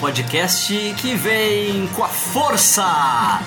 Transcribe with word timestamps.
podcast 0.00 0.94
que 0.96 1.14
vem 1.14 1.86
com 1.94 2.02
a 2.02 2.08
força. 2.08 3.40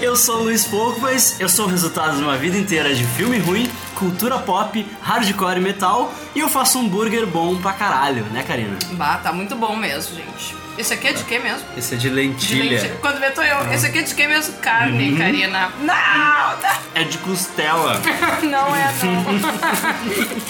Eu 0.00 0.16
sou 0.16 0.40
o 0.40 0.42
Luiz 0.44 0.64
Poucas, 0.64 1.38
eu 1.38 1.48
sou 1.48 1.66
o 1.66 1.68
resultado 1.68 2.16
de 2.16 2.22
uma 2.22 2.36
vida 2.36 2.56
inteira 2.56 2.94
de 2.94 3.04
filme 3.04 3.38
ruim, 3.38 3.70
cultura 3.94 4.38
pop, 4.38 4.84
hardcore 5.02 5.58
e 5.58 5.60
metal, 5.60 6.12
e 6.34 6.40
eu 6.40 6.48
faço 6.48 6.78
um 6.78 6.88
burger 6.88 7.26
bom 7.26 7.56
pra 7.56 7.72
caralho, 7.74 8.24
né, 8.32 8.42
Karina? 8.42 8.76
Bah, 8.92 9.18
tá 9.18 9.32
muito 9.32 9.54
bom 9.54 9.76
mesmo, 9.76 10.16
gente. 10.16 10.56
Esse 10.78 10.94
aqui 10.94 11.08
é 11.08 11.12
de 11.12 11.24
quê 11.24 11.38
mesmo? 11.38 11.62
Esse 11.76 11.94
é 11.94 11.96
de 11.96 12.08
De 12.08 12.14
lentilha. 12.14 12.70
lentilha. 12.70 12.98
Quando 13.00 13.18
vê, 13.18 13.30
tô 13.30 13.42
eu. 13.42 13.72
Esse 13.72 13.86
aqui 13.86 13.98
é 13.98 14.02
de 14.02 14.14
quê 14.14 14.26
mesmo? 14.26 14.54
Carne, 14.58 15.10
Uhum. 15.12 15.18
Karina. 15.18 15.70
Não! 15.80 16.56
É 16.94 17.04
de 17.04 17.16
costela. 17.18 18.00
Não 18.42 18.74
é, 18.76 18.92
não. 19.02 19.24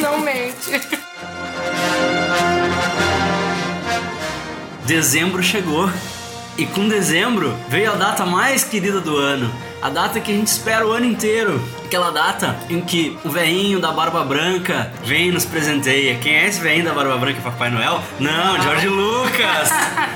não 0.17 0.21
mente. 0.21 1.06
Dezembro 4.87 5.43
chegou. 5.43 5.91
E 6.57 6.65
com 6.65 6.89
dezembro 6.89 7.55
veio 7.69 7.93
a 7.93 7.97
data 7.97 8.25
mais 8.25 8.63
querida 8.63 9.01
do 9.01 9.17
ano. 9.17 9.53
A 9.83 9.91
data 9.91 10.21
que 10.21 10.31
a 10.31 10.35
gente 10.35 10.47
espera 10.47 10.87
o 10.87 10.93
ano 10.93 11.05
inteiro. 11.05 11.61
Aquela 11.85 12.11
data 12.11 12.57
em 12.71 12.81
que 12.81 13.19
o 13.25 13.29
veinho 13.29 13.81
da 13.81 13.91
barba 13.91 14.25
branca 14.25 14.93
vem 15.05 15.29
e 15.29 15.33
nos 15.33 15.45
presenteia. 15.45 16.17
Quem 16.19 16.37
é 16.37 16.47
esse 16.47 16.61
veinho 16.61 16.85
da 16.85 16.95
barba 16.95 17.17
branca? 17.19 17.41
Papai 17.43 17.69
Noel? 17.69 18.01
Não, 18.21 18.63
George 18.63 18.87
Lucas! 18.87 19.71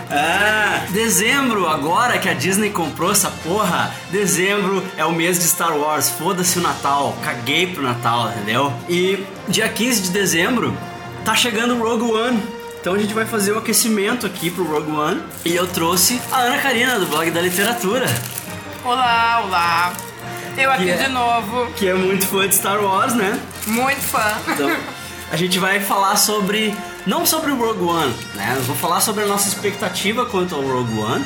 Ah, 0.09 0.87
dezembro, 0.91 1.69
agora 1.69 2.19
que 2.19 2.29
a 2.29 2.33
Disney 2.33 2.71
comprou 2.71 3.11
essa 3.11 3.31
porra, 3.43 3.93
dezembro 4.13 4.83
é 4.97 5.05
o 5.05 5.13
mês 5.13 5.39
de 5.41 5.45
Star 5.47 5.77
Wars. 5.77 6.11
Foda-se 6.11 6.61
o 6.61 6.63
Natal. 6.63 7.17
Caguei 7.25 7.67
pro 7.67 7.83
Natal, 7.83 8.31
entendeu? 8.31 8.73
E 8.89 9.27
dia 9.49 9.69
15 9.69 10.03
de 10.03 10.11
dezembro 10.11 10.73
tá 11.25 11.35
chegando 11.35 11.75
o 11.75 11.83
Rogue 11.83 12.05
One. 12.05 12.60
Então 12.81 12.95
a 12.95 12.99
gente 12.99 13.13
vai 13.13 13.27
fazer 13.27 13.53
o 13.53 13.59
aquecimento 13.59 14.27
aqui 14.27 14.51
pro 14.51 14.65
Rogue 14.65 14.91
One. 14.93 15.23
E 15.45 15.55
eu 15.55 15.67
trouxe 15.67 16.21
a 16.33 16.39
Ana 16.39 16.59
Karina, 16.59 16.99
do 16.99 17.07
blog 17.07 17.31
da 17.31 17.41
literatura, 17.41 18.07
Olá, 18.83 19.43
olá. 19.45 19.93
Eu 20.57 20.71
aqui 20.71 20.89
é? 20.89 20.97
de 20.97 21.09
novo. 21.09 21.71
que 21.77 21.87
é 21.87 21.93
muito 21.93 22.27
fã 22.27 22.49
de 22.49 22.55
Star 22.55 22.83
Wars, 22.83 23.15
né? 23.15 23.39
Muito 23.67 24.01
fã. 24.01 24.33
Então 24.49 24.75
a 25.31 25.37
gente 25.37 25.59
vai 25.59 25.81
falar 25.81 26.17
sobre. 26.17 26.75
Não 27.07 27.27
sobre 27.27 27.51
o 27.51 27.57
Rogue 27.57 27.85
One, 27.85 28.15
né? 28.35 28.55
Eu 28.57 28.63
vou 28.63 28.75
falar 28.77 29.01
sobre 29.01 29.25
a 29.25 29.27
nossa 29.27 29.49
expectativa 29.49 30.25
quanto 30.25 30.55
ao 30.55 30.63
Rogue 30.63 30.99
One, 30.99 31.25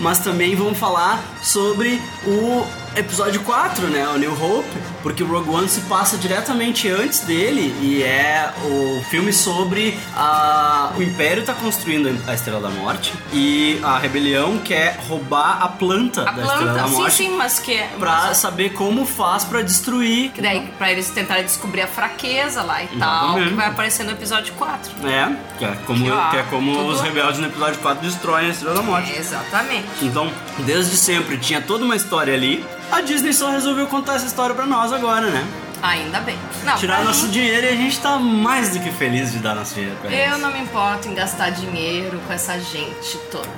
mas 0.00 0.18
também 0.18 0.56
vamos 0.56 0.76
falar 0.78 1.22
sobre 1.40 2.00
o 2.26 2.66
episódio 2.96 3.40
4, 3.42 3.86
né? 3.88 4.08
O 4.08 4.18
New 4.18 4.32
Hope, 4.32 4.68
porque 5.02 5.22
o 5.22 5.26
Rogue 5.26 5.50
One 5.50 5.68
se 5.68 5.80
passa 5.82 6.16
diretamente 6.16 6.88
antes 6.88 7.20
dele 7.20 7.74
e 7.80 8.02
é 8.02 8.52
o 8.64 9.02
filme 9.10 9.32
sobre 9.32 9.98
a... 10.16 10.92
o 10.96 11.02
Império 11.02 11.44
tá 11.44 11.54
construindo 11.54 12.16
a 12.26 12.34
Estrela 12.34 12.60
da 12.60 12.70
Morte 12.70 13.12
e 13.32 13.78
a 13.82 13.98
rebelião 13.98 14.58
quer 14.58 14.98
roubar 15.08 15.62
a 15.62 15.68
planta 15.68 16.22
A 16.22 16.32
da 16.32 16.42
Estrela 16.42 16.64
da 16.64 16.72
planta, 16.72 16.88
sim, 16.88 16.94
Morte 16.96 17.14
sim, 17.16 17.36
mas 17.36 17.58
que 17.58 17.74
é. 17.74 17.88
pra 17.98 18.34
saber 18.34 18.70
como 18.70 19.06
faz 19.06 19.44
pra 19.44 19.62
destruir 19.62 20.30
Que 20.32 20.42
daí, 20.42 20.66
pra 20.78 20.90
eles 20.90 21.08
tentarem 21.10 21.44
descobrir 21.44 21.82
a 21.82 21.86
fraqueza 21.86 22.62
lá 22.62 22.82
e 22.82 22.86
tal, 22.88 23.24
Exatamente. 23.26 23.48
que 23.50 23.54
vai 23.56 23.66
aparecer 23.68 24.04
no 24.04 24.12
episódio 24.12 24.52
4. 24.54 25.06
É, 25.06 25.36
que 25.58 25.64
é 25.64 25.76
como, 25.86 26.04
Que, 26.04 26.10
ó, 26.10 26.30
que 26.30 26.36
é 26.36 26.42
como 26.44 26.74
tudo- 26.76 26.88
os 26.92 27.00
rebeldes 27.00 27.38
no 27.38 27.46
episódio 27.46 27.78
4 27.80 28.02
destroem 28.06 28.46
a 28.46 28.50
Estrela 28.50 28.74
da 28.76 28.82
Morte. 28.82 29.12
É, 29.12 29.18
exatamente. 29.18 29.86
Então, 30.02 30.30
desde 30.60 30.96
sempre 30.96 31.36
tinha 31.38 31.60
toda 31.60 31.84
uma 31.84 31.94
história 31.96 32.34
ali. 32.34 32.64
A 32.90 33.00
Disney 33.00 33.32
só 33.32 33.50
resolveu 33.50 33.86
contar 33.86 34.14
essa 34.16 34.26
história 34.26 34.54
pra 34.54 34.66
nós 34.66 34.92
agora, 34.92 35.26
né? 35.30 35.46
Ainda 35.82 36.20
bem. 36.20 36.36
Não, 36.64 36.76
Tirar 36.76 37.04
nosso 37.04 37.26
mim, 37.26 37.32
dinheiro 37.32 37.66
e 37.66 37.68
a 37.68 37.76
gente 37.76 38.00
tá 38.00 38.18
mais 38.18 38.70
do 38.70 38.80
que 38.80 38.90
feliz 38.90 39.30
de 39.30 39.38
dar 39.38 39.54
nosso 39.54 39.74
dinheiro 39.74 39.96
pra 40.00 40.10
eles. 40.10 40.32
Eu 40.32 40.38
não 40.38 40.52
me 40.52 40.60
importo 40.60 41.06
em 41.08 41.14
gastar 41.14 41.50
dinheiro 41.50 42.18
com 42.26 42.32
essa 42.32 42.58
gente 42.58 43.16
toda. 43.30 43.48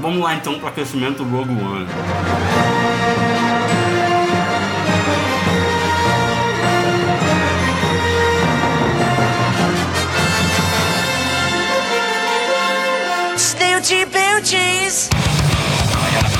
Vamos 0.00 0.22
lá 0.22 0.34
então 0.34 0.58
pro 0.58 0.68
aquecimento 0.68 1.24
Rogue 1.24 1.52
One. 1.52 1.86
Snoochie 13.36 14.04
boochies. 14.06 15.08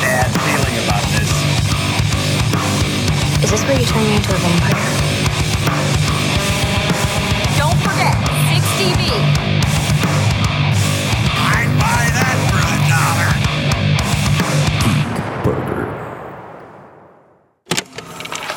bad 0.00 0.31
feeling 0.41 0.78
about 0.84 1.03
this. 1.12 1.28
Is 3.48 3.53
this 3.53 3.64
where 3.64 3.81
you 3.81 3.86
turn 3.86 4.04
me 4.04 4.14
into 4.14 4.28
a 4.28 4.36
vampire? 4.36 4.76
Don't 7.56 7.81
forget, 7.81 8.14
6TV. 8.53 9.09
I'd 11.48 11.72
buy 11.81 12.12
that 12.12 12.36
for 12.44 12.60
a 12.60 12.76
dollar. 12.92 13.31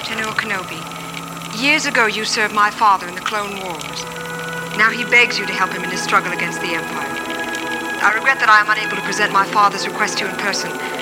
General 0.03 0.33
Kenobi, 0.33 0.83
years 1.63 1.85
ago 1.85 2.07
you 2.07 2.25
served 2.25 2.53
my 2.53 2.69
father 2.69 3.07
in 3.07 3.15
the 3.15 3.21
Clone 3.21 3.61
Wars. 3.63 4.03
Now 4.77 4.89
he 4.91 5.05
begs 5.05 5.39
you 5.39 5.45
to 5.45 5.53
help 5.53 5.71
him 5.71 5.85
in 5.85 5.89
his 5.89 6.01
struggle 6.01 6.33
against 6.33 6.59
the 6.59 6.67
Empire. 6.67 7.07
I 8.03 8.11
regret 8.13 8.39
that 8.39 8.49
I 8.49 8.59
am 8.59 8.69
unable 8.69 8.97
to 8.97 9.03
present 9.03 9.31
my 9.31 9.45
father's 9.45 9.87
request 9.87 10.17
to 10.17 10.25
you 10.25 10.31
in 10.31 10.35
person, 10.35 10.69
but 10.69 11.00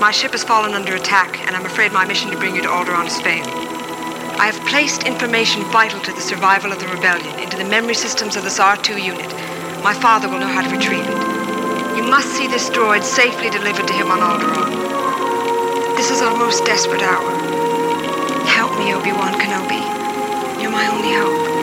my 0.00 0.12
ship 0.12 0.30
has 0.30 0.44
fallen 0.44 0.74
under 0.74 0.94
attack, 0.94 1.40
and 1.46 1.56
I'm 1.56 1.66
afraid 1.66 1.92
my 1.92 2.06
mission 2.06 2.30
to 2.30 2.38
bring 2.38 2.54
you 2.54 2.62
to 2.62 2.68
Alderaan 2.68 3.10
has 3.10 3.20
failed. 3.20 3.48
I 4.38 4.46
have 4.46 4.66
placed 4.68 5.02
information 5.02 5.64
vital 5.72 6.00
to 6.00 6.12
the 6.12 6.20
survival 6.20 6.70
of 6.70 6.78
the 6.78 6.86
rebellion 6.86 7.38
into 7.40 7.56
the 7.56 7.64
memory 7.64 7.94
systems 7.94 8.36
of 8.36 8.44
this 8.44 8.60
R2 8.60 9.02
unit. 9.02 9.26
My 9.82 9.92
father 9.94 10.28
will 10.28 10.38
know 10.38 10.46
how 10.46 10.62
to 10.62 10.70
retrieve 10.70 11.02
it. 11.02 11.96
You 11.96 12.04
must 12.06 12.28
see 12.28 12.46
this 12.46 12.70
droid 12.70 13.02
safely 13.02 13.50
delivered 13.50 13.88
to 13.88 13.92
him 13.92 14.12
on 14.12 14.20
Alderaan. 14.20 15.96
This 15.96 16.12
is 16.12 16.22
our 16.22 16.36
most 16.38 16.64
desperate 16.64 17.02
hour. 17.02 17.30
Help 18.46 18.78
me, 18.78 18.94
Obi-Wan 18.94 19.34
Kenobi. 19.34 19.82
You're 20.62 20.70
my 20.70 20.86
only 20.86 21.12
hope. 21.12 21.57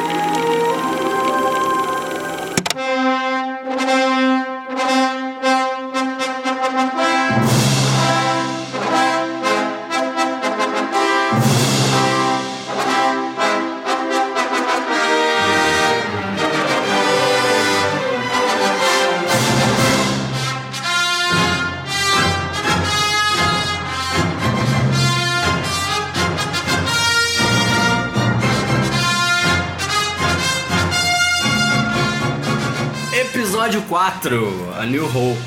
4, 33.88 34.74
A 34.80 34.86
New 34.86 35.06
Hope. 35.06 35.40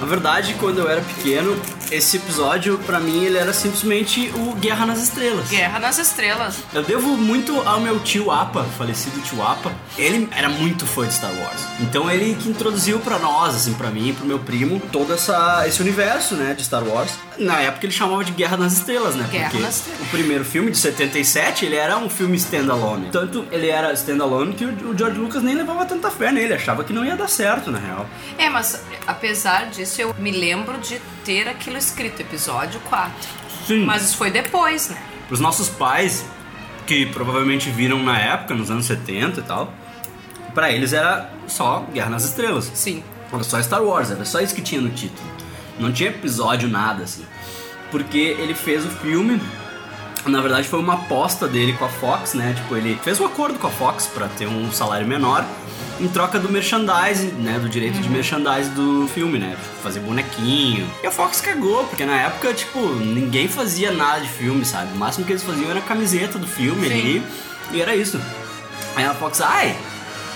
Na 0.00 0.06
verdade, 0.06 0.54
quando 0.54 0.78
eu 0.78 0.88
era 0.88 1.00
pequeno, 1.00 1.56
esse 1.90 2.16
episódio, 2.16 2.78
pra 2.78 2.98
mim, 2.98 3.24
ele 3.24 3.38
era 3.38 3.52
simplesmente 3.52 4.32
o 4.34 4.54
Guerra 4.54 4.86
nas 4.86 5.02
Estrelas. 5.02 5.48
Guerra 5.48 5.78
nas 5.78 5.98
Estrelas. 5.98 6.56
Eu 6.72 6.82
devo 6.82 7.16
muito 7.16 7.60
ao 7.60 7.80
meu 7.80 8.00
tio 8.00 8.30
Apa, 8.30 8.64
falecido 8.76 9.20
tio 9.20 9.42
Apa. 9.42 9.72
Ele 9.96 10.28
era 10.34 10.48
muito 10.48 10.86
fã 10.86 11.06
de 11.06 11.14
Star 11.14 11.32
Wars. 11.32 11.62
Então 11.80 12.10
ele 12.10 12.34
que 12.34 12.48
introduziu 12.48 12.98
pra 13.00 13.18
nós, 13.18 13.54
assim, 13.54 13.74
pra 13.74 13.90
mim 13.90 14.14
pro 14.14 14.26
meu 14.26 14.38
primo, 14.38 14.80
todo 14.92 15.12
essa, 15.12 15.64
esse 15.66 15.80
universo, 15.80 16.34
né, 16.34 16.54
de 16.54 16.64
Star 16.64 16.82
Wars. 16.84 17.12
Na 17.38 17.60
época 17.60 17.86
ele 17.86 17.92
chamava 17.92 18.24
de 18.24 18.32
Guerra 18.32 18.56
nas 18.56 18.72
Estrelas, 18.72 19.14
né? 19.14 19.28
Guerra 19.30 19.50
Porque 19.50 19.62
nas 19.62 19.76
Estrelas. 19.76 20.00
o 20.02 20.06
primeiro 20.06 20.44
filme, 20.44 20.70
de 20.70 20.78
77, 20.78 21.66
ele 21.66 21.76
era 21.76 21.96
um 21.98 22.08
filme 22.10 22.36
standalone. 22.36 23.10
Tanto 23.12 23.46
ele 23.52 23.68
era 23.68 23.92
standalone 23.92 24.54
que 24.54 24.64
o 24.64 24.88
o 24.88 24.96
George 24.96 25.18
Lucas 25.18 25.42
nem 25.42 25.54
levava 25.54 25.84
tanta 25.84 26.10
fé 26.10 26.32
nele, 26.32 26.54
achava 26.54 26.82
que 26.84 26.92
não 26.92 27.04
ia 27.04 27.16
dar 27.16 27.28
certo, 27.28 27.70
na 27.70 27.78
real. 27.78 28.06
É, 28.36 28.48
mas 28.48 28.80
apesar 29.06 29.66
disso, 29.66 30.00
eu 30.00 30.14
me 30.18 30.30
lembro 30.30 30.78
de 30.78 31.00
ter 31.24 31.48
aquilo 31.48 31.77
escrito, 31.78 32.20
episódio 32.20 32.80
4. 32.88 33.12
Sim. 33.66 33.84
Mas 33.84 34.02
isso 34.02 34.16
foi 34.16 34.30
depois, 34.30 34.90
né? 34.90 34.98
Os 35.30 35.40
nossos 35.40 35.68
pais, 35.68 36.24
que 36.86 37.06
provavelmente 37.06 37.70
viram 37.70 38.02
na 38.02 38.18
época, 38.18 38.54
nos 38.54 38.70
anos 38.70 38.86
70 38.86 39.40
e 39.40 39.42
tal, 39.42 39.72
pra 40.54 40.70
eles 40.70 40.92
era 40.92 41.30
só 41.46 41.86
Guerra 41.92 42.10
nas 42.10 42.24
Estrelas. 42.24 42.70
Sim. 42.74 43.02
Era 43.32 43.42
só 43.42 43.60
Star 43.62 43.82
Wars, 43.82 44.10
era 44.10 44.24
só 44.24 44.40
isso 44.40 44.54
que 44.54 44.62
tinha 44.62 44.80
no 44.80 44.90
título. 44.90 45.28
Não 45.78 45.92
tinha 45.92 46.10
episódio 46.10 46.68
nada 46.68 47.04
assim. 47.04 47.24
Porque 47.90 48.18
ele 48.18 48.54
fez 48.54 48.84
o 48.84 48.88
filme, 48.88 49.40
na 50.26 50.40
verdade 50.40 50.66
foi 50.66 50.78
uma 50.78 50.94
aposta 50.94 51.46
dele 51.46 51.74
com 51.74 51.84
a 51.84 51.88
Fox, 51.88 52.34
né? 52.34 52.54
Tipo, 52.54 52.76
ele 52.76 52.98
fez 53.02 53.20
um 53.20 53.26
acordo 53.26 53.58
com 53.58 53.66
a 53.66 53.70
Fox 53.70 54.06
pra 54.06 54.28
ter 54.28 54.46
um 54.46 54.70
salário 54.72 55.06
menor 55.06 55.44
em 56.00 56.08
troca 56.08 56.38
do 56.38 56.48
merchandising, 56.48 57.32
né? 57.38 57.58
Do 57.58 57.68
direito 57.68 57.98
de 57.98 58.08
merchandising 58.08 58.70
do 58.70 59.08
filme, 59.08 59.38
né? 59.38 59.56
Tipo, 59.60 59.82
fazer 59.82 60.00
bonequinho. 60.00 60.88
E 61.02 61.06
a 61.06 61.10
Fox 61.10 61.40
cagou, 61.40 61.84
porque 61.84 62.04
na 62.04 62.20
época, 62.22 62.52
tipo, 62.54 62.78
ninguém 62.96 63.48
fazia 63.48 63.90
nada 63.90 64.20
de 64.20 64.28
filme, 64.28 64.64
sabe? 64.64 64.92
O 64.94 64.96
máximo 64.96 65.24
que 65.24 65.32
eles 65.32 65.42
faziam 65.42 65.70
era 65.70 65.80
a 65.80 65.82
camiseta 65.82 66.38
do 66.38 66.46
filme 66.46 66.86
Sim. 66.88 66.94
ali. 66.94 67.22
E 67.72 67.82
era 67.82 67.94
isso. 67.94 68.20
Aí 68.96 69.04
a 69.04 69.14
Fox, 69.14 69.40
ai, 69.40 69.76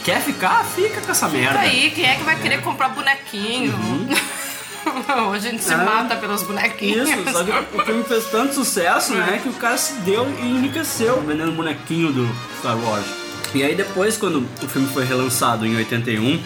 Quer 0.05 0.21
ficar? 0.21 0.65
Fica 0.65 1.01
com 1.01 1.13
essa 1.13 1.29
merda. 1.29 1.61
Aí, 1.61 1.91
quem 1.93 2.05
é 2.05 2.17
que 2.17 2.25
vai 2.25 2.35
querer 2.37 2.61
comprar 2.61 2.89
bonequinho? 2.89 3.73
Hoje 5.31 5.47
a 5.47 5.51
gente 5.53 5.63
se 5.63 5.73
É. 5.73 5.77
mata 5.77 6.17
pelos 6.17 6.43
bonequinhos. 6.43 7.09
Isso, 7.09 7.33
só 7.33 7.45
que 7.45 7.53
o 7.77 7.85
filme 7.85 8.03
fez 8.03 8.25
tanto 8.27 8.53
sucesso, 8.53 9.15
né, 9.15 9.39
que 9.41 9.49
o 9.49 9.53
cara 9.53 9.79
se 9.79 9.93
deu 10.01 10.29
e 10.41 10.45
enriqueceu 10.45 11.23
vendendo 11.23 11.53
bonequinho 11.53 12.13
do 12.13 12.29
Star 12.59 12.77
Wars. 12.77 13.22
E 13.55 13.63
aí 13.63 13.75
depois, 13.75 14.17
quando 14.17 14.47
o 14.63 14.69
filme 14.69 14.89
foi 14.89 15.05
relançado 15.05 15.67
em 15.67 15.77
81, 15.77 16.41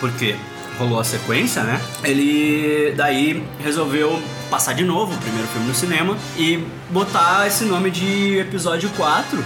porque 0.00 0.34
rolou 0.78 1.00
a 1.00 1.04
sequência, 1.04 1.62
né, 1.62 1.80
ele 2.04 2.92
daí 2.96 3.42
resolveu 3.62 4.22
passar 4.50 4.74
de 4.74 4.84
novo 4.84 5.14
o 5.14 5.18
primeiro 5.18 5.48
filme 5.48 5.68
no 5.68 5.74
cinema 5.74 6.16
e 6.36 6.62
botar 6.90 7.46
esse 7.46 7.64
nome 7.64 7.90
de 7.90 8.38
episódio 8.38 8.90
4, 8.90 9.42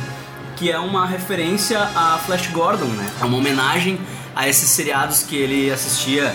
que 0.57 0.71
é 0.71 0.79
uma 0.79 1.07
referência 1.07 1.81
a 1.81 2.19
Flash 2.27 2.49
Gordon, 2.49 2.87
né, 2.87 3.09
é 3.21 3.25
uma 3.25 3.39
homenagem 3.39 3.99
a 4.35 4.49
esses 4.49 4.69
seriados 4.71 5.23
que 5.23 5.37
ele 5.37 5.71
assistia 5.71 6.35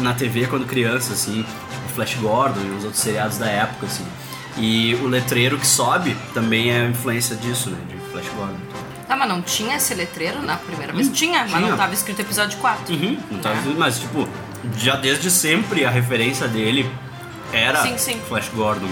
na 0.00 0.12
TV 0.12 0.46
quando 0.46 0.66
criança, 0.66 1.12
assim, 1.12 1.42
tipo 1.42 1.88
Flash 1.94 2.14
Gordon 2.16 2.60
e 2.60 2.70
os 2.76 2.84
outros 2.84 3.02
seriados 3.02 3.38
da 3.38 3.46
época, 3.46 3.86
assim. 3.86 4.04
E 4.56 4.94
o 5.02 5.06
letreiro 5.06 5.58
que 5.58 5.66
sobe 5.66 6.16
também 6.32 6.70
é 6.70 6.88
influência 6.88 7.36
disso, 7.36 7.70
né, 7.70 7.78
de 7.88 7.96
Flash 8.10 8.28
Gordon. 8.36 8.73
Tá, 9.14 9.18
mas 9.20 9.28
não 9.28 9.40
tinha 9.40 9.76
esse 9.76 9.94
letreiro 9.94 10.42
na 10.42 10.56
primeira 10.56 10.92
vez? 10.92 11.08
Tinha, 11.12 11.42
mas 11.44 11.52
Hum, 11.52 11.56
tinha. 11.58 11.70
não 11.70 11.76
tava 11.76 11.94
escrito 11.94 12.20
episódio 12.20 12.58
4. 12.58 12.92
Uhum, 12.92 13.16
não 13.30 13.38
tava 13.38 13.54
É. 13.54 13.58
escrito, 13.58 13.78
mas 13.78 14.00
tipo, 14.00 14.28
já 14.76 14.96
desde 14.96 15.30
sempre 15.30 15.84
a 15.84 15.90
referência 15.90 16.48
dele 16.48 16.90
era 17.52 17.80
Sim, 17.82 17.96
sim. 17.96 18.20
Flash 18.28 18.48
Gordon. 18.52 18.88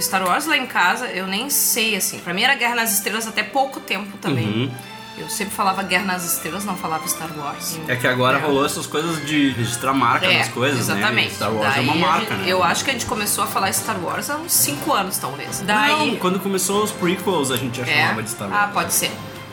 Star 0.00 0.24
Wars 0.26 0.46
lá 0.46 0.56
em 0.56 0.66
casa, 0.66 1.06
eu 1.06 1.26
nem 1.26 1.48
sei, 1.50 1.94
assim. 1.94 2.18
Pra 2.18 2.34
mim 2.34 2.42
era 2.42 2.54
Guerra 2.54 2.74
nas 2.74 2.92
Estrelas 2.92 3.26
até 3.26 3.42
pouco 3.42 3.78
tempo 3.78 4.16
também. 4.18 4.46
Uhum. 4.46 4.70
Eu 5.16 5.28
sempre 5.28 5.54
falava 5.54 5.82
Guerra 5.82 6.04
nas 6.04 6.24
Estrelas, 6.24 6.64
não 6.64 6.74
falava 6.76 7.06
Star 7.06 7.28
Wars. 7.36 7.78
É 7.86 7.94
que 7.96 8.06
agora 8.06 8.38
É. 8.38 8.40
rolou 8.40 8.64
essas 8.64 8.86
coisas 8.86 9.24
de 9.26 9.50
registrar 9.50 9.92
marca 9.92 10.26
É, 10.26 10.38
nas 10.38 10.48
coisas, 10.48 10.80
exatamente. 10.80 11.28
né? 11.28 11.34
Star 11.34 11.52
Wars 11.52 11.74
Daí 11.74 11.86
é 11.86 11.90
uma 11.92 11.94
marca, 12.06 12.34
gente- 12.34 12.42
né? 12.46 12.52
Eu 12.52 12.62
acho 12.64 12.82
que 12.84 12.90
a 12.90 12.92
gente 12.94 13.06
começou 13.06 13.44
a 13.44 13.46
falar 13.46 13.70
Star 13.72 13.98
Wars 14.02 14.30
há 14.30 14.36
uns 14.36 14.52
5 14.52 14.92
anos, 14.92 15.18
talvez. 15.18 15.60
Daí. 15.60 15.90
Não, 16.12 16.16
quando 16.16 16.40
começou 16.40 16.82
os 16.82 16.90
prequels 16.90 17.50
a 17.50 17.56
gente 17.56 17.76
já 17.78 17.86
É? 17.86 18.02
chamava 18.02 18.22
de 18.22 18.30
Star 18.30 18.48
Wars. 18.48 18.60
Ah, 18.62 18.68
pode 18.72 18.92
ser. 18.94 19.10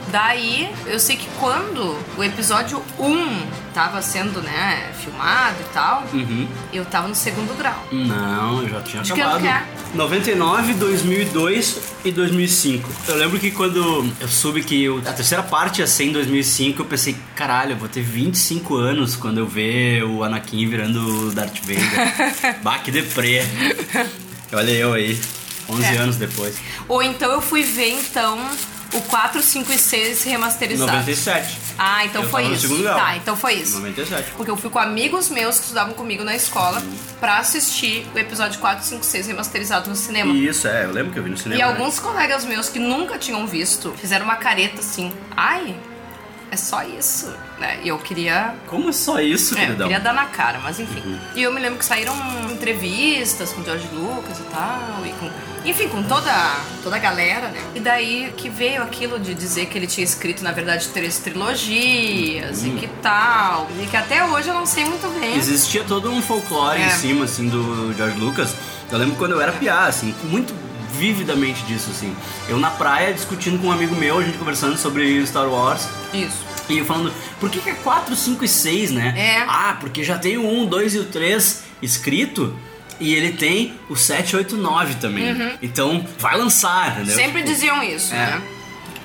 Daí, 0.08 0.68
eu 0.88 1.00
sei 1.00 1.16
que 1.18 1.28
quando 1.40 1.96
o 2.18 2.24
episódio 2.24 2.82
1 2.98 3.46
tava 3.76 4.02
sendo, 4.02 4.42
né, 4.42 4.92
filmado 5.04 5.58
e 5.62 5.74
tal, 5.74 6.04
Uhum. 6.12 6.48
eu 6.74 6.84
tava 6.84 7.08
no 7.08 7.14
segundo 7.14 7.56
grau. 7.56 7.86
Não, 7.92 8.64
eu 8.64 8.70
já 8.70 8.82
tinha 8.82 9.04
De 9.04 9.14
que 9.14 9.22
ano 9.22 9.36
acabado. 9.36 9.42
que 9.44 9.48
é? 9.94 9.96
99, 9.96 10.74
2002 10.74 11.80
e 12.04 12.12
2005. 12.12 12.90
Eu 13.08 13.16
lembro 13.18 13.40
que 13.40 13.52
quando 13.52 14.12
eu 14.20 14.28
soube 14.28 14.64
que 14.64 14.90
o- 14.90 14.98
a 15.08 15.14
terceira 15.14 15.44
parte 15.44 15.82
ia 15.82 15.88
ser 15.88 16.06
em 16.06 16.12
2005, 16.12 16.82
eu 16.82 16.86
pensei, 16.86 17.16
caralho, 17.36 17.74
eu 17.74 17.78
vou 17.78 17.88
ter 17.90 18.02
25 18.02 18.76
anos 18.78 19.16
quando 19.16 19.38
eu 19.40 19.46
ver 19.48 20.04
o 20.04 20.24
Anakin 20.24 20.68
virando 20.68 21.28
o 21.28 21.32
Darth 21.32 21.60
Vader. 21.62 22.58
bah, 22.64 22.80
que 22.80 22.90
deprê. 22.90 23.46
Olha 24.52 24.72
eu 24.72 24.94
aí, 24.94 25.20
11 25.70 25.84
É. 25.86 25.98
anos 25.98 26.16
depois. 26.18 26.56
Ou 26.88 27.04
então 27.04 27.32
eu 27.32 27.42
fui 27.42 27.62
ver, 27.62 27.92
então, 28.00 28.40
o 28.94 29.02
4, 29.02 29.42
5 29.42 29.72
e 29.72 29.78
6 29.78 30.24
remasterizado. 30.24 30.92
97. 30.92 31.58
Ah, 31.78 32.06
então 32.06 32.24
Eu 32.24 32.30
foi 32.30 32.44
no 32.44 32.54
isso. 32.54 32.78
grau. 32.82 32.98
Tá, 33.00 33.16
então 33.16 33.36
foi 33.36 33.54
isso. 33.54 33.78
97. 33.78 34.32
Porque 34.32 34.52
eu 34.52 34.58
fui 34.58 34.70
com 34.70 34.80
amigos 34.80 35.30
meus 35.30 35.58
que 35.58 35.64
estudavam 35.64 35.94
comigo 35.94 36.24
na 36.24 36.36
escola 36.36 36.82
pra 37.20 37.38
assistir 37.38 38.06
o 38.14 38.20
episódio 38.20 38.60
4, 38.60 38.84
5, 38.84 39.04
6 39.06 39.28
remasterizado 39.28 39.90
no 39.90 39.96
cinema. 39.96 40.34
Isso, 40.34 40.68
é, 40.68 40.86
eu 40.86 40.92
lembro 40.92 41.14
que 41.14 41.20
eu 41.20 41.24
vi 41.24 41.30
no 41.30 41.38
cinema. 41.38 41.62
E 41.62 41.64
né? 41.64 41.72
alguns 41.72 42.00
colegas 42.00 42.46
meus 42.46 42.70
que 42.70 42.80
nunca 42.80 43.18
tinham 43.18 43.46
visto 43.46 43.94
fizeram 43.98 44.26
uma 44.26 44.36
careta 44.36 44.80
assim. 44.80 45.12
Ai, 45.36 45.76
é 46.52 46.56
só 46.56 46.84
isso. 46.84 47.34
Né? 47.60 47.80
E 47.84 47.88
eu 47.90 47.98
queria. 47.98 48.56
Como 48.68 48.90
é 48.90 48.92
só 48.92 49.20
isso, 49.20 49.58
É, 49.58 49.70
eu 49.72 49.76
queria 49.76 50.00
dar 50.00 50.14
na 50.14 50.26
cara, 50.26 50.60
mas 50.64 50.80
enfim. 50.80 51.20
E 51.36 51.42
eu 51.44 51.54
me 51.54 51.60
lembro 51.60 51.78
que 51.78 51.86
saíram 51.86 52.14
entrevistas 52.52 53.52
com 53.52 53.62
o 53.62 53.66
George 53.66 53.88
Lucas 53.94 54.40
e 54.40 54.44
tal, 54.44 55.06
e 55.06 55.10
com. 55.20 55.30
Enfim, 55.66 55.90
com 55.90 56.02
toda, 56.04 56.32
toda 56.82 56.96
a 56.96 57.00
galera, 57.00 57.50
né? 57.50 57.60
E 57.76 57.82
daí 57.82 58.34
que 58.38 58.48
veio 58.50 58.82
aquilo 58.82 59.20
de 59.20 59.34
dizer 59.34 59.66
que 59.66 59.78
ele 59.78 59.88
tinha 59.88 60.06
escrito, 60.06 60.42
na 60.42 60.54
verdade, 60.54 60.88
três 60.88 61.20
trilogias 61.20 62.64
e 62.64 62.70
que 62.72 62.88
tal. 63.02 63.68
E 63.82 63.86
que 63.88 63.98
até 63.98 64.24
hoje 64.24 64.48
eu 64.48 64.54
não 64.54 64.66
sei 64.66 64.86
muito 64.86 65.08
bem. 65.20 65.36
Existia 65.36 65.84
todo 65.84 66.10
um 66.10 66.22
folclore 66.22 66.82
É. 66.82 66.88
em 66.88 66.90
cima, 66.92 67.26
assim, 67.26 67.50
do 67.50 67.94
George 67.96 68.18
Lucas. 68.18 68.56
Eu 68.92 68.98
lembro 68.98 69.16
quando 69.18 69.32
eu 69.34 69.42
era 69.42 69.52
piá, 69.52 69.86
assim, 69.86 70.16
muito 70.24 70.54
vividamente 71.00 71.64
disso, 71.64 71.90
assim. 71.92 72.14
Eu 72.48 72.58
na 72.60 72.70
praia 72.70 73.14
discutindo 73.14 73.58
com 73.60 73.68
um 73.68 73.72
amigo 73.72 73.96
meu, 73.96 74.20
a 74.20 74.24
gente 74.24 74.38
conversando 74.38 74.78
sobre 74.78 75.26
Star 75.26 75.48
Wars. 75.48 75.88
Isso. 76.14 76.46
E 76.68 76.78
eu 76.78 76.86
falando, 76.86 77.12
por 77.40 77.50
que, 77.50 77.60
que 77.60 77.70
é 77.70 77.74
4, 77.74 78.16
5 78.16 78.44
e 78.44 78.48
6, 78.48 78.92
né? 78.92 79.14
É. 79.18 79.46
Ah, 79.48 79.78
porque 79.80 80.04
já 80.04 80.18
tem 80.20 80.38
o 80.38 80.46
1, 80.46 80.66
2 80.68 80.96
e 80.96 81.00
o 81.00 81.06
3 81.06 81.64
escrito. 81.82 82.56
E 83.00 83.16
ele 83.16 83.32
tem 83.32 83.74
o 83.90 83.96
7, 83.96 84.36
8, 84.36 84.58
9 84.58 84.96
também. 84.96 85.58
Então, 85.62 86.06
vai 86.20 86.38
lançar, 86.38 86.92
entendeu? 86.98 87.16
Uhum. 87.16 87.24
Sempre 87.24 87.44
diziam 87.44 87.82
isso, 87.82 88.14
É. 88.14 88.18
né? 88.18 88.42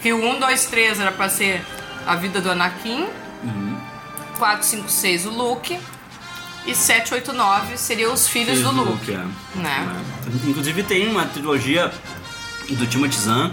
Que 0.02 0.12
o 0.12 0.22
1, 0.22 0.40
2, 0.40 0.64
3 0.66 0.98
era 1.00 1.12
pra 1.12 1.28
ser 1.28 1.64
a 2.04 2.16
vida 2.16 2.40
do 2.40 2.50
Anakin. 2.50 3.06
Uhum. 3.44 3.76
4, 4.36 4.66
5, 4.66 4.88
6 4.90 5.26
o 5.26 5.30
Luke. 5.30 5.78
E 6.66 6.74
7, 6.74 7.12
8, 7.14 7.32
9 7.32 7.76
seriam 7.76 8.12
os 8.14 8.26
filhos 8.26 8.58
Filhos 8.58 8.74
do 8.74 8.82
Luke. 8.84 9.12
é. 9.12 9.24
Né? 9.58 10.02
É. 10.44 10.48
Inclusive 10.48 10.82
tem 10.82 11.08
uma 11.10 11.26
trilogia 11.26 11.92
do 12.70 12.86
Timothy 12.86 13.18
Zahn 13.20 13.50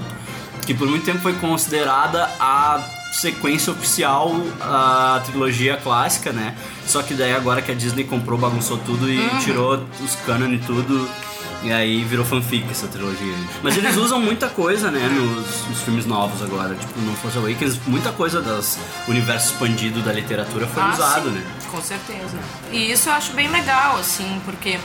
que 0.66 0.74
por 0.74 0.88
muito 0.88 1.04
tempo 1.06 1.20
foi 1.20 1.34
considerada 1.34 2.24
a 2.40 2.80
sequência 3.12 3.74
oficial 3.74 4.34
a 4.62 5.22
trilogia 5.26 5.76
clássica, 5.76 6.32
né? 6.32 6.56
Só 6.88 7.02
que 7.02 7.14
daí 7.14 7.34
agora 7.36 7.62
que 7.62 7.72
a 7.72 7.76
Disney 7.76 8.06
comprou, 8.06 8.38
bagunçou 8.40 8.78
tudo 8.78 9.10
e 9.10 9.18
Uhum. 9.20 9.40
tirou 9.40 9.86
os 10.02 10.16
canon 10.26 10.54
e 10.54 10.60
tudo. 10.60 11.10
E 11.64 11.72
aí 11.72 12.04
virou 12.06 12.26
fanfic 12.26 12.66
essa 12.72 12.88
trilogia. 12.88 13.36
Mas 13.62 13.78
eles 13.78 13.96
usam 13.96 14.20
muita 14.20 14.48
coisa, 14.50 14.90
né, 14.90 15.08
nos, 15.10 15.68
nos 15.68 15.82
filmes 15.82 16.08
novos 16.08 16.42
agora. 16.42 16.74
Tipo, 16.74 17.00
no 17.02 17.14
Force 17.18 17.38
Awakens, 17.38 17.78
muita 17.86 18.12
coisa 18.12 18.42
das 18.42 18.80
universo 19.08 19.52
expandido 19.54 20.02
da 20.02 20.12
literatura 20.12 20.66
foi 20.66 20.82
Ah, 20.82 20.92
usado, 20.92 21.26
sim, 21.30 21.36
né? 21.36 21.44
Com 21.72 21.82
certeza. 21.82 22.38
E 22.72 22.92
isso 22.92 23.10
eu 23.10 23.14
acho 23.14 23.34
bem 23.34 23.48
legal, 23.48 23.98
assim, 23.98 24.42
porque. 24.46 24.80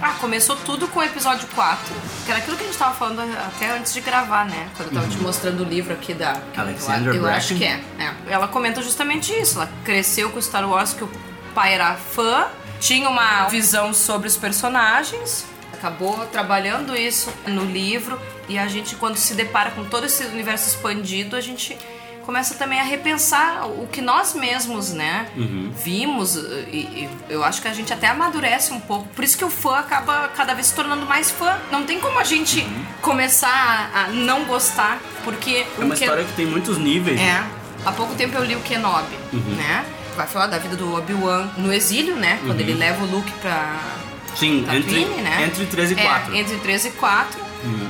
Ah, 0.00 0.14
começou 0.20 0.54
tudo 0.54 0.86
com 0.86 1.00
o 1.00 1.02
episódio 1.02 1.48
4, 1.56 1.94
que 2.24 2.30
era 2.30 2.38
aquilo 2.38 2.56
que 2.56 2.62
a 2.62 2.66
gente 2.66 2.78
tava 2.78 2.94
falando 2.94 3.20
até 3.36 3.76
antes 3.76 3.92
de 3.92 4.00
gravar, 4.00 4.44
né? 4.44 4.68
Quando 4.76 4.90
eu 4.90 4.94
tava 4.94 5.08
te 5.08 5.18
mostrando 5.18 5.64
o 5.64 5.64
livro 5.64 5.92
aqui 5.92 6.14
da. 6.14 6.40
Alexandra 6.56 7.12
eu, 7.12 7.22
eu 7.22 7.26
acho 7.26 7.56
que 7.56 7.64
é, 7.64 7.82
é. 7.98 8.14
Ela 8.28 8.46
comenta 8.46 8.80
justamente 8.80 9.32
isso. 9.32 9.56
Ela 9.58 9.68
cresceu 9.84 10.30
com 10.30 10.40
Star 10.40 10.68
Wars, 10.68 10.92
que 10.92 11.02
o 11.02 11.10
pai 11.52 11.74
era 11.74 11.94
fã, 11.96 12.46
tinha 12.78 13.08
uma 13.08 13.48
visão 13.48 13.92
sobre 13.92 14.28
os 14.28 14.36
personagens, 14.36 15.44
acabou 15.72 16.24
trabalhando 16.26 16.96
isso 16.96 17.32
no 17.46 17.64
livro, 17.64 18.20
e 18.48 18.56
a 18.56 18.68
gente, 18.68 18.94
quando 18.94 19.16
se 19.16 19.34
depara 19.34 19.72
com 19.72 19.84
todo 19.84 20.06
esse 20.06 20.24
universo 20.26 20.68
expandido, 20.68 21.34
a 21.34 21.40
gente 21.40 21.76
começa 22.28 22.54
também 22.56 22.78
a 22.78 22.82
repensar 22.82 23.66
o 23.66 23.86
que 23.90 24.02
nós 24.02 24.34
mesmos, 24.34 24.92
né, 24.92 25.28
vimos 25.82 26.36
e, 26.36 26.76
e 26.76 27.08
eu 27.30 27.42
acho 27.42 27.62
que 27.62 27.68
a 27.68 27.72
gente 27.72 27.90
até 27.90 28.06
amadurece 28.08 28.70
um 28.74 28.80
pouco. 28.80 29.08
Por 29.14 29.24
isso 29.24 29.38
que 29.38 29.44
o 29.46 29.48
fã 29.48 29.78
acaba 29.78 30.28
cada 30.36 30.52
vez 30.52 30.66
se 30.66 30.74
tornando 30.74 31.06
mais 31.06 31.30
fã. 31.30 31.56
Não 31.72 31.84
tem 31.84 31.98
como 31.98 32.18
a 32.18 32.24
gente 32.24 32.66
começar 33.00 33.90
a, 33.94 34.04
a 34.04 34.08
não 34.08 34.44
gostar, 34.44 35.00
porque 35.24 35.64
É 35.80 35.82
uma 35.82 35.94
história 35.94 36.22
que 36.22 36.32
tem 36.34 36.44
muitos 36.44 36.76
níveis. 36.76 37.18
é. 37.18 37.42
Há 37.86 37.92
pouco 37.92 38.14
tempo 38.14 38.36
eu 38.36 38.44
li 38.44 38.54
o 38.56 38.60
Kenobi, 38.60 39.16
Uhum. 39.32 39.54
né? 39.56 39.86
Vai 40.14 40.26
falar 40.26 40.48
da 40.48 40.58
vida 40.58 40.76
do 40.76 40.94
Obi-Wan 40.98 41.48
no 41.56 41.72
exílio, 41.72 42.14
né? 42.16 42.38
Quando 42.44 42.60
ele 42.60 42.74
leva 42.74 43.04
o 43.04 43.06
Luke 43.06 43.32
pra 43.40 43.74
Sim, 44.36 44.64
Tatooine, 44.66 45.00
entre, 45.04 45.22
né? 45.22 45.44
entre 45.46 45.64
3 45.64 45.90
e 45.92 45.94
É, 45.94 46.02
4. 46.02 46.36
entre 46.36 46.56
3 46.56 46.84
e 46.84 46.90
4. 46.90 47.47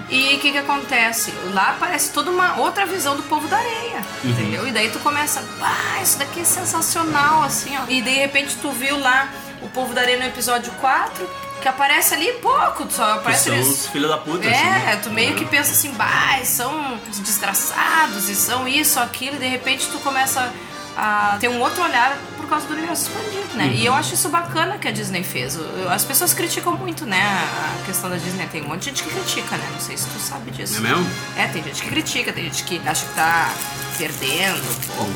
E 0.09 0.35
o 0.37 0.39
que 0.41 0.53
que 0.53 0.59
acontece? 0.59 1.33
Lá 1.53 1.71
aparece 1.71 2.11
toda 2.13 2.31
uma 2.31 2.57
outra 2.59 2.87
visão 2.87 3.17
do 3.17 3.23
povo 3.25 3.47
da 3.49 3.59
areia, 3.59 4.01
Uhum. 4.25 4.31
entendeu? 4.31 4.67
E 4.69 4.73
daí 4.73 4.91
tu 4.91 4.99
começa, 5.01 5.45
ah, 5.61 6.03
isso 6.03 6.19
daqui 6.19 6.41
é 6.41 6.45
sensacional, 6.45 7.43
assim, 7.43 7.77
ó. 7.77 7.83
E 7.89 8.01
de 8.01 8.11
repente 8.11 8.57
tu 8.63 8.71
viu 8.73 8.99
lá 8.99 9.29
o 9.63 9.69
povo 9.69 9.93
da 9.93 10.01
areia 10.01 10.19
no 10.19 10.25
episódio 10.27 10.73
4, 10.81 11.29
que 11.61 11.69
aparece 11.69 12.15
ali 12.15 12.33
pouco, 12.35 12.87
só 12.91 13.15
aparece 13.15 13.45
são 13.45 13.55
eles... 13.55 13.67
os 13.69 13.87
filhos 13.89 14.09
da 14.09 14.17
puta, 14.19 14.47
É, 14.47 14.55
assim, 14.55 14.65
né? 14.87 15.01
tu 15.03 15.11
meio 15.11 15.35
que 15.35 15.45
pensa 15.45 15.73
assim, 15.73 15.91
bah, 15.93 16.39
são 16.45 16.99
os 17.11 17.19
desgraçados 17.19 18.29
e 18.29 18.35
são 18.37 18.67
isso, 18.69 19.01
aquilo, 19.01 19.37
e 19.37 19.39
de 19.41 19.49
repente 19.49 19.89
tu 19.89 19.99
começa 19.99 20.53
a 20.99 21.37
ter 21.38 21.49
um 21.49 21.61
outro 21.61 21.83
olhar 21.85 22.17
por 22.37 22.49
causa 22.49 22.67
do 22.67 22.73
universo 22.75 23.09
expandido, 23.11 23.55
né? 23.57 23.69
E 23.75 23.87
eu 23.87 23.93
Uhum. 23.93 23.99
acho 23.99 24.14
isso 24.14 24.28
bacana 24.31 24.78
que 24.78 24.88
a 24.88 24.90
Disney 24.90 25.23
fez. 25.23 25.57
As 25.90 26.05
pessoas 26.05 26.35
criticam 26.35 26.73
muito, 26.76 27.07
né, 27.07 27.23
a 27.23 27.87
questão 27.87 28.11
da 28.11 28.17
Disney. 28.17 28.47
Tem 28.49 28.62
um 28.64 28.69
monte 28.69 28.81
de 28.81 28.87
gente 28.87 29.02
que 29.05 29.11
critica, 29.11 29.57
né? 29.57 29.69
Não 29.73 29.81
sei 29.81 29.97
se 29.97 30.07
tu 30.09 30.19
sabe 30.19 30.50
disso. 30.50 30.78
É 30.78 30.81
mesmo? 30.81 31.09
É, 31.37 31.47
tem 31.47 31.62
gente 31.62 31.83
que 31.83 31.88
critica, 31.88 32.33
tem 32.33 32.45
gente 32.45 32.64
que 32.64 32.81
acha 32.88 33.07
que 33.07 33.14
tá 33.14 33.50
perdendo 33.99 34.62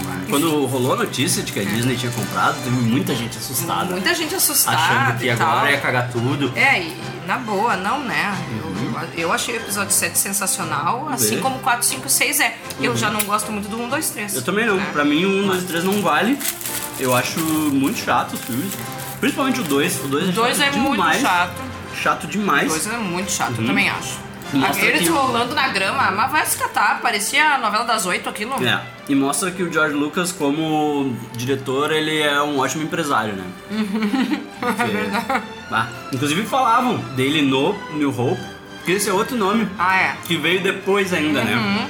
mas- 0.06 0.28
Quando 0.28 0.66
rolou 0.66 0.92
a 0.94 0.96
notícia 0.96 1.42
de 1.42 1.52
que 1.52 1.60
a 1.60 1.64
Disney 1.64 1.96
tinha 1.96 2.10
comprado, 2.12 2.56
teve 2.62 2.70
muita 2.76 3.14
gente 3.14 3.38
assustada. 3.38 3.84
Muita 3.90 4.14
gente 4.14 4.34
assustada 4.34 4.76
achando 4.76 5.18
que 5.18 5.30
agora 5.30 5.60
tal. 5.60 5.70
ia 5.70 5.80
cagar 5.80 6.10
tudo. 6.10 6.52
É, 6.56 6.80
e 6.82 6.96
na 7.26 7.38
boa, 7.38 7.76
não, 7.76 8.00
né? 8.02 8.36
Eu, 8.58 8.72
Eu 9.22 9.32
achei 9.32 9.54
o 9.54 9.58
episódio 9.58 9.92
7 9.92 10.18
sensacional, 10.18 11.08
assim 11.10 11.36
Vê. 11.36 11.40
como 11.40 11.58
4, 11.60 11.84
5 11.86 12.06
e 12.06 12.10
6 12.10 12.40
é. 12.40 12.56
Eu 12.80 12.96
já 12.96 13.10
não 13.10 13.22
gosto 13.24 13.50
muito 13.50 13.68
do 13.68 13.80
1, 13.80 13.88
2, 13.88 14.10
3. 14.10 14.34
Eu 14.36 14.42
também 14.42 14.66
não. 14.66 14.78
É. 14.80 14.84
Pra 14.92 15.04
mim, 15.04 15.24
o 15.24 15.44
1, 15.44 15.46
2 15.48 15.62
e 15.62 15.66
3 15.66 15.84
não 15.84 16.00
vale. 16.02 16.38
Eu 16.98 17.14
acho 17.14 17.40
muito 17.40 17.98
chato 18.04 18.34
os 18.34 18.40
filmes. 18.40 18.72
Principalmente 19.20 19.60
o 19.60 19.64
2. 19.64 20.04
O 20.04 20.08
2 20.08 20.26
é, 20.26 20.28
O 20.30 20.32
2 20.32 20.56
chato 20.58 20.66
é 20.68 20.76
muito 20.78 20.92
demais. 20.92 21.20
chato. 21.22 21.62
Chato 22.02 22.26
demais. 22.26 22.66
O 22.66 22.68
2 22.74 22.86
é 22.86 22.96
muito 22.98 23.30
chato, 23.32 23.54
eu 23.60 23.66
também 23.66 23.88
acho. 23.88 24.18
Mostra 24.52 24.85
Eles 24.87 25.02
que 25.02 25.11
o- 25.11 25.14
rolando 25.14 25.54
na 25.54 25.68
grama, 25.68 26.11
mas 26.11 26.30
vai 26.30 26.44
se 26.47 26.56
catar. 26.59 27.00
Parecia 27.00 27.54
a 27.54 27.59
novela 27.59 27.85
das 27.85 28.04
oito 28.06 28.28
aquilo. 28.28 28.54
É. 28.64 28.80
E 29.09 29.14
mostra 29.14 29.50
que 29.50 29.62
o 29.62 29.73
George 29.73 29.94
Lucas, 29.94 30.30
como 30.32 31.16
diretor, 31.35 31.90
ele 31.92 32.21
é 32.21 32.40
um 32.42 32.59
ótimo 32.59 32.82
empresário, 32.85 33.35
né? 33.35 33.44
Porque- 34.61 35.52
Ah, 35.71 35.87
inclusive 36.12 36.44
falavam 36.44 36.99
dele 37.16 37.42
no 37.42 37.75
New 37.94 38.11
Hope, 38.11 38.40
que 38.84 38.92
esse 38.92 39.08
é 39.08 39.12
outro 39.12 39.36
nome. 39.36 39.68
Ah, 39.78 39.96
é. 39.96 40.16
Que 40.26 40.36
veio 40.36 40.60
depois 40.62 41.12
ainda, 41.12 41.42
né? 41.44 41.88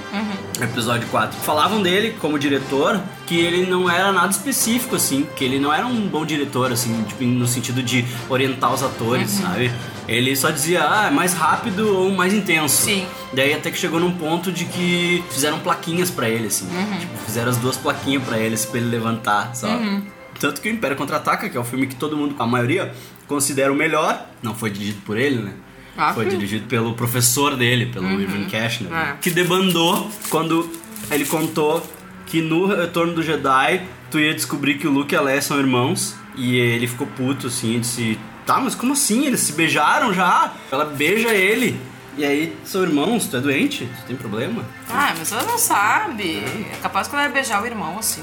Episódio 0.60 1.08
4. 1.08 1.38
Falavam 1.40 1.82
dele 1.82 2.14
como 2.20 2.38
diretor 2.38 3.00
que 3.26 3.38
ele 3.40 3.66
não 3.68 3.88
era 3.90 4.12
nada 4.12 4.30
específico, 4.30 4.96
assim. 4.96 5.26
Que 5.34 5.44
ele 5.44 5.58
não 5.58 5.72
era 5.72 5.86
um 5.86 6.06
bom 6.06 6.24
diretor, 6.24 6.70
assim, 6.70 7.02
tipo, 7.04 7.24
no 7.24 7.46
sentido 7.46 7.82
de 7.82 8.04
orientar 8.28 8.72
os 8.72 8.82
atores, 8.82 9.38
Uhum. 9.38 9.42
sabe? 9.46 9.72
Ele 10.06 10.34
só 10.36 10.50
dizia, 10.50 10.82
ah, 10.88 11.06
é 11.06 11.10
mais 11.10 11.32
rápido 11.32 11.96
ou 11.96 12.10
mais 12.10 12.32
intenso. 12.34 12.82
Sim. 12.84 13.06
Daí 13.32 13.54
até 13.54 13.70
que 13.70 13.78
chegou 13.78 13.98
num 13.98 14.12
ponto 14.12 14.52
de 14.52 14.64
que 14.66 15.24
fizeram 15.30 15.58
plaquinhas 15.60 16.10
pra 16.10 16.28
ele, 16.28 16.48
assim. 16.48 16.66
Uhum. 16.66 16.98
Tipo, 16.98 17.18
fizeram 17.24 17.50
as 17.50 17.56
duas 17.56 17.76
plaquinhas 17.76 18.22
pra 18.22 18.38
ele, 18.38 18.54
assim, 18.54 18.68
pra 18.68 18.78
ele 18.80 18.88
levantar, 18.90 19.54
sabe? 19.54 19.82
Uhum. 19.84 20.02
Tanto 20.38 20.60
que 20.60 20.68
o 20.68 20.72
Império 20.72 20.96
Contra-Ataca, 20.96 21.48
que 21.48 21.56
é 21.56 21.60
o 21.60 21.64
filme 21.64 21.86
que 21.86 21.94
todo 21.94 22.16
mundo, 22.16 22.34
a 22.38 22.46
maioria, 22.46 22.92
considera 23.28 23.72
o 23.72 23.76
melhor, 23.76 24.26
não 24.42 24.54
foi 24.54 24.70
dirigido 24.70 25.00
por 25.06 25.16
ele, 25.16 25.36
né? 25.40 25.52
Ah, 25.96 26.14
foi 26.14 26.24
sim. 26.24 26.30
dirigido 26.30 26.66
pelo 26.66 26.94
professor 26.94 27.56
dele, 27.56 27.86
pelo 27.86 28.08
Irving 28.20 28.46
Cashner, 28.46 28.90
né? 28.90 29.14
É. 29.14 29.16
que 29.20 29.30
debandou 29.30 30.10
quando 30.30 30.70
ele 31.10 31.24
contou 31.26 31.86
que 32.26 32.40
no 32.40 32.66
Retorno 32.66 33.12
do 33.12 33.22
Jedi 33.22 33.82
tu 34.10 34.18
ia 34.18 34.32
descobrir 34.34 34.78
que 34.78 34.86
o 34.86 34.90
Luke 34.90 35.14
e 35.14 35.18
a 35.18 35.20
Leia 35.20 35.42
são 35.42 35.58
irmãos 35.58 36.16
e 36.34 36.56
ele 36.56 36.86
ficou 36.86 37.06
puto 37.06 37.48
assim, 37.48 37.78
disse: 37.80 38.18
"Tá, 38.46 38.58
mas 38.58 38.74
como 38.74 38.94
assim? 38.94 39.26
Eles 39.26 39.40
se 39.40 39.52
beijaram 39.52 40.14
já?" 40.14 40.52
Ela 40.70 40.86
beija 40.86 41.28
ele. 41.28 41.78
E 42.16 42.24
aí, 42.26 42.54
são 42.64 42.82
irmãos, 42.82 43.26
tu 43.26 43.38
é 43.38 43.40
doente? 43.40 43.88
Tu 44.00 44.06
tem 44.06 44.16
problema? 44.16 44.64
Ah, 44.90 45.14
mas 45.18 45.32
ela 45.32 45.44
não 45.44 45.56
sabe. 45.56 46.42
É 46.70 46.76
capaz 46.82 47.08
que 47.08 47.14
ela 47.14 47.24
vai 47.24 47.32
beijar 47.32 47.62
o 47.62 47.66
irmão 47.66 47.98
assim. 47.98 48.22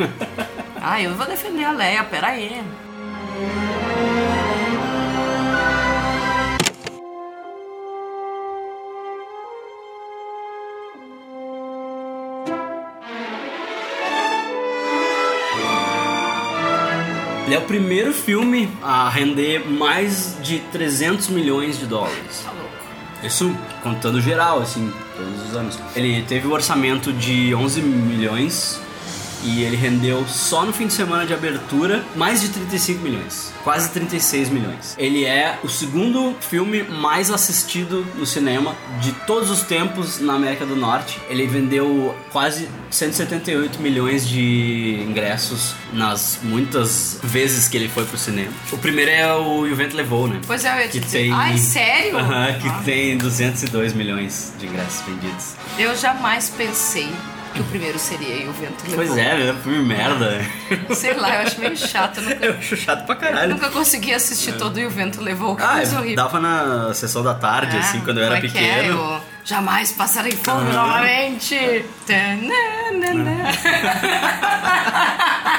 ah, 0.80 1.00
eu 1.00 1.14
vou 1.14 1.26
defender 1.26 1.64
a 1.64 1.72
Leia, 1.72 2.04
peraí. 2.04 2.62
Ele 17.46 17.54
é 17.54 17.58
o 17.58 17.62
primeiro 17.62 18.12
filme 18.12 18.68
a 18.82 19.08
render 19.08 19.60
mais 19.70 20.36
de 20.42 20.58
300 20.58 21.28
milhões 21.28 21.78
de 21.78 21.86
dólares. 21.86 22.42
Tá 22.44 22.50
louco. 22.50 22.70
Isso 23.22 23.56
contando 23.84 24.20
geral, 24.20 24.60
assim, 24.60 24.92
todos 25.16 25.48
os 25.48 25.56
anos. 25.56 25.78
Ele 25.94 26.22
teve 26.22 26.48
um 26.48 26.52
orçamento 26.52 27.12
de 27.12 27.54
11 27.54 27.80
milhões 27.82 28.80
e 29.46 29.62
ele 29.62 29.76
rendeu 29.76 30.26
só 30.26 30.64
no 30.64 30.72
fim 30.72 30.86
de 30.86 30.92
semana 30.92 31.24
de 31.26 31.32
abertura 31.32 32.04
mais 32.14 32.40
de 32.40 32.48
35 32.48 33.02
milhões. 33.02 33.52
Quase 33.62 33.90
36 33.90 34.48
milhões. 34.50 34.94
Ele 34.98 35.24
é 35.24 35.58
o 35.62 35.68
segundo 35.68 36.34
filme 36.40 36.82
mais 36.84 37.30
assistido 37.30 38.06
no 38.16 38.24
cinema 38.26 38.74
de 39.00 39.12
todos 39.26 39.50
os 39.50 39.62
tempos 39.62 40.20
na 40.20 40.34
América 40.34 40.64
do 40.66 40.76
Norte. 40.76 41.18
Ele 41.28 41.46
vendeu 41.46 42.14
quase 42.30 42.68
178 42.90 43.80
milhões 43.80 44.26
de 44.28 45.04
ingressos 45.08 45.74
nas 45.92 46.38
muitas 46.42 47.18
vezes 47.22 47.68
que 47.68 47.76
ele 47.76 47.88
foi 47.88 48.04
pro 48.04 48.16
cinema. 48.18 48.52
O 48.72 48.78
primeiro 48.78 49.10
é 49.10 49.34
o 49.34 49.66
E 49.66 49.72
o 49.72 49.76
Vento 49.76 49.96
Levou, 49.96 50.28
né? 50.28 50.40
Pois 50.46 50.64
é, 50.64 50.72
eu 50.76 50.80
ia 50.82 50.88
te 50.88 50.92
Que 50.92 51.00
dizer. 51.00 51.18
tem... 51.18 51.32
Ai, 51.32 51.58
sério? 51.58 52.12
Que 52.60 52.68
Ah. 52.68 52.82
tem 52.84 53.16
202 53.18 53.92
milhões 53.92 54.52
de 54.58 54.66
ingressos 54.66 55.00
vendidos. 55.06 55.54
Eu 55.78 55.96
jamais 55.96 56.50
pensei 56.56 57.08
que 57.56 57.62
o 57.62 57.64
primeiro 57.64 57.98
seria 57.98 58.44
E 58.44 58.48
o 58.48 58.52
Vento 58.52 58.82
Levou. 58.84 58.96
Pois 58.96 59.16
é, 59.16 59.36
né? 59.36 59.56
Filme 59.62 59.78
merda. 59.84 60.40
Sei 60.94 61.14
lá, 61.14 61.36
eu 61.36 61.42
acho 61.46 61.60
meio 61.60 61.76
chato. 61.76 62.20
Eu 62.20 62.30
Eu 62.30 62.36
nunca, 62.52 62.58
acho 62.58 62.76
chato 62.76 63.04
pra 63.06 63.14
eu 63.14 63.18
caralho. 63.20 63.54
nunca 63.54 63.70
consegui 63.70 64.12
assistir 64.14 64.52
todo 64.56 64.78
E 64.78 64.86
o 64.86 64.90
Vento 64.90 65.20
Levou. 65.22 65.56
Que 65.56 65.62
Ah, 65.62 65.74
coisa 65.76 65.94
eu 65.96 66.00
horrível. 66.00 66.16
dava 66.16 66.40
na 66.40 66.92
sessão 66.94 67.22
da 67.22 67.34
tarde, 67.34 67.76
É, 67.76 67.80
assim, 67.80 68.00
quando 68.00 68.18
eu 68.18 68.24
era 68.24 68.36
é 68.36 68.38
é? 68.38 68.40
pequeno. 68.40 69.16
O 69.16 69.20
Jamais 69.44 69.92
passarei 69.92 70.32
fome 70.32 70.70
Aham. 70.70 70.72
novamente. 70.72 71.84
Tananana. 72.06 73.50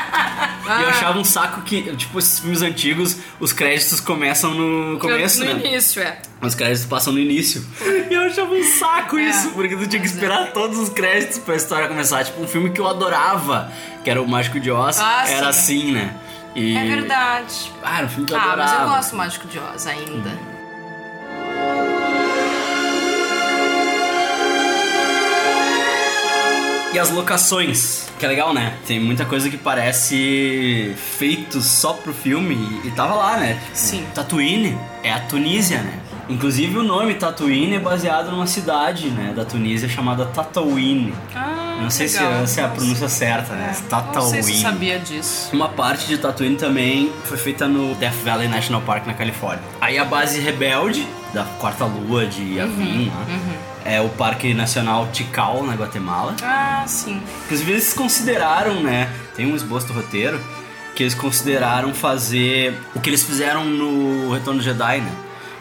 E 0.67 0.83
eu 0.83 0.89
achava 0.89 1.17
um 1.19 1.23
saco 1.23 1.61
que, 1.61 1.81
tipo, 1.95 2.19
esses 2.19 2.39
filmes 2.39 2.61
antigos, 2.61 3.17
os 3.39 3.53
créditos 3.53 3.99
começam 4.01 4.53
no 4.53 4.99
começo, 4.99 5.43
no 5.45 5.53
né? 5.53 5.65
início, 5.65 6.01
é. 6.01 6.17
Os 6.41 6.53
créditos 6.55 6.85
passam 6.85 7.13
no 7.13 7.19
início. 7.19 7.65
E 8.09 8.13
eu 8.13 8.21
achava 8.21 8.53
um 8.53 8.63
saco 8.63 9.17
É, 9.17 9.29
isso, 9.29 9.49
porque 9.51 9.75
tu 9.75 9.87
tinha 9.87 10.01
que 10.01 10.07
mas 10.07 10.13
esperar 10.15 10.51
todos 10.53 10.77
os 10.77 10.89
créditos 10.89 11.37
pra 11.39 11.55
história 11.55 11.87
começar. 11.87 12.23
Tipo, 12.23 12.41
um 12.41 12.47
filme 12.47 12.69
que 12.69 12.79
eu 12.81 12.87
adorava, 12.87 13.71
que 14.03 14.09
era 14.09 14.21
o 14.21 14.27
Mágico 14.27 14.59
de 14.59 14.69
Oz, 14.71 14.99
Ah, 14.99 15.23
era 15.27 15.51
sim. 15.53 15.83
assim, 15.83 15.91
né? 15.93 16.13
E... 16.55 16.75
É 16.75 16.85
verdade. 16.85 17.71
Ah, 17.83 17.97
era 17.97 18.05
um 18.07 18.09
filme 18.09 18.25
que 18.25 18.33
eu 18.33 18.37
Ah, 18.37 18.41
mas 18.41 18.51
adorava. 18.71 18.83
eu 18.83 18.89
gosto 18.95 19.11
do 19.11 19.17
Mágico 19.17 19.47
de 19.47 19.59
Oz 19.59 19.87
ainda. 19.87 20.31
E 26.97 26.99
as 26.99 27.11
locações, 27.11 28.07
que 28.17 28.25
é 28.25 28.27
legal, 28.27 28.55
né? 28.55 28.73
Tem 28.87 28.99
muita 28.99 29.23
coisa 29.23 29.51
que 29.51 29.55
parece 29.55 30.95
feito 31.19 31.61
só 31.61 31.93
pro 31.93 32.11
filme 32.11 32.81
e, 32.83 32.89
tava 32.89 33.13
lá, 33.13 33.37
né? 33.37 33.53
Tipo, 33.53 33.77
Sim. 33.77 34.03
Tatooine 34.15 34.75
é 35.03 35.13
a 35.13 35.19
Tunísia, 35.19 35.77
né? 35.83 35.99
Inclusive 36.27 36.75
o 36.75 36.81
nome 36.81 37.13
Tatooine 37.13 37.75
é 37.75 37.79
baseado 37.79 38.31
numa 38.31 38.47
cidade, 38.47 39.11
né, 39.11 39.31
da 39.35 39.45
Tunísia 39.45 39.87
chamada 39.87 40.25
Tatooine. 40.25 41.13
Ah, 41.35 41.77
Não 41.83 41.89
sei 41.91 42.07
se 42.07 42.17
legal. 42.17 42.41
essa 42.41 42.61
é 42.61 42.63
a 42.65 42.67
pronúncia 42.69 43.07
certa, 43.07 43.53
né? 43.53 43.67
Não 43.67 43.73
sei 43.75 43.83
se 43.83 43.89
Tatooine. 44.51 44.61
sabia 44.63 44.97
disso. 44.97 45.49
Uma 45.53 45.69
parte 45.69 46.07
de 46.07 46.17
Tatooine 46.17 46.55
também 46.55 47.11
foi 47.25 47.37
feita 47.37 47.67
no 47.67 47.93
Death 47.93 48.15
Valley 48.25 48.47
National 48.47 48.81
Park 48.81 49.05
na 49.05 49.13
Califórnia. 49.13 49.63
Aí 49.79 49.99
a 49.99 50.03
base 50.03 50.39
rebelde 50.39 51.07
da 51.31 51.43
Quarta 51.59 51.85
Lua 51.85 52.25
de 52.25 52.55
Yavin, 52.55 53.05
né? 53.05 53.11
É 53.87 54.01
o 54.01 54.09
Parque 54.09 54.53
Nacional 54.53 55.07
Tikal 55.13 55.63
na 55.65 55.73
Guatemala. 55.73 56.35
Ah, 56.43 56.83
sim. 56.85 57.21
Inclusive 57.45 57.71
eles 57.71 57.93
consideraram, 57.93 58.81
né? 58.83 59.09
Tem 59.35 59.45
um 59.51 59.55
esboço 59.55 59.87
do 59.87 59.93
roteiro 59.93 60.39
que 60.95 61.03
eles 61.03 61.13
consideraram 61.13 61.93
fazer 61.93 62.73
o 62.95 62.99
que 62.99 63.09
eles 63.09 63.23
fizeram 63.23 63.63
no 63.65 64.33
Retorno 64.33 64.59
do 64.59 64.63
Jedi, 64.63 64.99
né? 65.01 65.11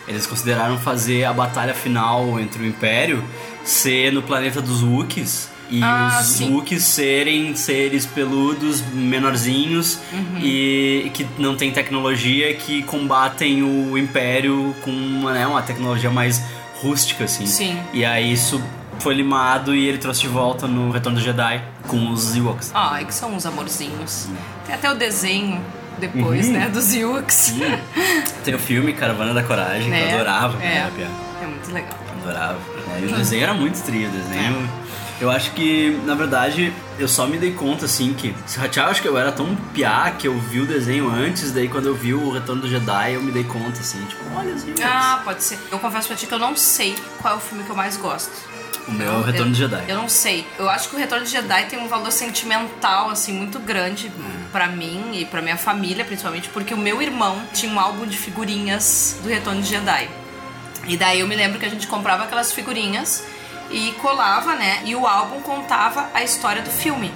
Eles 0.09 0.27
consideraram 0.27 0.79
fazer 0.79 1.25
a 1.25 1.33
batalha 1.33 1.75
final 1.75 2.39
entre 2.41 2.63
o 2.63 2.67
Império 2.67 3.23
ser 3.65 4.13
no 4.13 4.23
planeta 4.23 4.61
dos 4.63 4.83
Wookiees 4.83 5.49
e 5.69 5.83
Ah, 5.83 6.19
os 6.21 6.27
sim. 6.29 6.53
Wookiees 6.53 6.85
serem 6.85 7.55
seres 7.57 8.07
peludos, 8.07 8.81
menorzinhos 8.93 9.99
Uhum. 10.13 10.39
e 10.41 11.11
que 11.13 11.27
não 11.39 11.57
tem 11.57 11.73
tecnologia, 11.73 12.55
que 12.55 12.83
combatem 12.85 13.63
o 13.65 13.99
Império 13.99 14.75
com 14.83 14.91
uma, 14.93 15.33
né, 15.33 15.45
uma 15.47 15.61
tecnologia 15.63 16.09
mais 16.11 16.41
rústica, 16.83 17.25
assim. 17.25 17.47
Sim. 17.47 17.79
E 17.93 18.05
aí 18.05 18.33
isso 18.33 18.63
foi 18.99 19.15
limado 19.15 19.75
e 19.75 19.87
ele 19.87 19.99
trouxe 19.99 20.23
de 20.23 20.29
volta 20.29 20.67
no 20.67 20.91
Retorno 20.91 21.19
do 21.19 21.25
Jedi 21.25 21.63
com 21.87 22.11
os 22.11 22.35
Ewoks. 22.37 22.71
Ai, 22.75 23.05
que 23.05 23.15
são 23.15 23.35
uns 23.35 23.45
amorzinhos. 23.47 24.29
Tem 24.65 24.75
até 24.75 24.91
o 24.91 24.95
desenho 24.95 25.61
depois, 25.99 26.47
Uhum. 26.47 26.53
né? 26.53 26.69
Dos 26.69 26.95
Ewoks. 26.95 27.55
Tem 28.45 28.55
o 28.55 28.59
filme 28.59 28.93
Caravana 28.93 29.33
da 29.35 29.43
Coragem, 29.43 29.85
que 29.85 29.91
Né? 29.91 30.13
eu 30.13 30.15
adorava. 30.17 30.63
É. 30.63 30.89
Piada. 30.95 31.11
É 31.43 31.47
muito 31.47 31.73
legal. 31.73 31.99
Adorava. 32.23 32.59
É, 32.97 33.01
e 33.01 33.07
o 33.07 33.17
desenho 33.17 33.43
era 33.43 33.55
muito 33.55 33.83
trio, 33.83 34.09
o 34.09 34.13
desenho. 34.13 34.69
Eu 35.19 35.31
acho 35.31 35.53
que, 35.53 35.99
na 36.05 36.15
verdade, 36.15 36.73
eu 36.99 37.09
só 37.09 37.27
me 37.27 37.39
dei 37.39 37.53
conta, 37.53 37.87
assim, 37.87 38.13
que. 38.13 38.35
Eu 38.77 38.85
acho 38.85 39.01
que 39.01 39.09
eu 39.09 39.17
era 39.17 39.33
tão 39.33 39.57
piá 39.73 40.11
que 40.11 40.29
eu 40.29 40.39
vi 40.39 40.61
o 40.61 40.67
desenho 40.67 41.09
antes, 41.09 41.53
daí 41.53 41.69
quando 41.69 41.87
eu 41.87 41.95
vi 41.95 42.13
o 42.13 42.31
Retorno 42.31 42.63
do 42.63 42.69
Jedi, 42.69 43.15
eu 43.15 43.23
me 43.23 43.33
dei 43.33 43.45
conta, 43.45 43.81
assim, 43.81 44.05
tipo, 44.05 44.23
olha 44.35 44.55
os 44.55 44.65
Ewoks. 44.65 44.85
Ah, 44.85 45.23
pode 45.25 45.43
ser. 45.43 45.59
Eu 45.71 45.79
confesso 45.79 46.09
pra 46.09 46.17
ti 46.17 46.27
que 46.27 46.35
eu 46.35 46.39
não 46.39 46.55
sei 46.55 46.95
qual 47.21 47.35
é 47.35 47.37
o 47.37 47.41
filme 47.41 47.65
que 47.65 47.71
eu 47.71 47.77
mais 47.77 47.97
gosto. 47.97 48.31
o 48.87 48.93
meu 48.93 49.11
é 49.11 49.17
o 49.17 49.23
Retorno 49.23 49.47
eu, 49.47 49.53
do 49.53 49.57
Jedi. 49.57 49.85
Eu 49.89 49.97
não 49.97 50.09
sei. 50.09 50.47
Eu 50.59 50.69
acho 50.69 50.91
que 50.91 50.97
o 50.97 50.99
Retorno 50.99 51.25
de 51.25 51.31
Jedi 51.31 51.65
tem 51.65 51.79
um 51.79 51.89
valor 51.89 52.13
sentimental, 52.13 53.09
assim, 53.09 53.33
muito 53.33 53.59
grande 53.59 54.13
pra 54.53 54.67
mim 54.67 55.13
e 55.15 55.25
pra 55.25 55.41
minha 55.41 55.57
família, 55.57 56.05
principalmente, 56.05 56.51
porque 56.51 56.75
o 56.75 56.79
meu 56.79 57.01
irmão 57.01 57.43
tinha 57.55 57.73
um 57.73 57.81
álbum 57.81 58.07
de 58.07 58.19
figurinhas 58.19 59.19
do 59.23 59.31
Retorno 59.31 59.63
de 59.63 59.69
Jedi. 59.69 60.11
E 60.87 60.97
daí 60.97 61.21
eu 61.21 61.27
me 61.27 61.35
lembro 61.35 61.59
que 61.59 61.67
a 61.67 61.71
gente 61.71 61.87
comprava 61.87 62.25
aquelas 62.25 62.53
figurinhas 62.53 63.25
e 63.71 63.93
colava, 64.01 64.55
né? 64.55 64.83
E 64.85 64.95
o 64.95 65.07
álbum 65.07 65.41
contava 65.41 66.09
a 66.15 66.23
história 66.23 66.63
do 66.63 66.71
filme. 66.71 67.13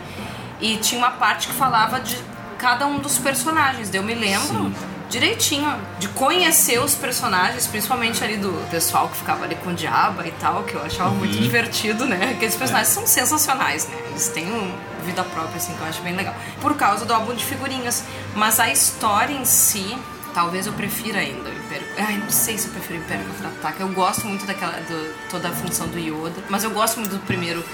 E 0.60 0.76
tinha 0.76 0.98
uma 0.98 1.10
parte 1.12 1.48
que 1.48 1.54
falava 1.54 2.00
de 2.00 2.16
cada 2.58 2.86
um 2.86 2.98
dos 2.98 3.18
personagens. 3.18 3.92
Eu 3.94 4.02
me 4.02 4.14
lembro 4.14 4.72
direitinho, 5.08 5.74
de 5.98 6.06
conhecer 6.08 6.78
os 6.78 6.94
personagens, 6.94 7.66
principalmente 7.66 8.22
ali 8.22 8.36
do 8.36 8.52
pessoal 8.70 9.08
que 9.08 9.16
ficava 9.16 9.44
ali 9.44 9.56
com 9.56 9.70
o 9.70 9.74
Diaba 9.74 10.24
e 10.26 10.30
tal, 10.32 10.62
que 10.62 10.74
eu 10.74 10.82
achava 10.84 11.10
muito 11.10 11.34
Uhum. 11.34 11.42
divertido, 11.42 12.04
né? 12.06 12.32
Aqueles 12.36 12.54
É. 12.54 12.58
personagens 12.58 12.94
são 12.94 13.04
sensacionais, 13.06 13.88
né? 13.88 13.96
Eles 14.10 14.28
têm 14.28 14.46
um 14.52 14.72
vida 15.04 15.24
própria, 15.24 15.56
assim, 15.56 15.72
que 15.74 15.80
eu 15.80 15.86
acho 15.88 16.00
bem 16.02 16.14
legal. 16.14 16.34
Por 16.60 16.76
causa 16.76 17.04
do 17.06 17.12
álbum 17.12 17.34
de 17.34 17.44
figurinhas. 17.44 18.04
Mas 18.36 18.60
a 18.60 18.70
história 18.70 19.32
em 19.34 19.44
si, 19.44 19.98
talvez 20.34 20.66
eu 20.66 20.72
prefira 20.72 21.18
ainda 21.20 21.48
o 21.50 21.52
Império. 21.52 21.86
Ai, 21.98 22.16
não 22.18 22.30
sei 22.30 22.56
se 22.58 22.66
eu 22.68 22.72
prefiro 22.72 22.98
o 22.98 23.02
Império 23.02 23.24
Contra-Ataca. 23.26 23.82
Eu 23.82 23.88
gosto 23.88 24.26
muito 24.26 24.46
daquela, 24.46 24.72
do, 24.72 25.14
toda 25.30 25.48
a 25.48 25.52
função 25.52 25.86
do 25.88 25.98
Yoda, 25.98 26.42
mas 26.48 26.64
eu 26.64 26.70
gosto 26.70 26.98
muito 27.00 27.12
do 27.16 27.20
primeiro. 27.20 27.64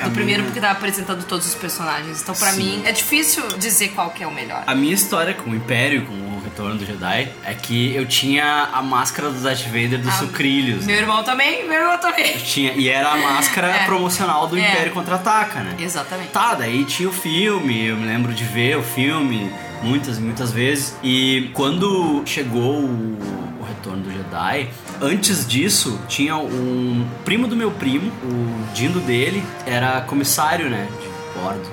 Do 0.00 0.06
A 0.06 0.10
primeiro 0.10 0.40
minha- 0.40 0.44
porque 0.44 0.60
tá 0.60 0.70
apresentando 0.70 1.22
todos 1.26 1.46
os 1.46 1.54
personagens. 1.54 2.22
Então, 2.22 2.34
pra 2.34 2.52
Sim. 2.52 2.62
mim, 2.78 2.82
é 2.86 2.90
difícil 2.92 3.46
dizer 3.58 3.88
qual 3.88 4.08
que 4.10 4.24
é 4.24 4.26
o 4.26 4.32
melhor. 4.32 4.64
A 4.66 4.74
minha 4.74 4.94
história 4.94 5.34
com 5.34 5.50
o 5.50 5.54
Império, 5.54 6.06
com 6.06 6.14
o 6.14 6.40
Retorno 6.42 6.76
do 6.78 6.86
Jedi, 6.86 7.28
é 7.44 7.52
que 7.52 7.94
eu 7.94 8.06
tinha 8.06 8.70
a 8.72 8.80
máscara 8.80 9.28
do 9.28 9.38
Darth 9.42 9.64
Vader 9.66 9.98
dos 9.98 10.08
Ah, 10.08 10.12
sucrilhos. 10.12 10.86
Meu 10.86 10.96
irmão 10.96 11.22
também, 11.22 11.68
meu 11.68 11.78
irmão 11.82 11.98
também. 11.98 12.32
Tinha, 12.38 12.72
e 12.72 12.88
era 12.88 13.10
a 13.10 13.16
máscara 13.18 13.66
É. 13.76 13.84
promocional 13.84 14.46
do 14.46 14.56
É. 14.56 14.60
Império 14.70 14.92
Contra-Ataca, 14.92 15.60
né? 15.60 15.74
Exatamente. 15.78 16.30
Tá, 16.30 16.54
daí 16.54 16.82
tinha 16.86 17.06
o 17.10 17.12
filme, 17.12 17.84
eu 17.84 17.96
me 17.98 18.06
lembro 18.06 18.32
de 18.32 18.42
ver 18.44 18.78
o 18.78 18.82
filme 18.82 19.52
muitas 19.82 20.18
e 20.18 20.20
muitas 20.20 20.52
vezes. 20.52 20.96
E 21.02 21.50
quando 21.54 22.22
chegou 22.24 22.80
o, 22.80 23.18
o 23.60 23.64
Retorno 23.64 24.02
do 24.02 24.12
Jedi, 24.12 24.68
antes 25.00 25.46
disso, 25.46 25.98
tinha 26.08 26.36
um 26.36 27.06
primo 27.24 27.46
do 27.46 27.56
meu 27.56 27.70
primo, 27.70 28.10
o 28.24 28.72
Dindo 28.74 29.00
dele, 29.00 29.42
era 29.66 30.00
comissário, 30.02 30.68
né, 30.68 30.88
de 31.00 31.40
bordo. 31.40 31.68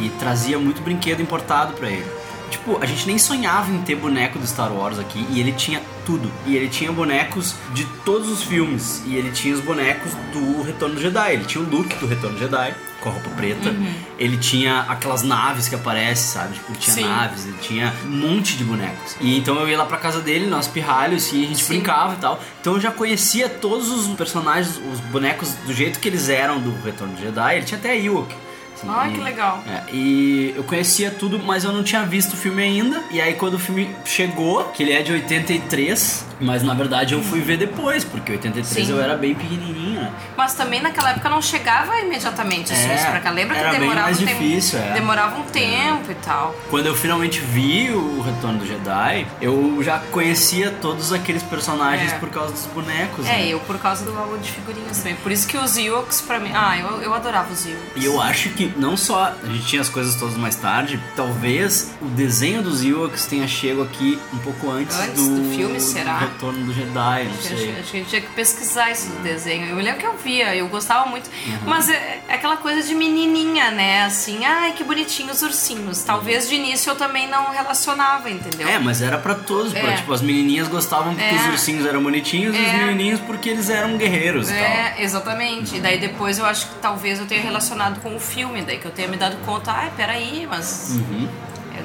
E 0.00 0.10
trazia 0.18 0.58
muito 0.58 0.82
brinquedo 0.82 1.20
importado 1.20 1.72
pra 1.74 1.88
ele. 1.88 2.06
Tipo, 2.50 2.78
a 2.82 2.86
gente 2.86 3.06
nem 3.06 3.18
sonhava 3.18 3.70
em 3.70 3.82
ter 3.82 3.94
boneco 3.94 4.38
do 4.38 4.46
Star 4.46 4.72
Wars 4.72 4.98
aqui 4.98 5.24
e 5.30 5.38
ele 5.38 5.52
tinha 5.52 5.82
tudo. 6.06 6.30
E 6.46 6.56
ele 6.56 6.68
tinha 6.68 6.90
bonecos 6.90 7.54
de 7.74 7.84
todos 8.04 8.28
os 8.28 8.42
filmes. 8.42 9.02
E 9.06 9.14
ele 9.14 9.30
tinha 9.30 9.54
os 9.54 9.60
bonecos 9.60 10.12
do 10.32 10.62
Retorno 10.62 10.94
do 10.94 11.00
Jedi. 11.00 11.32
Ele 11.32 11.44
tinha 11.44 11.62
o 11.62 11.68
look 11.68 11.94
do 11.96 12.06
Retorno 12.06 12.36
do 12.36 12.40
Jedi, 12.40 12.74
com 13.00 13.08
a 13.08 13.12
roupa 13.12 13.30
preta. 13.30 13.74
Ele 14.18 14.36
tinha 14.36 14.80
aquelas 14.88 15.22
naves 15.22 15.68
que 15.68 15.74
aparecem, 15.74 16.26
sabe? 16.32 16.54
Tipo, 16.54 16.72
ele 16.72 16.78
tinha 16.78 16.94
Sim. 16.94 17.04
naves, 17.04 17.46
ele 17.46 17.56
tinha 17.60 17.94
um 18.04 18.08
monte 18.10 18.56
de 18.56 18.64
bonecos. 18.64 19.16
E 19.20 19.36
então 19.38 19.54
eu 19.60 19.68
ia 19.68 19.78
lá 19.78 19.84
pra 19.86 19.96
casa 19.98 20.20
dele, 20.20 20.46
nós 20.46 20.66
pirralhos, 20.66 21.32
e 21.32 21.44
a 21.44 21.48
gente 21.48 21.62
Sim. 21.62 21.74
brincava 21.74 22.14
e 22.14 22.16
tal. 22.16 22.40
Então 22.60 22.74
eu 22.74 22.80
já 22.80 22.90
conhecia 22.90 23.48
todos 23.48 23.88
os 23.90 24.06
personagens, 24.16 24.80
os 24.92 24.98
bonecos 25.00 25.52
do 25.66 25.72
jeito 25.72 26.00
que 26.00 26.08
eles 26.08 26.28
eram 26.28 26.58
do 26.60 26.72
Retorno 26.82 27.14
do 27.14 27.20
Jedi. 27.20 27.56
Ele 27.56 27.64
tinha 27.64 27.78
até 27.78 27.96
Ewok. 27.96 28.34
assim, 28.74 28.86
Ah, 28.90 29.08
e- 29.08 29.12
que 29.12 29.20
legal. 29.20 29.62
é, 29.66 29.82
e 29.92 30.52
eu 30.56 30.62
conhecia 30.64 31.10
tudo, 31.10 31.38
mas 31.38 31.64
eu 31.64 31.72
não 31.72 31.82
tinha 31.82 32.04
visto 32.04 32.34
o 32.34 32.36
filme 32.36 32.62
ainda. 32.62 33.02
E 33.10 33.20
aí 33.20 33.34
quando 33.34 33.54
o 33.54 33.58
filme 33.58 33.90
chegou, 34.04 34.64
que 34.66 34.82
ele 34.84 34.92
é 34.92 35.02
de 35.02 35.12
83, 35.12 36.24
mas 36.40 36.62
na 36.62 36.74
verdade 36.74 37.14
eu 37.14 37.22
fui 37.22 37.40
ver 37.40 37.56
depois, 37.56 38.04
porque 38.04 38.32
83 38.32 38.86
Sim. 38.86 38.92
eu 38.92 39.00
era 39.00 39.16
bem 39.16 39.34
pequenininho, 39.34 40.00
né? 40.00 40.12
Mas 40.36 40.54
também 40.54 40.80
naquela 40.80 41.10
época 41.10 41.28
não 41.28 41.42
chegava 41.42 41.98
imediatamente 42.00 42.72
os 42.72 42.78
É, 42.78 42.82
filmes 42.82 43.04
pra 43.04 43.20
cá. 43.20 43.30
Lembra 43.30 43.56
que 43.58 43.78
demorava 43.78 44.02
mais 44.06 44.20
um 44.20 44.26
tempo. 44.26 44.42
difícil, 44.42 44.78
é. 44.78 44.92
Demorava 44.92 45.40
um 45.40 45.44
tempo 45.44 46.10
e 46.10 46.14
tal. 46.16 46.54
Quando 46.70 46.86
eu 46.86 46.94
finalmente 46.94 47.40
vi 47.40 47.90
o 47.90 48.20
Retorno 48.22 48.58
do 48.58 48.66
Jedi, 48.66 49.26
eu 49.40 49.80
já 49.82 49.98
conhecia 50.10 50.70
todos 50.80 51.12
aqueles 51.12 51.42
personagens 51.42 52.12
É. 52.12 52.18
por 52.18 52.28
causa 52.30 52.52
dos 52.52 52.66
bonecos. 52.66 53.26
É, 53.26 53.32
né? 53.32 53.46
eu 53.48 53.60
por 53.60 53.78
causa 53.78 54.04
do 54.04 54.16
álbum 54.16 54.38
de 54.38 54.50
figurinhas 54.50 54.98
também. 54.98 55.16
Por 55.16 55.32
isso 55.32 55.46
que 55.46 55.56
os 55.56 55.76
Ewoks 55.76 56.20
pra 56.20 56.38
mim. 56.38 56.50
Ah, 56.54 56.76
eu, 56.78 57.02
eu 57.02 57.14
adorava 57.14 57.52
os 57.52 57.66
Ewoks. 57.66 57.92
E 57.96 58.04
eu 58.04 58.20
acho 58.20 58.50
que 58.50 58.72
não 58.76 58.96
só 58.96 59.34
a 59.42 59.46
gente 59.46 59.66
tinha 59.66 59.82
as 59.82 59.88
coisas 59.88 60.14
todas 60.16 60.36
mais 60.36 60.56
tarde, 60.56 61.00
talvez 61.16 61.92
o 62.00 62.06
desenho 62.06 62.62
dos 62.62 62.84
Ewoks 62.84 63.26
tenha 63.26 63.46
chego 63.46 63.82
aqui 63.82 64.18
um 64.32 64.38
pouco 64.38 64.70
antes, 64.70 64.98
Antes 64.98 65.28
do 65.28 65.54
filme, 65.54 65.80
será? 65.80 66.27
Retorno 66.28 66.64
do 66.66 66.72
Jedi, 66.74 67.24
não 67.24 67.32
Acho, 67.32 67.42
sei. 67.42 67.54
acho 67.54 67.90
que 67.90 67.96
a 67.96 68.00
gente 68.00 68.08
tinha 68.08 68.20
que 68.22 68.28
pesquisar 68.28 68.90
esse 68.90 69.08
desenho. 69.22 69.66
Eu 69.68 69.76
lembro 69.76 69.98
que 70.00 70.06
eu 70.06 70.16
via, 70.16 70.54
eu 70.54 70.68
gostava 70.68 71.06
muito. 71.06 71.28
Uhum. 71.28 71.58
Mas 71.66 71.88
é, 71.88 72.20
é 72.28 72.34
aquela 72.34 72.56
coisa 72.56 72.86
de 72.86 72.94
menininha, 72.94 73.70
né? 73.70 74.04
Assim, 74.04 74.44
ai 74.44 74.72
que 74.72 74.84
bonitinhos 74.84 75.36
os 75.38 75.42
ursinhos. 75.42 76.02
Talvez 76.02 76.48
de 76.48 76.54
início 76.54 76.90
eu 76.90 76.96
também 76.96 77.28
não 77.28 77.50
relacionava, 77.50 78.28
entendeu? 78.30 78.68
É, 78.68 78.78
mas 78.78 79.02
era 79.02 79.18
pra 79.18 79.34
todos. 79.34 79.72
pra, 79.72 79.92
É. 79.92 79.96
tipo, 79.96 80.12
as 80.12 80.20
menininhas 80.20 80.68
gostavam 80.68 81.14
porque 81.14 81.34
É. 81.34 81.38
os 81.38 81.46
ursinhos 81.48 81.86
eram 81.86 82.02
bonitinhos 82.02 82.56
e 82.56 82.60
os 82.60 82.68
É. 82.68 82.72
menininhos 82.78 83.20
porque 83.20 83.48
eles 83.48 83.68
eram 83.70 83.96
guerreiros. 83.96 84.50
É, 84.50 84.96
exatamente. 84.98 85.76
E 85.76 85.80
daí 85.80 85.98
depois 85.98 86.38
eu 86.38 86.46
acho 86.46 86.66
que 86.68 86.74
talvez 86.76 87.18
eu 87.18 87.26
tenha 87.26 87.42
relacionado 87.42 88.00
com 88.00 88.14
o 88.14 88.20
filme, 88.20 88.62
daí 88.62 88.78
que 88.78 88.84
eu 88.86 88.90
tenha 88.90 89.08
me 89.08 89.16
dado 89.16 89.36
conta, 89.44 89.72
ai, 89.72 89.90
peraí, 89.96 90.46
mas 90.48 90.90
Uhum. 90.96 91.28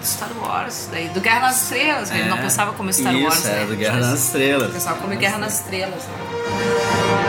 É 0.04 0.06
do 0.06 0.08
Star 0.08 0.30
Wars, 0.42 0.90
daí 0.92 1.08
do 1.10 1.22
Guerra 1.22 1.40
nas 1.42 1.64
Estrelas, 1.64 2.12
ele 2.12 2.26
não 2.30 2.38
É. 2.38 2.42
pensava 2.42 2.74
como 2.74 2.92
Star 2.92 3.16
Isso, 3.16 3.24
Wars, 3.24 3.46
era 3.46 3.60
né? 3.62 3.66
do 3.68 3.76
Guerra 3.78 4.00
nas 4.00 4.20
Estrelas. 4.26 4.72
Pensava 4.74 5.00
como 5.00 5.16
Guerra 5.16 5.38
nas 5.38 5.60
Estrelas. 5.62 6.04
né? 6.04 7.24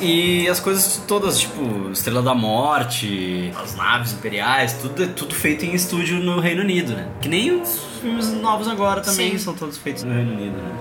E 0.00 0.48
as 0.48 0.58
coisas 0.58 1.00
todas, 1.06 1.38
tipo, 1.38 1.90
Estrela 1.92 2.22
da 2.22 2.34
Morte, 2.34 3.52
as 3.62 3.76
naves 3.76 4.12
imperiais, 4.12 4.72
tudo 4.74 5.04
é 5.04 5.06
tudo 5.06 5.32
feito 5.32 5.64
em 5.64 5.74
estúdio 5.74 6.18
no 6.18 6.40
Reino 6.40 6.62
Unido, 6.62 6.94
né? 6.94 7.06
Que 7.20 7.28
nem 7.28 7.52
os 7.60 7.78
filmes 8.00 8.26
novos 8.32 8.66
agora 8.66 9.00
também 9.00 9.32
Sim. 9.32 9.38
são 9.38 9.54
todos 9.54 9.78
feitos 9.78 10.02
no 10.02 10.12
Reino 10.12 10.32
Unido, 10.32 10.56
né? 10.56 10.72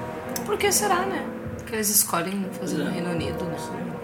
Por 0.43 0.57
que 0.57 0.71
será, 0.71 1.01
né? 1.01 1.23
Que 1.71 1.77
eles 1.77 1.89
escolhem 1.89 2.45
fazer 2.59 2.79
no 2.79 2.91
Reino 2.91 3.11
Unido, 3.11 3.45
né? 3.45 3.55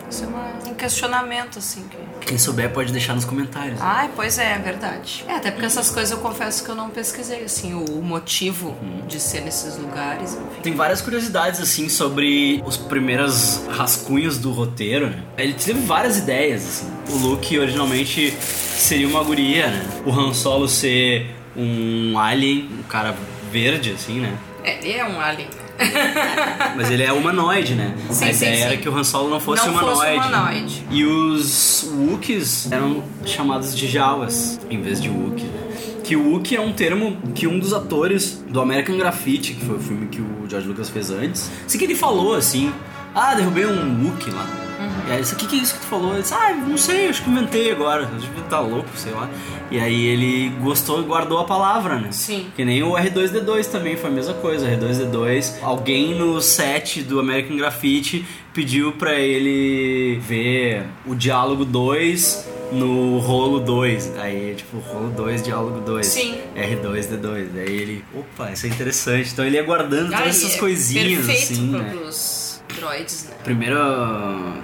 Isso 0.10 0.23
é 0.23 0.27
uma- 0.27 0.53
um 0.69 0.73
questionamento, 0.73 1.60
assim, 1.60 1.84
que... 1.89 1.97
Quem 2.25 2.38
souber 2.38 2.69
pode 2.71 2.93
deixar 2.93 3.13
nos 3.13 3.25
comentários. 3.25 3.77
Ai, 3.82 4.10
pois 4.15 4.39
é, 4.39 4.53
é 4.53 4.58
verdade. 4.58 5.25
É, 5.27 5.34
até 5.34 5.51
porque 5.51 5.65
essas 5.65 5.89
coisas 5.89 6.12
eu 6.12 6.19
confesso 6.19 6.63
que 6.63 6.69
eu 6.71 6.75
não 6.75 6.89
pesquisei, 6.89 7.43
assim, 7.43 7.73
o, 7.73 8.01
motivo 8.01 8.73
de 9.06 9.19
ser 9.19 9.41
nesses 9.41 9.75
lugares, 9.75 10.36
enfim. 10.36 10.62
Tem 10.63 10.75
várias 10.75 11.01
curiosidades, 11.01 11.60
assim, 11.60 11.89
sobre 11.89 12.63
os 12.65 12.77
primeiros 12.77 13.60
rascunhos 13.67 14.38
do 14.38 14.51
roteiro, 14.53 15.10
né? 15.10 15.21
Ele 15.38 15.53
teve 15.53 15.82
várias 15.82 16.17
ideias, 16.17 16.63
assim. 16.65 16.93
O 17.10 17.17
Luke 17.17 17.60
originalmente 17.60 18.32
seria 18.39 19.10
uma 19.10 19.21
guria, 19.25 19.67
né? 19.67 19.86
O 20.06 20.12
Han 20.17 20.34
Solo 20.34 20.69
ser 20.69 21.36
um 21.53 22.17
alien, 22.17 22.69
um 22.80 22.84
cara 22.84 23.13
verde, 23.51 23.91
assim, 23.91 24.21
né? 24.21 24.38
É, 24.63 24.77
ele 24.88 24.93
é 24.97 25.06
um 25.06 25.19
alien, 25.19 25.49
né? 25.49 25.66
Mas 26.75 26.89
ele 26.91 27.03
é 27.03 27.11
humanoide, 27.11 27.75
né? 27.75 27.95
Sim, 28.09 28.29
a 28.29 28.33
sim, 28.33 28.45
ideia 28.45 28.55
sim. 28.57 28.63
era 28.63 28.77
que 28.77 28.89
o 28.89 28.95
Han 28.95 29.03
Solo 29.03 29.29
não 29.29 29.39
fosse 29.39 29.65
Não 29.67 29.73
fosse 29.73 29.85
humanoide. 29.93 30.27
humanoide. 30.27 30.83
E 30.91 31.05
os 31.05 31.83
Wookiees 31.93 32.71
eram 32.71 33.03
chamados 33.25 33.75
de 33.75 33.87
Jawas, 33.87 34.59
em 34.69 34.81
vez 34.81 35.01
de 35.01 35.09
Wookiee. 35.09 35.45
né? 35.47 35.67
Que 36.03 36.15
o 36.15 36.31
Wookiee 36.31 36.57
é 36.57 36.61
um 36.61 36.71
termo 36.71 37.17
que 37.35 37.47
um 37.47 37.59
dos 37.59 37.73
atores 37.73 38.43
do 38.47 38.61
American 38.61 38.97
Graffiti, 38.97 39.53
que 39.53 39.65
foi 39.65 39.75
o 39.75 39.79
filme 39.79 40.07
que 40.07 40.21
o 40.21 40.45
George 40.49 40.67
Lucas 40.67 40.89
fez 40.89 41.09
antes, 41.11 41.49
assim 41.65 41.77
que 41.77 41.83
ele 41.83 41.95
falou 41.95 42.33
assim, 42.35 42.71
ah, 43.13 43.33
derrubei 43.35 43.65
um 43.65 44.05
Wookiee 44.05 44.33
lá. 44.33 44.45
E 45.08 45.12
aí, 45.12 45.22
o 45.22 45.36
que, 45.38 45.48
que 45.48 45.56
é 45.58 45.60
isso 45.62 45.74
que 45.76 45.80
tu 45.82 45.86
falou? 45.88 46.12
Ele 46.13 46.22
disse, 46.22 46.34
ah, 46.34 46.54
não 46.54 46.78
sei, 46.78 47.08
acho 47.08 47.24
que 47.24 47.30
inventei 47.30 47.72
agora. 47.72 48.04
Eu 48.04 48.20
devia 48.20 48.41
estar 48.43 48.60
louco, 48.60 48.89
sei 48.96 49.13
lá. 49.13 49.30
E 49.72 49.80
aí 49.80 50.06
ele 50.06 50.50
gostou 50.62 51.02
e 51.02 51.06
guardou 51.06 51.39
a 51.39 51.46
palavra, 51.46 51.96
né? 51.98 52.10
Sim. 52.12 52.48
Que 52.56 52.65
nem 52.65 52.84
o 52.84 52.91
R2D2 52.91 53.67
também 53.67 53.96
foi 53.96 54.10
a 54.10 54.13
mesma 54.13 54.34
coisa. 54.36 54.67
R2D2, 54.70 55.60
alguém 55.62 56.13
no 56.13 56.41
set 56.41 57.02
do 57.04 57.20
American 57.22 57.56
Graffiti 57.58 58.26
pediu 58.54 58.91
pra 58.93 59.13
ele 59.15 60.20
ver 60.28 60.84
o 61.06 61.15
diálogo 61.15 61.63
2 61.63 62.48
no 62.74 63.17
rolo 63.20 63.60
2. 63.62 64.13
Aí, 64.17 64.56
tipo, 64.56 64.78
rolo 64.80 65.10
2, 65.12 65.41
diálogo 65.43 65.80
2. 65.82 66.06
Sim. 66.06 66.36
R2D2. 66.56 67.48
Aí 67.58 67.76
ele, 67.78 68.06
opa, 68.13 68.52
isso 68.52 68.65
é 68.65 68.70
interessante. 68.70 69.30
Então 69.32 69.46
ele 69.46 69.56
ia 69.56 69.63
guardando 69.63 70.13
Ai, 70.13 70.20
todas 70.24 70.36
essas 70.43 70.56
é 70.56 70.60
coisinhas 70.60 71.30
assim, 71.30 71.70
pro- 71.72 71.80
né? 71.80 71.89
pros 71.91 72.37
né? 72.81 73.35
primeira 73.43 73.79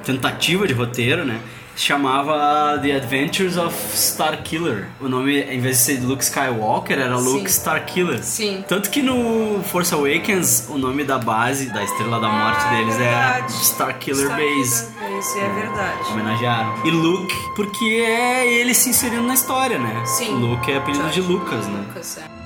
tentativa 0.04 0.68
de 0.68 0.74
roteiro, 0.74 1.26
né? 1.26 1.40
Se 1.76 1.86
chamava 1.86 2.78
The 2.80 2.92
Adventures 2.98 3.58
of 3.58 3.76
Starkiller. 3.96 4.90
O 5.02 5.10
nome, 5.10 5.42
em 5.42 5.60
vez 5.60 5.78
de 5.78 5.84
ser 5.84 6.00
Luke 6.02 6.24
Skywalker, 6.24 7.00
era 7.00 7.18
Luke 7.18 7.50
Sim. 7.50 7.60
Starkiller. 7.60 8.24
Sim. 8.24 8.64
Tanto 8.68 8.92
que 8.92 9.02
no 9.02 9.60
Force 9.64 9.92
Awakens, 9.92 10.68
o 10.70 10.78
nome 10.78 11.04
da 11.04 11.18
base 11.18 11.74
da 11.74 11.84
Estrela 11.84 12.20
da 12.20 12.30
Morte 12.30 12.62
Ah, 12.64 12.70
deles 12.76 12.96
é 12.96 12.98
verdade. 13.00 13.54
Starkiller 13.54 14.26
Star 14.26 14.38
Base. 14.40 14.86
Killer 14.86 15.16
Base, 15.16 15.40
é 15.40 15.50
verdade. 15.50 16.12
Homenagearam. 16.12 16.86
E 16.86 16.92
Luke, 16.92 17.36
porque 17.56 17.86
é 18.06 18.54
ele 18.54 18.76
se 18.76 18.90
inserindo 18.90 19.24
na 19.24 19.34
história, 19.34 19.80
né? 19.80 20.06
Sim. 20.06 20.36
Luke 20.36 20.72
é 20.72 20.78
apelido 20.78 21.08
de 21.08 21.16
George 21.16 21.34
Lucas, 21.34 21.68
né? 21.68 21.86
Lucas, 21.88 22.18
é. 22.20 22.43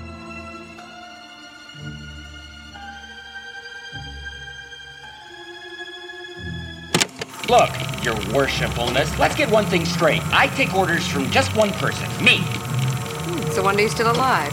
Look, 7.49 7.69
your 8.03 8.15
worshipfulness, 8.33 9.17
let's 9.17 9.33
get 9.33 9.49
one 9.49 9.65
thing 9.65 9.85
straight. 9.85 10.21
I 10.33 10.47
take 10.47 10.75
orders 10.75 11.07
from 11.07 11.31
just 11.31 11.55
one 11.55 11.71
person, 11.71 12.05
me. 12.21 12.43
So 13.53 13.63
one 13.63 13.77
day 13.77 13.83
you're 13.83 13.89
still 13.89 14.11
alive. 14.11 14.51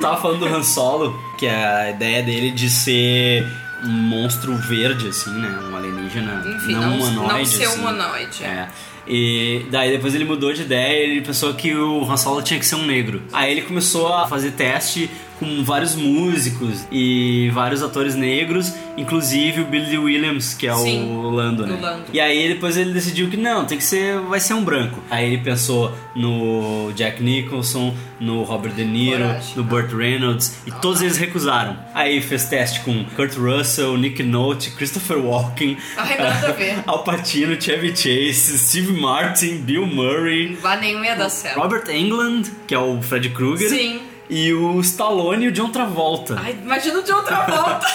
Tava 0.00 0.20
falando 0.20 0.40
do 0.40 0.46
Han 0.46 0.64
Solo, 0.64 1.14
que 1.38 1.46
é 1.46 1.64
a 1.64 1.90
ideia 1.90 2.22
dele 2.24 2.50
de 2.50 2.68
ser 2.68 3.46
um 3.84 3.88
monstro 3.88 4.56
verde, 4.56 5.06
assim, 5.08 5.30
né? 5.30 5.58
Um 5.70 5.76
alienígena 5.76 6.42
Enfim, 6.46 6.72
não, 6.72 6.80
não, 6.80 6.96
humanoide. 6.98 7.38
não 7.38 7.44
ser 7.44 7.64
assim. 7.64 7.80
humanoide. 7.80 8.44
É. 8.44 8.68
E 9.06 9.66
daí 9.70 9.90
depois 9.90 10.14
ele 10.14 10.24
mudou 10.24 10.52
de 10.52 10.62
ideia 10.62 11.04
ele 11.04 11.20
pensou 11.20 11.54
que 11.54 11.74
o 11.74 12.04
Han 12.10 12.16
Solo 12.16 12.42
tinha 12.42 12.58
que 12.58 12.66
ser 12.66 12.74
um 12.74 12.84
negro. 12.84 13.22
Aí 13.32 13.52
ele 13.52 13.62
começou 13.62 14.12
a 14.12 14.26
fazer 14.26 14.52
teste 14.52 15.10
com 15.40 15.64
vários 15.64 15.94
músicos 15.94 16.86
e 16.92 17.50
vários 17.54 17.82
atores 17.82 18.14
negros, 18.14 18.74
inclusive 18.96 19.62
o 19.62 19.64
Billy 19.64 19.96
Williams, 19.96 20.52
que 20.52 20.68
é 20.68 20.74
Sim, 20.74 21.10
o 21.10 21.30
Lando, 21.30 21.66
né? 21.66 21.78
Lando. 21.80 22.04
E 22.12 22.20
aí 22.20 22.46
depois 22.46 22.76
ele 22.76 22.92
decidiu 22.92 23.30
que 23.30 23.38
não, 23.38 23.64
tem 23.64 23.78
que 23.78 23.84
ser, 23.84 24.20
vai 24.20 24.38
ser 24.38 24.52
um 24.52 24.62
branco. 24.62 25.02
Aí 25.10 25.26
ele 25.26 25.38
pensou 25.38 25.92
no 26.14 26.92
Jack 26.94 27.22
Nicholson, 27.22 27.94
no 28.20 28.42
Robert 28.42 28.74
De 28.74 28.84
Niro, 28.84 29.24
Coragem. 29.24 29.56
no 29.56 29.64
Burt 29.64 29.90
Reynolds 29.92 30.58
e 30.66 30.70
todos 30.70 31.00
eles 31.00 31.16
recusaram. 31.16 31.78
Aí 31.94 32.20
fez 32.20 32.44
teste 32.44 32.80
com 32.80 33.02
Kurt 33.16 33.34
Russell, 33.36 33.96
Nick 33.96 34.22
Nolte, 34.22 34.70
Christopher 34.72 35.18
Walken, 35.18 35.78
Ai. 35.96 36.82
Al 36.86 37.02
Pacino, 37.02 37.60
Chevy 37.60 37.96
Chase, 37.96 38.58
Steve 38.58 38.92
Martin, 38.92 39.62
Bill 39.62 39.86
Murray, 39.86 40.54
Vá 40.60 40.76
nenhum 40.76 41.02
ia 41.02 41.16
dar 41.16 41.30
certo. 41.30 41.58
Robert 41.58 41.88
Englund, 41.88 42.50
que 42.66 42.74
é 42.74 42.78
o 42.78 43.00
Fred 43.00 43.30
Krueger, 43.30 43.70
Sim. 43.70 44.09
E 44.30 44.52
o 44.54 44.80
Stallone 44.80 45.44
e 45.46 45.48
o 45.48 45.52
John 45.52 45.70
Travolta. 45.70 46.36
Ai, 46.42 46.56
imagina 46.62 47.02
de 47.02 47.12
outra 47.12 47.36
volta. 47.46 47.86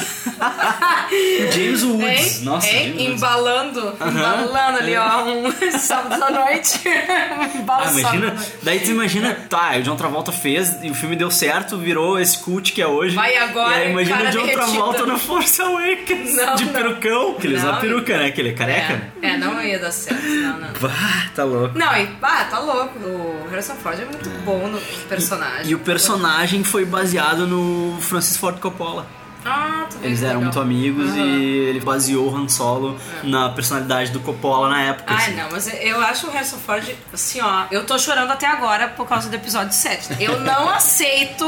O 1.10 1.52
James 1.54 1.84
Woods, 1.84 2.38
Hein? 2.39 2.43
nossa, 2.43 2.67
Hein? 2.67 2.74
James 2.84 2.95
Woods. 3.02 3.15
Embalando, 3.15 3.93
embalando 4.02 4.78
ali, 4.80 4.95
ó, 4.98 5.24
um 5.24 5.52
sábado 5.80 6.21
à 6.24 6.30
noite. 6.32 6.82
Ah, 6.88 7.50
Embalando 7.56 8.00
imagina, 8.00 8.28
noite. 8.34 8.52
daí 8.62 8.80
tu 8.82 8.91
imagina, 8.91 9.34
tá, 9.50 9.71
o 9.78 9.82
John 9.84 9.95
Travolta 9.95 10.32
fez 10.32 10.84
e 10.84 10.89
o 10.89 10.93
filme 10.95 11.15
deu 11.15 11.32
certo, 11.32 11.78
virou 11.78 12.19
esse 12.19 12.38
cult 12.39 12.71
que 12.74 12.82
é 12.82 12.88
hoje. 12.88 13.15
Vai 13.15 13.36
agora, 13.38 13.78
E 13.78 13.82
aí 13.84 13.91
imagina 13.91 14.24
o 14.30 14.32
John. 14.32 14.48
Travolta 14.48 15.06
no 15.06 15.17
Force 15.17 15.62
Awakens, 15.62 16.36
Não, 16.36 16.56
de 16.56 16.65
não. 16.65 16.74
perucão, 16.74 17.34
que 17.36 17.48
ele 17.48 17.56
usa 17.56 17.74
peruca, 17.78 18.17
né, 18.17 18.32
que 18.32 18.41
ele 18.41 18.50
é 18.50 18.54
careca. 18.54 19.12
É, 19.21 19.30
é, 19.30 19.38
não 19.38 19.62
ia 19.63 19.80
dar 19.80 19.91
certo, 19.91 20.21
não, 20.26 20.60
não. 20.60 20.67
Bah, 20.80 21.30
tá 21.34 21.43
louco. 21.43 21.78
Não, 21.78 21.95
e 21.98 22.10
ah, 22.21 22.48
tá 22.50 22.60
louco. 22.60 23.00
O 23.00 23.48
Harrison 23.50 23.76
Ford 23.76 23.98
é 24.00 24.06
muito 24.06 24.30
bom 24.43 24.67
no 24.67 24.80
personagem. 25.08 25.67
E 25.71 25.76
o 25.76 25.80
personagem 25.80 26.25
foi 26.64 26.86
baseado 26.86 27.48
no 27.48 27.98
Francis 28.02 28.38
Ford 28.38 28.60
Coppola. 28.60 29.06
Ah, 29.48 29.86
tu 29.88 29.98
Eles 30.02 30.24
eram 30.24 30.40
legal. 30.40 30.42
muito 30.46 30.60
amigos. 30.60 31.14
É. 31.16 31.20
e 31.20 31.44
ele 31.70 31.80
baseou 31.80 32.32
o 32.32 32.36
Han 32.36 32.50
Solo 32.50 32.98
na 33.22 33.48
personalidade 33.50 34.10
do 34.10 34.20
Coppola 34.20 34.70
na 34.70 34.82
época. 34.82 35.14
Ai, 35.14 35.24
assim. 35.28 35.36
não, 35.36 35.52
mas 35.52 35.72
eu 35.84 36.02
acho 36.02 36.26
o 36.26 36.32
Harrison 36.32 36.58
Ford, 36.58 36.84
assim, 37.14 37.42
ó, 37.42 37.66
eu 37.70 37.86
tô 37.86 38.00
chorando 38.00 38.32
até 38.32 38.48
agora 38.48 38.88
por 38.88 39.06
causa 39.08 39.30
do 39.30 39.36
episódio 39.36 39.72
7. 39.72 40.16
Eu 40.20 40.40
não 40.40 40.68
aceito. 40.68 41.46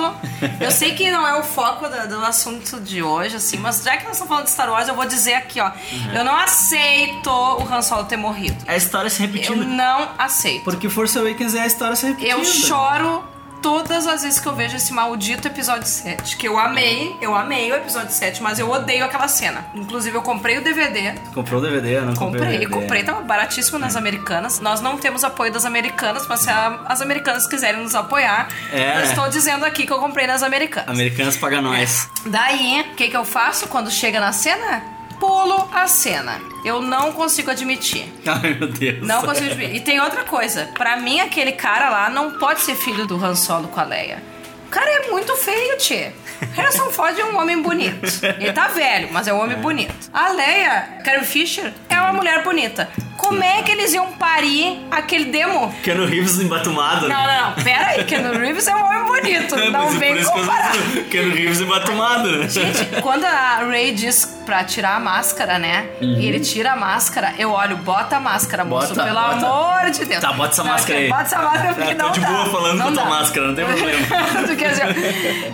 Eu 0.62 0.70
sei 0.70 0.94
que 0.94 1.10
não 1.10 1.28
é 1.28 1.40
o 1.40 1.44
foco 1.44 1.90
da- 1.90 2.06
do 2.06 2.24
assunto 2.24 2.80
de 2.82 3.02
hoje, 3.02 3.38
assim, 3.38 3.58
mas 3.58 3.82
já 3.84 3.98
que 3.98 4.04
nós 4.04 4.12
estamos 4.14 4.30
falando 4.30 4.44
de 4.46 4.52
Star 4.52 4.70
Wars, 4.70 4.88
eu 4.88 4.94
vou 4.94 5.06
dizer 5.08 5.34
aqui, 5.34 5.60
ó. 5.60 5.66
Uhum. 5.70 6.14
Eu 6.14 6.24
não 6.24 6.36
aceito 6.36 7.32
o 7.32 7.64
Han 7.64 7.82
Solo 7.82 8.04
ter 8.04 8.18
morrido. 8.18 8.64
É 8.68 8.74
a 8.76 8.78
história 8.78 9.10
se 9.10 9.24
Eu 9.24 9.28
repetindo. 9.28 9.66
não 9.66 10.10
aceito. 10.20 10.64
Porque 10.66 10.88
Force 10.88 11.18
Awakens 11.18 11.56
é 11.56 11.62
a 11.62 11.66
história 11.66 11.96
se 11.96 12.06
repetindo. 12.06 12.30
Eu 12.38 12.46
choro 12.46 13.24
todas 13.62 14.08
as 14.08 14.24
vezes 14.24 14.40
que 14.40 14.48
eu 14.48 14.56
vejo 14.56 14.76
esse 14.78 14.94
maldito 14.94 15.48
episódio 15.48 15.88
7. 15.88 16.38
Que 16.38 16.48
eu 16.48 16.58
amei, 16.58 17.16
eu 17.22 17.36
amei 17.36 17.72
o 17.72 17.76
episódio 17.76 18.12
7, 18.12 18.42
mas 18.42 18.60
eu 18.60 18.70
odeio 18.70 19.04
aquela 19.06 19.28
cena. 19.28 19.66
Inclusive, 19.76 20.16
eu 20.16 20.22
comprei 20.22 20.58
o 20.58 20.64
DVD. 20.64 21.14
Comprou 21.34 21.60
o 21.60 21.64
DVD? 21.64 21.98
Eu 21.98 22.06
não 22.06 22.14
comprei. 22.16 22.42
Comprei, 22.42 22.60
DVD. 22.60 22.72
comprei, 22.82 23.04
tava 23.04 23.22
baratíssimo 23.22 23.78
nas 23.80 23.96
americanas. 23.96 24.60
Nós 24.60 24.82
não 24.82 24.98
temos 24.98 25.24
apoio 25.24 25.52
das 25.52 25.66
americanas, 25.66 26.26
mas 26.28 26.42
se 26.42 26.50
a- 26.50 26.82
as 26.86 27.02
americanas 27.02 27.48
quiserem 27.48 27.82
nos 27.82 27.96
apoiar, 27.96 28.48
É. 28.72 28.98
eu 28.98 29.04
estou 29.04 29.28
dizendo 29.30 29.66
aqui 29.66 29.86
que 29.86 29.92
eu 29.94 30.00
comprei 30.00 30.28
nas 30.28 30.44
americanas. 30.44 30.90
Americanos 30.90 31.38
paga 31.38 31.62
nós. 31.62 32.10
Daí, 32.26 32.82
o 32.92 32.96
que, 32.96 33.10
que 33.10 33.18
eu 33.18 33.26
faço 33.26 33.68
quando 33.68 33.90
chega 33.92 34.20
na 34.20 34.32
cena? 34.32 34.84
Pulo 35.20 35.68
a 35.74 35.88
cena. 35.88 36.40
Eu 36.64 36.82
não 36.82 37.12
consigo 37.12 37.52
admitir. 37.52 38.12
Ai, 38.26 38.54
meu 38.54 38.68
Deus. 38.68 39.06
Não 39.06 39.22
consigo 39.22 39.52
admitir. 39.52 39.76
E 39.76 39.80
tem 39.80 40.00
outra 40.00 40.24
coisa. 40.24 40.70
Pra 40.74 40.98
mim, 40.98 41.20
aquele 41.20 41.52
cara 41.54 41.90
lá 41.90 42.10
não 42.10 42.38
pode 42.38 42.62
ser 42.62 42.76
filho 42.76 43.06
do 43.06 43.24
Han 43.24 43.36
Solo 43.36 43.68
com 43.68 43.80
a 43.80 43.84
Leia. 43.84 44.22
O 44.68 44.70
cara 44.70 44.90
é 44.90 45.10
muito 45.10 45.36
feio, 45.38 45.78
tchê. 45.78 46.12
Harrison 46.54 46.90
Ford 46.92 47.18
é 47.18 47.26
um 47.26 47.38
homem 47.40 47.62
bonito. 47.62 48.00
Ele 48.40 48.52
tá 48.54 48.68
velho, 48.68 49.10
mas 49.12 49.28
é 49.28 49.34
um 49.34 49.42
homem 49.42 49.58
bonito. 49.58 49.94
A 50.14 50.30
Leia, 50.30 50.88
Carrie 51.04 51.26
Fisher, 51.26 51.72
é 51.90 52.00
uma 52.00 52.14
mulher 52.14 52.44
bonita. 52.44 52.90
Como 53.18 53.44
é 53.44 53.62
que 53.64 53.72
eles 53.72 53.94
iam 53.94 54.12
parir 54.14 54.86
aquele 54.92 55.26
demo? 55.26 55.74
Keanu 55.84 56.06
Reeves 56.06 56.40
embatumado. 56.40 57.10
Não, 57.10 57.24
não, 57.28 57.42
não. 57.50 57.64
Pera 57.64 57.88
aí, 57.88 58.04
Keanu 58.04 58.38
Reeves 58.38 58.68
é 58.68 58.76
um 58.76 58.86
homem 58.86 59.04
bonito. 59.06 59.56
Não 59.72 59.88
é 59.88 59.98
vem 59.98 60.24
comparar. 60.24 60.72
tô 60.72 61.02
Keanu 61.10 61.34
Reeves 61.34 61.60
embatumado. 61.60 62.48
Gente, 62.48 62.86
quando 63.02 63.26
a 63.26 63.58
Ray 63.68 63.92
diz 63.92 64.38
pra 64.46 64.64
tirar 64.64 64.96
a 64.96 65.00
máscara, 65.00 65.58
né? 65.60 65.88
E 66.00 66.26
ele 66.28 66.40
tira 66.40 66.74
a 66.74 66.76
máscara, 66.76 67.34
eu 67.40 67.52
olho, 67.52 67.76
bota 67.78 68.18
a 68.18 68.20
máscara, 68.20 68.64
moço, 68.64 68.90
Uhum. 68.90 68.96
Bota, 68.96 69.04
pelo 69.08 69.20
bota. 69.20 69.46
amor 69.46 69.92
de 69.92 70.06
Deus. 70.06 70.22
Tá, 70.22 70.32
bota 70.34 70.50
essa 70.54 70.64
Não, 70.64 70.72
máscara 70.72 71.00
aí. 71.00 71.10
Bota 71.10 71.22
essa 71.24 71.40
máscara 71.40 71.74
porque 71.74 71.96
tô 71.96 72.04
não 72.04 72.12
de 72.12 72.20
dá. 72.20 72.28
boa 72.28 72.46
falando 72.50 72.78
não 72.78 72.94
com 72.94 73.02
a 73.02 73.06
máscara, 73.06 73.48
não 73.48 73.56
tem 73.56 73.66
problema. 73.68 74.08
Tu 74.48 74.56
quer 74.56 74.70
dizer- 74.70 75.54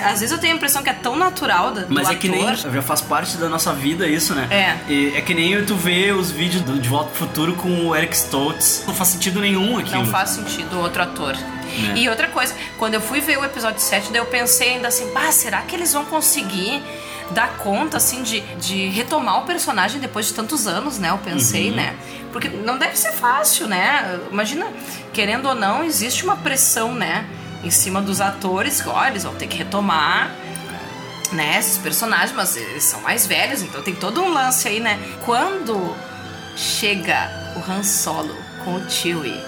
Às 0.00 0.20
vezes 0.20 0.30
eu 0.32 0.38
tenho 0.38 0.52
a 0.54 0.56
impressão 0.56 0.82
que 0.82 0.90
é 0.90 0.92
tão 0.92 1.16
natural 1.16 1.72
da- 1.72 1.82
do 1.82 1.92
Mas 1.94 2.04
é 2.06 2.10
ator. 2.10 2.20
que 2.20 2.28
nem. 2.28 2.54
Já 2.56 2.82
faz 2.82 3.00
parte 3.00 3.36
da 3.36 3.48
nossa 3.48 3.72
vida 3.72 4.06
isso, 4.06 4.34
né? 4.34 4.46
É. 4.50 4.92
E 4.92 5.16
é 5.16 5.20
que 5.20 5.34
nem 5.34 5.64
tu 5.64 5.74
vê 5.74 6.12
os 6.12 6.30
vídeos 6.30 6.62
do 6.62 6.78
De 6.78 6.88
Volta 6.88 7.10
pro 7.10 7.26
Futuro 7.26 7.54
com 7.54 7.88
o 7.88 7.96
Eric 7.96 8.14
Stoltz. 8.16 8.84
Não 8.86 8.94
faz 8.94 9.10
sentido 9.10 9.40
nenhum 9.40 9.76
aquilo. 9.78 9.98
Não 10.04 10.06
faz 10.06 10.30
sentido 10.30 10.78
outro 10.80 11.02
ator. 11.02 11.36
É. 11.36 11.98
E 11.98 12.08
outra 12.08 12.28
coisa, 12.28 12.54
quando 12.78 12.94
eu 12.94 13.00
fui 13.00 13.20
ver 13.20 13.38
o 13.38 13.44
episódio 13.44 13.80
7, 13.80 14.10
daí 14.10 14.20
eu 14.20 14.26
pensei 14.26 14.70
ainda 14.74 14.88
assim, 14.88 15.12
bah, 15.12 15.30
será 15.32 15.60
que 15.62 15.74
eles 15.76 15.92
vão 15.92 16.04
conseguir 16.06 16.82
dar 17.30 17.56
conta, 17.58 17.98
assim, 17.98 18.22
de, 18.22 18.40
de 18.56 18.88
retomar 18.88 19.40
o 19.40 19.42
personagem 19.42 20.00
depois 20.00 20.26
de 20.26 20.32
tantos 20.34 20.66
anos, 20.66 20.98
né? 20.98 21.10
Eu 21.10 21.18
pensei, 21.18 21.70
né? 21.70 21.94
Porque 22.32 22.48
não 22.48 22.78
deve 22.78 22.96
ser 22.96 23.12
fácil, 23.12 23.66
né? 23.66 24.18
Imagina, 24.32 24.66
querendo 25.12 25.46
ou 25.46 25.54
não, 25.54 25.84
existe 25.84 26.24
uma 26.24 26.36
pressão, 26.36 26.94
né? 26.94 27.26
Em 27.62 27.70
cima 27.70 28.00
dos 28.00 28.20
atores, 28.20 28.82
ó, 28.86 29.06
eles 29.06 29.24
vão 29.24 29.34
ter 29.34 29.46
que 29.46 29.56
retomar 29.56 30.30
né, 31.32 31.58
esses 31.58 31.78
personagens, 31.78 32.32
mas 32.32 32.56
eles 32.56 32.84
são 32.84 33.00
mais 33.02 33.26
velhos, 33.26 33.62
então 33.62 33.82
tem 33.82 33.94
todo 33.94 34.22
um 34.22 34.32
lance 34.32 34.66
aí, 34.68 34.80
né? 34.80 34.98
Quando 35.24 35.94
chega 36.56 37.30
o 37.56 37.70
Han 37.70 37.82
Solo 37.82 38.34
com 38.64 38.76
o 38.76 38.90
Chewie 38.90 39.38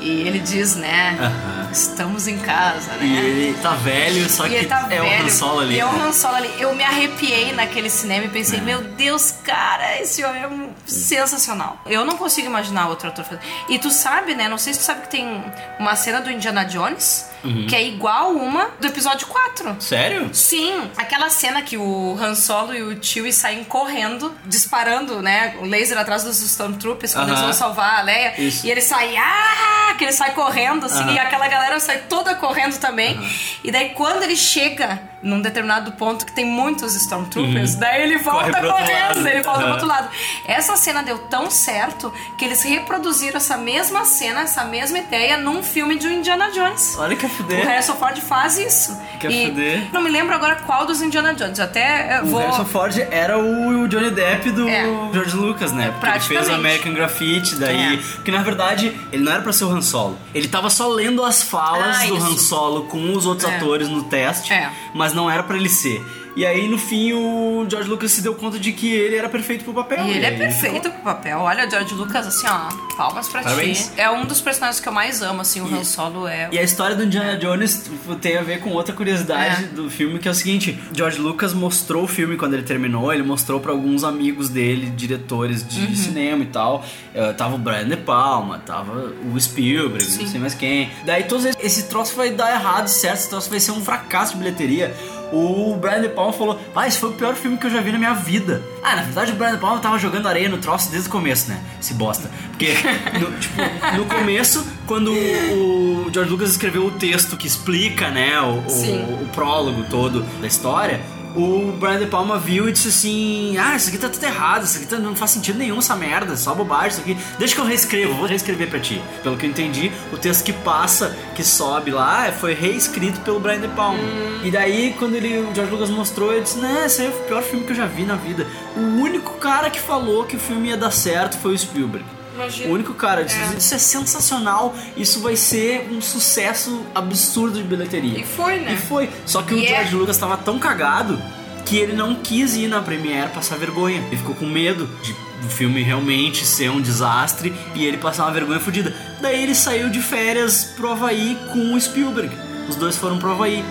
e 0.00 0.08
ele 0.26 0.38
diz, 0.38 0.76
né, 0.76 1.16
Aham. 1.20 1.67
Estamos 1.72 2.26
em 2.26 2.38
casa, 2.38 2.92
né? 2.92 3.04
E 3.06 3.16
ele 3.16 3.58
tá 3.62 3.70
velho, 3.72 4.28
só 4.28 4.46
E 4.46 4.50
que 4.60 4.66
tá 4.66 4.86
é 4.90 5.00
velho, 5.00 5.04
o 5.04 5.26
Han 5.26 5.28
Solo 5.30 5.60
ali. 5.60 5.74
E 5.76 5.80
é 5.80 5.84
o 5.86 5.88
Han 5.90 6.12
Solo 6.12 6.36
ali. 6.36 6.50
Eu 6.58 6.74
me 6.74 6.82
arrepiei 6.84 7.52
naquele 7.52 7.90
cinema 7.90 8.26
e 8.26 8.28
pensei, 8.28 8.60
meu 8.60 8.80
Deus, 8.82 9.32
cara, 9.44 10.00
esse 10.00 10.24
homem 10.24 10.42
é 10.44 10.48
sensacional. 10.90 11.80
Eu 11.86 12.04
não 12.04 12.16
consigo 12.16 12.46
imaginar 12.46 12.88
outro 12.88 13.08
ator 13.08 13.24
fazendo. 13.24 13.42
E 13.68 13.78
tu 13.78 13.90
sabe, 13.90 14.34
né? 14.34 14.48
Não 14.48 14.58
sei 14.58 14.72
se 14.74 14.80
tu 14.80 14.84
sabe 14.84 15.02
que 15.02 15.08
tem 15.10 15.44
uma 15.78 15.94
cena 15.96 16.20
do 16.20 16.30
Indiana 16.30 16.64
Jones 16.64 17.26
Uhum. 17.44 17.68
que 17.68 17.76
é 17.76 17.86
igual 17.86 18.32
uma 18.32 18.70
do 18.80 18.88
episódio 18.88 19.24
4. 19.28 19.76
Sério? 19.78 20.28
Sim, 20.34 20.90
aquela 20.96 21.30
cena 21.30 21.62
que 21.62 21.76
o 21.76 22.18
Han 22.20 22.34
Solo 22.34 22.74
e 22.74 22.82
o 22.82 23.00
Chewie 23.00 23.32
saem 23.32 23.62
correndo, 23.62 24.34
disparando, 24.44 25.22
né, 25.22 25.54
o 25.60 25.64
laser 25.64 25.96
atrás 25.98 26.24
dos 26.24 26.40
Stormtroopers 26.42 27.14
quando 27.14 27.26
Aham. 27.28 27.32
eles 27.34 27.42
vão 27.44 27.52
salvar 27.52 28.00
a 28.00 28.02
Leia. 28.02 28.34
Isso. 28.40 28.66
E 28.66 28.70
ele 28.72 28.80
sai, 28.80 29.16
ah, 29.16 29.94
que 29.96 30.02
ele 30.02 30.12
sai 30.12 30.32
correndo, 30.32 30.86
assim, 30.86 30.98
Aham. 31.00 31.12
e 31.12 31.18
aquela 31.20 31.46
galera 31.58 31.80
sai 31.80 32.02
toda 32.08 32.34
correndo 32.34 32.78
também. 32.78 33.18
E 33.64 33.70
daí 33.70 33.90
quando 33.90 34.22
ele 34.22 34.36
chega 34.36 35.00
num 35.22 35.40
determinado 35.40 35.92
ponto 35.92 36.24
que 36.24 36.32
tem 36.32 36.44
muitos 36.44 36.94
Stormtroopers, 36.94 37.74
daí 37.74 38.02
ele 38.02 38.18
volta 38.18 38.46
Uhum. 38.46 38.52
Corre 38.52 38.84
correndo, 38.86 39.26
ele 39.28 39.42
volta 39.42 39.58
Aham. 39.60 39.62
pro 39.64 39.72
outro 39.72 39.86
lado. 39.88 40.08
Essa 40.46 40.76
cena 40.76 41.02
deu 41.02 41.18
tão 41.18 41.50
certo 41.50 42.12
que 42.36 42.44
eles 42.44 42.62
reproduziram 42.62 43.36
essa 43.36 43.56
mesma 43.56 44.04
cena, 44.04 44.42
essa 44.42 44.64
mesma 44.64 44.98
ideia 44.98 45.36
num 45.36 45.62
filme 45.62 45.96
de 45.98 46.06
Indiana 46.06 46.50
Jones. 46.52 46.96
Olha 46.98 47.16
que 47.16 47.26
a 47.26 47.28
O 47.28 47.32
fuder. 47.32 47.66
Harrison 47.66 47.94
Ford 47.94 48.16
faz 48.20 48.58
isso. 48.58 48.96
Quer 49.20 49.30
e 49.30 49.46
fuder? 49.48 49.88
não 49.92 50.00
me 50.02 50.08
lembro 50.10 50.34
agora 50.34 50.56
qual 50.56 50.86
dos 50.86 51.02
Indiana 51.02 51.34
Jones. 51.34 51.58
Até 51.58 52.12
eh, 52.16 52.20
O 52.22 52.26
vou. 52.26 52.40
Harrison 52.40 52.64
Ford 52.64 52.96
era 53.10 53.38
o 53.38 53.88
Johnny 53.88 54.10
Depp 54.10 54.50
do 54.52 54.68
É. 54.68 54.84
George 55.12 55.36
Lucas, 55.36 55.72
né? 55.72 55.92
Porque 55.98 56.06
ele 56.16 56.20
fez 56.20 56.48
o. 56.48 56.52
American 56.52 56.94
Graffiti, 56.94 57.56
daí. 57.56 57.94
É. 57.94 57.96
Porque 58.14 58.30
na 58.30 58.42
verdade 58.42 58.96
ele 59.12 59.22
não 59.24 59.32
era 59.32 59.42
pra 59.42 59.52
ser 59.52 59.64
o 59.64 59.70
Han 59.70 59.82
Solo. 59.82 60.18
Ele 60.34 60.46
tava 60.48 60.70
só 60.70 60.86
lendo 60.88 61.24
as 61.24 61.42
falas 61.42 61.96
Ah, 62.02 62.06
do 62.06 62.16
isso. 62.16 62.26
Han 62.26 62.36
Solo 62.38 62.84
com 62.84 63.12
os 63.14 63.26
outros 63.26 63.50
É. 63.50 63.56
atores 63.56 63.88
no 63.88 64.04
teste, 64.04 64.52
É. 64.52 64.70
mas 64.94 65.07
não 65.12 65.30
era 65.30 65.42
pra 65.42 65.56
ele 65.56 65.68
ser. 65.68 66.04
E 66.38 66.46
aí, 66.46 66.68
no 66.68 66.78
fim, 66.78 67.12
o 67.14 67.66
George 67.68 67.88
Lucas 67.90 68.12
se 68.12 68.22
deu 68.22 68.32
conta 68.32 68.60
de 68.60 68.72
que 68.72 68.94
ele 68.94 69.16
era 69.16 69.28
perfeito 69.28 69.64
pro 69.64 69.74
papel. 69.74 70.06
E 70.06 70.10
ele 70.12 70.24
é 70.24 70.30
perfeito 70.30 70.88
pro 70.88 71.02
papel. 71.02 71.40
Olha, 71.40 71.68
George 71.68 71.92
Lucas, 71.94 72.28
assim, 72.28 72.46
ó, 72.48 72.68
palmas 72.96 73.28
pra 73.28 73.42
Parabéns. 73.42 73.88
ti. 73.88 73.92
É 74.00 74.08
um 74.08 74.24
dos 74.24 74.40
personagens 74.40 74.78
que 74.78 74.88
eu 74.88 74.92
mais 74.92 75.20
amo, 75.20 75.40
assim, 75.40 75.60
o 75.60 75.66
Han 75.66 75.82
Solo 75.82 76.28
é. 76.28 76.48
E 76.52 76.56
a 76.58 76.62
história 76.62 76.94
do 76.94 77.02
Indiana 77.02 77.36
Jones 77.36 77.90
tem 78.20 78.36
a 78.36 78.42
ver 78.42 78.60
com 78.60 78.70
outra 78.70 78.94
curiosidade 78.94 79.64
É. 79.64 79.66
do 79.66 79.90
filme, 79.90 80.20
que 80.20 80.28
é 80.28 80.30
o 80.30 80.34
seguinte: 80.34 80.78
George 80.92 81.18
Lucas 81.18 81.52
mostrou 81.52 82.04
o 82.04 82.06
filme 82.06 82.36
quando 82.36 82.54
ele 82.54 82.62
terminou, 82.62 83.12
ele 83.12 83.24
mostrou 83.24 83.58
pra 83.58 83.72
alguns 83.72 84.04
amigos 84.04 84.48
dele, 84.48 84.90
diretores 84.90 85.66
de 85.66 85.80
Uhum. 85.86 85.96
cinema 85.96 86.44
e 86.44 86.46
tal. 86.46 86.84
Eh, 87.16 87.32
tava 87.32 87.56
o 87.56 87.58
Brian 87.58 87.88
De 87.88 87.96
Palma, 87.96 88.60
tava 88.64 89.12
o 89.34 89.40
Spielberg, 89.40 90.04
não 90.18 90.26
sei 90.28 90.38
mais 90.38 90.54
quem. 90.54 90.88
Daí 91.04 91.24
todos 91.24 91.44
esses- 91.46 91.60
esse 91.64 91.88
troço 91.88 92.14
vai 92.14 92.30
dar 92.30 92.52
errado, 92.54 92.86
certo? 92.86 93.16
Esse 93.18 93.28
troço 93.28 93.50
vai 93.50 93.58
ser 93.58 93.72
um 93.72 93.80
fracasso 93.84 94.34
de 94.34 94.38
bilheteria. 94.38 94.94
O 95.32 95.76
Brian 95.76 96.00
De 96.00 96.08
Palma 96.08 96.32
falou: 96.32 96.58
Ah, 96.74 96.86
esse 96.88 96.98
foi 96.98 97.10
o 97.10 97.12
pior 97.12 97.34
filme 97.34 97.56
que 97.58 97.66
eu 97.66 97.70
já 97.70 97.80
vi 97.80 97.92
na 97.92 97.98
minha 97.98 98.14
vida. 98.14 98.62
Ah, 98.82 98.96
na 98.96 99.02
verdade 99.02 99.32
o 99.32 99.34
Brian 99.34 99.52
De 99.52 99.58
Palma 99.58 99.78
tava 99.80 99.98
jogando 99.98 100.26
areia 100.26 100.48
no 100.48 100.58
troço 100.58 100.90
desde 100.90 101.08
o 101.08 101.12
começo, 101.12 101.48
né? 101.50 101.60
Esse 101.80 101.92
bosta. 101.94 102.30
Porque, 102.50 102.74
no, 103.20 103.30
tipo, 103.38 103.54
no 103.96 104.06
começo, 104.06 104.66
quando 104.86 105.12
o 105.12 106.10
George 106.12 106.30
Lucas 106.30 106.50
escreveu 106.50 106.86
o 106.86 106.90
texto 106.92 107.36
que 107.36 107.46
explica, 107.46 108.08
né, 108.10 108.40
o, 108.40 108.58
o- 108.58 109.22
o 109.24 109.28
prólogo 109.34 109.84
todo 109.90 110.22
da 110.40 110.46
história, 110.46 111.00
o 111.40 111.72
Brian 111.72 111.98
De 112.00 112.06
Palma 112.06 112.36
viu 112.38 112.68
e 112.68 112.72
disse 112.72 112.88
assim: 112.88 113.56
Ah, 113.58 113.76
isso 113.76 113.88
aqui 113.88 113.98
tá 113.98 114.08
tudo 114.08 114.24
errado, 114.24 114.64
isso 114.64 114.76
aqui 114.76 114.86
tá- 114.86 114.98
não 114.98 115.14
faz 115.14 115.30
sentido 115.30 115.58
nenhum, 115.58 115.78
essa 115.78 115.94
merda, 115.94 116.36
só 116.36 116.54
bobagem, 116.54 116.88
isso 116.88 117.00
aqui. 117.00 117.16
Deixa 117.38 117.54
que 117.54 117.60
eu 117.60 117.64
reescrevo, 117.64 118.14
vou 118.14 118.26
reescrever 118.26 118.68
pra 118.68 118.80
ti. 118.80 119.00
Pelo 119.22 119.36
que 119.36 119.46
eu 119.46 119.50
entendi, 119.50 119.92
o 120.12 120.16
texto 120.16 120.42
que 120.44 120.52
passa, 120.52 121.16
que 121.36 121.44
sobe 121.44 121.90
lá, 121.90 122.30
foi 122.32 122.54
reescrito 122.54 123.20
pelo 123.20 123.38
Brian 123.38 123.60
De 123.60 123.68
Palma. 123.68 123.98
E 124.42 124.50
daí, 124.50 124.94
quando 124.98 125.14
ele, 125.14 125.38
o 125.38 125.54
George 125.54 125.70
Lucas 125.72 125.90
mostrou, 125.90 126.32
ele 126.32 126.42
disse: 126.42 126.58
Não, 126.58 126.84
esse 126.84 127.00
aí 127.02 127.06
é 127.06 127.10
o 127.10 127.12
pior 127.24 127.42
filme 127.42 127.64
que 127.64 127.72
eu 127.72 127.76
já 127.76 127.86
vi 127.86 128.04
na 128.04 128.16
vida. 128.16 128.46
O 128.76 128.80
único 128.80 129.34
cara 129.38 129.70
que 129.70 129.78
falou 129.80 130.24
que 130.24 130.36
o 130.36 130.40
filme 130.40 130.68
ia 130.68 130.76
dar 130.76 130.90
certo 130.90 131.38
foi 131.38 131.54
o 131.54 131.58
Spielberg. 131.58 132.04
Imagina. 132.38 132.70
O 132.70 132.74
único 132.74 132.94
cara 132.94 133.24
disse, 133.24 133.56
isso 133.58 133.74
é 133.74 133.78
sensacional, 133.78 134.74
isso 134.96 135.20
vai 135.20 135.34
ser 135.34 135.88
um 135.90 136.00
sucesso 136.00 136.86
absurdo 136.94 137.58
de 137.58 137.64
bilheteria. 137.64 138.20
E 138.20 138.24
foi, 138.24 138.60
né? 138.60 138.74
E 138.74 138.76
foi. 138.76 139.10
Só 139.26 139.42
que 139.42 139.54
o 139.54 139.58
é- 139.58 139.66
George 139.66 139.96
Lucas 139.96 140.16
tava 140.16 140.36
tão 140.36 140.56
cagado 140.58 141.20
que 141.64 141.76
ele 141.76 141.92
não 141.94 142.14
quis 142.14 142.54
ir 142.54 142.68
na 142.68 142.80
Premiere 142.80 143.28
passar 143.30 143.58
vergonha. 143.58 144.02
Ele 144.06 144.16
ficou 144.16 144.34
com 144.34 144.46
medo 144.46 144.88
de 145.02 145.12
do 145.40 145.48
filme 145.48 145.82
realmente 145.82 146.44
ser 146.44 146.68
um 146.68 146.80
desastre 146.80 147.54
e 147.74 147.84
ele 147.84 147.96
passar 147.96 148.24
uma 148.24 148.32
vergonha 148.32 148.58
fodida. 148.58 148.92
Daí 149.20 149.42
ele 149.42 149.54
saiu 149.54 149.88
de 149.88 150.00
férias 150.00 150.64
pro 150.76 150.90
Havaí 150.90 151.38
com 151.52 151.74
o 151.74 151.80
Spielberg. 151.80 152.36
Os 152.68 152.76
dois 152.76 152.96
foram 152.96 153.18
pro 153.18 153.30
Havaí. 153.30 153.64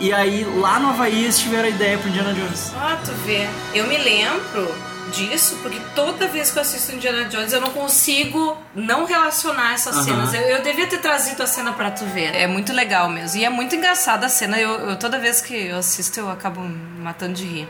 E 0.00 0.12
aí, 0.12 0.44
lá 0.58 0.80
no 0.80 0.88
Havaí, 0.88 1.24
eles 1.24 1.38
tiveram 1.38 1.64
a 1.66 1.68
ideia 1.68 1.98
pro 1.98 2.08
Indiana 2.08 2.32
Jones. 2.32 2.72
Ah, 2.74 2.98
tu 3.04 3.12
vê. 3.26 3.46
Eu 3.74 3.86
me 3.86 3.96
lembro 3.98 4.74
disso 5.10 5.58
porque 5.62 5.80
toda 5.94 6.26
vez 6.28 6.50
que 6.50 6.58
eu 6.58 6.62
assisto 6.62 6.92
Indiana 6.92 7.24
Jones 7.24 7.52
eu 7.52 7.60
não 7.60 7.70
consigo 7.70 8.56
não 8.74 9.04
relacionar 9.04 9.74
essas 9.74 9.96
Aham. 9.96 10.04
cenas. 10.04 10.34
Eu, 10.34 10.40
eu 10.42 10.62
devia 10.62 10.86
ter 10.86 10.98
trazido 10.98 11.42
a 11.42 11.46
cena 11.46 11.72
pra 11.72 11.90
tu 11.90 12.04
ver. 12.06 12.34
É 12.34 12.46
muito 12.46 12.72
legal 12.72 13.08
mesmo. 13.08 13.40
E 13.40 13.44
é 13.44 13.50
muito 13.50 13.74
engraçada 13.74 14.26
a 14.26 14.28
cena. 14.28 14.58
Eu, 14.58 14.70
eu- 14.90 14.96
toda 14.98 15.18
vez 15.18 15.40
que 15.40 15.54
eu 15.54 15.78
assisto 15.78 16.20
eu 16.20 16.30
acabo 16.30 16.60
me 16.60 17.00
matando 17.02 17.34
de 17.34 17.44
rir. 17.44 17.68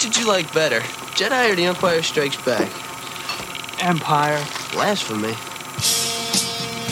What 0.00 0.14
did 0.14 0.22
you 0.22 0.26
like 0.26 0.50
better, 0.54 0.80
Jedi 1.12 1.52
or 1.52 1.54
The 1.54 1.66
Empire 1.66 2.02
Strikes 2.02 2.42
Back? 2.42 2.72
Empire. 3.84 4.42
Blasphemy. 4.72 5.36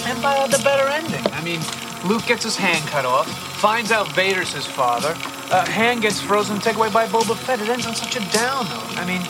Empire 0.05 0.37
had 0.37 0.51
the 0.51 0.61
better 0.63 0.87
ending. 0.89 1.25
I 1.33 1.43
mean, 1.43 1.59
Luke 2.07 2.27
gets 2.27 2.45
his 2.45 2.55
hand 2.55 2.87
cut 2.89 3.07
off, 3.07 3.27
finds 3.63 3.93
out 3.93 4.13
Vader's 4.13 4.53
his 4.53 4.67
father, 4.67 5.17
uh, 5.51 5.65
hand 5.65 6.03
gets 6.03 6.21
frozen 6.21 6.57
and 6.57 6.63
taken 6.63 6.81
away 6.83 6.91
by 6.91 7.07
Boba 7.07 7.35
Fett. 7.35 7.63
It 7.63 7.71
ends 7.71 7.87
on 7.87 7.95
such 7.95 8.17
a 8.17 8.31
down 8.31 8.67
note. 8.69 8.99
I 8.99 9.07
mean, 9.07 9.23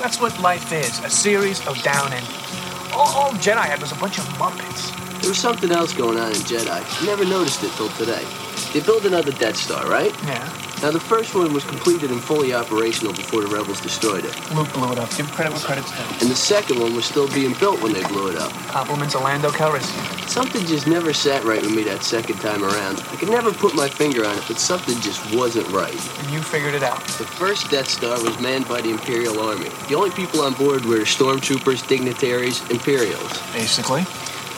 that's 0.00 0.18
what 0.18 0.40
life 0.40 0.72
is 0.72 0.98
a 1.04 1.10
series 1.10 1.60
of 1.66 1.76
down 1.82 2.14
endings. 2.14 2.90
All, 2.94 3.08
all 3.14 3.32
Jedi 3.32 3.66
had 3.66 3.82
was 3.82 3.92
a 3.92 3.96
bunch 3.96 4.16
of 4.16 4.24
Muppets. 4.38 5.20
There 5.20 5.28
was 5.28 5.38
something 5.38 5.70
else 5.70 5.92
going 5.92 6.16
on 6.16 6.28
in 6.28 6.40
Jedi. 6.48 6.70
I 6.70 7.04
never 7.04 7.26
noticed 7.26 7.62
it 7.62 7.72
till 7.72 7.90
today. 8.00 8.24
They 8.72 8.80
built 8.80 9.04
another 9.04 9.32
Death 9.32 9.56
Star, 9.56 9.86
right? 9.90 10.14
Yeah. 10.22 10.65
Now, 10.82 10.90
the 10.90 11.00
first 11.00 11.34
one 11.34 11.54
was 11.54 11.64
completed 11.64 12.10
and 12.10 12.22
fully 12.22 12.52
operational 12.52 13.12
before 13.14 13.40
the 13.40 13.48
rebels 13.48 13.80
destroyed 13.80 14.24
it. 14.24 14.34
Luke 14.54 14.70
blew 14.74 14.92
it 14.92 14.98
up. 14.98 15.14
Give 15.16 15.26
credit 15.32 15.52
where 15.52 15.60
credit's 15.60 15.90
due. 15.90 16.04
And 16.20 16.30
the 16.30 16.36
second 16.36 16.78
one 16.78 16.94
was 16.94 17.06
still 17.06 17.28
being 17.32 17.54
built 17.54 17.82
when 17.82 17.94
they 17.94 18.02
blew 18.04 18.28
it 18.28 18.36
up. 18.36 18.52
Compliments 18.68 19.14
of 19.14 19.22
Lando 19.22 19.48
Calrissian. 19.50 20.28
Something 20.28 20.66
just 20.66 20.86
never 20.86 21.14
sat 21.14 21.44
right 21.44 21.62
with 21.62 21.74
me 21.74 21.82
that 21.84 22.02
second 22.02 22.38
time 22.40 22.62
around. 22.62 23.00
I 23.10 23.16
could 23.16 23.30
never 23.30 23.52
put 23.52 23.74
my 23.74 23.88
finger 23.88 24.26
on 24.26 24.36
it, 24.36 24.44
but 24.46 24.58
something 24.58 25.00
just 25.00 25.34
wasn't 25.34 25.66
right. 25.70 26.18
And 26.20 26.30
you 26.30 26.42
figured 26.42 26.74
it 26.74 26.82
out. 26.82 27.00
The 27.00 27.24
first 27.24 27.70
Death 27.70 27.88
Star 27.88 28.22
was 28.22 28.38
manned 28.38 28.68
by 28.68 28.82
the 28.82 28.90
Imperial 28.90 29.40
Army. 29.40 29.70
The 29.88 29.94
only 29.94 30.10
people 30.10 30.42
on 30.42 30.52
board 30.54 30.84
were 30.84 31.00
stormtroopers, 31.00 31.88
dignitaries, 31.88 32.60
Imperials. 32.70 33.32
Basically. 33.52 34.02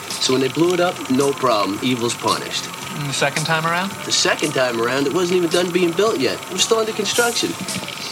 So 0.09 0.33
when 0.33 0.41
they 0.41 0.49
blew 0.49 0.73
it 0.73 0.81
up, 0.81 1.09
no 1.09 1.31
problem. 1.31 1.79
Evil's 1.81 2.15
punished. 2.15 2.65
And 2.99 3.07
the 3.07 3.13
second 3.13 3.45
time 3.45 3.65
around? 3.65 3.91
The 4.03 4.11
second 4.11 4.53
time 4.53 4.81
around, 4.81 5.07
it 5.07 5.13
wasn't 5.13 5.37
even 5.37 5.49
done 5.49 5.71
being 5.71 5.93
built 5.93 6.19
yet. 6.19 6.37
It 6.47 6.51
was 6.51 6.63
still 6.63 6.79
under 6.79 6.91
construction. 6.91 7.49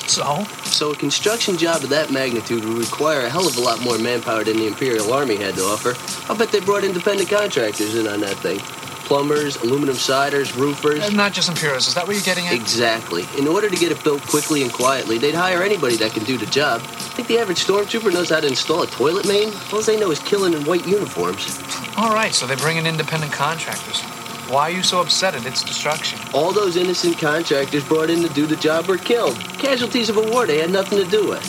So? 0.08 0.45
So 0.63 0.93
a 0.93 0.95
construction 0.95 1.58
job 1.58 1.84
of 1.84 1.89
that 1.89 2.10
magnitude 2.10 2.63
would 2.63 2.78
require 2.78 3.26
a 3.26 3.30
hell 3.30 3.45
of 3.45 3.58
a 3.58 3.60
lot 3.60 3.82
more 3.82 3.97
manpower 3.97 4.45
than 4.45 4.56
the 4.56 4.65
Imperial 4.65 5.12
Army 5.12 5.36
had 5.36 5.56
to 5.56 5.63
offer. 5.63 5.93
I'll 6.32 6.38
bet 6.38 6.54
they 6.54 6.62
brought 6.62 6.86
independent 6.86 7.30
contractors 7.30 7.95
in 7.95 8.08
on 8.08 8.21
that 8.21 8.38
thing. 8.38 8.60
Plumbers, 8.60 9.58
aluminum 9.58 9.95
siders, 9.95 10.56
roofers. 10.56 11.06
And 11.06 11.17
not 11.17 11.34
just 11.34 11.50
Imperials. 11.50 11.89
Is 11.89 11.93
that 11.95 12.08
what 12.08 12.15
you're 12.15 12.23
getting 12.23 12.47
at? 12.47 12.54
Exactly. 12.54 13.26
In 13.38 13.47
order 13.47 13.69
to 13.69 13.76
get 13.76 13.91
it 13.91 14.02
built 14.06 14.21
quickly 14.21 14.63
and 14.63 14.71
quietly, 14.71 15.17
they'd 15.17 15.36
hire 15.36 15.63
anybody 15.63 15.97
that 15.97 16.12
can 16.13 16.23
do 16.23 16.38
the 16.38 16.45
job. 16.45 16.80
I 16.82 16.86
Think 17.17 17.28
the 17.28 17.39
average 17.39 17.65
stormtrooper 17.65 18.13
knows 18.13 18.30
how 18.30 18.39
to 18.39 18.47
install 18.47 18.84
a 18.84 18.88
toilet 18.88 19.28
main? 19.28 19.52
All 19.73 19.82
they 19.82 20.00
know 20.00 20.12
is 20.12 20.19
killing 20.19 20.54
in 20.54 20.63
white 20.63 20.88
uniforms. 20.88 21.60
All 21.97 22.13
right, 22.13 22.34
so 22.34 22.47
they 22.47 22.56
bring 22.56 22.78
in 22.78 22.88
independent 22.88 23.34
contractors. 23.34 24.02
Why 24.49 24.69
are 24.69 24.71
you 24.71 24.81
so 24.81 25.01
upset 25.01 25.36
at 25.36 25.45
its 25.45 25.62
destruction? 25.62 26.17
All 26.33 26.53
those 26.53 26.77
innocent 26.77 27.17
contractors 27.17 27.83
brought 27.83 28.10
in 28.10 28.21
to 28.21 28.29
do 28.33 28.45
the 28.45 28.55
job 28.55 28.88
were 28.88 28.97
killed. 28.97 29.36
Casualties 29.60 30.10
of 30.10 30.15
a 30.15 30.21
war 30.21 30.45
they 30.47 30.60
had 30.62 30.71
nothing 30.71 30.99
to 30.99 31.05
do 31.05 31.31
with. 31.31 31.43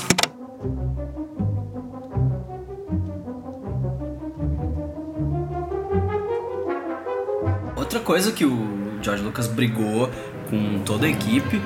Outra 7.76 8.00
coisa 8.00 8.32
que 8.32 8.44
o 8.44 8.98
George 9.00 9.22
Lucas 9.22 9.46
brigou 9.46 10.10
com 10.50 10.80
toda 10.84 11.06
a 11.06 11.08
equipe 11.08 11.62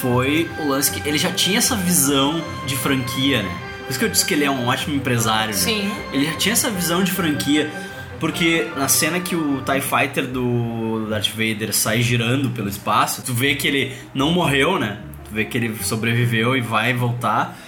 foi 0.00 0.48
o 0.60 0.68
lance 0.68 0.92
que 0.92 1.08
ele 1.08 1.18
já 1.18 1.32
tinha 1.32 1.58
essa 1.58 1.74
visão 1.74 2.40
de 2.64 2.76
franquia, 2.76 3.42
né? 3.42 3.50
Por 3.80 3.90
isso 3.90 3.98
que 3.98 4.04
eu 4.04 4.08
disse 4.08 4.24
que 4.24 4.34
ele 4.34 4.44
é 4.44 4.50
um 4.50 4.68
ótimo 4.68 4.94
empresário, 4.94 5.52
né? 5.52 5.60
Sim. 5.60 5.90
Ele 6.12 6.26
já 6.26 6.36
tinha 6.36 6.52
essa 6.52 6.70
visão 6.70 7.02
de 7.02 7.10
franquia, 7.10 7.70
porque 8.18 8.66
na 8.76 8.88
cena 8.88 9.20
que 9.20 9.34
o 9.34 9.62
TIE 9.62 9.80
Fighter 9.80 10.26
do 10.26 11.06
Darth 11.08 11.30
Vader 11.30 11.72
sai 11.72 12.02
girando 12.02 12.50
pelo 12.50 12.68
espaço, 12.68 13.22
tu 13.22 13.32
vê 13.32 13.54
que 13.54 13.66
ele 13.66 13.92
não 14.14 14.30
morreu, 14.30 14.78
né? 14.78 14.98
Tu 15.28 15.34
vê 15.34 15.44
que 15.44 15.56
ele 15.56 15.76
sobreviveu 15.82 16.56
e 16.56 16.60
vai 16.60 16.92
voltar. 16.92 17.58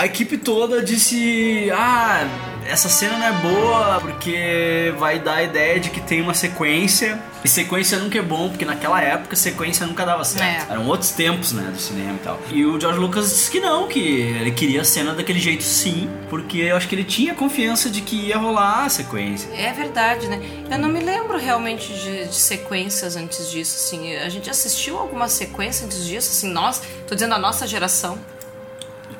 A 0.00 0.06
equipe 0.06 0.38
toda 0.38 0.82
disse: 0.82 1.70
Ah, 1.74 2.26
essa 2.64 2.88
cena 2.88 3.18
não 3.18 3.26
é 3.26 3.32
boa 3.32 4.00
porque 4.00 4.94
vai 4.98 5.18
dar 5.18 5.34
a 5.34 5.42
ideia 5.42 5.78
de 5.78 5.90
que 5.90 6.00
tem 6.00 6.22
uma 6.22 6.32
sequência. 6.32 7.20
E 7.44 7.48
sequência 7.48 7.98
nunca 7.98 8.18
é 8.18 8.22
bom, 8.22 8.48
porque 8.48 8.64
naquela 8.64 8.98
época 9.02 9.36
sequência 9.36 9.86
nunca 9.86 10.06
dava 10.06 10.24
certo. 10.24 10.70
É. 10.70 10.72
Eram 10.72 10.86
outros 10.86 11.10
tempos, 11.10 11.52
né, 11.52 11.70
do 11.70 11.78
cinema 11.78 12.14
e 12.14 12.24
tal. 12.24 12.40
E 12.50 12.64
o 12.64 12.80
George 12.80 12.98
Lucas 12.98 13.28
disse 13.28 13.50
que 13.50 13.60
não, 13.60 13.88
que 13.88 13.98
ele 14.00 14.52
queria 14.52 14.80
a 14.80 14.84
cena 14.84 15.12
daquele 15.12 15.38
jeito 15.38 15.64
sim, 15.64 16.08
porque 16.30 16.58
eu 16.58 16.76
acho 16.76 16.88
que 16.88 16.94
ele 16.94 17.04
tinha 17.04 17.34
confiança 17.34 17.90
de 17.90 18.00
que 18.00 18.28
ia 18.28 18.38
rolar 18.38 18.86
a 18.86 18.88
sequência. 18.88 19.50
É 19.54 19.70
verdade, 19.70 20.28
né? 20.28 20.40
Eu 20.70 20.78
não 20.78 20.88
me 20.88 21.00
lembro 21.00 21.36
realmente 21.36 21.92
de, 21.92 22.24
de 22.24 22.36
sequências 22.36 23.16
antes 23.16 23.50
disso, 23.50 23.76
assim. 23.76 24.16
A 24.16 24.30
gente 24.30 24.48
assistiu 24.48 24.98
alguma 24.98 25.28
sequência 25.28 25.84
antes 25.84 26.06
disso, 26.06 26.30
assim, 26.30 26.50
nós, 26.50 26.80
tô 27.06 27.14
dizendo 27.14 27.34
a 27.34 27.38
nossa 27.38 27.66
geração. 27.66 28.18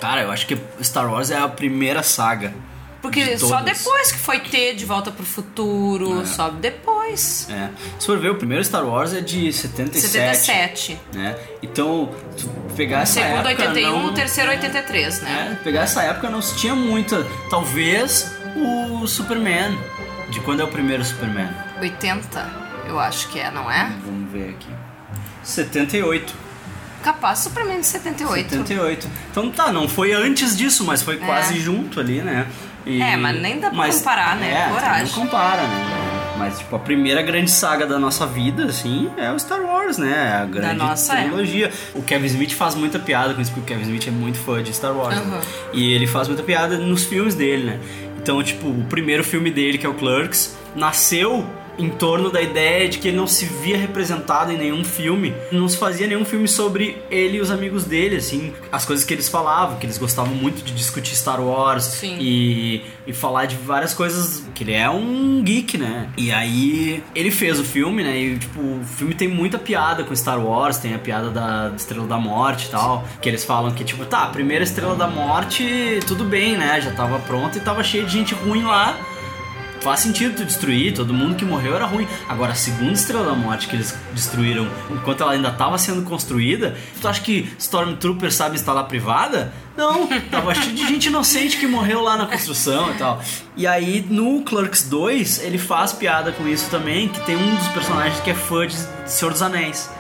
Cara, 0.01 0.23
eu 0.23 0.31
acho 0.31 0.47
que 0.47 0.57
Star 0.83 1.11
Wars 1.11 1.31
é 1.31 1.37
a 1.37 1.49
primeira 1.49 2.03
saga. 2.03 2.53
Porque 3.03 3.25
de 3.25 3.39
só 3.39 3.59
todas. 3.59 3.79
depois 3.79 4.13
que 4.13 4.19
foi 4.19 4.41
ter 4.41 4.75
De 4.75 4.85
Volta 4.85 5.11
pro 5.11 5.25
Futuro, 5.25 6.27
só 6.27 6.51
depois. 6.51 7.49
É. 7.51 7.71
Se 7.99 8.07
for 8.07 8.19
ver, 8.19 8.31
o 8.31 8.35
primeiro 8.35 8.63
Star 8.63 8.85
Wars 8.85 9.15
é 9.15 9.21
de 9.21 9.51
77. 9.53 10.13
77. 10.13 11.01
Né? 11.15 11.37
Então, 11.63 12.11
pegar 12.77 12.99
O 12.99 13.03
essa 13.03 13.21
segundo 13.21 13.49
época 13.49 13.69
81, 13.69 14.03
não... 14.03 14.15
terceiro 14.15 14.51
83, 14.51 15.23
né? 15.23 15.51
É, 15.53 15.65
pegar 15.65 15.83
essa 15.83 16.03
época 16.03 16.29
não 16.29 16.43
se 16.43 16.57
tinha 16.57 16.75
muita. 16.75 17.27
Talvez 17.49 18.31
o 18.57 19.07
Superman, 19.07 19.79
De 20.31 20.41
quando 20.41 20.61
é 20.61 20.65
o 20.65 20.69
primeiro 20.69 21.05
Superman? 21.05 21.49
80, 21.81 22.51
eu 22.87 23.01
acho 23.01 23.29
que 23.29 23.39
é, 23.41 23.51
não 23.51 23.71
é? 23.71 23.91
Vamos 24.05 24.31
ver 24.31 24.51
aqui. 24.51 24.69
78. 25.43 26.50
Capaz 27.03 27.39
Superman 27.41 27.81
de 27.81 27.87
78. 27.87 28.51
78. 28.51 29.09
Então 29.31 29.51
tá, 29.51 29.73
não 29.73 29.89
foi 29.89 30.13
antes 30.13 30.57
disso, 30.57 30.85
mas 30.85 31.03
foi 31.03 31.17
quase 31.17 31.59
junto 31.59 31.99
ali, 32.01 32.21
né? 32.21 32.47
E- 32.87 33.01
É, 33.01 33.17
mas 33.17 33.41
nem 33.41 33.59
dá 33.61 33.71
pra 33.71 33.89
comparar, 33.91 34.37
né? 34.37 34.67
É, 34.69 34.73
Coragem. 34.73 35.05
Não 35.07 35.13
compara, 35.25 35.63
né? 35.63 36.07
Mas, 36.39 36.59
tipo, 36.59 36.75
a 36.75 36.79
primeira 36.79 37.21
grande 37.21 37.51
saga 37.51 37.87
da 37.87 37.99
nossa 37.99 38.27
vida, 38.27 38.65
assim, 38.65 39.11
é 39.19 39.31
o 39.31 39.39
Star 39.39 39.61
Wars, 39.61 39.99
né? 39.99 40.41
A 40.43 40.47
grande 40.47 40.77
nossa, 40.77 41.13
é. 41.15 41.25
trilogia. 41.25 41.71
O 41.95 42.01
Kevin 42.03 42.27
Smith 42.27 42.53
faz 42.55 42.75
muita 42.75 42.99
piada 42.99 43.35
com 43.35 43.43
isso, 43.43 43.53
porque 43.53 43.61
o 43.75 43.77
Kevin 43.77 43.83
Smith 43.83 44.09
é 44.09 44.11
muito 44.11 44.39
fã 44.39 44.63
de 44.63 44.73
Star 44.73 44.95
Wars. 44.97 45.15
né? 45.17 45.23
Aham. 45.23 45.41
E 45.75 45.93
ele 45.93 46.07
faz 46.07 46.29
muita 46.29 46.43
piada 46.43 46.79
nos 46.79 47.05
filmes 47.05 47.35
dele, 47.35 47.65
né? 47.65 47.81
Então, 48.23 48.43
tipo, 48.43 48.69
o 48.69 48.85
primeiro 48.89 49.23
filme 49.23 49.51
dele, 49.51 49.77
que 49.77 49.85
é 49.85 49.89
o 49.89 49.93
Clerks, 49.95 50.57
nasceu 50.75 51.47
em 51.79 51.89
torno 51.89 52.31
da 52.31 52.41
ideia 52.41 52.89
de 52.89 52.99
que 52.99 53.09
ele 53.09 53.17
não 53.17 53.27
se 53.27 53.47
via 53.47 53.77
representado 53.77 54.53
em 54.53 54.57
nenhum 54.57 54.85
filme, 54.85 55.35
não 55.51 55.69
se 55.69 55.77
fazia 55.77 56.07
nenhum 56.07 56.25
filme 56.25 56.49
sobre 56.49 56.99
ele 57.11 57.39
e 57.39 57.41
os 57.41 57.51
amigos 57.51 57.85
dele, 57.85 58.17
assim, 58.17 58.53
as 58.71 58.85
coisas 58.85 59.05
que 59.05 59.15
eles 59.15 59.29
falavam, 59.29 59.79
que 59.79 59.87
eles 59.87 59.99
gostavam 59.99 60.35
muito 60.35 60.63
de 60.63 60.73
discutir 60.73 61.17
Star 61.17 61.41
Wars 61.41 61.85
Sim. 61.85 62.17
e, 62.21 62.83
e 63.07 63.13
falar 63.13 63.47
de 63.47 63.57
várias 63.57 63.95
coisas, 63.95 64.45
que 64.55 64.65
ele 64.65 64.73
é 64.73 64.89
um 64.91 65.43
geek, 65.43 65.79
né? 65.79 66.09
E 66.17 66.31
aí 66.31 67.03
ele 67.15 67.31
fez 67.31 67.59
o 67.59 67.65
filme, 67.65 68.03
né? 68.03 68.19
E 68.19 68.39
tipo, 68.39 68.61
o 68.61 68.85
filme 68.85 69.15
tem 69.15 69.29
muita 69.29 69.59
piada 69.59 70.05
com 70.05 70.15
Star 70.15 70.41
Wars, 70.45 70.79
tem 70.79 70.95
a 70.95 70.99
piada 70.99 71.31
da 71.31 71.73
Estrela 71.77 72.07
da 72.07 72.19
Morte 72.19 72.67
e 72.67 72.71
tal, 72.71 73.05
que 73.21 73.29
eles 73.29 73.45
falam 73.45 73.73
que 73.73 73.85
tipo, 73.85 74.05
tá, 74.05 74.25
a 74.25 74.27
primeira 74.29 74.65
Estrela 74.65 74.95
da 74.95 75.07
Morte, 75.07 76.01
tudo 76.07 76.25
bem, 76.25 76.57
né? 76.57 76.81
Já 76.81 76.91
tava 76.93 77.19
pronta 77.21 77.59
e 77.59 77.61
tava 77.61 77.83
cheio 77.83 78.05
de 78.05 78.13
gente 78.13 78.35
ruim 78.35 78.65
lá. 78.65 78.97
Faz 79.81 80.01
sentido 80.01 80.37
tu 80.37 80.45
destruir, 80.45 80.93
todo 80.93 81.15
mundo 81.15 81.35
que 81.35 81.45
morreu 81.45 81.75
era 81.75 81.87
ruim. 81.87 82.07
Agora, 82.29 82.53
a 82.53 82.55
segunda 82.55 82.93
Estrela 82.93 83.25
da 83.25 83.35
Morte 83.35 83.67
que 83.67 83.77
eles 83.77 83.97
destruíram 84.13 84.69
enquanto 84.91 85.23
ela 85.23 85.33
ainda 85.33 85.49
estava 85.49 85.79
sendo 85.79 86.03
construída, 86.03 86.77
tu 87.01 87.09
acha 87.09 87.21
que 87.23 87.51
Stormtrooper 87.59 88.31
sabe 88.31 88.57
instalar 88.57 88.85
privada? 88.85 89.53
Não, 89.77 90.07
tava 90.31 90.55
cheio 90.55 90.75
de 90.75 90.87
gente 90.87 91.07
inocente 91.07 91.57
que 91.57 91.67
morreu 91.67 92.03
lá 92.03 92.17
na 92.17 92.27
construção 92.27 92.91
e 92.91 92.95
tal. 92.99 93.23
E 93.57 93.67
aí, 93.67 94.05
no 94.09 94.43
Clerks 94.43 94.83
2, 94.89 95.43
ele 95.43 95.57
faz 95.57 95.93
piada 95.93 96.31
com 96.33 96.47
isso 96.47 96.69
também, 96.71 97.09
que 97.09 97.21
tem 97.21 97.37
um 97.37 97.55
dos 97.57 97.69
personagens 97.69 98.21
que 98.21 98.31
é 98.31 98.35
fã 98.35 98.67
de 98.67 98.77
Senhor 99.07 99.33
dos 99.33 99.41
Anéis. 99.41 99.91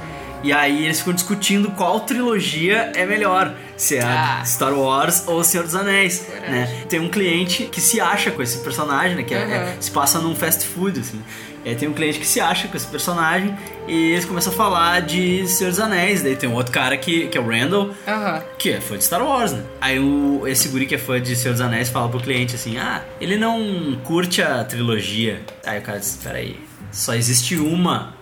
E 0.42 0.52
aí 0.52 0.84
eles 0.84 0.98
ficam 1.00 1.12
discutindo 1.12 1.70
qual 1.72 2.00
trilogia 2.00 2.92
é 2.94 3.04
melhor, 3.04 3.54
se 3.76 3.96
é 3.96 4.02
Ah. 4.02 4.42
Star 4.44 4.72
Wars 4.72 5.24
ou 5.26 5.44
Senhor 5.44 5.64
dos 5.64 5.74
Anéis, 5.74 6.26
né? 6.48 6.84
Tem 6.88 6.98
um 6.98 7.08
cliente 7.10 7.64
que 7.64 7.80
se 7.80 8.00
acha 8.00 8.30
com 8.30 8.42
esse 8.42 8.58
personagem, 8.58 9.16
né? 9.16 9.22
Que 9.22 9.34
é- 9.34 9.38
é- 9.38 9.76
se 9.78 9.90
passa 9.90 10.18
num 10.18 10.34
fast 10.34 10.64
food, 10.66 10.98
assim. 11.00 11.20
Aí 11.62 11.74
tem 11.74 11.86
um 11.86 11.92
cliente 11.92 12.18
que 12.18 12.26
se 12.26 12.40
acha 12.40 12.68
com 12.68 12.76
esse 12.76 12.86
personagem 12.86 13.54
e 13.86 14.12
eles 14.12 14.24
começam 14.24 14.50
a 14.50 14.56
falar 14.56 15.00
de 15.02 15.46
Senhor 15.46 15.68
dos 15.68 15.78
Anéis. 15.78 16.22
Daí 16.22 16.34
tem 16.34 16.48
um 16.48 16.54
outro 16.54 16.72
cara 16.72 16.96
que, 16.96 17.28
que 17.28 17.36
é 17.36 17.40
o 17.40 17.46
Randall, 17.46 17.90
Aham. 18.08 18.42
que 18.58 18.70
é 18.70 18.80
fã 18.80 18.96
de 18.96 19.04
Star 19.04 19.22
Wars, 19.22 19.52
né? 19.52 19.62
Aí 19.78 19.98
o, 19.98 20.48
esse 20.48 20.68
guri 20.68 20.86
que 20.86 20.94
é 20.94 20.98
fã 20.98 21.20
de 21.20 21.36
Senhor 21.36 21.52
dos 21.52 21.60
Anéis 21.60 21.90
fala 21.90 22.08
pro 22.08 22.18
cliente 22.18 22.54
assim: 22.54 22.78
Ah, 22.78 23.02
ele 23.20 23.36
não 23.36 23.98
curte 24.04 24.40
a 24.40 24.64
trilogia. 24.64 25.42
Aí 25.66 25.78
o 25.80 25.82
cara 25.82 25.98
diz: 25.98 26.18
Peraí, 26.24 26.58
só 26.90 27.12
existe 27.14 27.56
uma 27.56 28.14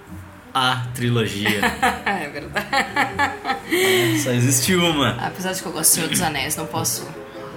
a 0.54 0.86
trilogia. 0.94 1.60
é 2.06 2.28
verdade. 2.28 2.66
só 4.22 4.30
existe 4.30 4.74
uma. 4.74 5.10
Apesar 5.24 5.52
de 5.52 5.62
que 5.62 5.68
eu 5.68 5.72
gosto 5.72 5.90
de 5.90 5.94
Senhor 5.96 6.08
dos 6.08 6.20
Anéis, 6.22 6.56
não 6.56 6.66
posso 6.66 7.06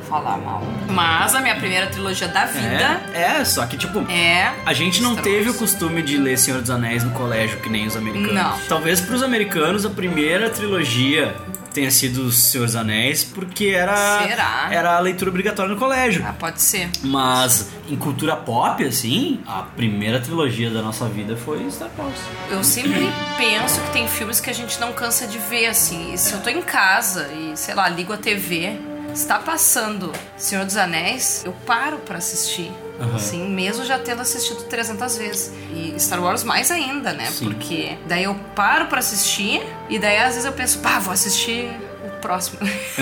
falar 0.10 0.38
mal. 0.38 0.62
Mas 0.90 1.34
a 1.34 1.40
minha 1.40 1.56
primeira 1.56 1.88
trilogia 1.88 2.28
da 2.28 2.46
vida 2.46 3.02
É, 3.14 3.40
é, 3.40 3.46
só 3.46 3.66
que 3.66 3.78
tipo. 3.78 4.00
é. 4.12 4.52
A 4.66 4.74
gente 4.74 5.02
não 5.02 5.16
teve 5.16 5.50
o 5.50 5.54
costume 5.54 6.02
de 6.02 6.18
ler 6.18 6.38
Senhor 6.38 6.60
dos 6.60 6.70
Anéis 6.70 7.04
no 7.04 7.12
colégio, 7.12 7.60
que 7.60 7.70
nem 7.70 7.88
os 7.88 7.96
americanos. 7.96 8.34
Não. 8.34 8.60
Talvez 8.68 9.00
pros 9.00 9.24
americanos 9.24 9.86
a 9.86 9.90
primeira 9.90 10.50
trilogia 10.50 11.34
tenha 11.74 11.92
sido 11.92 12.24
o 12.24 12.32
Senhor 12.32 12.66
dos 12.66 12.76
Anéis, 12.76 13.24
porque 13.24 13.68
era, 13.68 14.24
Será? 14.28 14.68
era 14.72 14.96
a 14.98 15.00
leitura 15.00 15.30
obrigatória 15.30 15.74
no 15.74 15.80
colégio. 15.80 16.24
Ah, 16.28 16.34
pode 16.34 16.62
ser. 16.62 16.90
Mas 17.04 17.70
em 17.90 17.96
cultura 17.96 18.36
pop, 18.36 18.84
assim, 18.84 19.42
a 19.48 19.64
primeira 19.64 20.20
trilogia 20.20 20.70
da 20.70 20.82
nossa 20.82 21.06
vida 21.08 21.36
foi 21.36 21.70
Star 21.72 21.90
Wars. 21.98 22.20
Eu 22.50 22.64
sempre 22.64 23.10
penso 23.38 23.82
que 23.82 23.92
tem 23.92 24.08
filmes 24.08 24.40
que 24.40 24.50
a 24.50 24.54
gente 24.54 24.80
não 24.80 24.94
cansa 24.94 25.28
de 25.28 25.38
ver, 25.38 25.68
assim. 25.68 26.14
E 26.14 26.18
se 26.18 26.34
eu 26.34 26.42
tô 26.42 26.50
em 26.50 26.62
casa 26.62 27.28
e, 27.34 27.56
sei 27.56 27.74
lá, 27.74 27.90
ligo 27.90 28.14
a 28.14 28.18
TV, 28.18 28.78
está 29.14 29.40
passando 29.40 30.12
Senhor 30.38 30.66
dos 30.66 30.78
Anéis, 30.78 31.44
eu 31.46 31.54
paro 31.66 31.98
pra 32.00 32.18
assistir. 32.18 32.72
Aham. 33.02 33.16
Assim, 33.16 33.50
mesmo 33.50 33.84
já 33.84 33.98
tendo 33.98 34.22
assistido 34.22 34.64
300 34.64 35.18
vezes. 35.18 35.52
E 35.74 36.00
Star 36.00 36.22
Wars 36.22 36.44
mais 36.44 36.70
ainda, 36.70 37.12
né? 37.14 37.26
Sim. 37.26 37.46
Porque 37.46 37.98
daí 38.06 38.24
eu 38.26 38.36
paro 38.56 38.86
pra 38.86 39.00
assistir 39.00 39.62
e 39.90 39.98
daí 39.98 40.18
às 40.18 40.36
vezes 40.36 40.46
eu 40.46 40.54
penso, 40.54 40.80
pá, 40.80 41.00
vou 41.00 41.12
assistir 41.12 41.72
o 42.06 42.22
próximo. 42.22 42.60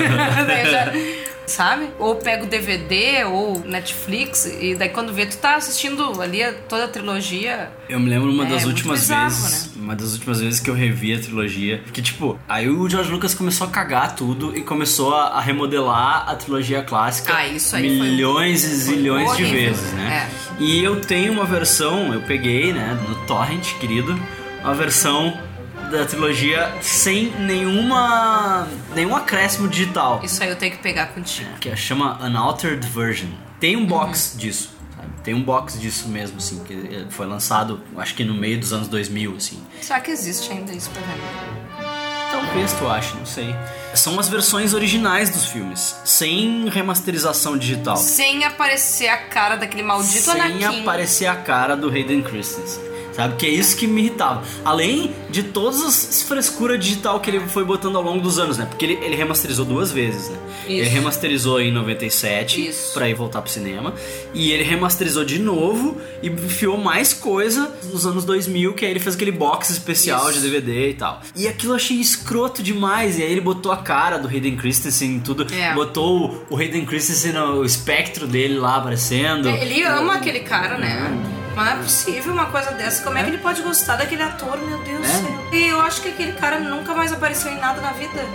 daí 0.48 0.66
eu 0.66 0.72
já, 0.72 0.86
sabe? 1.50 1.90
Ou 2.00 2.16
pego 2.16 2.46
DVD 2.46 3.24
ou 3.26 3.60
Netflix 3.60 4.46
e 4.60 4.76
daí 4.76 4.90
quando 4.90 5.14
vê, 5.14 5.26
tu 5.26 5.38
tá 5.38 5.56
assistindo 5.56 6.22
ali 6.22 6.40
toda 6.68 6.86
a 6.86 6.88
trilogia. 6.88 7.72
Eu 7.90 8.00
me 8.00 8.10
lembro 8.10 8.32
uma 8.32 8.46
É, 8.46 8.50
das 8.50 8.66
últimas 8.66 9.00
bizarro, 9.02 9.30
vezes, 9.30 9.66
né? 9.76 9.82
uma 9.84 9.96
das 9.96 10.14
últimas 10.14 10.40
vezes 10.40 10.60
que 10.60 10.70
eu 10.70 10.74
revi 10.76 11.14
a 11.14 11.20
trilogia, 11.20 11.84
que 11.92 12.02
tipo, 12.02 12.40
aí 12.48 12.70
o 12.70 12.88
George 12.90 13.12
Lucas 13.12 13.34
começou 13.34 13.68
a 13.68 13.70
cagar 13.70 14.16
tudo 14.16 14.56
e 14.56 14.62
começou 14.62 15.14
a, 15.16 15.42
remodelar 15.42 16.30
a 16.30 16.36
trilogia 16.36 16.82
clássica 16.84 17.34
Ah, 17.36 17.48
isso 17.48 17.76
aí 17.76 17.98
foi- 17.98 18.08
milhões 18.10 18.64
e 18.64 18.76
zilhões 18.76 19.36
de 19.36 19.44
vezes, 19.46 19.92
né? 19.94 20.30
É. 20.60 20.64
E 20.64 20.84
eu 20.84 21.02
tenho 21.02 21.34
uma 21.34 21.46
versão, 21.46 22.14
eu 22.14 22.22
peguei, 22.22 22.72
né, 22.74 22.98
no 23.08 23.16
torrent, 23.26 23.74
querido, 23.80 24.20
uma 24.62 24.74
versão 24.76 25.40
da 25.90 26.06
trilogia 26.06 26.72
sem 26.82 27.32
nenhuma 27.40 28.68
nenhum 28.96 29.16
acréscimo 29.16 29.68
digital, 29.68 30.22
Isso 30.24 30.42
aí 30.44 30.50
eu 30.50 30.56
tenho 30.56 30.72
que 30.72 30.80
pegar 30.80 31.08
contigo. 31.08 31.50
que 31.60 31.76
chama 31.76 32.18
Unaltered 32.24 32.86
Version. 32.88 33.30
Tem 33.60 33.76
um 33.76 33.86
box 33.86 34.36
disso. 34.38 34.72
sabe? 34.96 35.08
Tem 35.24 35.34
um 35.34 35.44
box 35.44 35.80
disso 35.80 36.08
mesmo, 36.08 36.38
assim, 36.38 36.60
que 36.64 37.06
foi 37.10 37.26
lançado, 37.26 37.82
acho 37.98 38.16
que 38.16 38.24
no 38.24 38.34
meio 38.34 38.60
dos 38.60 38.72
anos 38.74 38.88
2000, 38.88 39.36
assim. 39.36 39.62
Será 39.82 40.00
que 40.00 40.12
existe 40.12 40.52
ainda 40.52 40.72
isso 40.72 40.90
pra 40.92 41.02
vender? 41.02 42.00
Talvez 42.32 42.72
tu 42.74 42.88
ache, 42.88 43.16
não 43.18 43.26
sei. 43.26 43.54
São 43.96 44.20
as 44.20 44.30
versões 44.30 44.74
originais 44.76 45.30
dos 45.32 45.46
filmes, 45.48 45.96
sem 46.06 46.70
remasterização 46.70 47.58
digital. 47.58 47.98
Sem 47.98 48.44
aparecer 48.46 49.08
a 49.10 49.18
cara 49.18 49.56
daquele 49.56 49.82
maldito 49.84 50.32
sem 50.32 50.40
Anakin. 50.40 50.82
aparecer 50.82 51.26
a 51.26 51.36
cara 51.36 51.76
do 51.76 51.90
Hayden 51.90 52.22
Christensen. 52.22 52.84
Sabe? 53.20 53.36
Que 53.36 53.46
é 53.46 53.50
isso 53.50 53.76
que 53.76 53.86
me 53.86 54.02
irritava. 54.02 54.44
Além 54.64 55.14
de 55.30 55.44
todas 55.44 55.82
as 55.84 56.24
frescuras 56.24 56.80
digital 56.80 57.20
que 57.20 57.30
ele 57.30 57.40
foi 57.42 57.64
botando 57.66 57.98
ao 57.98 58.02
longo 58.02 58.22
dos 58.22 58.40
anos, 58.40 58.58
né? 58.58 58.66
Porque 58.66 58.86
ele, 58.86 58.94
ele 59.04 59.16
remasterizou 59.16 59.66
duas 59.66 59.92
vezes, 59.92 60.30
né? 60.30 60.38
Isso. 60.62 60.72
Ele 60.82 60.90
remasterizou 60.90 61.60
em 61.60 61.72
97 61.72 62.68
Isso. 62.70 62.94
pra 62.94 63.10
ir 63.10 63.14
voltar 63.14 63.42
pro 63.42 63.52
cinema. 63.52 63.94
E 64.34 64.52
ele 64.52 64.64
remasterizou 64.64 65.26
de 65.26 65.38
novo 65.40 65.98
e 66.24 66.28
enfiou 66.30 66.78
mais 66.78 67.14
coisa 67.14 67.72
nos 67.92 68.06
anos 68.06 68.24
2000, 68.24 68.74
que 68.74 68.86
aí 68.86 68.92
ele 68.92 69.00
fez 69.00 69.16
aquele 69.16 69.32
box 69.32 69.70
especial 69.70 70.30
Isso. 70.30 70.40
de 70.40 70.50
DVD 70.50 70.90
e 70.92 70.94
tal. 70.94 71.22
E 71.36 71.48
aquilo 71.48 71.74
eu 71.74 71.76
achei 71.76 71.98
escroto 71.98 72.64
demais. 72.64 73.18
E 73.20 73.24
aí 73.24 73.32
ele 73.32 73.42
botou 73.42 73.72
a 73.72 73.78
cara 73.78 74.18
do 74.18 74.28
Hayden 74.28 74.56
Christensen 74.56 75.16
em 75.16 75.20
tudo. 75.20 75.46
É. 75.54 75.74
Botou 75.74 76.46
o 76.50 76.56
Hayden 76.58 76.86
Christensen, 76.86 77.34
no- 77.34 77.60
o 77.60 77.66
espectro 77.66 78.26
dele 78.28 78.58
lá 78.58 78.78
aparecendo. 78.78 79.50
Ele 79.50 79.84
ama 79.84 80.16
aquele 80.16 80.40
cara, 80.42 80.78
né? 80.78 81.39
Não 81.66 81.68
é 81.68 81.76
possível 81.76 82.34
uma 82.34 82.46
coisa 82.48 82.72
dessa. 82.72 83.04
Como 83.04 83.18
é 83.18 83.24
que 83.24 83.30
ele 83.30 83.38
pode 83.40 83.62
gostar 83.62 83.96
daquele 83.98 84.24
ator, 84.24 84.58
meu 84.60 84.78
Deus 84.84 85.00
do 85.00 85.06
É. 85.06 85.10
céu? 85.10 85.48
E 85.52 85.68
eu 85.68 85.82
acho 85.82 86.02
que 86.02 86.10
aquele 86.10 86.34
cara 86.34 86.60
nunca 86.60 86.94
mais 86.94 87.12
apareceu 87.12 87.52
em 87.52 87.58
nada 87.60 87.82
na 87.82 87.92
vida. 87.92 88.26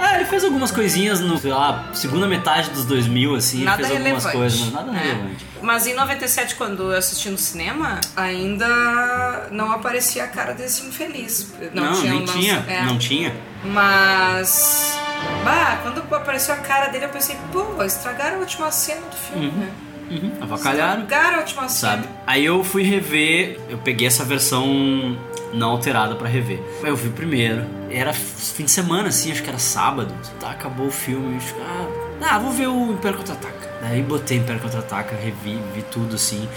Ah, 0.00 0.14
ele 0.14 0.26
fez 0.26 0.44
algumas 0.44 0.70
coisinhas 0.70 1.18
no, 1.18 1.36
sei 1.38 1.50
lá, 1.50 1.90
segunda 1.92 2.28
metade 2.28 2.70
dos 2.70 2.84
2000, 2.84 3.34
assim. 3.34 3.64
Nada 3.64 3.82
ele 3.82 3.88
fez 3.88 4.00
algumas 4.00 4.24
relevante. 4.26 4.36
coisas, 4.58 4.60
mas 4.60 4.86
nada 4.86 4.96
É. 4.96 5.02
relevante. 5.12 5.46
Mas 5.60 5.86
em 5.88 5.94
97, 5.94 6.54
quando 6.54 6.92
eu 6.92 6.96
assisti 6.98 7.28
no 7.30 7.36
cinema, 7.36 8.00
ainda 8.16 9.48
não 9.50 9.72
aparecia 9.72 10.22
a 10.22 10.28
cara 10.28 10.52
desse 10.54 10.86
infeliz. 10.86 11.52
Não, 11.74 11.92
tinha 11.94 12.12
nem 12.12 12.20
lança- 12.20 12.32
tinha. 12.38 12.64
é. 12.68 12.82
Não 12.82 12.96
tinha. 12.96 13.34
Mas. 13.64 14.96
Bah, 15.44 15.78
quando 15.82 15.98
apareceu 16.14 16.54
a 16.54 16.58
cara 16.58 16.86
dele, 16.88 17.06
eu 17.06 17.08
pensei, 17.08 17.36
pô, 17.52 17.82
estragaram 17.82 18.36
a 18.36 18.40
última 18.40 18.70
cena 18.70 19.00
do 19.00 19.16
filme, 19.16 19.50
né? 19.50 19.68
Uhum, 20.10 20.32
avacalharam. 20.40 21.02
Estragaram 21.02 21.36
a 21.36 21.40
última 21.40 21.68
cena. 21.68 21.92
Sabe? 21.92 22.08
Aí 22.26 22.44
eu 22.44 22.62
fui 22.64 22.82
rever, 22.82 23.58
eu 23.68 23.78
peguei 23.78 24.06
essa 24.06 24.24
versão 24.24 25.16
não 25.52 25.70
alterada 25.70 26.14
pra 26.14 26.28
rever. 26.28 26.60
Eu 26.82 26.96
vi 26.96 27.08
primeiro, 27.10 27.64
era 27.90 28.12
fim 28.12 28.64
de 28.64 28.70
semana, 28.70 29.08
assim, 29.08 29.30
acho 29.30 29.42
que 29.42 29.48
era 29.48 29.58
sábado. 29.58 30.14
Tá, 30.40 30.50
acabou 30.50 30.86
o 30.86 30.90
filme. 30.90 31.36
acho 31.36 31.54
Ah, 31.60 32.34
ah, 32.34 32.38
vou 32.38 32.50
ver 32.50 32.68
o 32.68 32.92
Império 32.92 33.18
Contra-Ataca. 33.18 33.68
Daí 33.80 34.02
botei 34.02 34.38
Império 34.38 34.60
Contra-Ataca, 34.60 35.16
revi, 35.16 35.58
vi 35.74 35.82
tudo 35.82 36.16
assim. 36.16 36.48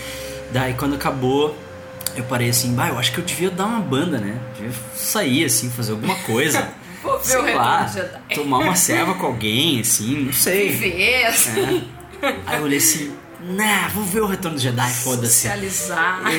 Daí 0.51 0.73
quando 0.73 0.95
acabou, 0.95 1.55
eu 2.15 2.23
parei 2.23 2.49
assim, 2.49 2.73
bah, 2.73 2.89
eu 2.89 2.99
acho 2.99 3.11
que 3.11 3.19
eu 3.19 3.23
devia 3.23 3.49
dar 3.49 3.65
uma 3.65 3.80
banda, 3.80 4.17
né? 4.17 4.39
Devia 4.55 4.73
sair, 4.95 5.45
assim, 5.45 5.69
fazer 5.69 5.91
alguma 5.91 6.15
coisa. 6.15 6.69
Vou 7.01 7.17
ver 7.17 7.25
Sei 7.25 7.38
o 7.39 7.55
lá, 7.55 7.91
tomar 8.36 8.59
uma 8.59 8.75
serva 8.75 9.15
com 9.15 9.25
alguém, 9.25 9.80
assim, 9.80 10.25
não 10.25 10.34
sei. 10.34 10.69
Ver, 10.69 11.25
assim. 11.25 11.89
É. 12.21 12.36
Aí 12.45 12.59
eu 12.59 12.63
olhei 12.63 12.78
assim, 12.78 13.11
Nah, 13.43 13.87
vou 13.89 14.03
ver 14.03 14.21
o 14.21 14.27
Retorno 14.27 14.57
do 14.57 14.61
Jedi, 14.61 14.91
foda-se. 14.93 15.47
Socializar. 15.47 16.21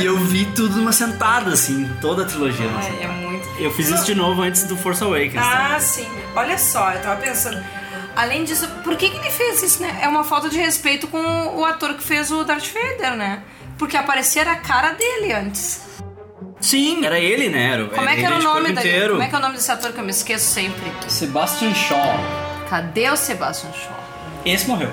E 0.00 0.04
eu 0.04 0.18
vi 0.18 0.44
tudo 0.46 0.76
numa 0.76 0.92
sentada, 0.92 1.52
assim, 1.52 1.88
toda 2.00 2.22
a 2.22 2.26
trilogia. 2.26 2.68
Ai, 2.76 2.82
sentada. 2.82 3.04
é 3.04 3.08
muito. 3.08 3.48
Eu 3.58 3.70
fiz 3.70 3.88
isso 3.88 4.04
de 4.04 4.14
novo 4.14 4.42
antes 4.42 4.64
do 4.64 4.76
Force 4.76 5.02
Awakens. 5.02 5.34
tá? 5.34 5.74
Ah, 5.76 5.80
sim. 5.80 6.06
Olha 6.34 6.58
só, 6.58 6.90
eu 6.92 7.00
tava 7.00 7.20
pensando. 7.20 7.62
Além 8.16 8.44
disso, 8.44 8.66
por 8.82 8.96
que, 8.96 9.10
que 9.10 9.16
ele 9.18 9.30
fez 9.30 9.62
isso, 9.62 9.82
né? 9.82 9.98
É 10.02 10.08
uma 10.08 10.24
falta 10.24 10.48
de 10.48 10.56
respeito 10.58 11.06
com 11.06 11.18
o 11.56 11.64
ator 11.64 11.94
que 11.94 12.02
fez 12.02 12.30
o 12.32 12.42
Darth 12.44 12.66
Vader, 12.72 13.16
né? 13.16 13.42
Porque 13.78 13.96
aparecia 13.96 14.42
a 14.42 14.56
cara 14.56 14.92
dele 14.92 15.32
antes. 15.32 15.82
Sim, 16.60 17.04
era 17.04 17.18
ele, 17.18 17.48
né? 17.50 17.72
Era, 17.74 17.84
Como 17.86 18.08
é 18.08 18.16
que 18.16 18.24
era 18.24 18.36
o 18.36 18.42
nome 18.42 18.70
inteiro. 18.72 19.10
Como 19.12 19.22
é 19.22 19.28
que 19.28 19.34
é 19.34 19.38
o 19.38 19.42
nome 19.42 19.54
desse 19.56 19.70
ator 19.70 19.92
que 19.92 20.00
eu 20.00 20.04
me 20.04 20.10
esqueço 20.10 20.52
sempre? 20.52 20.90
Sebastian 21.08 21.74
Shaw. 21.74 22.14
Cadê 22.70 23.10
o 23.10 23.16
Sebastian 23.16 23.70
Shaw? 23.72 23.95
Esse 24.46 24.66
morreu. 24.68 24.90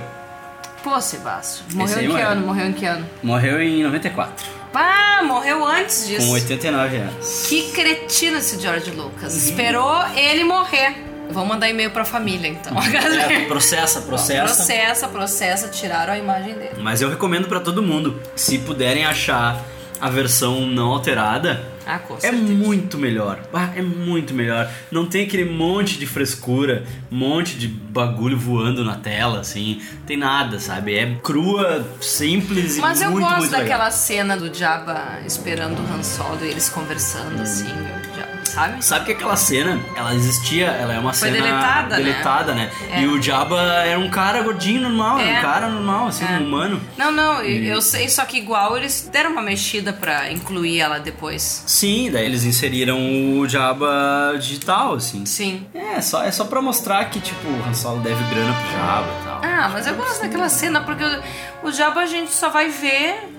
Pô, 0.84 1.00
Sebastian. 1.00 1.66
Morreu 1.74 1.98
em 1.98 2.02
que 2.02 2.08
morreu. 2.10 2.28
ano? 2.28 2.46
Morreu 2.46 2.66
em 2.68 2.74
que 2.74 2.86
ano? 2.86 3.06
Morreu 3.24 3.62
em 3.62 3.84
94, 3.84 4.46
Ah, 4.74 5.22
morreu 5.24 5.66
antes 5.66 6.06
disso. 6.08 6.26
com 6.28 6.34
89 6.34 6.98
anos. 6.98 7.46
Que 7.48 7.72
cretino 7.72 8.38
esse 8.38 8.60
George 8.60 8.92
Lucas. 8.92 9.32
Uhum. 9.34 9.40
Esperou 9.40 10.06
ele 10.16 10.44
morrer. 10.44 10.96
Vamos 11.30 11.48
mandar 11.50 11.70
e-mail 11.70 11.90
pra 11.92 12.04
família, 12.04 12.50
então. 12.50 12.74
É, 12.78 13.46
processa, 13.46 14.02
processa. 14.02 14.44
processa, 14.44 15.08
processa, 15.08 15.68
tiraram 15.70 16.14
a 16.14 16.18
imagem 16.18 16.54
dele. 16.56 16.72
Mas 16.80 17.02
eu 17.02 17.10
recomendo 17.10 17.48
pra 17.48 17.60
todo 17.62 17.82
mundo, 17.82 18.20
se 18.36 18.58
puderem 18.60 19.06
achar 19.06 19.64
a 20.02 20.10
versão 20.10 20.62
não 20.68 20.90
alterada, 20.92 21.64
Ah, 21.86 22.00
com 22.00 22.16
é 22.16 22.20
certeza. 22.22 22.44
muito 22.54 22.98
melhor. 22.98 23.40
Ah, 23.54 23.70
é 23.76 23.82
muito 23.82 24.34
melhor. 24.34 24.70
Não 24.92 25.06
tem 25.06 25.26
aquele 25.26 25.46
monte 25.46 25.98
de 26.00 26.06
frescura, 26.06 26.84
monte 27.12 27.58
de 27.58 27.68
bagulho 27.68 28.38
voando 28.38 28.84
na 28.84 28.96
tela, 28.96 29.40
assim. 29.40 29.82
Tem 30.08 30.16
nada, 30.18 30.60
sabe? 30.60 30.96
É 30.96 31.16
crua, 31.24 31.86
simples 32.02 32.78
Mas 32.78 33.02
e 33.02 33.04
eu 33.06 33.12
muito, 33.12 33.26
gosto 33.26 33.38
muito 33.40 33.52
daquela 33.52 33.86
legal. 33.86 33.92
cena 33.92 34.38
do 34.38 34.54
Jabba 34.54 35.20
esperando 35.26 35.80
o 35.80 35.94
Han 35.94 36.04
Solo 36.04 36.40
e 36.44 36.48
eles 36.50 36.70
conversando 36.70 37.42
assim, 37.42 37.66
meu, 37.66 38.16
já- 38.16 38.43
sabe? 38.54 38.84
Sabe 38.86 39.06
que 39.06 39.12
aquela 39.14 39.36
cena, 39.36 39.80
ela 39.96 40.14
existia, 40.14 40.68
ela 40.68 40.94
é 40.94 41.00
uma 41.00 41.14
Foi 41.14 41.30
cena 41.30 41.42
deletada, 41.42 41.98
né? 41.98 42.04
deletada, 42.04 42.54
né? 42.54 42.72
É. 42.92 43.02
E 43.02 43.08
o 43.08 43.22
Jabba 43.22 43.60
era 43.62 44.00
um 44.00 44.10
cara 44.10 44.42
gordinho 44.42 44.82
normal, 44.82 45.20
era 45.20 45.30
É. 45.30 45.40
um 45.40 45.42
cara 45.42 45.68
normal, 45.70 46.08
assim, 46.08 46.26
É. 46.26 46.38
um 46.38 46.44
humano. 46.46 46.82
Não, 46.98 47.12
não, 47.12 47.42
eu 47.42 47.82
sei, 47.82 48.08
só 48.10 48.26
que 48.26 48.38
igual 48.38 48.78
eles 48.78 49.10
deram 49.12 49.32
uma 49.32 49.42
mexida 49.42 49.92
pra 49.94 50.32
incluir 50.32 50.80
ela 50.80 51.00
depois. 51.00 51.64
Sim, 51.66 52.10
daí 52.12 52.26
eles 52.26 52.44
inseriram 52.44 52.98
o 53.40 53.48
Jabba 53.48 54.36
digital, 54.40 54.94
assim. 54.96 55.26
Sim. 55.26 55.66
É, 55.74 56.00
só, 56.02 56.24
é 56.24 56.32
só 56.32 56.46
pra 56.46 56.62
mostrar 56.62 57.06
que, 57.06 57.20
tipo, 57.20 57.48
o 57.48 57.64
Han 57.70 57.74
Solo 57.74 58.00
deve 58.02 58.24
grana 58.34 58.54
pro 58.54 58.72
Jabba 58.72 59.08
e 59.22 59.24
tal. 59.26 59.42
Ah, 59.44 59.70
mas 59.72 59.88
eu 59.88 59.96
gosto 59.96 60.22
daquela 60.22 60.50
cena 60.50 60.82
porque 60.82 61.04
o, 61.04 61.68
o 61.68 61.72
Jabba 61.72 62.02
a 62.02 62.06
gente 62.06 62.32
só 62.34 62.50
vai 62.50 62.70
ver 62.70 63.33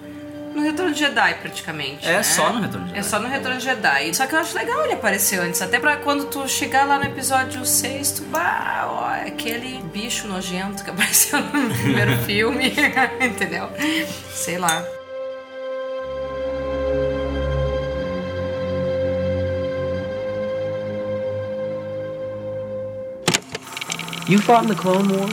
no 0.54 0.62
Retorno 0.62 0.92
de 0.92 1.00
Jedi, 1.00 1.34
praticamente. 1.34 2.06
É, 2.06 2.12
né? 2.12 2.22
só 2.22 2.52
no 2.52 2.60
Retorno 2.60 2.86
de 2.86 2.92
Jedi. 2.92 3.00
É 3.00 3.02
só 3.02 3.18
no 3.18 3.28
Retorno 3.28 3.58
de 3.58 3.64
Jedi. 3.64 4.14
Só 4.14 4.26
que 4.26 4.34
eu 4.34 4.38
acho 4.38 4.56
legal 4.56 4.84
ele 4.84 4.94
aparecer 4.94 5.40
antes. 5.40 5.60
Até 5.60 5.78
pra 5.80 5.96
quando 5.96 6.26
tu 6.26 6.48
chegar 6.48 6.86
lá 6.86 6.98
no 6.98 7.04
episódio 7.04 7.64
6, 7.66 8.12
tu, 8.12 8.22
bah, 8.26 8.86
ó, 8.88 9.10
é 9.10 9.28
aquele 9.28 9.82
bicho 9.92 10.28
nojento 10.28 10.84
que 10.84 10.90
apareceu 10.90 11.40
no 11.40 11.74
primeiro 11.74 12.16
filme. 12.24 12.72
Entendeu? 13.20 13.68
Sei 14.32 14.56
lá. 14.58 14.84
You 24.26 24.38
fought 24.38 24.62
in 24.62 24.70
the 24.70 24.74
Clone 24.74 25.10
Wars? 25.10 25.32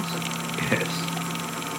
Yes. 0.70 0.90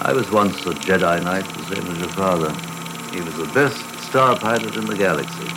I 0.01 0.13
was 0.15 0.31
once 0.31 0.65
a 0.65 0.71
Jedi 0.71 1.23
Knight, 1.23 1.45
the 1.45 1.75
same 1.75 1.87
as 1.89 1.99
your 1.99 2.09
father. 2.09 2.72
He 3.13 3.21
was 3.21 3.35
the 3.37 3.47
best 3.53 3.77
star 4.09 4.39
pilot 4.39 4.75
in 4.75 4.87
the 4.87 4.97
galaxy. 4.97 5.49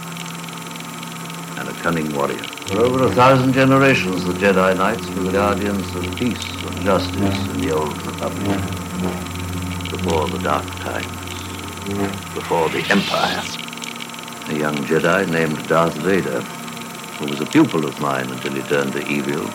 And 1.58 1.70
a 1.70 1.74
cunning 1.82 2.14
warrior. 2.14 2.44
For 2.68 2.80
over 2.80 3.06
a 3.06 3.12
thousand 3.12 3.54
generations, 3.54 4.26
the 4.26 4.34
Jedi 4.34 4.76
Knights 4.76 5.08
were 5.12 5.24
the 5.24 5.32
guardians 5.32 5.96
of 5.96 6.04
peace 6.18 6.44
and 6.66 6.82
justice 6.82 7.48
in 7.52 7.62
the 7.62 7.72
Old 7.72 7.96
Republic. 8.06 8.60
Before 9.90 10.28
the 10.28 10.40
Dark 10.44 10.66
Times. 10.82 11.06
Before 12.34 12.68
the 12.70 12.84
Empire. 12.90 13.42
A 14.50 14.54
young 14.54 14.76
Jedi 14.86 15.30
named 15.32 15.66
Darth 15.70 15.96
Vader, 15.96 16.42
who 17.20 17.28
was 17.28 17.40
a 17.40 17.46
pupil 17.46 17.86
of 17.86 17.98
mine 18.02 18.30
until 18.30 18.54
he 18.54 18.62
turned 18.64 18.92
to 18.94 19.08
evil, 19.08 19.48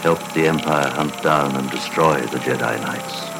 helped 0.00 0.32
the 0.34 0.46
Empire 0.46 0.88
hunt 0.88 1.22
down 1.22 1.56
and 1.56 1.70
destroy 1.70 2.20
the 2.22 2.38
Jedi 2.38 2.80
Knights. 2.80 3.31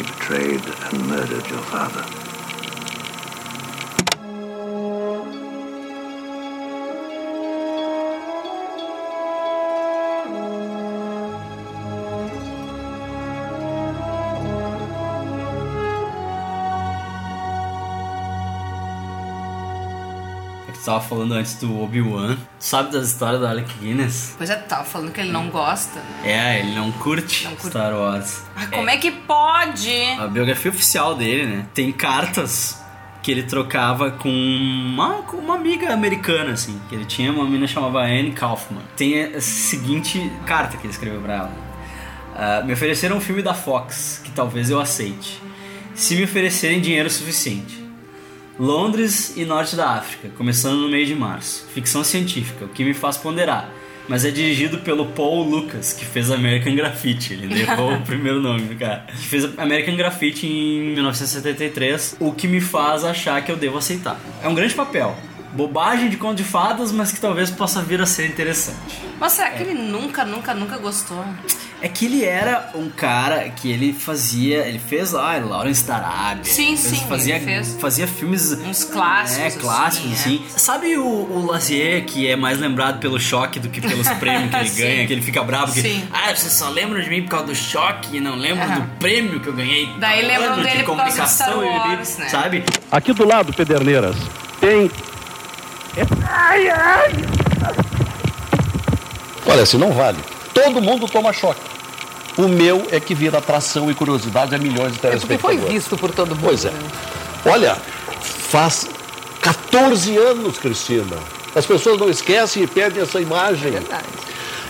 He 0.00 0.06
betrayed 0.06 0.64
and 0.64 1.08
murdered 1.08 1.46
your 1.50 1.60
father. 1.60 2.29
Tava 20.90 21.00
falando 21.00 21.32
antes 21.34 21.54
do 21.54 21.80
Obi-Wan. 21.82 22.36
Sabe 22.58 22.92
das 22.92 23.08
histórias 23.08 23.40
da 23.40 23.50
Alec 23.50 23.72
Guinness? 23.78 24.34
Pois 24.36 24.50
é, 24.50 24.56
tu 24.56 24.68
tava 24.68 24.84
falando 24.84 25.12
que 25.12 25.20
ele 25.20 25.30
não 25.30 25.48
gosta. 25.48 25.98
né? 26.00 26.04
É, 26.24 26.60
ele 26.60 26.74
não 26.74 26.90
curte, 26.92 27.44
Não 27.44 27.52
curte. 27.52 27.68
Star 27.68 27.94
Wars. 27.94 28.42
Ah, 28.56 28.66
como 28.66 28.90
é 28.90 28.96
que 28.96 29.10
pode? 29.10 29.90
A 30.18 30.26
biografia 30.26 30.70
oficial 30.70 31.14
dele, 31.14 31.46
né? 31.46 31.66
Tem 31.72 31.92
cartas 31.92 32.80
que 33.22 33.30
ele 33.30 33.42
trocava 33.42 34.10
com 34.10 34.28
uma, 34.30 35.22
com 35.22 35.36
uma 35.36 35.54
amiga 35.54 35.92
americana, 35.92 36.52
assim. 36.52 36.80
Que 36.88 36.94
ele 36.94 37.04
tinha 37.04 37.30
uma 37.30 37.44
menina 37.44 37.66
chamava 37.66 38.00
Anne 38.00 38.32
Kaufman. 38.32 38.82
Tem 38.96 39.22
a 39.34 39.40
seguinte 39.40 40.30
carta 40.46 40.76
que 40.76 40.84
ele 40.86 40.92
escreveu 40.92 41.20
pra 41.20 41.34
ela. 41.34 41.52
Ah, 42.34 42.62
me 42.64 42.72
ofereceram 42.72 43.16
um 43.18 43.20
filme 43.20 43.42
da 43.42 43.54
Fox, 43.54 44.20
que 44.24 44.30
talvez 44.32 44.70
eu 44.70 44.80
aceite. 44.80 45.40
Se 45.94 46.16
me 46.16 46.24
oferecerem 46.24 46.80
dinheiro 46.80 47.10
suficiente. 47.10 47.78
Londres 48.60 49.32
e 49.38 49.46
Norte 49.46 49.74
da 49.74 49.92
África, 49.92 50.28
começando 50.36 50.80
no 50.80 50.90
mês 50.90 51.08
de 51.08 51.14
março. 51.14 51.66
Ficção 51.72 52.04
científica, 52.04 52.66
o 52.66 52.68
que 52.68 52.84
me 52.84 52.92
faz 52.92 53.16
ponderar. 53.16 53.72
Mas 54.06 54.22
é 54.22 54.30
dirigido 54.30 54.80
pelo 54.80 55.06
Paul 55.06 55.44
Lucas, 55.44 55.94
que 55.94 56.04
fez 56.04 56.30
American 56.30 56.76
Graffiti. 56.76 57.32
Ele 57.32 57.46
levou 57.46 57.94
o 57.94 58.00
primeiro 58.04 58.38
nome 58.38 58.64
do 58.64 58.76
cara. 58.76 59.06
Que 59.06 59.26
fez 59.26 59.58
American 59.58 59.96
Graffiti 59.96 60.46
em 60.46 60.92
1973, 60.92 62.16
o 62.20 62.32
que 62.32 62.46
me 62.46 62.60
faz 62.60 63.02
achar 63.02 63.42
que 63.42 63.50
eu 63.50 63.56
devo 63.56 63.78
aceitar. 63.78 64.20
É 64.42 64.48
um 64.48 64.54
grande 64.54 64.74
papel. 64.74 65.16
Bobagem 65.52 66.08
de 66.08 66.16
conto 66.16 66.36
de 66.36 66.44
fadas, 66.44 66.92
mas 66.92 67.10
que 67.12 67.20
talvez 67.20 67.50
possa 67.50 67.82
vir 67.82 68.00
a 68.00 68.06
ser 68.06 68.26
interessante. 68.26 68.78
Mas 69.18 69.32
será 69.32 69.50
que 69.50 69.62
ele 69.62 69.74
nunca, 69.74 70.24
nunca, 70.24 70.54
nunca 70.54 70.78
gostou? 70.78 71.24
É 71.82 71.88
que 71.88 72.04
ele 72.06 72.24
era 72.24 72.70
um 72.74 72.88
cara 72.90 73.48
que 73.48 73.70
ele 73.70 73.92
fazia. 73.92 74.58
Ele 74.66 74.78
fez 74.78 75.12
lá 75.12 75.36
Lawrence 75.38 75.82
da 75.84 75.96
Arábia. 75.96 76.44
Sim, 76.44 76.76
fez- 76.76 76.80
sim, 76.98 77.06
Fazia, 77.08 77.36
ele 77.36 77.44
fez. 77.44 77.76
fazia 77.80 78.06
filmes. 78.06 78.52
Uns 78.52 78.84
clássicos, 78.84 79.38
É, 79.42 79.46
assim, 79.46 79.58
clássicos, 79.58 80.10
é. 80.10 80.14
assim. 80.14 80.44
Sabe 80.56 80.96
o, 80.98 81.04
o 81.06 81.46
Lazier, 81.46 82.04
que 82.04 82.28
é 82.28 82.36
mais 82.36 82.58
lembrado 82.60 82.98
pelo 83.00 83.18
choque 83.18 83.58
do 83.58 83.68
que 83.70 83.80
pelos 83.80 84.08
prêmios 84.08 84.50
que 84.50 84.56
ele 84.56 84.70
ganha, 84.76 85.06
que 85.06 85.12
ele 85.12 85.22
fica 85.22 85.42
bravo, 85.42 85.72
que. 85.72 85.80
Sim. 85.82 86.06
Ah, 86.12 86.34
você 86.34 86.50
só 86.50 86.68
lembra 86.68 87.02
de 87.02 87.08
mim 87.10 87.22
por 87.22 87.30
causa 87.30 87.46
do 87.46 87.54
choque 87.54 88.18
e 88.18 88.20
não 88.20 88.36
lembra 88.36 88.64
Aham. 88.64 88.80
do 88.80 88.86
prêmio 88.98 89.40
que 89.40 89.48
eu 89.48 89.54
ganhei. 89.54 89.88
Daí 89.98 90.26
lembram 90.26 90.52
ano 90.52 90.62
de 90.62 90.68
dele 90.70 90.84
por 90.84 90.96
causa 90.96 91.22
do 91.22 91.28
Star 91.28 91.48
e 91.50 91.52
ele- 91.60 91.66
Wars, 91.66 92.16
né? 92.18 92.28
Sabe? 92.28 92.64
Aqui 92.92 93.12
do 93.14 93.26
lado, 93.26 93.52
Pederneiras, 93.54 94.16
tem. 94.60 94.90
Olha, 99.46 99.66
se 99.66 99.76
não 99.76 99.92
vale. 99.92 100.18
Todo 100.54 100.80
mundo 100.80 101.06
toma 101.08 101.32
choque. 101.32 101.60
O 102.36 102.48
meu 102.48 102.86
é 102.90 103.00
que 103.00 103.14
vira 103.14 103.38
atração 103.38 103.90
e 103.90 103.94
curiosidade 103.94 104.54
a 104.54 104.58
milhões 104.58 104.92
de 104.92 104.98
É 105.06 105.10
porque 105.10 105.38
foi 105.38 105.56
telespectadores. 105.56 105.72
visto 105.72 105.96
por 105.96 106.10
todo 106.12 106.30
mundo. 106.34 106.44
Pois 106.44 106.64
é. 106.64 106.70
né? 106.70 106.78
Olha, 107.44 107.76
faz 108.20 108.86
14 109.40 110.16
anos, 110.16 110.58
Cristina. 110.58 111.16
As 111.54 111.66
pessoas 111.66 111.98
não 111.98 112.08
esquecem 112.08 112.62
e 112.62 112.66
perdem 112.66 113.02
essa 113.02 113.20
imagem. 113.20 113.72
Verdade. 113.72 114.04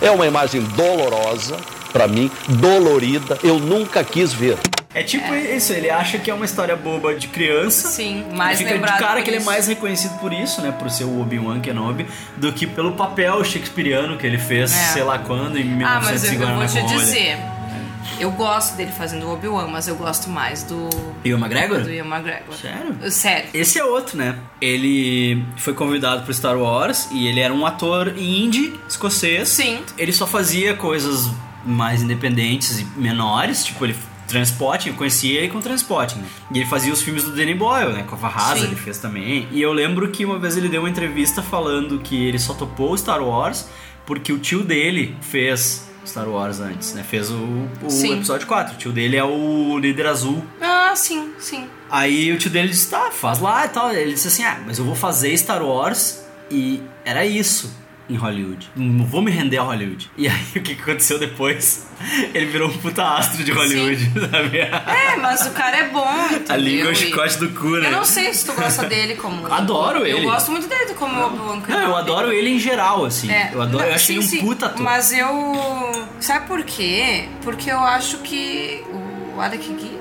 É 0.01 0.09
uma 0.09 0.25
imagem 0.25 0.61
dolorosa, 0.75 1.55
para 1.93 2.07
mim, 2.07 2.31
dolorida. 2.47 3.37
Eu 3.43 3.59
nunca 3.59 4.03
quis 4.03 4.33
ver. 4.33 4.57
É 4.93 5.03
tipo 5.03 5.33
isso, 5.33 5.71
ele 5.71 5.89
acha 5.89 6.17
que 6.17 6.29
é 6.29 6.33
uma 6.33 6.43
história 6.43 6.75
boba 6.75 7.15
de 7.15 7.27
criança. 7.29 7.87
Sim, 7.89 8.25
mais 8.35 8.57
Fica 8.57 8.77
de 8.77 8.97
cara 8.99 9.21
que 9.21 9.29
ele 9.29 9.37
é 9.37 9.43
mais 9.43 9.67
reconhecido 9.67 10.19
por 10.19 10.33
isso, 10.33 10.61
né? 10.61 10.71
Por 10.71 10.89
ser 10.89 11.05
o 11.05 11.21
Obi-Wan 11.21 11.61
Kenobi, 11.61 12.05
do 12.37 12.51
que 12.51 12.67
pelo 12.67 12.91
papel 12.93 13.43
shakespeariano 13.43 14.17
que 14.17 14.27
ele 14.27 14.37
fez, 14.37 14.71
É. 14.73 14.75
sei 14.93 15.03
lá 15.03 15.17
quando, 15.19 15.57
em 15.57 15.81
Ah, 15.83 16.01
mas 16.03 16.25
eu, 16.25 16.31
1950 16.31 16.51
eu 16.51 16.55
vou 16.57 16.67
te 16.67 17.05
dizer. 17.05 17.37
Eu 18.19 18.31
gosto 18.31 18.75
dele 18.75 18.91
fazendo 18.91 19.27
o 19.27 19.33
Obi-Wan, 19.33 19.67
mas 19.67 19.87
eu 19.87 19.95
gosto 19.95 20.29
mais 20.29 20.63
do. 20.63 20.89
Ewan 21.23 21.39
McGregor? 21.39 21.81
Do 21.81 21.89
Ian 21.91 22.05
McGregor. 22.05 22.53
Sério? 22.55 23.11
Sério. 23.11 23.49
Esse 23.53 23.79
é 23.79 23.83
outro, 23.85 24.17
né? 24.17 24.35
Ele 24.59 25.43
foi 25.57 25.73
convidado 25.73 26.23
pro 26.23 26.33
Star 26.33 26.57
Wars 26.57 27.07
e 27.11 27.27
ele 27.27 27.39
era 27.39 27.53
um 27.53 27.65
ator 27.65 28.13
indie 28.17 28.73
escocês. 28.89 29.49
Sim. 29.49 29.79
Ele 29.97 30.11
só 30.11 30.27
fazia 30.27 30.75
coisas 30.75 31.29
mais 31.65 32.01
independentes 32.01 32.79
e 32.79 32.83
menores, 32.95 33.63
tipo, 33.63 33.85
ele 33.85 33.95
Transporte, 34.31 34.89
eu 34.89 34.95
conhecia 34.95 35.39
ele 35.39 35.49
com 35.49 35.59
Transporte, 35.59 36.17
né? 36.17 36.25
E 36.53 36.59
ele 36.59 36.65
fazia 36.65 36.91
os 36.91 37.01
filmes 37.01 37.23
do 37.23 37.35
Danny 37.35 37.53
Boyle, 37.53 37.93
né? 37.93 38.03
Com 38.03 38.15
a 38.15 38.17
Varraza 38.17 38.61
Sim. 38.61 38.67
ele 38.67 38.75
fez 38.75 38.97
também. 38.97 39.47
E 39.51 39.61
eu 39.61 39.73
lembro 39.73 40.09
que 40.09 40.25
uma 40.25 40.39
vez 40.39 40.57
ele 40.57 40.69
deu 40.69 40.81
uma 40.81 40.89
entrevista 40.89 41.41
falando 41.41 41.99
que 41.99 42.25
ele 42.25 42.39
só 42.39 42.53
topou 42.53 42.97
Star 42.97 43.21
Wars 43.21 43.67
porque 44.05 44.33
o 44.33 44.39
tio 44.39 44.63
dele 44.63 45.15
fez 45.21 45.89
Star 46.05 46.27
Wars 46.27 46.59
antes, 46.59 46.93
né? 46.93 47.03
Fez 47.03 47.29
o, 47.29 47.35
o 47.35 48.13
episódio 48.13 48.47
4. 48.47 48.75
O 48.75 48.77
tio 48.77 48.91
dele 48.91 49.17
é 49.17 49.23
o 49.23 49.77
líder 49.77 50.07
azul. 50.07 50.43
Ah, 50.59 50.93
sim, 50.95 51.33
sim. 51.37 51.67
Aí 51.89 52.31
o 52.31 52.37
tio 52.37 52.49
dele 52.49 52.69
disse, 52.69 52.89
tá, 52.89 53.11
faz 53.11 53.39
lá 53.39 53.65
e 53.65 53.69
tal. 53.69 53.91
Ele 53.91 54.13
disse 54.13 54.27
assim, 54.27 54.43
ah, 54.43 54.59
mas 54.65 54.79
eu 54.79 54.85
vou 54.85 54.95
fazer 54.95 55.37
Star 55.37 55.63
Wars 55.63 56.25
e 56.49 56.81
era 57.05 57.25
isso 57.25 57.80
em 58.11 58.15
Hollywood. 58.15 58.69
Não 58.75 59.05
vou 59.05 59.21
me 59.21 59.31
render 59.31 59.57
a 59.57 59.63
Hollywood. 59.63 60.11
E 60.17 60.27
aí 60.27 60.45
o 60.55 60.61
que 60.61 60.73
aconteceu 60.73 61.17
depois? 61.17 61.87
Ele 62.33 62.45
virou 62.47 62.69
um 62.69 62.77
puta 62.77 63.03
astro 63.03 63.43
de 63.43 63.51
Hollywood, 63.51 64.11
sabe? 64.31 64.57
É, 64.57 65.15
mas 65.21 65.45
o 65.45 65.51
cara 65.51 65.77
é 65.77 65.89
bom? 65.89 66.07
A 66.49 66.57
língua 66.57 66.89
é 66.89 66.91
o 66.91 66.95
chicote 66.95 67.37
do 67.37 67.49
cu, 67.49 67.77
né? 67.77 67.87
Eu 67.87 67.91
não 67.91 68.05
sei 68.05 68.33
se 68.33 68.45
tu 68.45 68.53
gosta 68.53 68.85
dele 68.85 69.15
como... 69.15 69.45
Adoro 69.51 69.99
eu 69.99 70.05
ele. 70.05 70.25
Eu 70.25 70.31
gosto 70.31 70.51
muito 70.51 70.67
dele 70.67 70.93
como 70.93 71.25
Obi-Wan 71.25 71.61
Não, 71.67 71.81
eu 71.81 71.95
adoro 71.95 72.31
ele 72.31 72.49
em 72.49 72.59
geral, 72.59 73.05
assim. 73.05 73.31
É, 73.31 73.51
eu 73.53 73.61
adoro, 73.61 73.83
não, 73.83 73.89
eu 73.89 73.95
achei 73.95 74.15
sim, 74.15 74.19
um 74.19 74.27
sim, 74.27 74.39
puta 74.39 74.65
ator. 74.65 74.81
Mas 74.81 75.13
eu. 75.13 76.07
Sabe 76.19 76.47
por 76.47 76.63
quê? 76.63 77.25
Porque 77.41 77.71
eu 77.71 77.79
acho 77.79 78.17
que 78.19 78.83
o 79.35 79.39
Alec 79.39 79.67
Guinness. 79.67 80.00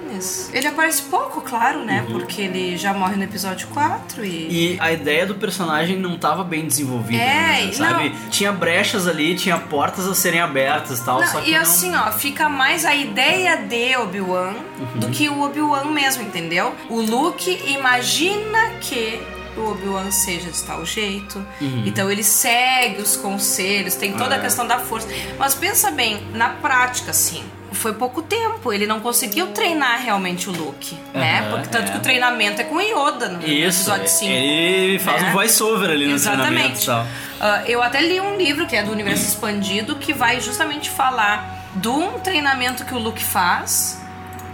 Ele 0.52 0.66
aparece 0.66 1.02
pouco, 1.02 1.40
claro, 1.40 1.84
né? 1.84 2.04
Uhum. 2.08 2.12
Porque 2.18 2.42
ele 2.42 2.76
já 2.76 2.92
morre 2.94 3.16
no 3.16 3.24
episódio 3.24 3.68
4 3.68 4.24
e. 4.24 4.74
E 4.74 4.80
a 4.80 4.92
ideia 4.92 5.26
do 5.26 5.34
personagem 5.34 5.96
não 5.98 6.16
tava 6.18 6.42
bem 6.44 6.66
desenvolvida, 6.66 7.22
É, 7.22 7.66
né, 7.66 7.72
sabe? 7.72 8.10
não- 8.10 8.30
Tinha 8.30 8.52
brechas 8.52 9.06
ali, 9.06 9.34
tinha 9.34 9.58
portas 9.58 10.06
a 10.06 10.14
serem 10.14 10.40
abertas 10.40 10.98
e 11.00 11.04
tal, 11.04 11.20
Não, 11.20 11.26
só 11.26 11.40
que 11.40 11.50
e 11.50 11.54
não... 11.54 11.60
assim, 11.62 11.94
ó, 11.94 12.10
fica 12.12 12.48
mais 12.48 12.84
a 12.84 12.94
ideia 12.94 13.56
de 13.56 13.96
Obi-Wan 13.96 14.54
Uhum. 14.78 15.00
do 15.00 15.08
que 15.10 15.28
o 15.28 15.40
Obi-Wan 15.42 15.84
mesmo, 15.86 16.22
entendeu? 16.22 16.74
O 16.88 17.00
Luke 17.00 17.50
imagina 17.66 18.70
que 18.80 19.20
o 19.56 19.70
Obi-Wan 19.72 20.10
seja 20.10 20.50
de 20.50 20.62
tal 20.62 20.84
jeito. 20.86 21.44
Uhum. 21.60 21.82
Então 21.84 22.10
ele 22.10 22.22
segue 22.22 23.02
os 23.02 23.16
conselhos, 23.16 23.94
tem 23.94 24.12
toda 24.12 24.36
a 24.36 24.38
É. 24.38 24.40
questão 24.40 24.66
da 24.66 24.78
força. 24.78 25.08
Mas 25.38 25.54
pensa 25.54 25.90
bem, 25.90 26.22
na 26.32 26.50
prática, 26.50 27.10
assim. 27.10 27.42
Foi 27.72 27.92
pouco 27.94 28.20
tempo, 28.22 28.72
ele 28.72 28.86
não 28.86 29.00
conseguiu 29.00 29.48
treinar 29.48 30.02
realmente 30.02 30.48
o 30.48 30.52
Luke, 30.52 30.96
né? 31.14 31.40
Aham, 31.40 31.50
Porque 31.50 31.68
tanto 31.68 31.88
é. 31.88 31.92
que 31.92 31.98
o 31.98 32.00
treinamento 32.00 32.60
é 32.60 32.64
com 32.64 32.76
o 32.76 32.80
Yoda 32.80 33.28
no 33.28 33.46
Isso, 33.46 33.90
episódio 33.90 34.08
5. 34.08 34.30
ele 34.30 34.98
faz 34.98 35.22
né? 35.22 35.28
um 35.28 35.32
voice-over 35.32 35.90
ali 35.90 36.06
no 36.08 36.18
treinamento 36.20 36.72
Exatamente. 36.80 36.86
tal. 36.86 37.06
Ah, 37.40 37.62
eu 37.66 37.82
até 37.82 38.00
li 38.00 38.20
um 38.20 38.36
livro 38.36 38.66
que 38.66 38.74
é 38.76 38.82
do 38.82 38.90
Universo 38.90 39.24
Expandido 39.28 39.96
que 39.96 40.12
vai 40.12 40.40
justamente 40.40 40.90
falar 40.90 41.58
de 41.76 41.88
um 41.88 42.18
treinamento 42.18 42.84
que 42.84 42.94
o 42.94 42.98
Luke 42.98 43.22
faz, 43.22 43.99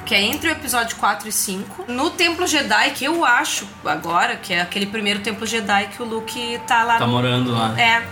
que 0.07 0.15
é 0.15 0.23
entre 0.23 0.49
o 0.49 0.53
episódio 0.53 0.97
4 0.97 1.29
e 1.29 1.33
5, 1.33 1.85
no 1.89 2.11
Templo 2.11 2.47
Jedi, 2.47 2.91
que 2.93 3.05
eu 3.05 3.25
acho 3.25 3.67
agora, 3.85 4.37
que 4.37 4.55
é 4.55 4.61
aquele 4.63 4.87
primeiro 4.87 5.21
Templo 5.21 5.45
Jedi 5.47 5.89
que 5.95 6.01
o 6.01 6.07
Luke 6.07 6.61
tá 6.67 6.83
lá. 6.85 6.97
Tá 6.99 7.07
no- 7.07 7.13
morando 7.13 7.53
lá. 7.53 7.75
É. 7.79 8.03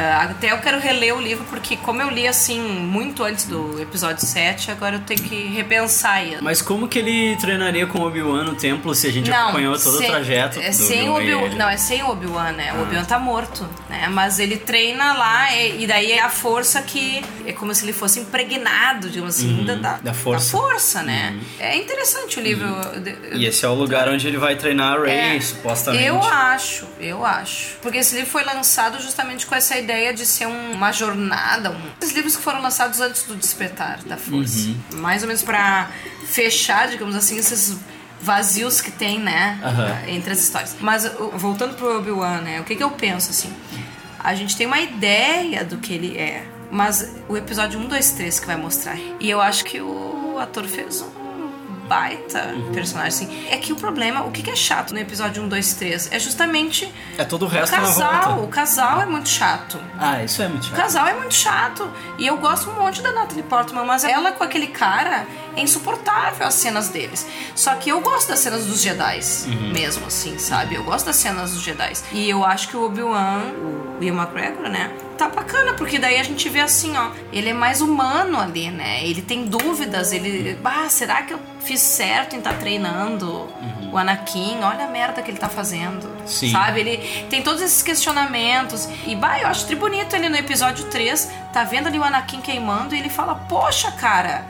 Ah, 0.00 0.28
até 0.30 0.52
eu 0.52 0.58
quero 0.58 0.78
reler 0.78 1.14
o 1.16 1.20
livro, 1.20 1.44
porque 1.50 1.76
como 1.76 2.00
eu 2.00 2.08
li 2.08 2.26
assim 2.28 2.60
muito 2.60 3.24
antes 3.24 3.46
do 3.46 3.80
episódio 3.82 4.24
7, 4.24 4.70
agora 4.70 4.96
eu 4.96 5.00
tenho 5.00 5.20
que 5.20 5.48
repensar 5.48 6.12
aí. 6.14 6.38
Mas 6.40 6.62
como 6.62 6.86
que 6.86 7.00
ele 7.00 7.36
treinaria 7.36 7.84
com 7.86 7.98
o 7.98 8.06
Obi-Wan 8.06 8.44
no 8.44 8.54
templo 8.54 8.94
se 8.94 9.08
a 9.08 9.12
gente 9.12 9.30
acompanhou 9.30 9.76
todo 9.78 9.98
sem- 9.98 10.06
o 10.06 10.10
trajeto 10.10 10.60
é 10.60 10.70
do 10.70 10.74
sem 10.76 11.08
o 11.08 11.14
Obi-Wan 11.14 11.34
Obi-Wan. 11.36 11.46
ele? 11.48 11.54
Não, 11.56 11.68
é 11.68 11.76
sem 11.76 12.02
o 12.04 12.10
Obi-Wan, 12.10 12.52
né? 12.52 12.70
Ah. 12.70 12.74
O 12.76 12.82
Obi-Wan 12.82 13.04
tá 13.04 13.18
morto, 13.18 13.68
né? 13.90 14.08
Mas 14.08 14.38
ele 14.38 14.56
treina 14.56 15.14
lá 15.14 15.52
e, 15.56 15.82
e 15.82 15.86
daí 15.86 16.12
é 16.12 16.22
a 16.22 16.28
força 16.30 16.80
que 16.80 17.20
é 17.44 17.52
como 17.52 17.74
se 17.74 17.84
ele 17.84 17.92
fosse 17.92 18.20
impregnado, 18.20 19.10
digamos 19.10 19.34
assim, 19.36 19.48
Uhum, 19.58 19.80
da, 19.80 19.98
da, 20.00 20.14
força. 20.14 20.56
Uhum. 20.56 20.62
da 20.62 20.68
força, 20.68 21.02
né? 21.02 21.17
É 21.58 21.76
interessante 21.76 22.38
o 22.38 22.42
livro. 22.42 22.66
E 23.32 23.44
esse 23.46 23.64
é 23.64 23.68
o 23.68 23.74
lugar 23.74 24.08
onde 24.08 24.26
ele 24.26 24.38
vai 24.38 24.56
treinar 24.56 24.98
a 24.98 25.02
Rey, 25.04 25.36
É, 25.36 25.40
supostamente. 25.40 26.04
Eu 26.04 26.22
acho, 26.22 26.86
eu 27.00 27.24
acho. 27.24 27.76
Porque 27.82 27.98
esse 27.98 28.14
livro 28.14 28.30
foi 28.30 28.44
lançado 28.44 29.00
justamente 29.02 29.46
com 29.46 29.54
essa 29.54 29.76
ideia 29.78 30.12
de 30.14 30.24
ser 30.26 30.46
um- 30.46 30.72
uma 30.72 30.92
jornada. 30.92 31.70
Um... 31.70 31.80
Esses 32.00 32.14
livros 32.14 32.36
que 32.36 32.42
foram 32.42 32.60
lançados 32.62 33.00
antes 33.00 33.22
do 33.24 33.34
despertar 33.36 33.98
da 34.04 34.16
força. 34.16 34.68
Uhum. 34.68 34.76
Mais 35.00 35.22
ou 35.22 35.28
menos 35.28 35.42
pra 35.42 35.90
fechar, 36.26 36.88
digamos 36.88 37.14
assim, 37.16 37.36
esses 37.38 37.76
vazios 38.20 38.80
que 38.80 38.90
tem, 38.90 39.18
né? 39.20 39.58
Aham. 39.62 39.98
Entre 40.08 40.32
as 40.32 40.40
histórias. 40.40 40.76
Mas 40.80 41.10
voltando 41.34 41.74
pro 41.76 41.98
Obi-Wan, 41.98 42.40
né? 42.40 42.60
O 42.60 42.64
que, 42.64 42.74
que 42.74 42.82
eu 42.82 42.90
penso, 42.90 43.30
assim? 43.30 43.52
A 44.18 44.34
gente 44.34 44.56
tem 44.56 44.66
uma 44.66 44.80
ideia 44.80 45.64
do 45.64 45.78
que 45.78 45.92
ele 45.94 46.16
é. 46.18 46.44
Mas 46.70 47.14
o 47.28 47.36
episódio 47.36 47.78
1, 47.80 47.86
2, 47.86 48.10
3 48.10 48.40
que 48.40 48.46
vai 48.46 48.56
mostrar. 48.56 48.96
E 49.20 49.30
eu 49.30 49.40
acho 49.40 49.64
que 49.64 49.80
o 49.80 50.17
ator 50.40 50.64
fez 50.64 51.02
um 51.02 51.28
baita 51.88 52.54
personagem, 52.74 53.08
assim. 53.08 53.48
É 53.50 53.56
que 53.56 53.72
o 53.72 53.76
problema, 53.76 54.22
o 54.26 54.30
que 54.30 54.50
é 54.50 54.54
chato 54.54 54.92
no 54.92 54.98
episódio 55.00 55.42
1, 55.42 55.48
2, 55.48 55.72
3? 55.72 56.12
É 56.12 56.18
justamente 56.18 56.92
É 57.16 57.24
todo 57.24 57.42
o 57.42 57.44
o 57.46 57.48
resto 57.48 57.72
na 57.74 57.80
casal. 57.80 58.42
O 58.44 58.48
casal 58.48 59.00
é 59.00 59.06
muito 59.06 59.28
chato. 59.30 59.80
Ah, 59.98 60.22
isso 60.22 60.42
é 60.42 60.48
muito 60.48 60.64
O 60.64 60.66
chato. 60.66 60.76
casal 60.76 61.06
é 61.06 61.14
muito 61.14 61.32
chato. 61.32 61.90
E 62.18 62.26
eu 62.26 62.36
gosto 62.36 62.68
um 62.68 62.74
monte 62.74 63.00
da 63.00 63.10
Natalie 63.12 63.42
Portman, 63.42 63.84
mas 63.86 64.04
ela 64.04 64.32
com 64.32 64.44
aquele 64.44 64.66
cara 64.66 65.26
é 65.56 65.62
insuportável 65.62 66.46
as 66.46 66.54
cenas 66.54 66.88
deles. 66.90 67.26
Só 67.54 67.74
que 67.76 67.88
eu 67.88 68.02
gosto 68.02 68.28
das 68.28 68.40
cenas 68.40 68.66
dos 68.66 68.82
Jedi, 68.82 69.20
Uhum. 69.46 69.72
mesmo 69.72 70.06
assim, 70.08 70.38
sabe? 70.38 70.74
Eu 70.74 70.84
gosto 70.84 71.06
das 71.06 71.16
cenas 71.16 71.52
dos 71.54 71.62
Jedi. 71.62 71.94
E 72.12 72.28
eu 72.28 72.44
acho 72.44 72.68
que 72.68 72.76
o 72.76 72.84
Obi-Wan, 72.84 73.44
o 73.98 74.04
Ian 74.04 74.12
McGregor, 74.14 74.68
né? 74.68 74.90
Tá 75.18 75.28
bacana, 75.28 75.74
porque 75.74 75.98
daí 75.98 76.20
a 76.20 76.22
gente 76.22 76.48
vê 76.48 76.60
assim, 76.60 76.96
ó. 76.96 77.10
Ele 77.32 77.48
é 77.48 77.52
mais 77.52 77.80
humano 77.80 78.38
ali, 78.38 78.70
né? 78.70 79.04
Ele 79.04 79.20
tem 79.20 79.46
dúvidas, 79.46 80.12
ele. 80.12 80.56
Ah, 80.64 80.88
será 80.88 81.22
que 81.22 81.34
eu 81.34 81.40
fiz 81.58 81.80
certo 81.80 82.36
em 82.36 82.38
estar 82.38 82.54
treinando 82.54 83.48
o 83.92 83.98
Anakin? 83.98 84.58
Olha 84.62 84.84
a 84.84 84.88
merda 84.88 85.20
que 85.20 85.28
ele 85.28 85.38
tá 85.38 85.48
fazendo. 85.48 86.04
Uhum. 86.04 86.26
Sim. 86.26 86.52
Sabe? 86.52 86.80
Ele 86.80 87.26
tem 87.28 87.42
todos 87.42 87.60
esses 87.60 87.82
questionamentos. 87.82 88.88
E, 89.08 89.16
bah, 89.16 89.40
eu 89.40 89.48
acho 89.48 89.66
tri 89.66 89.74
bonito 89.74 90.14
ele 90.14 90.28
no 90.28 90.36
episódio 90.36 90.84
3, 90.84 91.28
tá 91.52 91.64
vendo 91.64 91.88
ali 91.88 91.98
o 91.98 92.04
Anakin 92.04 92.40
queimando 92.40 92.94
e 92.94 92.98
ele 93.00 93.10
fala: 93.10 93.34
Poxa, 93.34 93.90
cara. 93.90 94.44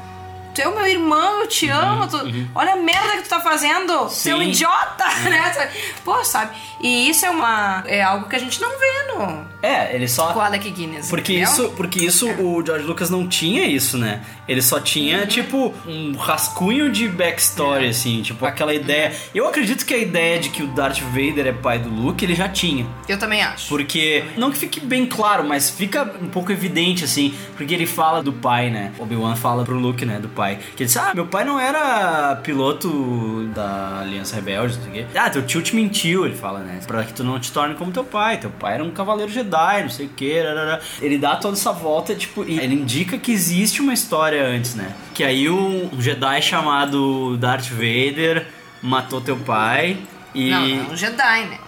Tu 0.58 0.62
é 0.62 0.68
o 0.68 0.74
meu 0.74 0.86
irmão, 0.88 1.42
eu 1.42 1.46
te 1.46 1.68
amo. 1.68 2.08
tu- 2.08 2.18
Olha 2.52 2.72
a 2.72 2.76
merda 2.76 3.12
que 3.18 3.22
tu 3.22 3.28
tá 3.28 3.38
fazendo. 3.40 4.04
Você 4.08 4.30
é 4.30 4.34
um 4.34 4.38
Uhum, 4.38 4.44
Sim. 4.44 4.50
idiota, 4.50 5.04
né? 5.30 5.70
Pô, 6.04 6.24
sabe? 6.24 6.56
E 6.80 7.08
isso 7.10 7.24
é 7.26 7.30
uma. 7.30 7.84
É 7.86 8.02
algo 8.02 8.28
que 8.28 8.34
a 8.36 8.38
gente 8.40 8.60
não 8.60 8.70
vê 8.70 9.12
no. 9.14 9.46
É, 9.62 9.94
ele 9.94 10.06
só. 10.08 10.32
Com 10.32 10.40
Alec 10.40 10.68
Guinness. 10.70 11.08
Porque 11.08 11.32
entendeu? 11.34 11.50
isso, 11.52 11.70
porque 11.76 11.98
isso 12.04 12.28
o 12.30 12.64
George 12.64 12.84
Lucas 12.86 13.10
não 13.10 13.26
tinha 13.28 13.64
isso, 13.66 13.98
né? 13.98 14.20
Ele 14.46 14.62
só 14.62 14.78
tinha, 14.80 15.20
Uhum. 15.22 15.26
tipo, 15.26 15.74
um 15.86 16.16
rascunho 16.16 16.90
de 16.90 17.08
backstory, 17.08 17.86
É. 17.86 17.88
assim, 17.90 18.22
tipo, 18.22 18.46
aquela 18.46 18.72
ideia. 18.72 19.12
Eu 19.34 19.46
acredito 19.48 19.84
que 19.84 19.92
a 19.92 19.98
ideia 19.98 20.38
de 20.38 20.48
que 20.50 20.62
o 20.62 20.68
Darth 20.68 21.00
Vader 21.00 21.46
é 21.48 21.52
pai 21.52 21.78
do 21.80 21.88
Luke, 21.90 22.24
ele 22.24 22.34
já 22.34 22.48
tinha. 22.48 22.86
Eu 23.08 23.18
também 23.18 23.42
acho. 23.42 23.68
Porque, 23.68 24.24
não 24.36 24.50
que 24.52 24.56
fique 24.58 24.78
bem 24.80 25.04
claro, 25.06 25.42
mas 25.44 25.68
fica 25.68 26.04
um 26.22 26.28
pouco 26.28 26.50
evidente, 26.52 27.02
assim, 27.04 27.34
porque 27.56 27.74
ele 27.74 27.86
fala 27.86 28.22
do 28.22 28.32
pai, 28.32 28.70
né? 28.70 28.92
Obi-Wan 28.98 29.34
fala 29.34 29.64
pro 29.64 29.76
Luke, 29.78 30.04
né, 30.06 30.18
do 30.20 30.28
pai. 30.28 30.47
Que 30.56 30.82
ele 30.82 30.86
diz, 30.86 30.96
ah, 30.96 31.12
meu 31.14 31.26
pai 31.26 31.44
não 31.44 31.58
era 31.58 32.36
piloto 32.36 33.48
da 33.54 34.00
Aliança 34.00 34.36
Rebelde, 34.36 34.76
não 34.76 34.82
sei 34.84 34.90
o 34.90 34.94
quê. 34.94 35.18
Ah, 35.18 35.30
teu 35.30 35.42
tio 35.46 35.62
te 35.62 35.74
mentiu, 35.74 36.26
ele 36.26 36.34
fala, 36.34 36.60
né? 36.60 36.80
Pra 36.86 37.04
que 37.04 37.12
tu 37.12 37.24
não 37.24 37.38
te 37.38 37.52
torne 37.52 37.74
como 37.74 37.90
teu 37.92 38.04
pai. 38.04 38.38
Teu 38.38 38.50
pai 38.50 38.74
era 38.74 38.84
um 38.84 38.90
cavaleiro 38.90 39.30
Jedi, 39.30 39.82
não 39.82 39.90
sei 39.90 40.06
o 40.06 40.10
quê. 40.10 40.42
rarará. 40.44 40.80
Ele 41.00 41.18
dá 41.18 41.36
toda 41.36 41.56
essa 41.56 41.72
volta, 41.72 42.14
tipo, 42.14 42.44
e 42.44 42.58
ele 42.58 42.74
indica 42.74 43.18
que 43.18 43.32
existe 43.32 43.80
uma 43.80 43.92
história 43.92 44.46
antes, 44.46 44.74
né? 44.74 44.92
Que 45.14 45.24
aí 45.24 45.48
um 45.48 45.90
Jedi 45.98 46.42
chamado 46.42 47.36
Darth 47.36 47.68
Vader 47.70 48.46
matou 48.82 49.20
teu 49.20 49.36
pai 49.36 49.98
e... 50.34 50.50
Não, 50.50 50.60
não, 50.60 50.90
é 50.90 50.92
um 50.92 50.96
Jedi, 50.96 51.44
né? 51.46 51.58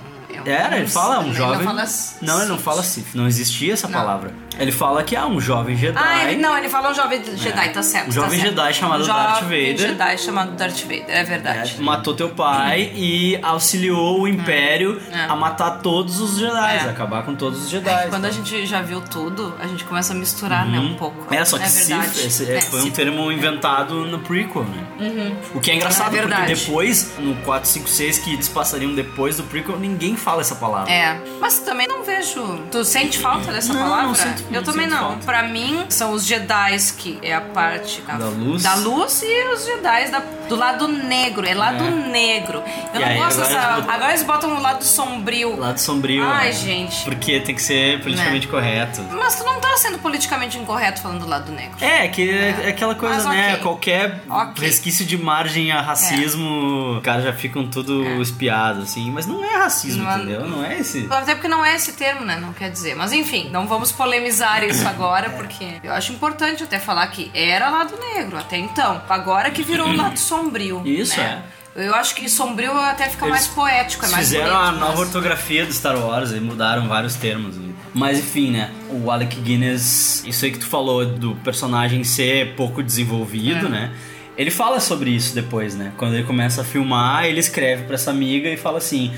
É 0.47 0.51
Era, 0.51 0.77
ele 0.79 0.87
fala 0.87 1.21
um 1.21 1.27
ele 1.27 1.35
jovem. 1.35 1.59
Não, 1.59 1.65
fala 1.65 1.85
Não, 2.23 2.39
ele 2.41 2.49
não 2.49 2.59
fala 2.59 2.83
Sith. 2.83 3.15
Não 3.15 3.27
existia 3.27 3.73
essa 3.73 3.89
Não. 3.89 3.99
palavra. 3.99 4.33
Ele 4.61 4.71
fala 4.73 5.03
que 5.03 5.17
há 5.17 5.27
um 5.27 5.41
jovem 5.41 5.77
Jedi. 5.77 5.99
Ah, 6.01 6.25
ele, 6.31 6.41
não, 6.41 6.57
ele 6.57 6.69
fala 6.69 6.91
um 6.91 6.95
jovem 6.95 7.23
Jedi, 7.37 7.69
tá 7.71 7.83
certo. 7.83 8.09
Um 8.09 8.13
jovem 8.13 8.39
tá 8.39 8.45
certo. 8.45 8.57
Jedi 8.57 8.75
chamado 8.75 9.03
um 9.05 9.07
Darth 9.07 9.41
jovem 9.41 9.73
Vader. 9.73 9.89
Jedi 9.89 10.19
chamado 10.19 10.51
Darth 10.53 10.81
Vader, 10.83 11.05
é 11.09 11.25
verdade. 11.25 11.77
É, 11.79 11.83
matou 11.83 12.15
teu 12.15 12.29
pai 12.31 12.93
e 12.95 13.39
auxiliou 13.43 14.21
o 14.23 14.29
Império 14.29 15.01
É. 15.11 15.25
a 15.25 15.35
matar 15.35 15.79
todos 15.81 16.21
os 16.21 16.39
Jedi, 16.39 16.77
É. 16.77 16.91
acabar 16.91 17.23
com 17.25 17.35
todos 17.35 17.65
os 17.65 17.71
Jedi. 17.71 18.09
Quando 18.09 18.25
a 18.27 18.31
gente 18.31 18.67
já 18.67 18.83
viu 18.83 19.01
tudo, 19.01 19.55
a 19.59 19.67
gente 19.67 19.85
começa 19.85 20.13
a 20.13 20.17
misturar, 20.17 20.67
né, 20.67 20.79
um 20.79 20.95
pouco. 20.95 21.33
É, 21.35 21.45
só 21.45 21.57
que 21.59 21.65
é 21.65 21.69
Sith 21.69 22.17
esse 22.27 22.45
é- 22.51 22.57
É, 22.57 22.61
foi 22.61 22.83
um 22.83 22.91
termo 22.91 23.33
inventado 23.33 23.95
no 24.07 24.19
prequel, 24.19 24.65
né? 24.65 24.85
Uhum. 25.01 25.37
O 25.55 25.61
que 25.61 25.71
é 25.71 25.75
engraçado, 25.77 26.15
É 26.15 26.21
porque 26.23 26.55
depois, 26.55 27.13
no 27.19 27.35
4, 27.37 27.69
5, 27.69 27.89
6, 27.89 28.19
que 28.19 28.35
eles 28.35 28.49
passariam 28.49 28.95
depois 28.95 29.37
do 29.39 29.45
prequel, 29.45 29.79
ninguém 29.79 30.17
fala 30.17 30.41
essa 30.43 30.55
palavra. 30.55 30.93
É, 30.93 31.19
mas 31.41 31.61
também 31.61 31.87
não 31.89 32.03
vejo. 32.03 32.59
Tu 32.71 32.85
sente 32.85 33.19
falta 33.19 33.51
dessa 33.53 33.73
Não, 33.73 33.81
palavra? 33.83 34.07
não 34.09 34.15
sinto- 34.15 34.45
Eu 34.53 34.63
também 34.63 34.87
não. 34.87 34.99
falta. 35.11 35.25
Pra 35.25 35.43
mim, 35.45 35.85
são 35.89 36.13
os 36.13 36.27
Jedi 36.27 36.77
que 36.97 37.19
é 37.23 37.35
a 37.35 37.41
parte 37.41 38.01
Da 38.03 38.17
luz. 38.29 38.63
da 38.63 38.75
luz 38.75 39.23
e 39.23 39.45
os 39.53 39.65
Jedi 39.65 40.11
da. 40.11 40.23
do 40.49 40.57
lado 40.57 40.89
negro, 40.89 41.47
é 41.47 41.55
lado 41.55 41.85
É. 41.85 41.91
negro. 41.91 42.63
Eu 42.93 43.01
E 43.01 43.05
não 43.05 43.09
aí, 43.09 43.17
gosto 43.19 43.41
agora 43.41 43.55
dessa. 43.55 43.67
eles 43.71 43.77
botam- 43.77 43.95
Agora 43.95 44.11
eles 44.11 44.23
botam 44.25 44.57
o 44.57 44.61
lado 44.61 44.85
sombrio. 44.85 45.57
Lado 45.57 45.79
sombrio. 45.79 46.25
Ai, 46.25 46.47
né? 46.47 46.53
gente. 46.53 47.05
Porque 47.05 47.39
tem 47.41 47.55
que 47.55 47.63
ser 47.63 48.01
politicamente 48.03 48.49
correto. 48.49 49.01
Mas 49.13 49.37
tu 49.37 49.45
não 49.45 49.61
tá 49.61 49.77
sendo 49.77 49.99
politicamente 49.99 50.59
incorreto 50.59 51.01
falando 51.03 51.21
do 51.21 51.29
lado 51.29 51.53
negro. 51.53 51.77
É, 51.81 52.09
que 52.09 52.29
é, 52.31 52.69
aquela 52.69 52.95
coisa, 52.97 53.15
Mas 53.23 53.27
né? 53.27 53.49
ok. 53.55 53.63
Qualquer 53.63 54.23
Ok. 54.29 54.67
resquício 54.67 55.05
de 55.07 55.17
margem 55.17 55.71
a 55.71 55.81
racismo, 55.81 56.97
os 56.97 57.03
caras 57.03 57.25
já 57.25 57.33
ficam 57.33 57.67
tudo 57.69 58.05
espiados, 58.21 58.85
assim. 58.85 59.11
Mas 59.11 59.27
não 59.27 59.45
é 59.45 59.57
racismo, 59.57 60.03
Não 60.05 60.11
é- 60.11 60.17
entendeu? 60.17 60.47
Não 60.49 60.65
é 60.65 60.79
esse. 60.79 61.07
Até 61.11 61.35
porque 61.35 61.49
não 61.49 61.65
é 61.65 61.77
esse 61.77 61.93
termo, 61.93 62.25
né? 62.25 62.39
Não 62.41 62.53
quer 62.53 62.71
dizer. 62.71 62.95
Mas 62.97 63.13
enfim, 63.13 63.49
não 63.53 63.67
vamos 63.67 63.93
polemizar 63.93 64.40
isso 64.67 64.87
agora, 64.87 65.31
porque 65.31 65.81
eu 65.83 65.93
acho 65.93 66.13
importante 66.13 66.63
até 66.63 66.79
falar 66.79 67.07
que 67.09 67.31
era 67.35 67.69
lado 67.71 67.95
negro 68.15 68.37
até 68.37 68.57
então. 68.59 69.01
Agora 69.09 69.51
que 69.51 69.63
virou 69.63 69.89
um 69.89 69.97
lado 69.97 70.19
sombrio. 70.19 70.83
Isso, 70.85 71.17
né? 71.19 71.43
Eu 71.77 71.95
acho 71.95 72.15
que 72.17 72.29
sombrio 72.29 72.77
até 72.77 73.09
fica 73.09 73.27
mais 73.27 73.47
poético, 73.47 74.05
é 74.05 74.09
mais 74.09 74.25
fizeram 74.27 74.47
bonito, 74.53 74.61
a 74.69 74.73
nova 74.73 74.91
mas- 74.93 75.01
ortografia 75.01 75.65
do 75.65 75.73
Star 75.73 75.97
Wars 75.97 76.33
e 76.33 76.41
mudaram 76.41 76.89
vários 76.89 77.15
termos. 77.15 77.57
Mas 77.95 78.19
enfim, 78.19 78.51
né? 78.51 78.71
O 78.89 79.11
Alec 79.11 79.37
Guinness, 79.41 80.25
isso 80.27 80.45
aí 80.45 80.51
que 80.51 80.59
tu 80.59 80.67
falou 80.67 81.07
do 81.07 81.35
personagem 81.37 82.03
ser 82.03 82.55
pouco 82.57 82.83
desenvolvido, 82.83 83.67
É. 83.67 83.71
né? 83.71 83.93
Ele 84.37 84.51
fala 84.51 84.81
sobre 84.81 85.11
isso 85.11 85.35
depois, 85.35 85.75
né? 85.77 85.93
Quando 85.97 86.15
ele 86.15 86.25
começa 86.25 86.63
a 86.63 86.65
filmar, 86.65 87.25
ele 87.25 87.39
escreve 87.41 87.85
pra 87.85 87.95
essa 87.95 88.11
amiga 88.11 88.49
e 88.49 88.57
fala 88.57 88.79
assim: 88.79 89.13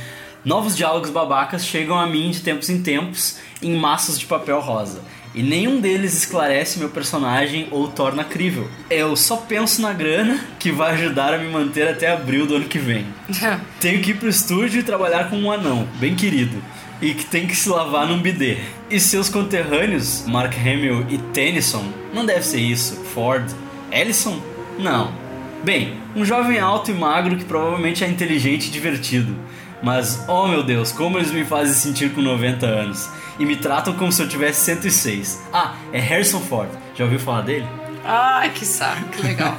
Novos 0.44 0.76
diálogos 0.76 1.10
babacas 1.10 1.64
chegam 1.64 1.96
a 1.96 2.04
mim 2.04 2.32
de 2.32 2.40
tempos 2.40 2.68
em 2.68 2.82
tempos 2.82 3.38
em 3.62 3.76
maços 3.76 4.18
de 4.18 4.26
papel 4.26 4.60
rosa. 4.60 5.00
E 5.32 5.42
nenhum 5.42 5.80
deles 5.80 6.14
esclarece 6.14 6.80
meu 6.80 6.88
personagem 6.88 7.68
ou 7.70 7.86
torna 7.86 8.24
crível. 8.24 8.68
Eu 8.90 9.14
só 9.14 9.36
penso 9.36 9.80
na 9.80 9.92
grana 9.92 10.44
que 10.58 10.72
vai 10.72 10.94
ajudar 10.94 11.32
a 11.32 11.38
me 11.38 11.48
manter 11.48 11.86
até 11.86 12.10
abril 12.10 12.44
do 12.44 12.56
ano 12.56 12.64
que 12.64 12.78
vem. 12.78 13.06
Tenho 13.80 14.02
que 14.02 14.10
ir 14.10 14.14
pro 14.14 14.28
estúdio 14.28 14.80
e 14.80 14.82
trabalhar 14.82 15.30
com 15.30 15.36
um 15.36 15.50
anão, 15.50 15.88
bem 16.00 16.16
querido, 16.16 16.60
e 17.00 17.14
que 17.14 17.24
tem 17.24 17.46
que 17.46 17.56
se 17.56 17.68
lavar 17.68 18.06
num 18.06 18.20
bidê. 18.20 18.58
E 18.90 18.98
seus 18.98 19.28
conterrâneos, 19.28 20.24
Mark 20.26 20.52
Hamill 20.54 21.06
e 21.08 21.18
Tennyson, 21.18 21.84
não 22.12 22.26
deve 22.26 22.44
ser 22.44 22.60
isso. 22.60 22.96
Ford, 23.14 23.48
Ellison? 23.92 24.42
Não. 24.76 25.12
Bem, 25.64 25.94
um 26.16 26.24
jovem 26.24 26.58
alto 26.58 26.90
e 26.90 26.94
magro 26.94 27.36
que 27.36 27.44
provavelmente 27.44 28.02
é 28.02 28.08
inteligente 28.08 28.66
e 28.66 28.70
divertido. 28.70 29.34
Mas, 29.82 30.24
oh 30.28 30.46
meu 30.46 30.62
Deus, 30.62 30.92
como 30.92 31.18
eles 31.18 31.32
me 31.32 31.44
fazem 31.44 31.74
sentir 31.74 32.12
com 32.12 32.20
90 32.20 32.66
anos. 32.66 33.10
E 33.38 33.44
me 33.44 33.56
tratam 33.56 33.94
como 33.94 34.12
se 34.12 34.22
eu 34.22 34.28
tivesse 34.28 34.64
106. 34.64 35.42
Ah, 35.52 35.74
é 35.92 35.98
Harrison 35.98 36.40
Ford. 36.40 36.68
Já 36.94 37.04
ouviu 37.04 37.18
falar 37.18 37.42
dele? 37.42 37.66
Ai, 38.04 38.50
que 38.50 38.64
saco, 38.64 39.08
que 39.10 39.22
legal. 39.22 39.56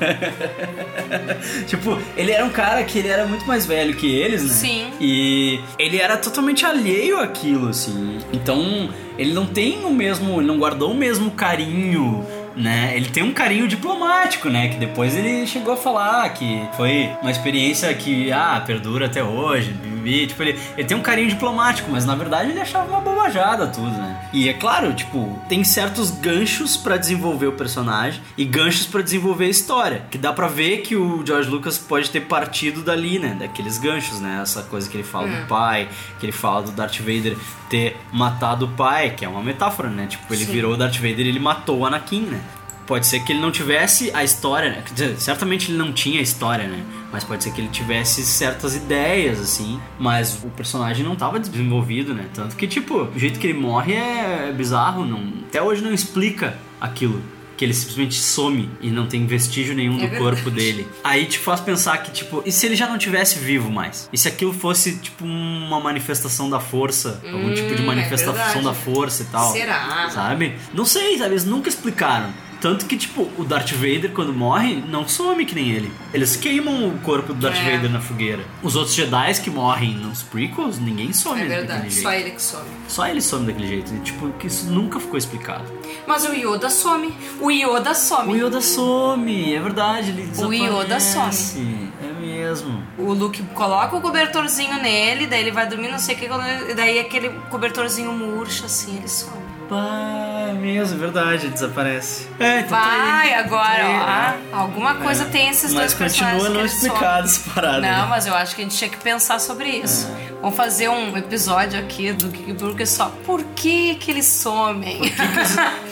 tipo, 1.66 1.98
ele 2.18 2.32
era 2.32 2.44
um 2.44 2.50
cara 2.50 2.84
que 2.84 3.00
ele 3.00 3.08
era 3.08 3.26
muito 3.26 3.46
mais 3.46 3.66
velho 3.66 3.96
que 3.96 4.14
eles, 4.14 4.44
né? 4.44 4.50
Sim. 4.50 4.94
E 5.00 5.62
ele 5.80 5.98
era 5.98 6.18
totalmente 6.18 6.66
alheio 6.66 7.20
àquilo, 7.20 7.70
assim. 7.70 8.20
Então, 8.34 8.90
ele 9.18 9.34
não 9.34 9.46
tem 9.46 9.86
o 9.86 9.92
mesmo. 9.92 10.40
Ele 10.40 10.48
não 10.48 10.58
guardou 10.58 10.92
o 10.92 10.96
mesmo 10.96 11.32
carinho. 11.32 12.26
Né? 12.56 12.94
Ele 12.96 13.10
tem 13.10 13.24
um 13.24 13.34
carinho 13.34 13.68
diplomático, 13.68 14.50
né? 14.50 14.68
Que 14.70 14.78
depois 14.78 15.16
ele 15.16 15.46
chegou 15.48 15.74
a 15.74 15.78
falar 15.78 16.30
que 16.34 16.62
foi 16.78 17.10
uma 17.22 17.32
experiência 17.32 17.92
que, 17.94 18.32
ah, 18.32 18.62
perdura 18.66 19.06
até 19.08 19.24
hoje. 19.24 19.72
bibi. 19.72 20.28
Tipo, 20.28 20.44
ele, 20.44 20.60
ele 20.78 20.88
tem 20.88 20.98
um 20.98 21.02
carinho 21.02 21.30
diplomático, 21.30 21.90
mas 21.92 22.06
na 22.06 22.14
verdade 22.16 22.52
ele 22.52 22.60
achava 22.60 22.90
uma 22.90 23.00
bobajada 23.02 23.68
tudo, 23.68 23.90
né? 23.90 24.30
E 24.34 24.50
é 24.50 24.54
claro, 24.54 24.94
tipo, 24.94 25.40
tem 25.48 25.64
certos 25.64 26.12
ganchos 26.12 26.76
pra 26.78 26.98
desenvolver 26.98 27.48
o 27.48 27.54
personagem 27.54 28.22
e 28.38 28.44
ganchos 28.46 28.86
pra 28.86 29.02
desenvolver 29.02 29.46
a 29.46 29.50
história. 29.50 30.06
Que 30.12 30.18
dá 30.18 30.34
pra 30.34 30.48
ver 30.48 30.80
que 30.82 30.96
o 30.96 31.26
George 31.26 31.50
Lucas 31.50 31.78
pode 31.78 32.10
ter 32.10 32.22
partido 32.22 32.82
dali, 32.82 33.18
né? 33.18 33.36
Daqueles 33.40 33.78
ganchos, 33.78 34.20
né? 34.20 34.40
Essa 34.42 34.62
coisa 34.64 34.90
que 34.90 34.98
ele 34.98 35.04
fala 35.04 35.28
Hum. 35.28 35.42
do 35.42 35.48
pai, 35.48 35.88
que 36.20 36.26
ele 36.26 36.34
fala 36.34 36.64
do 36.64 36.72
Darth 36.72 37.00
Vader 37.00 37.38
ter 37.70 37.96
matado 38.12 38.66
o 38.66 38.68
pai, 38.70 39.12
que 39.12 39.24
é 39.26 39.28
uma 39.30 39.42
metáfora, 39.42 39.90
né? 39.90 40.06
Tipo, 40.08 40.32
ele 40.34 40.46
Sim. 40.46 40.52
virou 40.52 40.74
o 40.74 40.78
Darth 40.78 40.96
Vader 40.98 41.22
e 41.26 41.30
ele 41.30 41.40
matou 41.40 41.80
o 41.80 41.86
Anakin, 41.86 42.22
né? 42.22 42.42
Pode 42.86 43.08
ser 43.08 43.22
que 43.22 43.32
ele 43.32 43.40
não 43.40 43.52
tivesse 43.52 44.12
a 44.14 44.24
história, 44.24 44.70
né? 44.70 44.84
Quer 44.86 44.94
dizer, 44.94 45.20
certamente 45.20 45.72
ele 45.72 45.78
não 45.78 45.94
tinha 45.94 46.20
a 46.20 46.24
história, 46.24 46.68
né? 46.68 46.84
Mas 47.12 47.24
pode 47.24 47.44
ser 47.44 47.52
que 47.52 47.62
ele 47.62 47.70
tivesse 47.70 48.24
certas 48.26 48.76
ideias, 48.76 49.40
assim. 49.40 49.80
Mas 50.00 50.40
o 50.44 50.50
personagem 50.50 51.06
não 51.06 51.16
tava 51.16 51.40
desenvolvido, 51.40 52.14
né? 52.14 52.26
Tanto 52.34 52.56
que, 52.56 52.68
tipo, 52.68 53.04
o 53.04 53.18
jeito 53.20 53.40
que 53.40 53.48
ele 53.48 53.58
morre 53.58 53.94
é 53.94 54.52
bizarro. 54.56 55.06
Não, 55.06 55.22
até 55.48 55.62
hoje 55.62 55.82
não 55.82 55.94
explica 55.94 56.58
aquilo. 56.82 57.22
Que 57.56 57.64
ele 57.66 57.74
simplesmente 57.76 58.16
some 58.16 58.68
e 58.82 58.90
não 58.90 59.06
tem 59.06 59.28
vestígio 59.28 59.76
nenhum 59.76 60.04
É 60.04 60.08
do 60.08 60.18
corpo 60.18 60.50
dele. 60.50 60.88
Aí 61.04 61.26
te 61.28 61.38
faz 61.38 61.62
pensar 61.62 61.96
que, 62.00 62.10
tipo, 62.12 62.42
e 62.44 62.52
se 62.52 62.66
ele 62.66 62.76
já 62.76 62.88
não 62.90 62.98
tivesse 62.98 63.38
vivo 63.38 63.70
mais? 63.72 64.10
E 64.12 64.18
se 64.18 64.28
aquilo 64.28 64.52
fosse, 64.52 64.96
tipo, 64.98 65.24
uma 65.24 65.80
manifestação 65.80 66.50
da 66.50 66.60
força? 66.60 67.22
algum 67.24 67.50
Hum, 67.50 67.54
tipo 67.54 67.76
de 67.76 67.84
é 67.84 67.86
manifestação 67.86 68.34
verdade. 68.34 68.66
da 68.66 68.74
força 68.74 69.22
e 69.22 69.26
tal. 69.28 69.52
Será? 69.52 70.10
Sabe? 70.10 70.56
Não 70.74 70.84
sei, 70.84 71.16
sabe? 71.20 71.30
Eles 71.34 71.46
nunca 71.46 71.70
explicaram. 71.70 72.34
Tanto 72.64 72.86
que, 72.86 72.96
tipo, 72.96 73.30
o 73.38 73.44
Darth 73.44 73.74
Vader, 73.74 74.14
quando 74.14 74.32
morre, 74.32 74.82
não 74.88 75.06
some 75.06 75.46
que 75.46 75.54
nem 75.54 75.72
ele. 75.72 75.92
Eles 76.14 76.38
queimam 76.38 76.88
o 76.88 76.98
corpo 77.00 77.34
do 77.34 77.42
Darth 77.42 77.58
É. 77.58 77.76
Vader 77.76 77.92
na 77.92 78.00
fogueira. 78.00 78.42
Os 78.64 78.78
outros 78.78 78.96
Jedi 78.96 79.34
que 79.44 79.50
morrem 79.50 79.96
nos 79.96 80.24
prequels, 80.24 80.80
ninguém 80.80 81.12
some 81.12 81.42
É 81.42 81.44
daquele 81.44 81.56
verdade, 81.60 81.90
jeito. 81.90 82.04
só 82.04 82.14
ele 82.14 82.32
que 82.32 82.42
some. 82.42 82.70
Só 82.88 83.06
ele 83.06 83.22
some 83.22 83.46
daquele 83.46 83.68
jeito. 83.68 83.94
E, 83.94 84.00
tipo, 84.00 84.30
que 84.40 84.48
isso 84.48 84.68
nunca 84.72 84.98
ficou 84.98 85.18
explicado. 85.18 85.66
Mas 86.08 86.24
o 86.24 86.34
Yoda 86.34 86.70
some. 86.70 87.14
O 87.42 87.52
Yoda 87.52 87.94
some. 87.94 88.32
O 88.32 88.36
Yoda 88.38 88.62
some, 88.62 89.54
é 89.54 89.60
verdade. 89.60 90.12
Ele 90.12 90.32
O 90.38 90.54
Yoda 90.54 90.96
desaparece. 90.96 91.60
É 92.02 92.14
mesmo. 92.22 92.82
O 92.98 93.12
Luke 93.12 93.44
coloca 93.54 93.94
o 93.98 94.00
cobertorzinho 94.00 94.82
nele, 94.82 95.28
daí 95.28 95.42
ele 95.42 95.52
vai 95.52 95.68
dormir, 95.68 95.90
não 95.92 96.00
sei 96.00 96.16
o 96.16 96.18
que, 96.18 96.30
daí 96.76 96.98
aquele 96.98 97.28
cobertorzinho 97.50 98.14
murcha 98.14 98.68
assim, 98.68 98.96
ele 98.96 99.10
some. 99.10 99.43
É 99.72 100.54
mesmo, 100.54 100.96
é 100.96 101.00
verdade, 101.00 101.48
desaparece. 101.50 102.28
É, 102.40 102.60
então 102.60 102.78
tá 102.78 102.84
Vai, 102.86 103.28
aí. 103.30 103.34
agora, 103.34 103.64
Tá 103.84 104.30
aí, 104.32 104.44
ó. 104.54 104.58
Alguma 104.58 104.96
coisa 104.96 105.24
É. 105.24 105.28
tem 105.28 105.50
esses 105.50 105.74
Mas 105.74 105.82
dois 105.82 105.94
personagens. 105.96 106.42
continua 106.44 106.64
que 106.64 106.72
não 106.72 106.78
explicado 106.78 107.26
essa 107.28 107.50
parada. 107.52 107.82
Não, 107.82 108.02
né? 108.04 108.06
mas 108.10 108.28
eu 108.28 108.36
acho 108.36 108.56
que 108.56 108.62
a 108.62 108.66
gente 108.66 108.78
tinha 108.78 108.90
que 108.90 108.98
pensar 108.98 109.40
sobre 109.40 109.68
isso. 109.70 110.08
Vamos 110.42 110.56
fazer 110.58 110.90
um 110.90 111.16
episódio 111.18 111.80
aqui 111.80 112.12
do 112.12 112.28
Geek 112.28 112.54
Burger 112.54 112.88
só. 112.88 113.12
Por 113.26 113.44
que 113.56 113.96
que 113.96 114.12
eles 114.12 114.26
somem? 114.26 115.02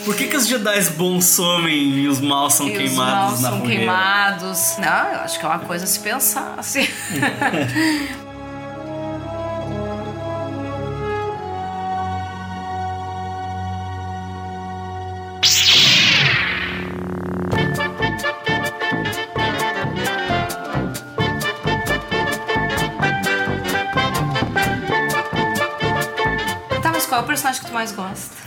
Por 0.04 0.14
que, 0.14 0.26
que 0.28 0.36
os 0.36 0.46
Jedi 0.46 0.80
bons 0.90 1.24
somem 1.24 1.74
e 1.74 2.08
os 2.08 2.20
maus 2.20 2.54
são 2.54 2.68
E 2.68 2.72
os 2.72 2.76
queimados 2.78 3.14
maus 3.30 3.40
na 3.40 3.48
são 3.50 3.58
fogueira? 3.60 3.76
queimados. 3.80 4.76
Não, 4.78 5.08
eu 5.12 5.20
acho 5.20 5.38
que 5.40 5.44
é 5.44 5.48
uma 5.48 5.58
coisa 5.60 5.84
a 5.84 5.88
se 5.88 5.98
pensar, 6.00 6.54
assim. 6.58 6.86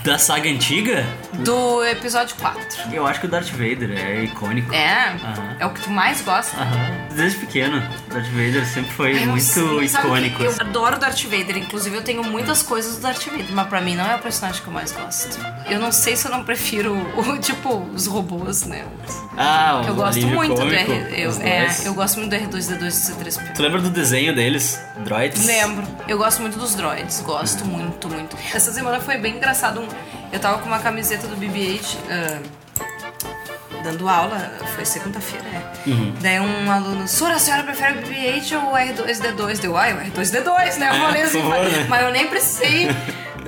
Da 0.06 0.20
saga 0.20 0.50
antiga? 0.50 1.04
Do 1.44 1.84
episódio 1.86 2.36
4. 2.38 2.94
Eu 2.94 3.06
acho 3.06 3.20
que 3.20 3.26
o 3.26 3.30
Darth 3.30 3.50
Vader 3.52 3.92
é 3.92 4.24
icônico. 4.24 4.74
É? 4.74 5.10
Aham. 5.10 5.56
É 5.60 5.66
o 5.66 5.70
que 5.72 5.82
tu 5.82 5.90
mais 5.90 6.22
gosta? 6.22 6.56
Aham. 6.58 7.06
Desde 7.16 7.40
pequeno, 7.40 7.80
Darth 8.10 8.26
Vader 8.28 8.66
sempre 8.66 8.92
foi 8.92 9.16
Eu 9.24 9.28
muito 9.28 9.44
sabe 9.44 9.86
icônico. 9.86 10.38
que 10.38 10.44
Eu 10.44 10.50
assim. 10.52 10.62
adoro 10.62 10.98
Darth 11.00 11.24
Vader, 11.24 11.58
inclusive 11.58 11.96
eu 11.96 12.02
tenho 12.04 12.24
muitas 12.24 12.62
coisas 12.64 12.96
do 12.98 13.02
Darth 13.02 13.26
Vader, 13.26 13.46
mas 13.52 13.68
pra 13.68 13.82
mim 13.82 13.96
não 13.96 14.06
é 14.06 14.16
o 14.16 14.20
personagem 14.20 14.62
que 14.62 14.68
eu 14.68 14.74
mais 14.74 14.92
gosto. 14.92 15.38
Eu 15.70 15.80
não 15.80 15.92
sei 15.92 16.16
se 16.16 16.28
eu 16.28 16.32
não 16.32 16.44
prefiro, 16.44 16.94
o, 17.18 17.38
tipo, 17.40 17.78
os 17.94 18.06
robôs, 18.08 18.66
né? 18.66 18.84
Ah, 19.38 19.82
Que 19.84 19.90
eu 19.90 19.94
o 19.94 19.98
gosto 19.98 20.18
alívio 20.18 20.36
muito 20.36 20.56
cômico, 20.56 20.86
do 20.86 20.92
R. 20.94 21.22
Eu, 21.22 21.30
os 21.30 21.40
é, 21.40 21.60
dois. 21.66 21.86
eu 21.86 21.94
gosto 21.94 22.18
muito 22.20 22.30
do 22.32 22.36
R2D2 22.38 22.72
e 22.72 22.76
do 22.78 22.86
C3PO. 22.86 23.54
Tu 23.54 23.62
lembra 23.62 23.82
do 23.82 23.90
desenho 23.90 24.34
deles? 24.36 24.80
Droids? 25.00 25.46
Lembro. 25.46 25.86
Eu 26.08 26.18
gosto 26.18 26.42
muito 26.42 26.58
dos 26.58 26.76
droids. 26.76 27.22
Gosto 27.22 27.66
muito, 27.66 28.08
muito. 28.10 28.38
Essa 28.54 28.72
semana 28.72 29.00
foi 29.00 29.18
bem 29.18 29.36
engraçado. 29.38 29.82
um- 29.82 29.88
Eu 30.32 30.40
tava 30.40 30.60
com 30.60 30.66
uma 30.68 30.80
camiseta 30.80 31.28
do 31.28 31.36
BB-8 31.38 31.98
ah, 32.10 32.40
dando 33.84 34.08
aula. 34.10 34.38
Foi 34.76 34.86
segunda-feira, 34.86 35.46
é. 35.48 35.90
Uhum. 35.90 36.14
Daí 36.22 36.40
um 36.40 36.72
aluno, 36.72 37.08
Sora, 37.08 37.36
a 37.36 37.40
senhora 37.40 37.64
prefere 37.64 38.00
o 38.00 38.02
BB-8 38.02 38.64
ou 38.64 38.72
o 38.72 38.76
R2D2? 38.76 39.60
Deu, 39.60 39.78
ai, 39.78 39.94
o 39.94 39.98
R2D2, 40.12 40.76
né? 40.78 40.90
Eu 40.90 40.94
É, 40.94 41.00
falei 41.00 41.22
assim, 41.22 41.42
favor, 41.42 41.50
mas, 41.60 41.72
né? 41.74 41.86
mas 41.90 42.04
eu 42.04 42.12
nem 42.12 42.28
precisei 42.28 42.88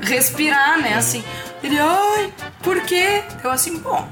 respirar, 0.01 0.79
né? 0.79 0.93
Assim. 0.95 1.23
Ele, 1.63 1.77
ai, 1.79 2.31
por 2.61 2.79
quê? 2.81 3.23
Eu 3.43 3.51
assim, 3.51 3.79
bom, 3.79 4.07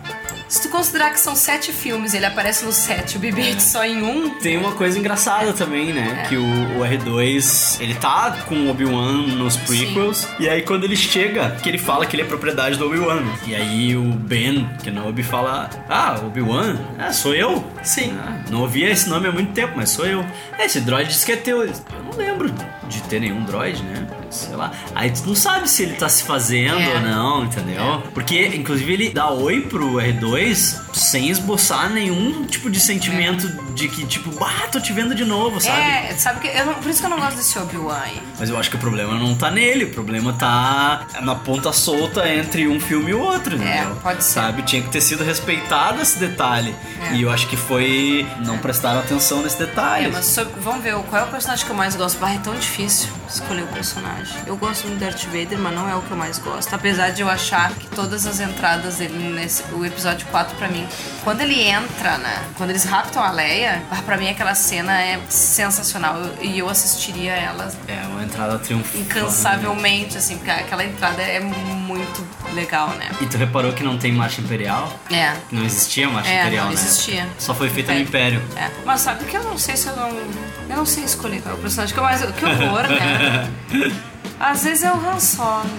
Se 0.48 0.62
tu 0.62 0.70
considerar 0.70 1.10
que 1.12 1.20
são 1.20 1.36
sete 1.36 1.72
filmes, 1.74 2.14
ele 2.14 2.26
aparece 2.26 2.66
no 2.66 2.72
sete, 2.72 3.18
o 3.18 3.20
BB-8 3.20 3.60
só 3.60 3.84
em 3.84 4.04
um. 4.04 4.30
Tem 4.40 4.58
uma 4.58 4.74
coisa 4.74 4.98
engraçada 5.00 5.52
também, 5.54 5.92
né? 5.92 6.22
É. 6.24 6.28
Que 6.30 6.38
o, 6.38 6.44
o 6.44 6.82
R2, 6.82 7.82
ele 7.82 7.96
tá 7.96 8.38
com 8.48 8.56
o 8.56 8.70
Obi-Wan 8.70 9.26
nos 9.28 9.58
prequels. 9.58 10.28
E 10.40 10.48
aí 10.48 10.62
quando 10.62 10.84
ele 10.84 10.96
chega, 10.96 11.52
que 11.62 11.68
ele 11.68 11.80
fala 11.80 12.06
que 12.06 12.16
ele 12.16 12.22
é 12.24 12.26
propriedade 12.26 12.78
do 12.78 12.86
Obi-Wan. 12.86 13.24
E 13.48 13.56
aí 13.56 13.96
o 13.98 14.04
Ben 14.04 14.70
Kenobi 14.84 15.24
fala: 15.24 15.70
Ah, 15.90 16.20
Obi-Wan? 16.24 16.78
Ah, 17.00 17.12
sou 17.12 17.34
eu? 17.34 17.64
Sim. 17.84 18.16
não 18.52 18.62
ouvia 18.62 18.90
esse 18.92 19.10
nome 19.10 19.28
há 19.28 19.32
muito 19.32 19.52
tempo, 19.52 19.74
mas 19.76 19.90
sou 19.90 20.06
eu. 20.06 20.24
"É, 20.60 20.66
Esse 20.66 20.80
droid 20.82 21.10
diz 21.10 21.24
que 21.24 21.32
é 21.32 21.36
teu. 21.38 21.64
Eu 21.66 21.74
não 22.04 22.16
lembro 22.18 22.54
de 22.88 23.02
ter 23.04 23.20
nenhum 23.20 23.44
droid, 23.46 23.82
né? 23.84 24.08
Sei 24.30 24.56
lá. 24.56 24.72
Aí 24.94 25.12
tu 25.12 25.24
não 25.28 25.36
sabe 25.36 25.70
se 25.70 25.84
ele 25.84 25.94
tá 25.94 26.10
se 26.10 26.24
fazendo 26.24 26.80
É. 26.80 26.94
ou 26.96 27.00
não, 27.02 27.44
entendeu? 27.46 28.04
Porque, 28.14 28.48
inclusive, 28.48 28.92
ele 28.94 29.10
dá 29.12 29.30
oi 29.30 29.62
pro 29.62 29.94
R2 29.96 30.82
sem 30.94 31.30
esboçar 31.30 31.90
nenhum 31.90 32.46
tipo 32.46 32.70
de 32.70 32.80
sentimento 32.80 33.48
de 33.74 33.88
que, 33.88 34.06
tipo, 34.06 34.32
bah, 34.32 34.68
tô 34.72 34.80
te 34.80 34.92
vendo 34.94 35.14
de 35.16 35.24
novo, 35.26 35.60
sabe? 35.62 35.80
É, 35.80 36.16
sabe 36.18 36.40
que 36.40 36.48
eu 36.58 36.66
não- 36.66 36.74
por 36.76 36.90
isso 36.90 37.00
que 37.00 37.06
eu 37.06 37.10
não 37.10 37.20
gosto 37.20 37.38
desse 37.38 37.58
Obi-Wan. 37.60 37.96
Mas 38.40 38.50
eu 38.50 38.58
acho 38.58 38.70
que 38.70 38.76
o 38.76 38.80
problema 38.80 39.14
não 39.16 39.36
tá 39.36 39.50
nele, 39.52 39.86
o 39.86 39.90
problema 39.92 40.34
tá 40.34 41.06
na 41.22 41.36
ponta 41.36 41.72
solta 41.74 42.28
entre 42.28 42.68
um 42.68 42.80
filme 42.80 43.12
e 43.12 43.14
o 43.14 43.20
outro, 43.20 43.56
entendeu? 43.56 43.96
pode 44.02 44.24
ser. 44.24 44.34
Sabe? 44.36 44.62
Tinha 44.64 44.82
que 44.82 44.90
ter 44.90 45.02
sido 45.02 45.24
respeitado 45.24 46.02
esse 46.02 46.18
detalhe. 46.20 46.76
É. 47.10 47.14
E 47.16 47.22
eu 47.22 47.32
acho 47.32 47.48
que 47.48 47.58
foi. 47.58 48.26
Não 48.46 48.58
prestaram 48.58 49.00
atenção 49.00 49.42
nesse 49.44 49.58
detalhe. 49.58 50.06
É, 50.06 50.10
mas 50.10 50.26
sobre- 50.26 50.54
vamos 50.60 50.84
ver 50.84 50.96
qual 51.10 51.22
é 51.24 51.26
o 51.26 51.28
personagem 51.32 51.66
que 51.66 51.72
eu 51.72 51.76
mais 51.76 51.96
gosto. 51.96 52.18
Bah, 52.20 52.32
é 52.34 52.38
tão 52.40 52.54
difícil 52.56 53.10
escolher 53.30 53.64
o 53.64 53.68
personagem. 53.68 54.25
Eu 54.46 54.56
gosto 54.58 54.88
muito 54.88 55.00
do 55.00 55.06
Darth 55.06 55.24
Vader, 55.26 55.58
mas 55.60 55.74
não 55.76 55.90
é 55.90 55.96
o 55.96 56.02
que 56.02 56.12
eu 56.12 56.18
mais 56.18 56.38
gosto. 56.40 56.74
Apesar 56.74 57.10
de 57.12 57.22
eu 57.22 57.30
achar 57.30 57.72
que 57.74 57.88
todas 57.88 58.26
as 58.26 58.40
entradas 58.40 58.98
dele 58.98 59.34
nesse 59.34 59.64
o 59.74 59.86
episódio 59.86 60.26
4 60.28 60.56
pra 60.58 60.68
mim, 60.68 60.88
quando 61.24 61.42
ele 61.42 61.60
entra, 61.62 62.18
né? 62.18 62.44
Quando 62.56 62.70
eles 62.70 62.84
raptam 62.86 63.24
a 63.24 63.32
Leia, 63.32 63.82
bah, 63.90 64.02
pra 64.06 64.18
mim 64.18 64.30
aquela 64.30 64.56
cena 64.56 65.02
é 65.02 65.20
sensacional 65.30 66.18
e 66.42 66.60
eu 66.60 66.70
assistiria 66.70 67.32
ela 67.34 67.72
É 67.88 68.02
uma 68.08 68.24
entrada 68.24 68.58
triunfante. 68.60 68.98
incansavelmente, 69.00 70.18
assim, 70.18 70.38
porque 70.38 70.52
aquela 70.52 70.84
entrada 70.84 71.22
é 71.22 71.40
muito 71.40 72.26
legal, 72.54 72.90
né? 72.90 73.10
E 73.22 73.26
tu 73.26 73.38
reparou 73.38 73.74
que 73.74 73.84
não 73.84 73.98
tem 73.98 74.12
marcha 74.12 74.42
imperial? 74.42 74.92
É. 75.12 75.34
Não 75.52 75.64
existia 75.64 76.08
marcha 76.10 76.30
É, 76.30 76.42
imperial, 76.42 76.66
não 76.66 76.74
né? 76.74 76.80
existia. 76.80 77.28
Só 77.38 77.54
foi 77.54 77.70
feita 77.70 77.94
no 77.94 78.00
Império. 78.00 78.42
É. 78.56 78.70
Mas 78.86 79.02
sabe 79.02 79.26
que 79.26 79.36
eu 79.36 79.44
não 79.44 79.58
sei 79.58 79.76
se 79.76 79.88
eu 79.88 79.96
não. 79.96 80.10
Eu 80.10 80.78
não 80.78 80.86
sei 80.86 81.04
escolher 81.04 81.42
qual 81.42 81.56
é 81.56 81.58
o 81.58 81.62
personagem 81.62 81.94
que 81.94 82.00
eu 82.00 82.04
mais. 82.04 82.22
Que 82.22 82.46
horror, 82.46 82.84
né? 82.88 83.50
Às 84.40 84.64
vezes 84.64 84.84
é 84.84 84.92
o 84.92 84.96
Han 84.96 85.20
Solo. 85.20 85.70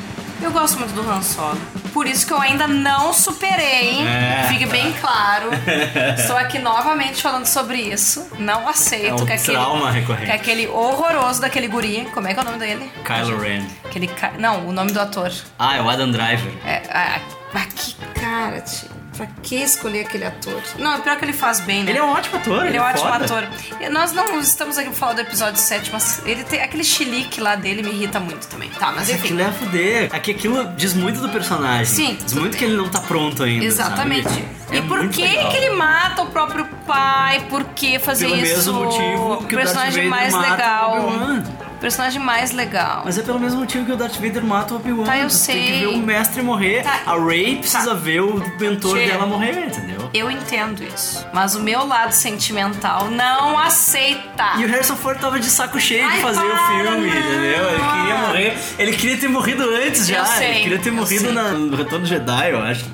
Eu 0.41 0.51
gosto 0.51 0.79
muito 0.79 0.93
do 0.93 1.09
Han 1.11 1.23
Solo. 1.23 1.59
Por 1.95 2.07
isso 2.07 2.27
que 2.27 2.33
eu 2.33 2.39
ainda 2.41 2.69
não 2.69 3.13
superei. 3.13 4.07
É. 4.07 4.47
Fique 4.49 4.67
bem 4.67 4.93
claro. 5.01 5.49
Estou 6.19 6.37
aqui 6.37 6.59
novamente 6.59 7.23
falando 7.23 7.47
sobre 7.47 7.79
isso. 7.79 8.27
Não 8.39 8.69
aceito 8.69 9.07
É 9.07 9.15
um 9.15 9.25
que 9.25 9.33
aquele. 9.33 9.57
trauma 9.57 9.91
recorrente. 9.91 10.27
Que 10.27 10.33
aquele 10.33 10.67
horroroso 10.69 11.41
daquele 11.41 11.69
guri. 11.69 12.07
Como 12.13 12.29
é 12.29 12.35
que 12.35 12.39
é 12.39 12.43
o 12.43 12.47
nome 12.47 12.59
dele? 12.59 12.91
Kylo 13.05 13.39
Ren. 13.41 13.65
Aquele. 13.85 14.11
Não, 14.39 14.67
o 14.67 14.73
nome 14.73 14.93
do 14.93 15.01
ator. 15.01 15.33
Ah, 15.59 15.77
é 15.77 15.81
o 15.81 15.89
Adam 15.89 16.11
Driver. 16.11 16.53
É, 16.67 16.83
ah, 16.91 17.19
ah, 17.55 17.67
que 17.75 17.95
cara, 18.21 18.61
tio. 18.61 18.91
Pra 19.17 19.27
que 19.43 19.57
escolher 19.57 20.01
aquele 20.01 20.25
ator? 20.25 20.61
Não, 20.79 20.95
é 20.95 20.99
pior 21.01 21.17
que 21.17 21.25
ele 21.25 21.33
faz 21.33 21.61
bem, 21.61 21.83
né? 21.85 21.91
Ele 21.93 21.99
é 21.99 22.03
um 22.03 22.11
ótimo 22.11 22.37
ator, 22.37 22.59
Ele 22.61 22.69
ele 22.69 22.77
é 22.77 22.81
um 22.83 22.85
é 22.85 22.91
ótimo 22.91 23.11
foda. 23.11 23.25
ator. 23.25 23.49
E 23.81 23.89
nós 23.89 24.13
não 24.13 24.39
estamos 24.41 24.77
aqui 24.79 24.89
pra 24.91 24.99
falar 24.99 25.13
do 25.15 25.21
episódio 25.23 25.59
7, 25.61 25.91
mas 25.93 26.23
ele 26.27 26.45
tem 26.45 26.61
aquele 26.63 26.85
chilique 26.85 27.41
lá 27.41 27.55
dele 27.57 27.83
me 27.83 27.91
irrita 27.91 28.21
muito 28.21 28.47
também. 28.49 28.69
Tá, 28.71 28.87
mas 28.87 28.97
Mas 28.97 29.11
enfim. 29.11 29.19
aquilo 29.25 29.41
é 29.41 29.45
a 29.47 29.53
fuder. 29.53 30.09
Aqui 30.13 30.31
aquilo 30.33 30.65
diz 30.77 30.95
muito 30.95 31.21
do 31.21 31.29
personagem. 31.29 31.87
Sim. 31.87 32.19
Diz 32.23 32.33
muito 32.35 32.57
que 32.57 32.65
ele 32.65 32.77
não 32.77 32.89
tá 32.89 33.01
pronto 33.01 33.43
ainda. 33.43 33.65
Exatamente. 33.65 34.29
sabe? 34.29 34.45
E 34.73 34.79
É 34.79 34.83
por 34.83 35.09
que 35.09 35.23
legal. 35.23 35.51
que 35.51 35.57
ele 35.57 35.71
mata 35.71 36.23
o 36.23 36.27
próprio 36.27 36.67
pai? 36.87 37.47
Por 37.49 37.63
que 37.65 37.99
fazer 37.99 38.27
Pelo 38.27 38.37
isso? 38.43 38.57
mesmo 38.57 38.85
motivo 38.85 39.33
o 39.35 39.45
que 39.47 39.55
o 39.55 39.59
personagem 39.59 40.09
mais 40.09 40.35
legal. 40.35 40.97
Personagem 41.81 42.21
mais 42.21 42.53
legal. 42.53 43.03
Mas 43.05 43.19
é 43.19 43.23
pelo 43.23 43.39
mesmo 43.39 43.61
motivo 43.61 43.85
que 43.85 43.93
o 43.93 43.97
Darth 43.97 44.15
Vader 44.17 44.43
mata 44.45 44.75
o 44.75 44.77
Obi-Wan. 44.79 45.05
Tá, 45.05 45.17
eu 45.19 45.29
Tu 45.29 45.31
Tem 45.31 45.39
sei. 45.39 45.63
que 45.63 45.73
ver 45.81 45.87
o 45.89 45.99
mestre 45.99 46.43
morrer. 46.43 46.83
Tá. 46.83 47.01
A 47.07 47.17
Rey 47.23 47.57
precisa 47.57 47.95
ver 47.95 48.21
o 48.23 48.43
mentor 48.59 48.97
dela 48.97 49.27
morrer, 49.27 49.67
entendeu? 49.67 50.11
Eu 50.15 50.31
entendo 50.31 50.83
isso. 50.83 51.27
Mas 51.33 51.55
o 51.55 51.61
meu 51.61 51.87
lado 51.87 52.13
sentimental 52.13 53.11
não 53.11 53.59
aceita. 53.59 54.55
E 54.59 54.65
o 54.65 54.69
Harrison 54.69 54.97
Ford 54.97 55.19
tava 55.21 55.39
de 55.39 55.47
saco 55.47 55.79
cheio 55.79 56.07
Ai, 56.07 56.17
de 56.17 56.23
fazer 56.23 56.41
para, 56.41 56.55
o 56.55 56.67
filme, 56.67 57.07
não. 57.09 57.19
entendeu? 57.19 57.69
Ele 57.71 57.85
queria 57.91 58.17
morrer. 58.27 58.59
Ele 58.79 58.93
queria 58.97 59.17
ter 59.19 59.29
morrido 59.29 59.63
antes 59.69 60.09
Eu 60.09 60.17
já. 60.17 60.25
sei, 60.25 60.49
ele 60.51 60.61
queria 60.63 60.79
ter 60.79 60.89
eu 60.89 60.95
morrido 60.95 61.33
na- 61.33 61.53
no 61.53 61.77
Retorno 61.77 62.01
do 62.01 62.07
Jedi, 62.07 62.51
eu 62.51 62.63
acho. 62.63 62.85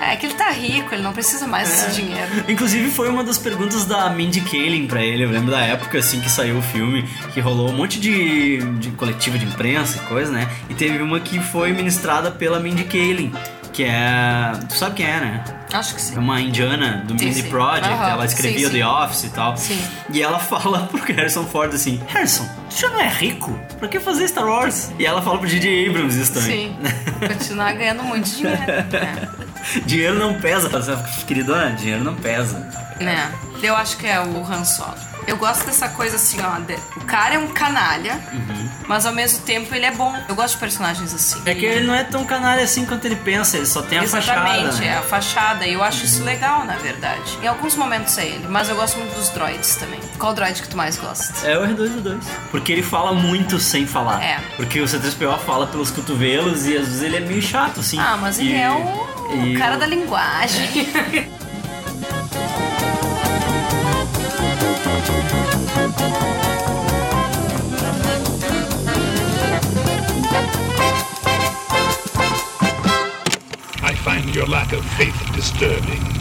É 0.00 0.16
que 0.16 0.26
ele 0.26 0.34
tá 0.34 0.50
rico, 0.50 0.94
ele 0.94 1.02
não 1.02 1.12
precisa 1.12 1.46
mais 1.46 1.68
desse 1.68 2.00
dinheiro. 2.00 2.44
Inclusive 2.48 2.90
foi 2.90 3.08
uma 3.10 3.22
das 3.22 3.36
perguntas 3.36 3.84
da 3.84 4.08
Mindy 4.08 4.40
Kaling 4.40 4.86
pra 4.86 5.02
ele. 5.02 5.24
Eu 5.24 5.30
lembro 5.30 5.50
da 5.50 5.60
época 5.60 5.98
assim 5.98 6.20
que 6.20 6.30
saiu 6.30 6.56
o 6.58 6.62
filme, 6.62 7.06
que 7.34 7.40
rolou 7.40 7.68
um 7.68 7.72
monte 7.76 8.00
de, 8.00 8.58
de 8.78 8.90
coletiva 8.92 9.38
de 9.38 9.44
imprensa 9.44 9.98
e 9.98 10.06
coisa, 10.06 10.32
né? 10.32 10.48
E 10.70 10.74
teve 10.74 11.02
uma 11.02 11.20
que 11.20 11.38
foi 11.38 11.72
ministrada 11.72 12.30
pela 12.30 12.58
Mindy 12.58 12.84
Kaling, 12.84 13.30
que 13.74 13.84
é. 13.84 14.52
Tu 14.68 14.74
sabe 14.74 14.96
quem 14.96 15.06
é, 15.06 15.20
né? 15.20 15.44
Acho 15.72 15.94
que 15.94 16.00
sim. 16.00 16.16
É 16.16 16.18
uma 16.18 16.40
indiana 16.40 17.04
do 17.06 17.16
Sim, 17.18 17.26
Mindy 17.26 17.42
sim. 17.42 17.48
Project, 17.50 17.88
Aham, 17.88 18.08
ela 18.10 18.24
escrevia 18.24 18.58
sim, 18.68 18.72
sim. 18.72 18.80
The 18.80 18.86
Office 18.86 19.24
e 19.24 19.28
tal. 19.30 19.56
Sim. 19.56 19.80
E 20.12 20.22
ela 20.22 20.38
fala 20.40 20.80
pro 20.86 21.00
Harrison 21.14 21.44
Ford 21.44 21.72
assim: 21.74 22.00
Harrison, 22.08 22.48
tu 22.70 22.80
já 22.80 22.88
não 22.88 23.00
é 23.00 23.08
rico? 23.08 23.56
Pra 23.78 23.86
que 23.86 24.00
fazer 24.00 24.26
Star 24.28 24.46
Wars? 24.46 24.90
E 24.98 25.04
ela 25.06 25.20
fala 25.22 25.38
pro 25.38 25.46
J.J. 25.46 25.88
Abrams 25.90 26.18
isso 26.20 26.32
também. 26.32 26.70
Sim. 26.70 26.76
Continuar 27.28 27.74
ganhando 27.74 28.02
muito 28.02 28.30
dinheiro. 28.30 28.62
É. 28.62 29.49
dinheiro 29.86 30.18
não 30.18 30.34
pesa, 30.40 30.68
queridona, 31.26 31.70
dinheiro 31.72 32.02
não 32.04 32.14
pesa. 32.14 32.58
Né? 33.00 33.32
Eu 33.62 33.76
acho 33.76 33.96
que 33.96 34.06
é 34.06 34.20
o 34.20 34.44
Han 34.44 34.64
Solo. 34.64 34.94
Eu 35.26 35.36
gosto 35.36 35.64
dessa 35.66 35.88
coisa 35.90 36.16
assim, 36.16 36.38
ó. 36.42 36.58
de- 36.60 36.74
o 36.96 37.04
cara 37.04 37.34
é 37.34 37.38
um 37.38 37.48
canalha, 37.48 38.18
mas 38.88 39.04
ao 39.06 39.12
mesmo 39.12 39.40
tempo 39.40 39.72
ele 39.74 39.84
é 39.84 39.90
bom. 39.92 40.14
Eu 40.28 40.34
gosto 40.34 40.54
de 40.54 40.60
personagens 40.60 41.14
assim. 41.14 41.40
É 41.44 41.54
que 41.54 41.64
ele 41.64 41.86
não 41.86 41.94
é 41.94 42.02
tão 42.02 42.24
canalha 42.24 42.62
assim 42.64 42.84
quanto 42.86 43.04
ele 43.04 43.16
pensa, 43.16 43.56
ele 43.58 43.66
só 43.66 43.82
tem 43.82 43.98
a 43.98 44.02
Exatamente, 44.02 44.64
fachada. 44.66 44.84
é 44.84 44.88
né? 44.88 44.98
a 44.98 45.02
fachada. 45.02 45.66
E 45.66 45.74
eu 45.74 45.82
acho 45.84 46.04
isso 46.06 46.24
legal, 46.24 46.64
na 46.64 46.74
verdade. 46.76 47.38
Em 47.42 47.46
alguns 47.46 47.76
momentos 47.76 48.16
é 48.18 48.26
ele, 48.26 48.46
mas 48.48 48.68
eu 48.70 48.76
gosto 48.76 48.96
muito 48.98 49.14
dos 49.14 49.28
droids 49.28 49.76
também. 49.76 50.00
Qual 50.18 50.32
droid 50.34 50.60
que 50.62 50.68
tu 50.68 50.76
mais 50.76 50.96
gosta? 50.96 51.46
É 51.46 51.56
o 51.58 51.62
R2D2. 51.66 52.18
Porque 52.50 52.72
ele 52.72 52.82
fala 52.82 53.12
muito 53.12 53.58
sem 53.60 53.86
falar. 53.86 54.22
É. 54.24 54.40
Porque 54.56 54.80
o 54.80 54.84
C3PO 54.86 55.38
fala 55.40 55.66
pelos 55.66 55.90
cotovelos 55.90 56.66
e 56.66 56.76
às 56.76 56.86
vezes 56.88 57.02
ele 57.02 57.16
é 57.16 57.20
meio 57.20 57.42
chato, 57.42 57.80
assim. 57.80 57.98
Ah, 58.00 58.16
mas 58.20 58.38
ele 58.38 58.52
E- 58.52 58.60
é 58.60 58.70
o, 59.32 59.46
e 59.46 59.56
o 59.56 59.58
cara 59.58 59.76
da 59.76 59.86
linguagem. 59.86 60.86
I 73.82 73.94
find 73.94 74.34
your 74.34 74.46
lack 74.46 74.72
of 74.72 74.84
faith 74.96 75.14
disturbing. 75.34 76.19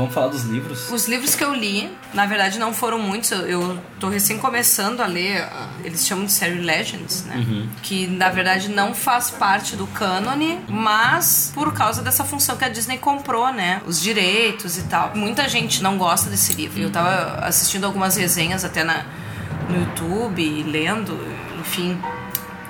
Vamos 0.00 0.14
falar 0.14 0.28
dos 0.28 0.44
livros? 0.44 0.90
Os 0.90 1.06
livros 1.06 1.34
que 1.34 1.44
eu 1.44 1.54
li, 1.54 1.90
na 2.14 2.26
verdade, 2.26 2.58
não 2.58 2.72
foram 2.72 2.98
muitos. 2.98 3.30
Eu, 3.30 3.46
eu 3.46 3.78
tô 3.98 4.08
recém 4.08 4.38
começando 4.38 5.00
a 5.00 5.06
ler. 5.06 5.42
ah, 5.42 5.68
Eles 5.84 6.06
chamam 6.06 6.24
de 6.24 6.32
série 6.32 6.58
Legends, 6.60 7.24
né? 7.24 7.36
Uhum. 7.36 7.68
Que 7.82 8.06
na 8.06 8.28
verdade 8.30 8.68
não 8.68 8.94
faz 8.94 9.30
parte 9.30 9.76
do 9.76 9.86
cânone, 9.86 10.58
mas 10.68 11.52
por 11.54 11.72
causa 11.74 12.02
dessa 12.02 12.24
função 12.24 12.56
que 12.56 12.64
a 12.64 12.68
Disney 12.68 12.98
comprou, 12.98 13.52
né? 13.52 13.80
Os 13.86 14.00
direitos 14.00 14.78
e 14.78 14.82
tal. 14.84 15.12
Muita 15.14 15.48
gente 15.48 15.82
não 15.82 15.96
gosta 15.98 16.28
desse 16.30 16.52
livro. 16.54 16.80
Eu 16.80 16.90
tava 16.90 17.40
assistindo 17.44 17.84
algumas 17.84 18.16
resenhas 18.16 18.64
até 18.64 18.82
na, 18.84 19.04
no 19.68 19.78
YouTube, 19.80 20.62
lendo, 20.64 21.18
enfim 21.60 21.98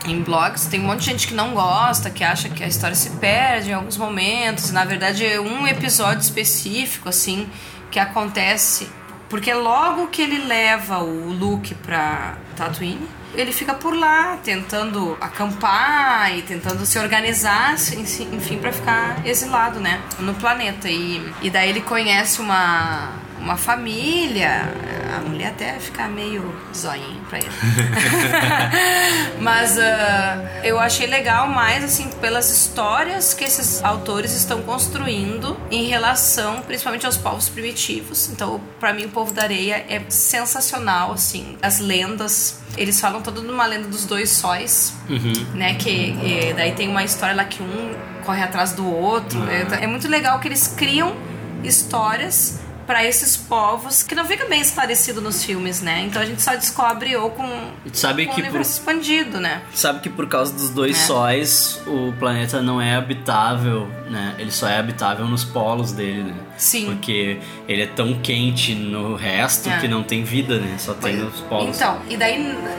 em 0.05 0.23
blogs, 0.23 0.67
tem 0.67 0.81
um 0.81 0.85
monte 0.85 1.01
de 1.01 1.07
gente 1.07 1.29
que 1.29 1.35
não 1.35 1.53
gosta, 1.53 2.11
que 2.11 2.25
acha 2.25 2.49
que 2.49 2.65
a 2.65 2.67
história 2.67 2.97
se 2.97 3.11
perde 3.11 3.71
em 3.71 3.75
alguns 3.75 3.97
momentos. 3.97 4.71
Na 4.71 4.85
verdade, 4.85 5.27
é 5.27 5.41
um 5.41 5.67
episódio 5.67 6.21
específico, 6.21 7.09
assim, 7.09 7.49
que 7.91 7.99
acontece. 7.99 8.89
Porque 9.29 9.53
logo 9.53 10.09
que 10.09 10.23
ele 10.23 10.45
leva 10.45 10.99
o 10.99 11.31
Luke 11.31 11.75
pra 11.77 12.37
Tatooine, 12.57 13.09
ele 13.35 13.53
fica 13.53 13.75
por 13.75 13.95
lá, 13.95 14.39
tentando 14.43 15.17
acampar 15.21 16.37
e 16.37 16.43
tentando 16.43 16.85
se 16.85 16.99
organizar, 16.99 17.75
enfim 17.75 18.59
para 18.59 18.73
ficar 18.73 19.25
exilado, 19.25 19.79
né? 19.79 20.01
No 20.19 20.35
planeta. 20.35 20.89
E, 20.89 21.33
e 21.41 21.49
daí 21.49 21.71
ele 21.71 21.81
conhece 21.81 22.41
uma 22.41 23.13
uma 23.41 23.57
família. 23.57 24.73
A 25.17 25.21
mulher 25.29 25.49
até 25.49 25.73
fica 25.81 26.07
meio 26.07 26.55
zoinha 26.75 27.21
pra 27.29 27.39
ele. 27.39 27.49
Mas 29.41 29.79
ah, 29.79 30.61
eu 30.63 30.79
achei 30.79 31.07
legal 31.07 31.49
mais 31.49 31.83
assim 31.83 32.09
pelas 32.21 32.51
histórias 32.51 33.35
que 33.35 33.43
esses 33.45 33.83
autores 33.83 34.33
estão 34.35 34.63
construindo 34.63 35.57
em 35.71 35.85
relação 35.89 36.63
principalmente 36.63 37.07
aos 37.07 37.17
povos 37.17 37.49
primitivos. 37.49 38.29
Então, 38.31 38.61
pra 38.79 38.93
mim, 38.93 39.07
o 39.07 39.09
povo 39.09 39.33
da 39.33 39.43
areia 39.43 39.85
é 39.89 40.03
sensacional 40.09 41.13
assim. 41.13 41.57
As 41.63 41.81
lendas, 41.81 42.61
eles 42.77 43.01
falam 43.01 43.21
todo 43.21 43.43
numa 43.43 43.67
lenda 43.67 43.89
dos 43.89 44.05
dois 44.05 44.31
sóis, 44.31 44.95
Uhum. 45.09 45.33
né? 45.55 45.75
Que 45.75 46.53
daí 46.57 46.73
tem 46.73 46.89
uma 46.89 47.03
história 47.03 47.35
lá 47.35 47.45
que 47.45 47.63
um 47.63 47.95
corre 48.25 48.43
atrás 48.43 48.73
do 48.73 48.87
outro. 48.87 49.43
Ah. 49.43 49.77
É, 49.81 49.85
é 49.85 49.87
muito 49.87 50.07
legal 50.09 50.39
que 50.39 50.47
eles 50.49 50.69
criam 50.77 51.17
histórias 51.65 52.61
pra 52.91 53.05
esses 53.05 53.37
povos 53.37 54.03
que 54.03 54.17
não 54.17 54.25
fica 54.25 54.47
bem 54.47 54.61
esclarecido 54.61 55.21
nos 55.21 55.45
filmes, 55.45 55.81
né? 55.81 56.03
Então 56.09 56.21
a 56.21 56.27
gente 56.27 56.43
só 56.43 56.57
descobre 56.57 57.15
ou 57.17 57.31
com, 57.31 57.49
sabe 57.93 58.27
com 58.27 58.33
que 58.35 58.41
o 58.41 58.43
por, 58.43 58.49
universo 58.51 58.81
expandido, 58.81 59.39
né? 59.39 59.63
sabe 59.73 60.01
que 60.01 60.11
por 60.11 60.27
causa 60.27 60.53
dos 60.53 60.71
dois 60.71 60.97
É. 61.01 61.07
sóis 61.07 61.81
o 61.87 62.13
planeta 62.19 62.61
não 62.61 62.83
é 62.83 62.97
habitável, 62.97 63.87
né? 64.11 64.35
Ele 64.41 64.51
só 64.51 64.67
é 64.67 64.77
habitável 64.77 65.25
nos 65.27 65.45
polos 65.45 65.93
dele, 65.93 66.25
né? 66.25 66.35
Sim. 66.57 66.87
Porque 66.87 67.39
ele 67.69 67.83
é 67.83 67.87
tão 67.87 68.15
quente 68.21 68.75
no 68.75 69.15
resto 69.15 69.69
É. 69.71 69.79
que 69.79 69.87
não 69.87 70.03
tem 70.03 70.25
vida, 70.25 70.59
né? 70.59 70.75
Só 70.77 70.93
tem 70.93 71.15
nos 71.15 71.39
polos. 71.43 71.77
Então, 71.77 72.03
e 72.09 72.17
daí 72.17 72.39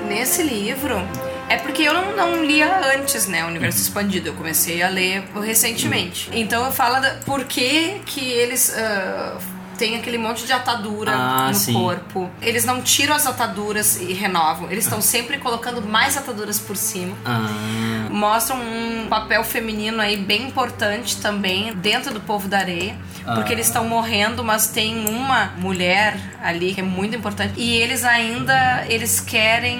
nesse 0.10 0.44
livro. 0.44 1.02
É 1.48 1.56
porque 1.58 1.84
eu 1.84 1.94
não, 1.94 2.16
não 2.16 2.44
lia 2.46 2.96
antes, 2.98 3.28
né? 3.28 3.44
O 3.46 3.48
Universo 3.48 3.78
Uhum. 3.80 3.84
Expandido. 3.86 4.28
Eu 4.30 4.34
comecei 4.34 4.82
a 4.84 4.90
ler 4.90 5.24
recentemente. 5.42 6.30
Então 6.34 6.66
eu 6.66 6.72
falo 6.72 7.00
da, 7.02 7.12
por 7.26 7.44
que, 7.46 8.02
que 8.06 8.22
eles 8.30 8.74
ah, 8.78 9.38
têm 9.82 9.96
aquele 9.96 10.20
monte 10.20 10.46
de 10.46 10.54
atadura 10.54 11.12
Ah, 11.12 11.48
no 11.48 11.56
sim. 11.56 11.74
corpo. 11.74 12.30
Eles 12.40 12.64
não 12.66 12.84
tiram 12.84 13.16
as 13.16 13.26
ataduras 13.26 14.00
e 14.00 14.14
renovam. 14.14 14.70
Eles 14.70 14.84
estão 14.84 15.02
sempre 15.02 15.40
colocando 15.40 15.82
mais 15.82 16.16
ataduras 16.16 16.60
por 16.60 16.78
cima. 16.78 17.18
Ah, 17.26 18.08
mostram 18.12 18.58
um 18.62 19.08
papel 19.10 19.44
feminino 19.44 20.00
aí 20.00 20.16
bem 20.18 20.44
importante 20.44 21.18
também 21.18 21.74
dentro 21.74 22.14
do 22.14 22.20
povo 22.22 22.48
da 22.48 22.60
areia. 22.60 22.96
Porque 23.36 23.50
Ah. 23.52 23.54
eles 23.56 23.68
estão 23.68 23.88
morrendo, 23.88 24.44
mas 24.44 24.68
tem 24.68 25.08
uma 25.08 25.52
mulher 25.58 26.16
ali 26.44 26.74
que 26.76 26.82
é 26.82 26.84
muito 26.84 27.16
importante. 27.16 27.54
E 27.58 27.76
eles 27.78 28.04
ainda 28.04 28.86
eles 28.88 29.20
querem 29.20 29.80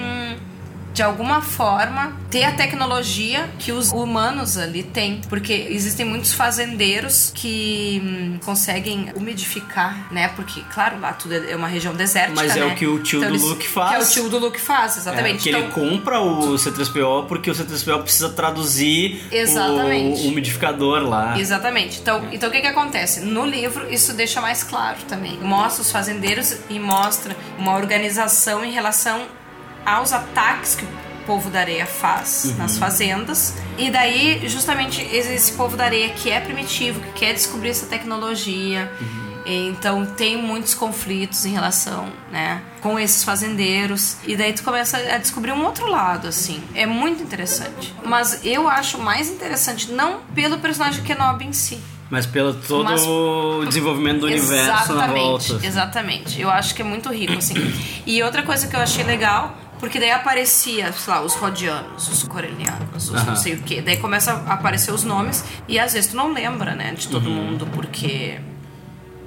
de 0.92 1.02
alguma 1.02 1.40
forma 1.40 2.12
ter 2.30 2.44
a 2.44 2.52
tecnologia 2.52 3.48
que 3.58 3.72
os 3.72 3.90
humanos 3.92 4.56
ali 4.58 4.82
têm, 4.82 5.20
porque 5.28 5.52
existem 5.70 6.04
muitos 6.06 6.32
fazendeiros 6.32 7.32
que 7.34 8.00
hum, 8.04 8.38
conseguem 8.44 9.10
umidificar, 9.14 10.12
né? 10.12 10.28
Porque 10.36 10.62
claro, 10.72 11.00
lá 11.00 11.12
tudo 11.12 11.34
é 11.34 11.56
uma 11.56 11.68
região 11.68 11.94
desértica, 11.94 12.34
Mas 12.34 12.56
é 12.56 12.60
né? 12.60 12.66
o 12.66 12.74
que 12.74 12.86
o 12.86 12.98
tio 13.02 13.20
do 13.20 13.26
eles- 13.26 13.42
Luke 13.42 13.60
Que 13.62 13.66
é 13.66 13.70
faz. 13.70 14.10
o 14.10 14.12
tio 14.12 14.28
do 14.28 14.38
Luke 14.38 14.60
faz, 14.60 14.96
é, 14.96 15.00
exatamente. 15.00 15.42
que 15.42 15.48
Então- 15.50 15.60
ele 15.62 15.72
compra 15.72 16.20
o 16.20 16.54
C3PO 16.58 17.26
porque 17.26 17.50
o 17.50 17.54
C3PO 17.54 18.02
precisa 18.02 18.30
traduzir 18.30 19.22
Exatamente. 19.30 20.22
o 20.22 20.28
umidificador 20.28 21.02
lá. 21.02 21.38
Exatamente. 21.38 22.00
Então, 22.00 22.28
então 22.32 22.48
o 22.48 22.52
que, 22.52 22.60
que 22.60 22.66
acontece? 22.66 23.20
No 23.20 23.46
livro, 23.46 23.92
isso 23.92 24.12
deixa 24.14 24.40
mais 24.40 24.62
claro 24.62 24.98
também. 25.08 25.38
Mostra 25.40 25.82
os 25.82 25.90
fazendeiros 25.90 26.56
e 26.68 26.78
mostra 26.78 27.36
uma 27.58 27.74
organização 27.76 28.64
em 28.64 28.70
relação 28.72 29.22
aos 29.84 30.12
ataques 30.12 30.74
que 30.74 30.84
o 30.84 30.88
povo 31.26 31.50
da 31.50 31.60
areia 31.60 31.86
faz 31.86 32.44
Uhum. 32.46 32.56
nas 32.58 32.76
fazendas. 32.78 33.54
E 33.78 33.90
daí, 33.90 34.46
justamente, 34.48 35.00
esse 35.02 35.52
povo 35.52 35.76
da 35.76 35.84
areia 35.84 36.08
que 36.10 36.30
é 36.30 36.40
primitivo, 36.40 37.00
que 37.00 37.12
quer 37.12 37.32
descobrir 37.32 37.70
essa 37.70 37.86
tecnologia. 37.86 38.90
Uhum. 39.00 39.22
Então 39.44 40.06
tem 40.06 40.36
muitos 40.40 40.72
conflitos 40.72 41.44
em 41.44 41.50
relação, 41.52 42.06
né, 42.30 42.62
com 42.80 42.96
esses 42.96 43.24
fazendeiros 43.24 44.16
e 44.24 44.36
daí 44.36 44.52
tu 44.52 44.62
começa 44.62 44.96
a 44.96 45.18
descobrir 45.18 45.50
um 45.50 45.64
outro 45.64 45.86
lado 45.90 46.28
assim. 46.28 46.62
É 46.76 46.86
muito 46.86 47.24
interessante. 47.24 47.92
Mas 48.04 48.46
eu 48.46 48.68
acho 48.68 48.98
mais 49.00 49.28
interessante 49.28 49.90
não 49.90 50.20
pelo 50.32 50.58
personagem 50.58 51.02
Kenobi 51.02 51.44
em 51.46 51.52
si, 51.52 51.80
Mas 52.08 52.24
pelo 52.26 52.52
todo 52.54 52.84
Mas- 52.84 53.02
o 53.04 53.64
desenvolvimento 53.66 54.20
do 54.20 54.26
universo 54.26 54.92
na 54.92 55.06
volta. 55.08 55.58
Exatamente. 55.66 56.38
Eu 56.40 56.48
acho 56.50 56.74
que 56.74 56.82
é 56.82 56.84
muito 56.84 57.08
rico, 57.08 57.32
assim. 57.38 57.54
e 58.06 58.22
outra 58.22 58.42
coisa 58.42 58.68
que 58.68 58.76
eu 58.76 58.80
achei 58.80 59.02
legal, 59.02 59.56
porque 59.82 59.98
daí 59.98 60.12
aparecia, 60.12 60.92
sei 60.92 61.12
lá, 61.12 61.20
os 61.22 61.34
rodianos, 61.34 62.06
os 62.08 62.22
corelianos, 62.22 63.08
os 63.10 63.14
Aham. 63.16 63.24
não 63.30 63.36
sei 63.36 63.54
o 63.54 63.62
quê. 63.62 63.82
Daí 63.82 63.96
começa 63.96 64.32
a 64.32 64.54
aparecer 64.54 64.92
os 64.92 65.02
nomes 65.02 65.44
e 65.66 65.76
às 65.76 65.92
vezes 65.92 66.12
tu 66.12 66.16
não 66.16 66.32
lembra, 66.32 66.76
né, 66.76 66.94
de 66.94 67.08
todo 67.08 67.26
Uhum. 67.28 67.34
mundo, 67.34 67.66
porque 67.74 68.38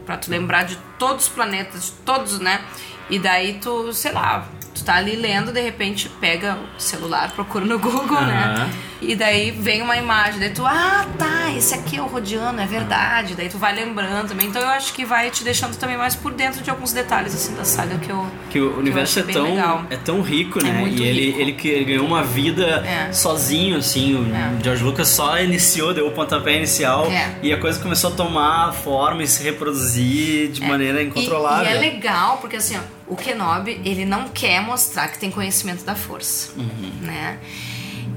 pra 0.05 0.15
tu 0.15 0.31
lembrar 0.31 0.63
de 0.63 0.77
todos 0.97 1.25
os 1.25 1.29
planetas, 1.29 1.83
de 1.87 1.91
todos, 2.05 2.39
né? 2.39 2.61
E 3.09 3.19
daí 3.19 3.55
tu, 3.55 3.91
sei 3.91 4.13
lá, 4.13 4.47
tu 4.75 4.83
tá 4.83 4.95
ali 4.95 5.15
lendo, 5.15 5.51
de 5.51 5.61
repente 5.61 6.09
pega 6.21 6.57
o 6.77 6.81
celular, 6.81 7.31
procura 7.31 7.65
no 7.65 7.79
Google, 7.79 8.21
né? 8.21 8.53
Aham. 8.57 8.69
E 9.01 9.13
daí 9.13 9.51
vem 9.51 9.81
uma 9.81 9.97
imagem, 9.97 10.39
daí 10.39 10.49
tu, 10.49 10.65
ah, 10.65 11.05
tá, 11.17 11.51
esse 11.55 11.73
aqui 11.75 11.97
é 11.97 12.01
o 12.01 12.05
Rodiano, 12.07 12.59
é 12.59 12.65
verdade. 12.65 13.35
Daí 13.35 13.49
tu 13.49 13.57
vai 13.57 13.75
lembrando 13.75 14.29
também. 14.29 14.47
Então 14.47 14.61
eu 14.61 14.69
acho 14.69 14.93
que 14.93 15.05
vai 15.05 15.29
te 15.29 15.43
deixando 15.43 15.75
também 15.77 15.95
mais 15.97 16.15
por 16.15 16.33
dentro 16.33 16.63
de 16.63 16.69
alguns 16.69 16.91
detalhes 16.91 17.35
assim 17.35 17.53
da 17.55 17.63
saga 17.63 17.97
que 17.99 18.09
eu 18.09 18.25
Que 18.49 18.59
o 18.59 18.77
universo 18.79 19.19
é 19.19 19.21
achei 19.21 19.33
bem 19.33 19.43
tão, 19.43 19.53
legal. 19.55 19.83
é 19.89 19.97
tão 19.97 20.21
rico, 20.21 20.59
É 20.59 20.63
né? 20.63 20.71
muito 20.79 21.01
e 21.01 21.05
ele, 21.05 21.25
rico. 21.27 21.39
ele, 21.39 21.51
que- 21.53 21.67
ele 21.67 21.85
ganhou 21.85 22.05
uma 22.07 22.23
vida 22.23 22.65
É. 22.85 23.11
sozinho, 23.13 23.77
assim. 23.77 24.15
O 24.15 24.63
George 24.63 24.83
Lucas 24.83 25.09
só 25.09 25.39
iniciou, 25.39 25.93
deu 25.93 26.07
o 26.07 26.11
pontapé 26.11 26.55
inicial 26.57 27.05
É. 27.11 27.35
e 27.43 27.53
a 27.53 27.59
coisa 27.59 27.79
começou 27.79 28.11
a 28.11 28.15
tomar 28.15 28.73
forma 28.73 29.21
e 29.23 29.27
se 29.27 29.43
reproduzir 29.43 30.49
de 30.49 30.61
maneira 30.61 31.01
E, 31.01 31.05
incontrolável. 31.07 31.65
e 31.71 31.75
é 31.75 31.79
legal 31.79 32.37
porque 32.37 32.55
assim, 32.55 32.77
ó, 32.77 32.94
o 33.07 33.15
Kenobi, 33.15 33.79
ele 33.85 34.05
não 34.05 34.27
quer 34.29 34.61
mostrar 34.61 35.07
que 35.09 35.19
tem 35.19 35.29
conhecimento 35.31 35.83
da 35.83 35.95
força, 35.95 36.51
Uhum. 36.57 36.91
né? 37.01 37.39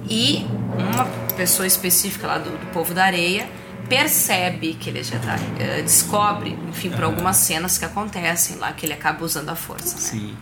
E 0.08 0.46
uma 0.78 1.04
pessoa 1.36 1.66
específica 1.66 2.26
lá 2.26 2.38
do, 2.38 2.50
do 2.50 2.66
povo 2.72 2.94
da 2.94 3.04
areia 3.04 3.46
percebe 3.88 4.74
que 4.74 4.90
ele 4.90 5.00
é 5.00 5.02
Jedi, 5.02 5.40
eh, 5.58 5.82
descobre, 5.82 6.56
enfim, 6.68 6.90
por 6.90 7.04
algumas 7.04 7.36
cenas 7.38 7.78
que 7.78 7.84
acontecem 7.84 8.56
lá 8.56 8.72
que 8.72 8.84
ele 8.84 8.92
acaba 8.92 9.24
usando 9.24 9.48
a 9.48 9.54
força, 9.56 9.94
né? 9.96 10.00
Sim. 10.02 10.36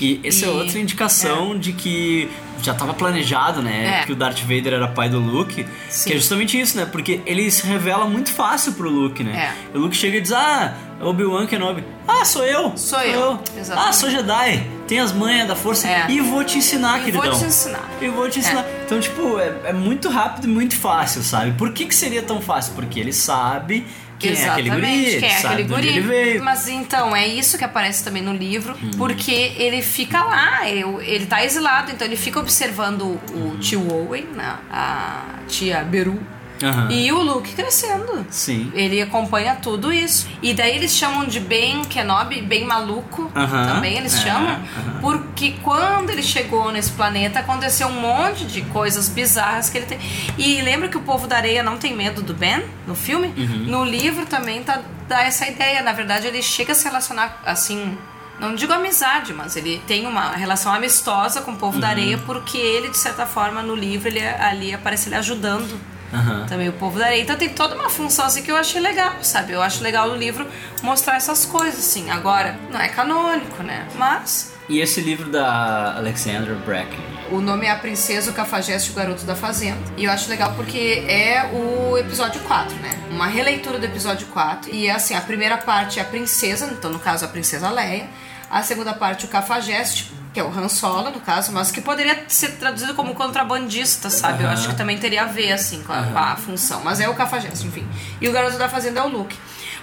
E 0.00 0.20
essa 0.24 0.46
é 0.46 0.48
E- 0.48 0.52
outra 0.52 0.78
indicação 0.80 1.56
de 1.58 1.72
que 1.72 2.28
já 2.62 2.72
estava 2.72 2.94
planejado, 2.94 3.62
né? 3.62 4.00
É. 4.02 4.04
Que 4.06 4.12
o 4.12 4.16
Darth 4.16 4.40
Vader 4.40 4.74
era 4.74 4.88
pai 4.88 5.08
do 5.08 5.18
Luke. 5.18 5.66
Sim. 5.88 6.10
Que 6.10 6.16
é 6.16 6.18
justamente 6.18 6.58
isso, 6.60 6.76
né? 6.76 6.86
Porque 6.90 7.20
ele 7.26 7.50
se 7.50 7.66
revela 7.66 8.06
muito 8.06 8.30
fácil 8.32 8.72
pro 8.72 8.88
Luke, 8.88 9.22
né? 9.24 9.52
É. 9.74 9.76
O 9.76 9.80
Luke 9.80 9.96
chega 9.96 10.16
e 10.18 10.20
diz: 10.20 10.32
Ah, 10.32 10.74
Obi-Wan 11.00 11.46
Kenobi. 11.46 11.84
Ah, 12.06 12.24
sou 12.24 12.44
eu. 12.44 12.72
Sou 12.76 13.00
eu. 13.00 13.38
Exatamente. 13.56 13.88
Ah, 13.88 13.92
sou 13.92 14.10
Jedi. 14.10 14.66
Tem 14.86 14.98
as 15.00 15.12
manhas 15.12 15.46
da 15.46 15.54
força. 15.54 15.86
É. 15.88 16.06
E 16.10 16.20
vou 16.20 16.42
te 16.42 16.58
ensinar, 16.58 17.00
E 17.00 17.04
queridão. 17.04 17.30
vou 17.30 17.38
te 17.40 17.44
ensinar. 17.46 17.88
E 18.00 18.08
vou 18.08 18.28
te 18.30 18.38
ensinar. 18.38 18.64
Então, 18.86 18.98
tipo, 18.98 19.38
é, 19.38 19.52
é 19.66 19.72
muito 19.72 20.08
rápido 20.08 20.46
e 20.46 20.48
muito 20.50 20.76
fácil, 20.76 21.22
sabe? 21.22 21.52
Por 21.52 21.72
que, 21.72 21.84
que 21.84 21.94
seria 21.94 22.22
tão 22.22 22.40
fácil? 22.40 22.72
Porque 22.74 22.98
ele 22.98 23.12
sabe 23.12 23.86
quem 24.18 24.32
é 24.32 24.48
aquele 24.48 24.70
guri, 24.70 24.86
Exatamente, 24.86 25.18
quem 25.20 25.28
é 25.28 25.38
sabe 25.38 25.54
aquele 25.54 25.68
guri. 25.68 25.88
ele 25.88 26.00
veio. 26.00 26.42
Mas 26.44 26.68
então, 26.68 27.14
é 27.14 27.26
isso 27.26 27.56
que 27.58 27.64
aparece 27.64 28.02
também 28.04 28.22
no 28.22 28.32
livro, 28.32 28.74
Hum. 28.82 28.90
porque 28.96 29.52
ele 29.56 29.80
fica 29.82 30.22
lá, 30.24 30.68
ele, 30.68 30.84
ele 31.02 31.26
tá 31.26 31.44
exilado, 31.44 31.90
então 31.92 32.06
ele 32.06 32.16
fica 32.16 32.38
observando 32.40 33.02
o 33.34 33.56
tio 33.60 33.86
Owen, 33.92 34.24
né, 34.34 34.56
a 34.70 35.24
tia 35.46 35.82
Beru. 35.84 36.18
Aham. 36.62 36.88
E 36.90 37.12
o 37.12 37.22
Luke 37.22 37.52
crescendo. 37.54 38.26
Sim. 38.30 38.70
Ele 38.74 39.00
acompanha 39.00 39.56
tudo 39.56 39.92
isso. 39.92 40.26
E 40.42 40.52
daí 40.54 40.74
eles 40.76 40.92
chamam 40.92 41.24
de 41.26 41.38
Ben 41.40 41.84
Kenobi, 41.84 42.42
bem 42.42 42.64
maluco. 42.64 43.30
Aham, 43.34 43.66
Também 43.74 43.96
eles 43.96 44.14
é, 44.14 44.22
chamam. 44.22 44.50
aham. 44.54 45.00
Porque 45.00 45.52
quando 45.62 46.10
ele 46.10 46.22
chegou 46.22 46.70
nesse 46.72 46.92
planeta, 46.92 47.40
aconteceu 47.40 47.88
um 47.88 48.00
monte 48.00 48.44
de 48.44 48.62
coisas 48.62 49.08
bizarras 49.08 49.70
que 49.70 49.78
ele 49.78 49.86
tem. 49.86 49.98
E 50.36 50.60
lembra 50.62 50.88
que 50.88 50.96
o 50.96 51.02
povo 51.02 51.26
da 51.26 51.36
areia 51.36 51.62
não 51.62 51.76
tem 51.78 51.94
medo 51.96 52.22
do 52.22 52.34
Ben 52.34 52.64
no 52.86 52.94
filme? 52.94 53.28
Uhum. 53.36 53.64
No 53.66 53.84
livro 53.84 54.26
também 54.26 54.62
tá, 54.62 54.80
dá 55.06 55.22
essa 55.22 55.46
ideia. 55.46 55.82
Na 55.82 55.92
verdade, 55.92 56.26
ele 56.26 56.42
chega 56.42 56.72
a 56.72 56.74
se 56.74 56.84
relacionar 56.84 57.40
assim. 57.46 57.96
Não 58.40 58.54
digo 58.54 58.72
amizade, 58.72 59.32
mas 59.34 59.56
ele 59.56 59.82
tem 59.86 60.06
uma 60.06 60.30
relação 60.36 60.72
amistosa 60.72 61.40
com 61.40 61.50
o 61.52 61.56
povo 61.56 61.80
da 61.80 61.88
Uhum. 61.88 61.92
areia, 61.92 62.18
porque 62.18 62.56
ele, 62.56 62.88
de 62.88 62.96
certa 62.96 63.26
forma, 63.26 63.62
no 63.64 63.74
livro, 63.74 64.06
ele 64.06 64.24
ali 64.24 64.72
aparece 64.72 65.08
ele 65.08 65.16
ajudando 65.16 65.76
Aham. 66.12 66.46
também 66.48 66.68
o 66.68 66.72
povo 66.72 66.98
da 66.98 67.06
areia. 67.06 67.22
Então 67.22 67.36
tem 67.36 67.48
toda 67.48 67.74
uma 67.74 67.90
função 67.90 68.24
assim 68.26 68.42
que 68.42 68.50
eu 68.50 68.56
achei 68.56 68.80
legal, 68.80 69.16
sabe? 69.22 69.52
Eu 69.52 69.62
acho 69.62 69.82
legal 69.82 70.08
no 70.08 70.16
livro 70.16 70.46
mostrar 70.82 71.16
essas 71.16 71.44
coisas, 71.44 71.78
assim. 71.80 72.10
Agora, 72.10 72.58
não 72.70 72.80
é 72.80 72.88
canônico, 72.88 73.62
né? 73.62 73.86
Mas 73.96 74.52
E 74.68 74.80
esse 74.80 75.00
livro 75.00 75.30
da 75.30 75.96
Alexandra 75.96 76.54
Bracken? 76.54 76.98
o 77.30 77.42
nome 77.42 77.66
é 77.66 77.70
A 77.70 77.76
Princesa, 77.76 78.30
o 78.30 78.34
Cafajeste 78.34 78.88
e 78.88 78.92
o 78.92 78.94
Garoto 78.96 79.24
da 79.26 79.36
Fazenda. 79.36 79.78
E 79.98 80.04
eu 80.04 80.10
acho 80.10 80.30
legal 80.30 80.54
porque 80.56 81.04
é 81.06 81.44
o 81.52 81.98
episódio 81.98 82.40
4, 82.42 82.74
né? 82.76 82.90
Uma 83.10 83.26
releitura 83.26 83.78
do 83.78 83.84
episódio 83.84 84.26
4. 84.28 84.74
E 84.74 84.86
é 84.86 84.92
assim, 84.92 85.14
a 85.14 85.20
primeira 85.20 85.58
parte 85.58 85.98
é 85.98 86.02
a 86.02 86.06
princesa, 86.06 86.70
então 86.72 86.90
no 86.90 86.98
caso 86.98 87.26
a 87.26 87.28
princesa 87.28 87.68
Leia. 87.68 88.06
A 88.50 88.62
segunda 88.62 88.94
parte 88.94 89.26
o 89.26 89.28
Cafajeste, 89.28 90.10
que 90.32 90.40
é 90.40 90.42
o 90.44 90.48
Han 90.48 90.68
Solo, 90.68 91.10
no 91.10 91.20
caso, 91.20 91.52
mas 91.52 91.70
que 91.70 91.80
poderia 91.80 92.24
ser 92.28 92.52
traduzido 92.52 92.94
como 92.94 93.14
contrabandista, 93.14 94.10
sabe? 94.10 94.42
Eu 94.42 94.48
Aham. 94.48 94.54
acho 94.54 94.68
que 94.68 94.74
também 94.76 94.98
teria 94.98 95.22
a 95.22 95.26
ver, 95.26 95.52
assim, 95.52 95.82
com 95.82 95.92
a, 95.92 96.02
com 96.02 96.18
a 96.18 96.36
função. 96.36 96.82
Mas 96.84 97.00
é 97.00 97.08
o 97.08 97.14
Cafajeste, 97.14 97.66
enfim. 97.66 97.86
E 98.20 98.28
o 98.28 98.32
Garoto 98.32 98.58
da 98.58 98.68
Fazenda 98.68 99.00
é 99.00 99.02
o 99.02 99.08
Luke. 99.08 99.36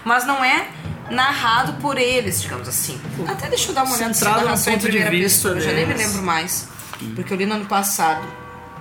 Mas 0.03 0.25
não 0.25 0.43
é 0.43 0.67
narrado 1.09 1.73
por 1.73 1.97
eles, 1.97 2.41
digamos 2.41 2.67
assim. 2.67 2.99
Até 3.27 3.47
deixa 3.47 3.69
eu 3.69 3.75
dar 3.75 3.83
uma 3.83 3.95
olhada 3.95 4.13
se 4.13 4.23
narração 4.23 4.73
em 4.73 4.77
de 4.77 4.83
primeira 4.87 5.09
vista 5.09 5.49
pessoa, 5.49 5.55
eu 5.55 5.61
já 5.61 5.71
nem 5.71 5.85
me 5.85 5.93
lembro 5.93 6.23
mais. 6.23 6.67
Porque 7.15 7.33
eu 7.33 7.37
li 7.37 7.45
no 7.45 7.55
ano 7.55 7.65
passado. 7.65 8.25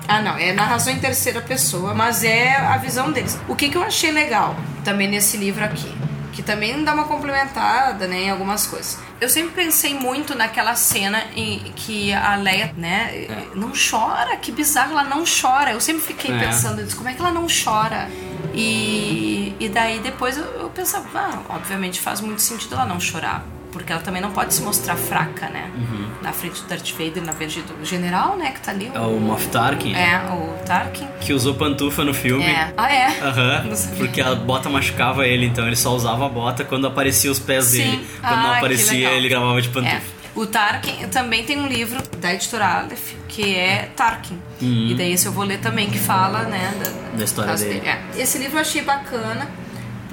Ah, 0.06 0.20
não, 0.20 0.36
é 0.36 0.52
narração 0.52 0.92
em 0.92 0.98
terceira 0.98 1.40
pessoa, 1.40 1.94
mas 1.94 2.22
é 2.24 2.56
a 2.56 2.76
visão 2.76 3.10
deles. 3.10 3.38
O 3.48 3.56
que, 3.56 3.70
que 3.70 3.76
eu 3.76 3.82
achei 3.82 4.12
legal 4.12 4.54
também 4.84 5.08
nesse 5.08 5.36
livro 5.38 5.64
aqui? 5.64 5.92
Que 6.34 6.42
também 6.42 6.82
dá 6.82 6.92
uma 6.94 7.04
complementada, 7.04 8.06
né, 8.08 8.24
em 8.24 8.30
algumas 8.30 8.66
coisas. 8.66 8.98
Eu 9.20 9.28
sempre 9.28 9.52
pensei 9.64 9.94
muito 9.94 10.34
naquela 10.34 10.74
cena 10.74 11.22
em 11.36 11.60
que 11.76 12.12
a 12.12 12.34
Leia, 12.36 12.74
né, 12.76 13.28
não 13.54 13.70
chora, 13.72 14.36
que 14.36 14.50
bizarro, 14.50 14.90
ela 14.92 15.04
não 15.04 15.22
chora. 15.24 15.70
Eu 15.72 15.80
sempre 15.80 16.02
fiquei 16.02 16.34
É. 16.34 16.38
pensando 16.38 16.82
nisso, 16.82 16.96
como 16.96 17.08
é 17.08 17.14
que 17.14 17.20
ela 17.20 17.30
não 17.30 17.46
chora? 17.46 18.08
E, 18.52 19.54
e 19.60 19.68
daí 19.68 20.00
depois 20.00 20.36
eu, 20.36 20.44
eu 20.44 20.70
pensava, 20.70 21.06
ah, 21.14 21.38
obviamente 21.50 22.00
faz 22.00 22.20
muito 22.20 22.42
sentido 22.42 22.74
ela 22.74 22.84
não 22.84 22.98
chorar. 23.00 23.44
Porque 23.74 23.92
ela 23.92 24.00
também 24.00 24.22
não 24.22 24.30
pode 24.30 24.54
se 24.54 24.62
mostrar 24.62 24.94
fraca, 24.96 25.48
né? 25.48 25.68
Uhum. 25.74 26.08
Na 26.22 26.32
frente 26.32 26.62
do 26.62 26.68
Darth 26.68 26.90
Vader, 26.92 27.22
na 27.24 27.32
frente 27.32 27.60
do 27.60 27.84
general, 27.84 28.36
né? 28.36 28.52
Que 28.52 28.60
tá 28.60 28.70
ali. 28.70 28.90
É 28.94 29.00
o 29.00 29.18
Moff 29.20 29.48
Tarkin. 29.48 29.92
É, 29.94 30.16
o 30.32 30.64
Tarkin. 30.64 31.06
Que 31.20 31.32
usou 31.32 31.54
pantufa 31.54 32.04
no 32.04 32.14
filme. 32.14 32.44
É. 32.44 32.72
Ah, 32.76 32.90
é? 32.94 33.06
Aham, 33.20 33.64
Não 33.68 33.76
sabia. 33.76 33.98
porque 33.98 34.20
a 34.20 34.34
bota 34.36 34.70
machucava 34.70 35.26
ele, 35.26 35.44
então 35.44 35.66
ele 35.66 35.74
só 35.76 35.92
usava 35.94 36.24
a 36.24 36.28
bota 36.28 36.64
quando 36.64 36.86
aparecia 36.86 37.30
os 37.32 37.40
pés 37.40 37.64
Sim. 37.66 37.78
dele. 37.78 38.06
Quando 38.20 38.36
não 38.42 38.46
Ah, 38.46 38.52
que 38.52 38.58
aparecia, 38.58 39.10
ele 39.10 39.28
gravava 39.28 39.60
de 39.60 39.68
pantufa. 39.68 39.96
É. 39.96 40.00
O 40.36 40.46
Tarkin 40.46 41.08
também 41.08 41.44
tem 41.44 41.60
um 41.60 41.66
livro 41.66 42.00
da 42.18 42.32
editora 42.32 42.66
Aleph 42.66 43.12
que 43.28 43.54
é 43.56 43.90
Tarkin. 43.96 44.38
Uhum. 44.62 44.88
E 44.90 44.94
daí 44.94 45.12
esse 45.12 45.26
eu 45.26 45.32
vou 45.32 45.44
ler 45.44 45.58
também, 45.58 45.90
que 45.90 45.98
fala, 45.98 46.44
né, 46.44 46.72
da, 46.78 47.16
Da 47.18 47.24
história 47.24 47.50
caso 47.50 47.64
dele. 47.64 47.82
É. 47.86 48.00
Esse 48.16 48.38
livro 48.38 48.56
eu 48.56 48.60
achei 48.60 48.82
bacana 48.82 49.48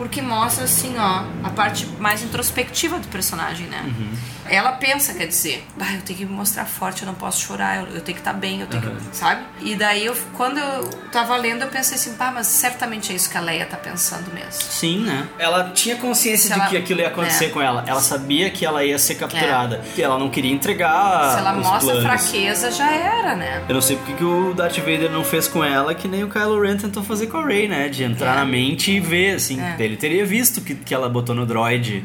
porque 0.01 0.19
mostra 0.19 0.63
assim, 0.63 0.97
ó, 0.97 1.23
a 1.43 1.51
parte 1.51 1.85
mais 1.99 2.23
introspectiva 2.23 2.97
do 2.97 3.07
personagem, 3.09 3.67
né? 3.67 3.83
Uhum. 3.85 4.13
Ela 4.53 4.73
pensa, 4.73 5.13
quer 5.13 5.27
dizer, 5.27 5.65
bah, 5.77 5.93
eu 5.93 6.01
tenho 6.01 6.19
que 6.19 6.25
me 6.25 6.33
mostrar 6.33 6.65
forte, 6.65 7.03
eu 7.03 7.07
não 7.07 7.13
posso 7.13 7.39
chorar, 7.41 7.77
eu, 7.77 7.95
eu 7.95 8.01
tenho 8.01 8.15
que 8.15 8.21
estar 8.21 8.33
bem, 8.33 8.59
eu 8.61 8.67
tenho 8.67 8.83
Uhum. 8.83 8.95
que, 8.95 9.15
sabe? 9.15 9.41
E 9.61 9.75
daí 9.75 10.05
eu, 10.05 10.15
quando 10.35 10.57
eu 10.59 10.89
tava 11.11 11.37
lendo, 11.37 11.61
eu 11.61 11.69
pensei 11.69 11.95
assim, 11.95 12.13
pá, 12.15 12.31
mas 12.31 12.47
certamente 12.47 13.13
é 13.13 13.15
isso 13.15 13.29
que 13.29 13.37
a 13.37 13.41
Leia 13.41 13.65
tá 13.65 13.77
pensando 13.77 14.31
mesmo. 14.33 14.51
Sim, 14.51 14.99
né? 15.05 15.27
Ela 15.39 15.69
tinha 15.69 15.95
consciência 15.95 16.49
Se 16.49 16.53
de 16.53 16.59
ela- 16.59 16.69
que 16.69 16.75
aquilo 16.77 16.99
ia 16.99 17.07
acontecer 17.07 17.45
é. 17.45 17.49
com 17.49 17.61
ela. 17.61 17.83
Ela 17.87 18.01
sabia 18.01 18.49
que 18.49 18.65
ela 18.65 18.83
ia 18.83 18.99
ser 18.99 19.15
capturada. 19.15 19.81
Que 19.95 20.03
ela 20.03 20.19
não 20.19 20.29
queria 20.29 20.51
entregar 20.51 21.31
Se 21.33 21.39
ela 21.39 21.57
os 21.57 21.65
mostra 21.65 21.93
planos. 21.93 22.03
fraqueza, 22.21 22.71
já 22.71 22.91
era, 22.91 23.35
né? 23.35 23.63
Eu 23.69 23.73
não 23.75 23.81
sei 23.81 23.95
porque 23.95 24.13
que 24.13 24.23
o 24.23 24.53
Darth 24.53 24.77
Vader 24.79 25.09
não 25.09 25.23
fez 25.23 25.47
com 25.47 25.63
ela 25.63 25.95
que 25.95 26.07
nem 26.07 26.23
o 26.23 26.29
Kylo 26.29 26.59
Ren 26.61 26.75
tentou 26.77 27.01
fazer 27.03 27.27
com 27.27 27.37
a 27.37 27.45
Rey, 27.45 27.67
né? 27.69 27.87
De 27.87 28.03
entrar 28.03 28.33
É. 28.33 28.35
na 28.39 28.45
mente 28.45 28.91
e 28.91 28.99
ver, 28.99 29.35
assim. 29.35 29.61
É. 29.61 29.75
Ele 29.79 29.95
teria 29.95 30.25
visto 30.25 30.59
que, 30.61 30.75
que 30.75 30.93
ela 30.93 31.07
botou 31.07 31.33
no 31.33 31.45
droid. 31.45 32.03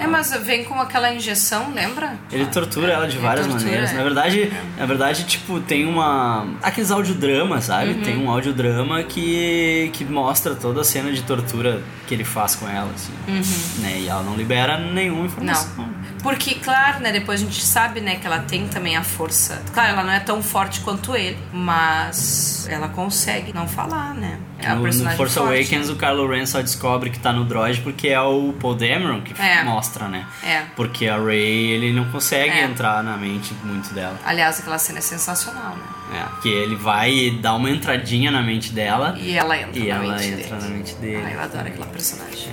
É, 0.00 0.06
mas 0.06 0.32
vem 0.42 0.64
com 0.64 0.80
aquela 0.80 1.12
injeção, 1.12 1.72
lembra? 1.74 2.18
Ele 2.32 2.46
tortura 2.46 2.92
ela 2.92 3.06
de 3.06 3.16
Ele 3.16 3.22
várias 3.26 3.46
tortura, 3.46 3.64
maneiras. 3.66 3.90
é. 3.92 3.94
Na 3.94 4.02
verdade, 4.02 4.52
na 4.78 4.86
verdade, 4.86 5.24
tipo, 5.24 5.60
tem 5.60 5.86
uma. 5.86 6.46
Aqueles 6.62 6.90
audiodramas, 6.90 7.64
sabe? 7.64 7.92
Uhum. 7.92 8.02
Tem 8.02 8.16
um 8.16 8.30
audiodrama 8.30 9.02
que, 9.02 9.90
que 9.92 10.04
mostra 10.04 10.54
toda 10.54 10.80
a 10.80 10.84
cena 10.84 11.12
de 11.12 11.22
tortura 11.22 11.82
que 12.06 12.14
ele 12.14 12.24
faz 12.24 12.56
com 12.56 12.68
ela, 12.68 12.90
assim. 12.94 13.12
Uhum. 13.28 13.82
Né? 13.82 14.00
E 14.00 14.08
ela 14.08 14.22
não 14.22 14.36
libera 14.36 14.78
nenhuma 14.78 15.26
informação. 15.26 15.70
Não. 15.76 15.90
Porque, 16.22 16.54
claro, 16.56 17.00
né, 17.00 17.12
depois 17.12 17.40
a 17.40 17.44
gente 17.44 17.62
sabe, 17.62 18.00
né, 18.00 18.16
que 18.16 18.26
ela 18.26 18.40
tem 18.40 18.68
também 18.68 18.96
a 18.96 19.02
força. 19.02 19.62
Claro, 19.72 19.90
ela 19.92 20.02
não 20.02 20.12
é 20.12 20.20
tão 20.20 20.42
forte 20.42 20.80
quanto 20.80 21.14
ele, 21.14 21.38
mas 21.52 22.66
ela 22.68 22.88
consegue 22.88 23.52
não 23.54 23.66
falar, 23.66 24.14
né? 24.14 24.38
É 24.62 24.74
no, 24.74 24.82
no 24.82 24.92
Force 25.16 25.34
forte. 25.34 25.38
Awakens 25.38 25.88
o 25.88 25.96
Kylo 25.96 26.28
Ren 26.28 26.46
só 26.46 26.60
descobre 26.60 27.10
que 27.10 27.18
tá 27.18 27.32
no 27.32 27.44
droid 27.44 27.80
porque 27.80 28.08
é 28.08 28.20
o 28.20 28.52
Paul 28.60 28.74
Dameron 28.74 29.20
que 29.22 29.34
É. 29.40 29.62
mostra, 29.64 30.08
né? 30.08 30.26
É. 30.42 30.62
Porque 30.76 31.06
a 31.06 31.18
Rey, 31.18 31.70
ele 31.72 31.92
não 31.92 32.04
consegue 32.10 32.52
É. 32.58 32.64
entrar 32.64 33.02
na 33.02 33.16
mente 33.16 33.54
muito 33.64 33.92
dela. 33.94 34.18
Aliás, 34.24 34.60
aquela 34.60 34.78
cena 34.78 34.98
é 34.98 35.02
sensacional, 35.02 35.76
né? 35.76 35.82
É, 36.12 36.42
que 36.42 36.48
ele 36.48 36.74
vai 36.74 37.38
dar 37.40 37.54
uma 37.54 37.70
entradinha 37.70 38.30
na 38.32 38.42
mente 38.42 38.72
dela 38.72 39.14
E 39.16 39.36
ela 39.36 39.56
entra 39.56 39.78
e 39.78 39.88
na 39.88 39.94
ela 39.94 40.14
mente 40.16 40.26
entra 40.26 40.56
dele. 40.56 40.62
na 40.62 40.68
mente 40.76 40.94
dele. 40.96 41.22
Ah, 41.24 41.30
eu 41.32 41.40
adoro 41.40 41.66
aquela 41.68 41.86
personagem. 41.86 42.48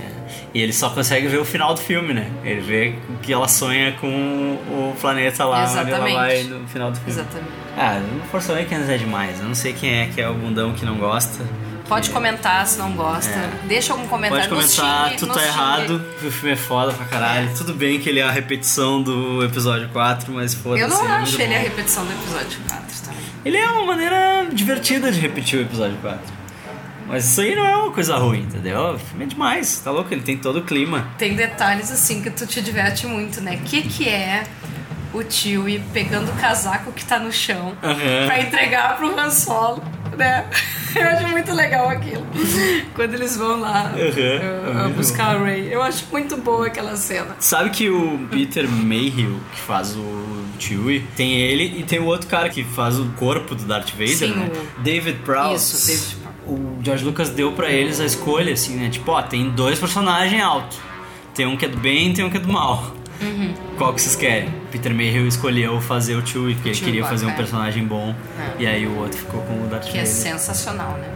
E 0.54 0.62
ele 0.62 0.74
só 0.74 0.90
consegue 0.92 1.28
ver 1.28 1.38
o 1.40 1.46
final 1.46 1.74
do 1.74 1.80
filme, 1.82 2.14
né? 2.14 2.30
Ele 2.44 2.62
vê 2.62 2.96
que 3.22 3.34
ela 3.34 3.48
sonha 3.48 3.94
com 3.94 4.08
o 4.08 4.96
planeta 5.00 5.44
lá 5.46 5.64
onde 5.70 5.92
ela 5.92 6.10
vai 6.14 6.44
no 6.44 6.68
final 6.68 6.92
do 6.92 6.98
filme. 6.98 7.12
Exatamente. 7.12 7.52
Ah, 7.78 8.00
no 8.00 8.22
Force 8.30 8.52
Awakens 8.52 8.90
é 8.90 8.98
demais. 8.98 9.40
Eu 9.40 9.46
não 9.46 9.56
sei 9.56 9.74
quem 9.74 9.92
é 10.02 10.06
que 10.08 10.20
é 10.22 10.28
o 10.30 10.34
bundão 10.34 10.74
que 10.74 10.86
não 10.86 10.96
gosta. 10.96 11.44
Pode 11.88 12.10
comentar 12.10 12.66
se 12.68 12.78
não 12.78 12.92
gosta. 12.92 13.32
É. 13.32 13.50
Deixa 13.68 13.94
algum 13.94 14.08
comentário. 14.08 14.50
Pode 14.50 14.62
comentar, 14.62 15.10
xingue, 15.10 15.20
tu 15.20 15.28
tá 15.28 15.44
errado, 15.44 16.06
o 16.22 16.32
filme 16.32 16.52
é 16.54 16.56
foda 16.58 16.94
pra 16.94 17.06
caralho. 17.06 17.50
Tudo 17.56 17.74
bem 17.74 18.00
que 18.00 18.10
ele 18.10 18.20
é 18.20 18.24
a 18.24 18.32
repetição 18.32 19.02
do 19.02 19.44
episódio 19.44 19.88
4, 19.90 20.34
mas 20.34 20.54
foda-se. 20.54 20.82
Eu 20.82 20.90
não 20.90 21.06
é 21.08 21.12
acho 21.18 21.42
ele 21.42 21.56
a 21.56 21.58
bom. 21.58 21.64
repetição 21.64 22.06
do 22.06 22.12
episódio 22.12 22.60
4 22.68 22.86
também. 23.06 23.22
Ele 23.46 23.58
é 23.58 23.70
uma 23.70 23.86
maneira 23.86 24.48
divertida 24.52 25.12
de 25.12 25.20
repetir 25.20 25.60
o 25.60 25.62
episódio 25.62 25.98
4. 26.02 26.20
Mas 27.08 27.24
isso 27.24 27.40
aí 27.40 27.56
não 27.56 27.66
é 27.66 27.78
uma 27.78 27.92
coisa 27.94 28.18
ruim, 28.18 28.42
entendeu? 28.42 28.96
O 28.96 29.00
filme 29.00 29.24
é 29.24 29.28
demais, 29.28 29.80
tá 29.80 29.90
louco? 29.92 30.14
Ele 30.14 30.22
tem 30.22 30.38
todo 30.38 30.60
o 30.60 30.64
clima. 30.64 31.08
Tem 31.18 31.36
detalhes 31.36 31.90
assim 31.90 32.22
que 32.22 32.30
tu 32.30 32.46
te 32.46 32.62
diverte 32.62 33.08
muito, 33.08 33.40
né? 33.40 33.56
O 33.56 33.60
que, 33.60 33.82
que 33.84 34.10
é 34.10 34.44
o 35.14 35.24
tio 35.24 35.70
ir 35.70 35.82
pegando 35.94 36.30
o 36.30 36.36
casaco 36.36 36.92
que 36.92 37.06
tá 37.06 37.18
no 37.18 37.32
chão 37.32 37.78
Aham. 37.82 38.26
pra 38.26 38.42
entregar 38.42 38.98
pro 38.98 39.18
Han 39.18 39.32
Solo, 39.32 39.82
né? 40.18 40.46
Eu 40.96 41.04
acho 41.04 41.28
muito 41.28 41.54
legal 41.54 41.90
aquilo. 41.90 42.26
Quando 42.96 43.14
eles 43.14 43.38
vão 43.38 43.60
lá 43.60 43.92
Aham, 43.94 44.88
uh, 44.88 44.94
buscar 44.94 45.36
a 45.36 45.40
Ray. 45.40 45.68
Eu 45.72 45.82
acho 45.84 46.06
muito 46.12 46.36
boa 46.38 46.68
aquela 46.68 46.96
cena. 46.96 47.36
Sabe 47.40 47.70
que 47.70 47.90
o 47.90 48.18
Peter 48.32 48.68
Mayhew, 48.68 49.40
que 49.54 49.60
faz 49.60 49.96
o 49.96 50.46
Chewie, 50.58 51.06
tem 51.16 51.34
ele 51.40 51.80
e 51.80 51.84
tem 51.84 52.00
o 52.00 52.06
outro 52.06 52.28
cara 52.28 52.50
que 52.50 52.64
faz 52.64 52.98
o 53.00 53.06
corpo 53.18 53.54
do 53.54 53.64
Darth 53.66 53.92
Vader, 53.92 54.08
Sim, 54.18 54.32
né? 54.34 54.50
o- 54.80 54.82
David 54.82 55.20
Prowse. 55.24 55.76
Isso, 55.76 55.88
David. 56.18 56.28
O 56.48 56.80
George 56.82 57.04
Lucas 57.06 57.30
deu 57.30 57.52
pra 57.52 57.70
eles 57.70 58.00
a 58.00 58.06
escolha, 58.06 58.54
assim, 58.54 58.76
né? 58.76 58.90
Tipo, 58.90 59.12
ó, 59.12 59.22
tem 59.22 59.50
dois 59.52 59.78
personagens 59.78 60.42
altos. 60.42 60.80
Tem 61.36 61.46
um 61.46 61.56
que 61.56 61.66
é 61.66 61.68
do 61.68 61.78
bem 61.78 62.10
e 62.10 62.14
tem 62.16 62.26
um 62.26 62.30
que 62.32 62.38
é 62.38 62.40
do 62.40 62.52
mal. 62.52 62.92
Uhum. 63.22 63.54
Qual 63.78 63.94
que 63.94 64.02
vocês 64.02 64.16
querem? 64.16 64.54
Peter 64.72 64.94
Mayhew 64.94 65.28
escolheu 65.28 65.80
fazer 65.82 66.16
o 66.16 66.26
Chewie, 66.26 66.54
porque 66.56 66.70
ele 66.70 66.76
Chewie 66.76 66.92
queria 66.92 67.06
fazer 67.06 67.26
um 67.26 67.32
é. 67.32 67.34
personagem 67.34 67.86
bom. 67.86 68.14
É. 68.40 68.62
E 68.62 68.68
aí 68.68 68.86
o 68.86 68.98
outro 68.98 69.18
ficou 69.18 69.42
com 69.42 69.64
o 69.64 69.68
Darth 69.68 69.86
Que 69.86 69.98
é 69.98 70.02
Vader. 70.02 70.08
sensacional, 70.08 70.98
né? 70.98 71.10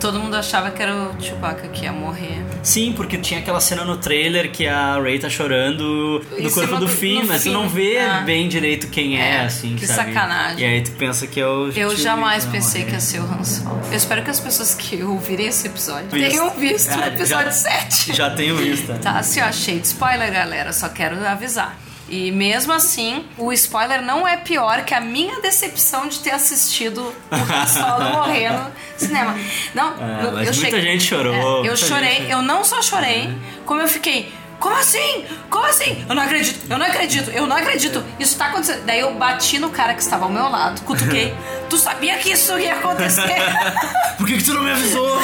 Todo 0.00 0.18
mundo 0.20 0.36
achava 0.36 0.70
que 0.70 0.82
era 0.82 0.94
o 0.94 1.20
Chewbacca 1.20 1.68
que 1.68 1.84
ia 1.84 1.92
morrer. 1.92 2.44
Sim, 2.62 2.92
porque 2.96 3.16
tinha 3.18 3.40
aquela 3.40 3.60
cena 3.60 3.84
no 3.84 3.96
trailer 3.96 4.50
que 4.50 4.66
a 4.66 5.00
Ray 5.00 5.18
tá 5.18 5.28
chorando 5.28 6.24
no 6.38 6.50
corpo 6.52 6.74
do 6.76 6.80
do- 6.80 6.88
Finn, 6.88 7.24
mas 7.26 7.42
tu 7.44 7.50
não 7.50 7.68
vê 7.68 7.98
Ah. 7.98 8.20
bem 8.20 8.48
direito 8.48 8.88
quem 8.88 9.20
é, 9.20 9.36
É, 9.36 9.40
assim, 9.44 9.74
que 9.74 9.86
sabe? 9.86 10.12
sacanagem. 10.12 10.60
E 10.60 10.64
aí 10.64 10.80
tu 10.82 10.92
pensa 10.92 11.26
que 11.26 11.40
é 11.40 11.46
o 11.46 11.66
Eu 11.68 11.72
Chewie 11.90 11.96
jamais 11.96 12.44
vai 12.44 12.52
pensei 12.54 12.80
morrer. 12.82 12.90
que 12.90 12.96
ia 12.96 13.00
ser 13.00 13.20
o 13.20 13.24
Han 13.24 13.44
Solo. 13.44 13.80
Eu 13.90 13.96
espero 13.96 14.22
que 14.22 14.30
as 14.30 14.40
pessoas 14.40 14.74
que 14.74 15.02
ouvirem 15.02 15.46
esse 15.46 15.66
episódio 15.66 16.08
Visto. 16.10 16.30
tenham 16.30 16.50
visto 16.50 16.90
Ah, 16.92 16.98
o 16.98 17.04
episódio 17.08 17.46
já- 17.46 17.50
7. 17.52 18.14
Já 18.14 18.30
tenho 18.30 18.56
visto. 18.56 18.92
Tá, 19.00 19.18
assim, 19.18 19.40
ó, 19.40 19.50
cheio 19.50 19.80
de 19.80 19.86
spoiler, 19.86 20.32
galera. 20.32 20.72
Só 20.72 20.88
quero 20.88 21.16
avisar. 21.26 21.76
E 22.08 22.30
mesmo 22.30 22.72
assim, 22.72 23.24
o 23.36 23.52
spoiler 23.52 24.00
não 24.00 24.26
é 24.26 24.36
pior 24.36 24.84
que 24.84 24.94
a 24.94 25.00
minha 25.00 25.40
decepção 25.40 26.06
de 26.08 26.20
ter 26.20 26.30
assistido 26.30 27.00
o 27.30 27.66
Solo 27.68 28.10
morrer 28.14 28.50
no 28.50 28.70
cinema. 28.96 29.34
Não, 29.74 29.88
É, 29.88 30.24
eu, 30.26 30.32
mas 30.32 30.48
eu 30.56 30.62
muita 30.62 30.80
gente 30.80 31.02
chorou, 31.04 31.64
É, 31.64 31.68
eu 31.68 31.76
chorei, 31.76 32.10
gente- 32.10 32.22
Uhum. 32.26 32.30
eu 32.30 32.42
não 32.42 32.64
só 32.64 32.80
chorei, 32.80 33.36
como 33.64 33.80
eu 33.80 33.88
fiquei. 33.88 34.32
Como 34.60 34.74
assim? 34.74 35.24
Como 35.50 35.66
assim? 35.66 36.02
Eu 36.08 36.14
não 36.14 36.22
acredito, 36.22 36.60
eu 36.70 36.78
não 36.78 36.86
acredito, 36.86 37.30
eu 37.30 37.46
não 37.46 37.56
acredito. 37.56 38.02
Isso 38.18 38.38
tá 38.38 38.46
acontecendo. 38.46 38.86
Daí 38.86 39.00
eu 39.00 39.12
bati 39.14 39.58
no 39.58 39.68
cara 39.68 39.92
que 39.92 40.00
estava 40.00 40.24
ao 40.24 40.30
meu 40.30 40.48
lado, 40.48 40.80
cutuquei. 40.82 41.34
tu 41.68 41.76
sabia 41.76 42.18
que 42.18 42.30
isso 42.30 42.58
ia 42.58 42.74
acontecer? 42.74 43.36
Por 44.16 44.26
que, 44.26 44.38
que 44.38 44.44
tu 44.44 44.54
não 44.54 44.62
me 44.62 44.70
avisou? 44.70 45.18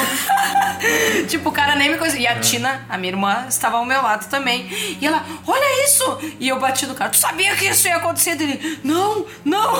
tipo, 1.27 1.49
o 1.49 1.51
cara 1.51 1.75
nem 1.75 1.89
me 1.89 1.97
conhecia. 1.97 2.21
E 2.21 2.27
a 2.27 2.39
Tina, 2.39 2.85
a 2.87 2.97
minha 2.97 3.11
irmã, 3.11 3.45
estava 3.47 3.77
ao 3.77 3.85
meu 3.85 4.01
lado 4.01 4.29
também. 4.29 4.67
E 4.99 5.05
ela, 5.05 5.25
olha 5.47 5.85
isso! 5.85 6.19
E 6.39 6.47
eu 6.47 6.59
bati 6.59 6.85
no 6.85 6.95
cara, 6.95 7.09
tu 7.09 7.17
sabia 7.17 7.55
que 7.55 7.65
isso 7.65 7.87
ia 7.87 7.97
acontecer? 7.97 8.35
Dele, 8.35 8.79
não, 8.83 9.25
não! 9.43 9.73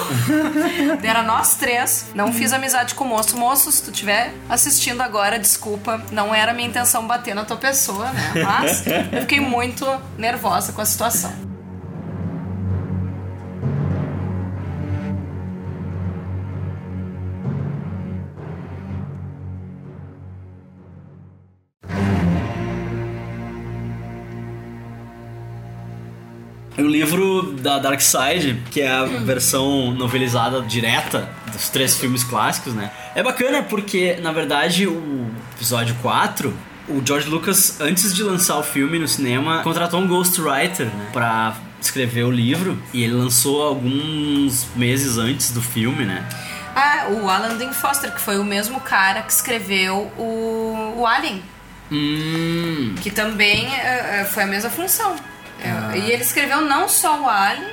Era 1.04 1.22
nós 1.24 1.56
três. 1.56 2.08
Não 2.14 2.34
fiz 2.34 2.54
amizade 2.54 2.96
com 2.96 3.04
o 3.04 3.08
moço. 3.08 3.38
Moço, 3.38 3.72
se 3.72 3.84
tu 3.84 3.92
estiver 3.92 4.34
assistindo 4.50 5.02
agora, 5.02 5.38
desculpa. 5.38 6.02
Não 6.12 6.34
era 6.34 6.54
minha 6.54 6.68
intenção 6.68 7.06
bater 7.06 7.36
na 7.36 7.46
tua 7.46 7.58
pessoa, 7.58 8.10
né? 8.12 8.32
Mas 8.44 8.84
eu 9.12 9.22
fiquei 9.22 9.40
muito 9.40 9.86
nervosa 10.18 10.74
com 10.74 10.82
a 10.82 10.86
situação. 10.86 11.53
Livro 26.94 27.54
da 27.54 27.80
Dark 27.80 28.00
Side, 28.00 28.62
que 28.70 28.82
é 28.82 28.92
a 28.92 29.04
versão 29.04 29.92
novelizada 29.92 30.62
direta 30.62 31.28
dos 31.52 31.70
três 31.70 31.98
filmes 31.98 32.24
clássicos, 32.24 32.74
né? 32.74 32.92
É 33.16 33.24
bacana 33.24 33.64
porque, 33.64 34.18
na 34.22 34.32
verdade, 34.32 34.88
o 34.88 35.28
episódio 35.56 35.96
4 36.02 36.54
O 36.88 37.02
George 37.04 37.28
Lucas, 37.28 37.82
antes 37.82 38.14
de 38.14 38.22
lançar 38.22 38.58
o 38.58 38.64
filme 38.64 39.00
no 39.00 39.08
cinema, 39.08 39.64
contratou 39.64 40.00
um 40.00 40.08
ghostwriter 40.08 40.86
né, 40.86 41.10
pra 41.12 41.56
escrever 41.82 42.24
o 42.24 42.32
livro. 42.32 42.78
E 42.94 43.04
ele 43.04 43.14
lançou 43.14 43.64
alguns 43.64 44.68
meses 44.76 45.18
antes 45.18 45.52
do 45.52 45.62
filme, 45.62 46.06
né? 46.06 46.28
Ah, 46.76 47.08
o 47.10 47.30
Alan 47.30 47.56
Dean 47.58 47.74
Foster, 47.74 48.14
que 48.14 48.22
foi 48.22 48.38
o 48.38 48.44
mesmo 48.44 48.80
cara 48.80 49.22
que 49.22 49.32
escreveu 49.32 50.12
o, 50.18 50.96
o 50.98 51.08
Alien. 51.08 51.42
Hum. 51.92 52.96
Que 53.02 53.12
também 53.12 53.68
eh, 53.76 54.28
foi 54.32 54.44
a 54.44 54.48
mesma 54.48 54.70
função. 54.70 55.16
Eh, 55.64 55.70
Ah. 55.72 55.98
E 55.98 56.12
ele 56.12 56.22
escreveu 56.24 56.62
não 56.62 56.88
só 56.90 57.22
o 57.22 57.28
Alien, 57.30 57.68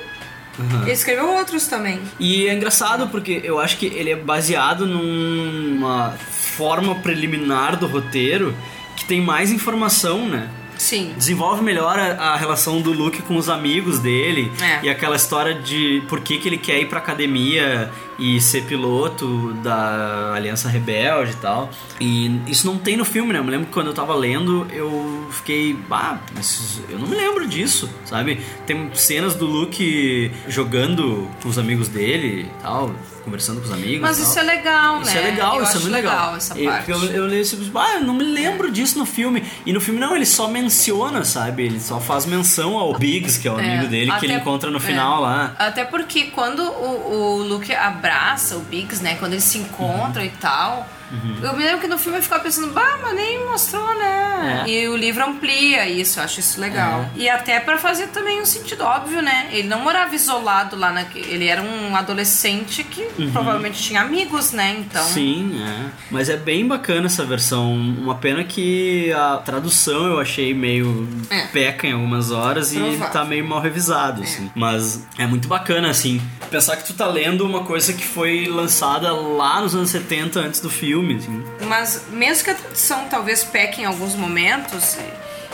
Uhum. 0.59 0.81
ele 0.83 0.91
escreveu 0.91 1.29
outros 1.33 1.67
também. 1.67 1.99
E 2.19 2.47
é 2.47 2.53
engraçado 2.53 3.07
porque 3.07 3.41
eu 3.43 3.59
acho 3.59 3.77
que 3.77 3.85
ele 3.87 4.11
é 4.11 4.15
baseado 4.15 4.85
numa 4.85 6.11
forma 6.29 6.95
preliminar 6.95 7.77
do 7.77 7.87
roteiro 7.87 8.55
que 8.95 9.05
tem 9.05 9.21
mais 9.21 9.51
informação, 9.51 10.27
né? 10.27 10.49
Sim. 10.91 11.13
Desenvolve 11.15 11.63
melhor 11.63 11.97
a, 11.97 12.31
a 12.33 12.35
relação 12.35 12.81
do 12.81 12.91
Luke 12.91 13.21
com 13.21 13.37
os 13.37 13.47
amigos 13.47 13.97
dele 13.99 14.51
É. 14.61 14.85
e 14.85 14.89
aquela 14.89 15.15
história 15.15 15.53
de 15.53 16.03
por 16.09 16.19
que, 16.19 16.37
que 16.37 16.49
ele 16.49 16.57
quer 16.57 16.81
ir 16.81 16.89
pra 16.89 16.99
academia 16.99 17.89
e 18.19 18.41
ser 18.41 18.63
piloto 18.65 19.53
da 19.63 20.33
Aliança 20.35 20.67
Rebelde 20.67 21.31
e 21.31 21.35
tal. 21.35 21.69
E 21.99 22.41
isso 22.45 22.67
não 22.67 22.77
tem 22.77 22.97
no 22.97 23.05
filme, 23.05 23.31
né? 23.31 23.39
Eu 23.39 23.43
me 23.45 23.51
lembro 23.51 23.67
que 23.67 23.73
quando 23.73 23.87
eu 23.87 23.93
tava 23.93 24.13
lendo, 24.13 24.67
eu 24.69 25.27
fiquei, 25.31 25.77
ah, 25.89 26.17
mas 26.35 26.81
eu 26.89 26.99
não 26.99 27.07
me 27.07 27.15
lembro 27.15 27.47
disso, 27.47 27.89
sabe? 28.05 28.41
Tem 28.67 28.89
cenas 28.93 29.33
do 29.33 29.45
Luke 29.45 30.29
jogando 30.47 31.25
com 31.41 31.47
os 31.47 31.57
amigos 31.57 31.87
dele 31.87 32.47
e 32.49 32.61
tal, 32.61 32.93
conversando 33.23 33.59
com 33.61 33.67
os 33.67 33.71
amigos. 33.71 34.01
Mas 34.01 34.19
isso 34.19 34.37
é 34.37 34.41
legal, 34.43 34.97
né? 34.97 35.03
Isso 35.03 35.17
é 35.17 35.21
legal, 35.21 35.55
Eu 35.57 35.63
isso 35.63 35.71
é 35.77 35.79
muito 35.79 35.91
legal. 35.93 36.35
essa 36.35 36.59
E- 36.59 36.65
parte. 36.65 36.91
Eu, 36.91 37.03
eu 37.05 37.27
li 37.27 37.39
assim, 37.41 37.71
ah, 37.75 37.93
eu 37.95 38.01
não 38.01 38.13
me 38.13 38.23
lembro 38.23 38.71
disso 38.71 38.97
no 38.99 39.05
filme. 39.05 39.43
E 39.65 39.71
no 39.73 39.79
filme 39.81 39.99
não, 39.99 40.15
ele 40.15 40.25
só 40.25 40.47
menciona, 40.47 41.23
sabe? 41.23 41.63
Ele 41.63 41.79
só 41.79 41.99
faz 41.99 42.25
menção 42.25 42.77
ao 42.77 42.97
Biggs, 42.97 43.39
que 43.39 43.47
é 43.47 43.51
o 43.51 43.59
É, 43.59 43.73
amigo 43.73 43.89
dele, 43.89 44.05
que 44.11 44.17
até- 44.17 44.25
ele 44.25 44.33
encontra 44.35 44.69
no 44.71 44.77
é. 44.77 44.81
final 44.81 45.21
lá. 45.21 45.55
Até 45.57 45.83
porque 45.85 46.25
quando 46.25 46.61
o, 46.63 47.37
o 47.37 47.43
Luke 47.43 47.73
abraça 47.73 48.55
o 48.57 48.61
Biggs, 48.61 49.03
né? 49.03 49.15
Quando 49.15 49.33
eles 49.33 49.43
se 49.43 49.57
encontram 49.57 50.23
e 50.23 50.29
tal. 50.29 50.87
Uhum. 51.11 51.35
Eu 51.41 51.53
me 51.57 51.63
lembro 51.63 51.81
que 51.81 51.87
no 51.87 51.97
filme 51.97 52.17
eu 52.17 52.23
ficava 52.23 52.43
pensando, 52.43 52.71
bah, 52.73 52.97
mas 53.01 53.13
nem 53.15 53.45
mostrou, 53.45 53.85
né? 53.97 54.63
É. 54.65 54.69
E 54.69 54.87
o 54.87 54.95
livro 54.95 55.23
amplia 55.23 55.87
isso, 55.87 56.19
eu 56.19 56.23
acho 56.23 56.39
isso 56.39 56.59
legal. 56.59 57.01
É. 57.01 57.09
E 57.19 57.29
até 57.29 57.59
pra 57.59 57.77
fazer 57.77 58.07
também 58.07 58.41
um 58.41 58.45
sentido 58.45 58.83
óbvio, 58.83 59.21
né? 59.21 59.49
Ele 59.51 59.67
não 59.67 59.81
morava 59.81 60.15
isolado 60.15 60.75
lá, 60.75 60.91
na... 60.91 61.05
ele 61.15 61.47
era 61.47 61.61
um 61.61 61.95
adolescente 61.95 62.83
que 62.83 63.01
Uhum. 63.17 63.31
provavelmente 63.31 63.81
tinha 63.81 64.01
amigos, 64.01 64.51
né? 64.51 64.75
Então. 64.79 65.03
Sim, 65.03 65.61
é. 65.63 65.89
Mas 66.09 66.29
é 66.29 66.37
bem 66.37 66.65
bacana 66.67 67.07
essa 67.07 67.25
versão. 67.25 67.73
Uma 67.73 68.15
pena 68.15 68.43
que 68.43 69.11
a 69.13 69.37
tradução 69.37 70.05
eu 70.05 70.19
achei 70.19 70.53
meio 70.53 71.07
É. 71.29 71.47
peca 71.47 71.87
em 71.87 71.91
algumas 71.93 72.31
horas 72.31 72.73
e 72.73 72.79
tá 73.11 73.23
meio 73.25 73.45
mal 73.45 73.59
revisado, 73.59 74.21
assim. 74.23 74.49
Mas 74.55 75.05
é 75.17 75.25
muito 75.27 75.47
bacana, 75.47 75.89
assim. 75.89 76.21
Pensar 76.49 76.77
que 76.77 76.85
tu 76.85 76.93
tá 76.93 77.05
lendo 77.07 77.45
uma 77.45 77.63
coisa 77.63 77.93
que 77.93 78.03
foi 78.05 78.45
lançada 78.47 79.11
lá 79.13 79.61
nos 79.61 79.75
anos 79.75 79.89
70, 79.89 80.39
antes 80.39 80.59
do 80.59 80.69
filme, 80.69 81.00
assim. 81.17 81.43
Mas 81.67 82.03
mesmo 82.11 82.43
que 82.43 82.49
a 82.51 82.55
tradução 82.55 83.05
talvez 83.09 83.43
peque 83.43 83.81
em 83.81 83.85
alguns 83.85 84.15
momentos, 84.15 84.97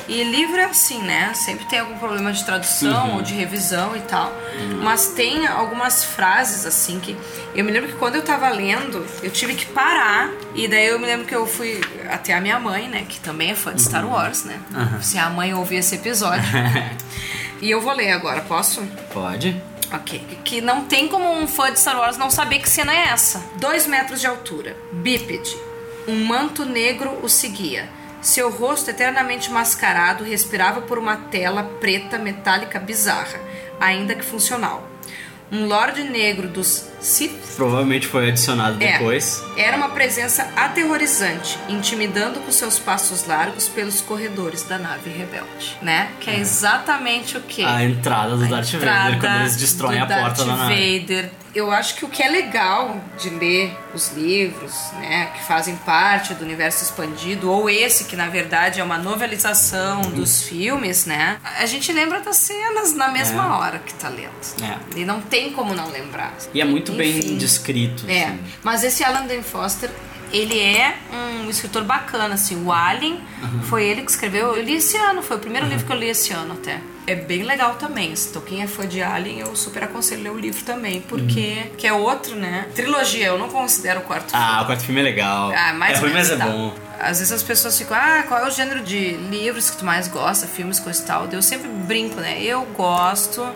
e, 0.09 0.23
livro 0.23 0.55
é 0.55 0.63
assim, 0.63 1.01
né? 1.03 1.33
Sempre 1.33 1.65
tem 1.65 1.79
algum 1.79 1.97
problema 1.97 2.31
de 2.31 2.41
tradução 2.45 3.09
Uhum. 3.09 3.15
ou 3.15 3.21
de 3.21 3.33
revisão 3.33 3.93
e 3.93 3.99
tal. 3.99 4.33
Mas 4.81 5.07
tem 5.09 5.45
algumas 5.47 6.01
frases 6.05 6.65
assim 6.65 6.97
que. 7.01 7.17
Eu 7.53 7.65
me 7.65 7.71
lembro 7.71 7.89
que 7.89 7.95
quando 7.97 8.15
eu 8.15 8.21
tava 8.21 8.47
lendo, 8.47 9.05
eu 9.21 9.29
tive 9.29 9.53
que 9.53 9.65
parar. 9.65 10.29
E 10.55 10.65
daí 10.65 10.87
eu 10.87 10.97
me 10.97 11.05
lembro 11.05 11.25
que 11.27 11.35
eu 11.35 11.45
fui 11.45 11.81
até 12.09 12.33
a 12.33 12.39
minha 12.39 12.57
mãe, 12.57 12.87
né? 12.87 13.05
Que 13.07 13.19
também 13.19 13.51
é 13.51 13.55
fã 13.55 13.73
de 13.75 13.81
Star 13.81 14.05
Uhum. 14.05 14.11
Wars, 14.13 14.45
né? 14.45 14.57
Aham. 14.73 15.01
Se 15.01 15.17
a 15.17 15.29
mãe 15.29 15.53
ouvir 15.53 15.77
esse 15.77 15.95
episódio. 15.95 16.41
e 17.61 17.69
eu 17.69 17.81
vou 17.81 17.91
ler 17.93 18.11
agora, 18.13 18.39
posso? 18.41 18.81
Pode? 19.13 19.61
Ok. 19.91 20.19
Que 20.43 20.61
não 20.61 20.85
tem 20.85 21.07
como 21.07 21.31
um 21.31 21.47
fã 21.47 21.71
de 21.71 21.79
Star 21.79 21.97
Wars 21.97 22.17
não 22.17 22.29
saber 22.29 22.59
que 22.59 22.69
cena 22.69 22.93
é 22.93 23.07
essa. 23.09 23.43
Dois 23.55 23.87
metros 23.87 24.19
de 24.19 24.27
altura, 24.27 24.75
bípede. 24.91 25.55
Um 26.07 26.25
manto 26.25 26.65
negro 26.65 27.19
o 27.23 27.29
seguia. 27.29 27.89
Seu 28.21 28.49
rosto 28.49 28.89
eternamente 28.89 29.51
mascarado 29.51 30.23
respirava 30.23 30.81
por 30.81 30.97
uma 30.97 31.15
tela 31.15 31.63
preta 31.79 32.17
metálica 32.17 32.79
bizarra, 32.79 33.39
ainda 33.79 34.15
que 34.15 34.25
funcional. 34.25 34.87
Um 35.51 35.65
lorde 35.65 36.03
negro 36.03 36.47
dos 36.49 36.89
Sith 36.99 37.55
Provavelmente 37.55 38.05
foi 38.05 38.29
adicionado 38.29 38.83
É. 38.83 38.97
depois. 38.97 39.41
era 39.55 39.77
uma 39.77 39.89
presença 39.89 40.45
aterrorizante, 40.55 41.57
intimidando 41.69 42.39
com 42.41 42.51
seus 42.51 42.77
passos 42.79 43.25
largos 43.25 43.67
pelos 43.69 44.01
corredores 44.01 44.63
da 44.63 44.77
nave 44.77 45.09
rebelde, 45.09 45.77
né? 45.81 46.09
Que 46.19 46.31
é 46.31 46.39
exatamente 46.39 47.37
o 47.37 47.41
que? 47.41 47.63
A 47.63 47.83
entrada 47.83 48.35
do 48.35 48.45
Darth 48.47 48.65
Vader, 48.71 48.79
entrada 48.81 49.17
quando 49.19 49.39
eles 49.41 49.55
destroem 49.55 49.99
a 49.99 50.05
porta 50.05 50.21
Darth 50.21 50.37
da 50.39 50.55
nave. 50.57 50.99
Vader. 50.99 51.31
Eu 51.57 51.71
acho 51.71 51.95
que 51.95 52.05
o 52.05 52.07
que 52.07 52.21
é 52.21 52.29
legal 52.29 53.01
de 53.17 53.31
ler 53.31 53.75
os 53.91 54.11
livros, 54.11 54.73
né, 54.99 55.31
que 55.35 55.43
fazem 55.43 55.75
parte 55.77 56.35
do 56.35 56.43
universo 56.45 56.83
expandido, 56.83 57.49
ou 57.51 57.67
esse 57.67 58.03
que 58.03 58.15
na 58.15 58.27
verdade 58.27 58.79
é 58.79 58.83
uma 58.83 58.97
novelização 58.99 60.01
Uhum. 60.01 60.11
dos 60.11 60.43
filmes, 60.43 61.05
né? 61.07 61.37
A 61.59 61.65
gente 61.65 61.91
lembra 61.91 62.19
das 62.19 62.37
cenas 62.37 62.93
na 62.93 63.07
mesma 63.07 63.43
É. 63.43 63.47
hora 63.47 63.79
que 63.79 63.91
tá 63.95 64.07
lendo. 64.07 64.27
É. 64.61 64.99
E 64.99 65.03
não 65.03 65.19
tem 65.19 65.51
como 65.51 65.73
não 65.73 65.89
lembrar. 65.89 66.31
E 66.53 66.61
é 66.61 66.65
muito 66.65 66.91
bem 66.91 67.17
Enfim. 67.17 67.37
descrito. 67.37 68.05
É, 68.07 68.25
assim. 68.25 68.39
mas 68.63 68.83
esse 68.83 69.03
Alan 69.03 69.25
Dan 69.25 69.41
Foster, 69.41 69.89
ele 70.31 70.59
é 70.59 70.95
um 71.45 71.49
escritor 71.49 71.83
bacana, 71.83 72.35
assim. 72.35 72.63
O 72.65 72.71
Alien 72.71 73.19
Uhum. 73.41 73.61
foi 73.63 73.85
ele 73.85 74.01
que 74.01 74.09
escreveu. 74.11 74.55
Eu 74.55 74.63
li 74.63 74.75
esse 74.75 74.97
ano, 74.97 75.21
foi 75.21 75.37
o 75.37 75.39
primeiro 75.39 75.67
livro 75.67 75.85
que 75.85 75.91
eu 75.91 75.97
li 75.97 76.09
esse 76.09 76.33
ano 76.33 76.53
até. 76.53 76.79
É 77.05 77.15
bem 77.15 77.43
legal 77.43 77.75
também. 77.75 78.13
Então, 78.13 78.41
quem 78.41 78.61
é 78.61 78.67
fã 78.67 78.85
de 78.85 79.01
Alien, 79.01 79.39
eu 79.39 79.55
super 79.55 79.83
aconselho 79.83 80.23
ler 80.23 80.31
o 80.31 80.37
livro 80.37 80.61
também, 80.65 80.99
porque 81.01 81.71
que 81.77 81.87
é 81.87 81.93
outro, 81.93 82.35
né? 82.35 82.67
Trilogia, 82.75 83.27
eu 83.27 83.37
não 83.39 83.47
considero 83.47 84.01
o 84.01 84.03
quarto 84.03 84.31
Ah, 84.33 84.61
o 84.63 84.65
quarto 84.65 84.83
filme 84.83 84.99
é 84.99 85.03
legal. 85.03 85.51
ah, 85.55 85.71
mais 85.73 85.97
é 85.97 86.01
ruim, 86.01 86.11
mas 86.13 86.29
é 86.29 86.35
tá. 86.35 86.45
bom. 86.47 86.73
Às 86.99 87.19
vezes 87.19 87.31
as 87.31 87.43
pessoas 87.43 87.77
ficam, 87.77 87.95
ah, 87.95 88.23
qual 88.27 88.41
é 88.43 88.47
o 88.47 88.51
gênero 88.51 88.81
de 88.81 89.11
livros 89.29 89.69
que 89.69 89.77
tu 89.77 89.85
mais 89.85 90.07
gosta, 90.07 90.47
filmes, 90.47 90.79
coisa 90.79 91.01
e 91.01 91.05
tal. 91.05 91.27
Eu 91.31 91.41
sempre 91.41 91.69
brinco, 91.69 92.19
né? 92.19 92.41
Eu 92.41 92.63
gosto 92.75 93.47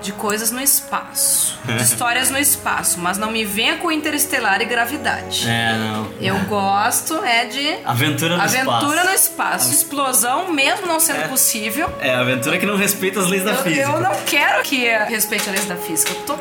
de 0.00 0.12
coisas 0.12 0.50
no 0.50 0.60
espaço, 0.60 1.58
de 1.64 1.82
histórias 1.82 2.30
no 2.30 2.38
espaço, 2.38 2.98
mas 2.98 3.18
não 3.18 3.30
me 3.30 3.44
venha 3.44 3.76
com 3.76 3.90
interestelar 3.92 4.60
e 4.62 4.64
gravidade. 4.64 5.48
É, 5.48 5.72
não. 5.74 6.08
Eu 6.20 6.38
gosto 6.46 7.22
é 7.24 7.44
de 7.44 7.78
Aventura 7.84 8.36
no 8.36 8.42
aventura 8.42 8.74
espaço. 8.74 9.04
no 9.08 9.14
espaço, 9.14 9.70
explosão, 9.72 10.52
mesmo 10.52 10.86
não 10.86 10.98
sendo 11.00 11.20
É. 11.22 11.28
possível. 11.28 11.90
É, 12.00 12.14
aventura 12.14 12.58
que 12.58 12.66
não 12.66 12.76
respeita 12.76 13.20
as 13.20 13.26
leis 13.26 13.44
da 13.44 13.50
Eu, 13.52 13.56
física. 13.62 13.82
eu 13.82 14.00
não 14.00 14.14
quero 14.26 14.62
que 14.62 14.88
respeite 15.08 15.48
a 15.48 15.52
lei 15.52 15.62
da 15.62 15.76
física. 15.76 16.12
Eu 16.12 16.22
tô 16.22 16.38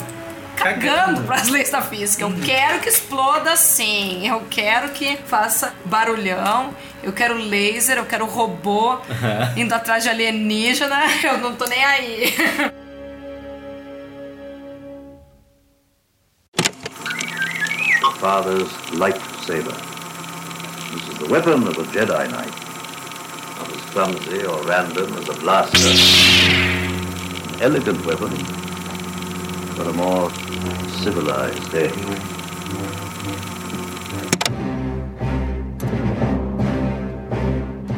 cagando 0.55 1.21
para 1.23 1.35
as 1.37 1.47
leis 1.47 1.69
da 1.69 1.81
física. 1.81 2.23
Eu 2.23 2.33
quero 2.45 2.79
que 2.79 2.89
exploda 2.89 3.55
sim. 3.55 4.27
Eu 4.27 4.41
quero 4.49 4.89
que 4.89 5.17
faça 5.25 5.73
barulhão. 5.85 6.73
Eu 7.01 7.13
quero 7.13 7.33
laser, 7.35 7.97
eu 7.97 8.05
quero 8.05 8.25
robô 8.25 8.97
indo 9.55 9.73
atrás 9.73 10.03
de 10.03 10.09
alienígena. 10.09 11.01
Eu 11.23 11.37
não 11.37 11.55
tô 11.55 11.65
nem 11.65 11.83
aí. 11.83 12.33
Father's 18.19 18.67
lightsaber. 18.91 19.71
This 20.91 21.07
is 21.07 21.17
the 21.19 21.27
weapon 21.29 21.65
of 21.65 21.77
a 21.77 21.83
Jedi 21.83 22.29
Knight. 22.29 22.53
Not 23.57 23.71
as 23.73 23.81
clumsy 23.91 24.45
or 24.45 24.61
random 24.63 25.13
as 25.13 25.29
a 25.29 25.35
blaster. 25.39 25.77
An 27.53 27.61
elegant 27.61 28.05
weapon 28.05 28.35
for 29.73 29.87
a 29.87 29.93
more 29.93 30.29
civilized 31.01 31.73
age. 31.73 31.93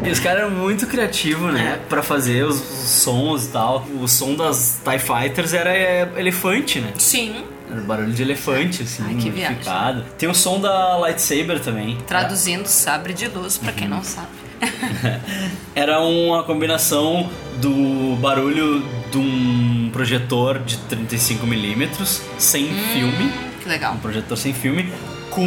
E 0.03 0.11
os 0.11 0.19
caras 0.19 0.43
eram 0.43 0.51
muito 0.51 0.85
criativos, 0.85 1.51
né? 1.51 1.79
Pra 1.89 2.03
fazer 2.03 2.43
os, 2.43 2.57
os 2.57 2.89
sons 2.89 3.45
e 3.45 3.47
tal. 3.47 3.87
O 3.99 4.07
som 4.07 4.35
das 4.35 4.79
TIE 4.83 4.99
Fighters 4.99 5.53
era 5.55 5.75
é, 5.75 6.07
elefante, 6.15 6.79
né? 6.79 6.93
Sim. 6.99 7.50
Era 7.71 7.81
barulho 7.81 8.11
de 8.11 8.21
elefante, 8.21 8.83
assim, 8.83 9.03
Ai, 9.05 9.13
modificado. 9.13 10.03
Tem 10.17 10.27
o 10.29 10.35
som 10.35 10.59
da 10.59 10.97
lightsaber 10.97 11.59
também. 11.61 11.97
Traduzindo 12.07 12.65
sabre 12.67 13.13
de 13.13 13.27
luz, 13.27 13.57
pra 13.57 13.71
quem 13.71 13.87
não 13.87 14.03
sabe. 14.03 14.27
Era 15.75 15.99
uma 16.01 16.43
combinação 16.43 17.29
do 17.61 18.15
barulho 18.17 18.83
de 19.09 19.17
um 19.17 19.89
projetor 19.91 20.59
de 20.59 20.77
35mm 20.77 22.21
sem 22.37 22.65
filme. 22.93 23.31
Que 23.61 23.69
legal. 23.69 23.93
Um 23.93 23.97
projetor 23.99 24.37
sem 24.37 24.53
filme. 24.53 24.91
Com 25.29 25.43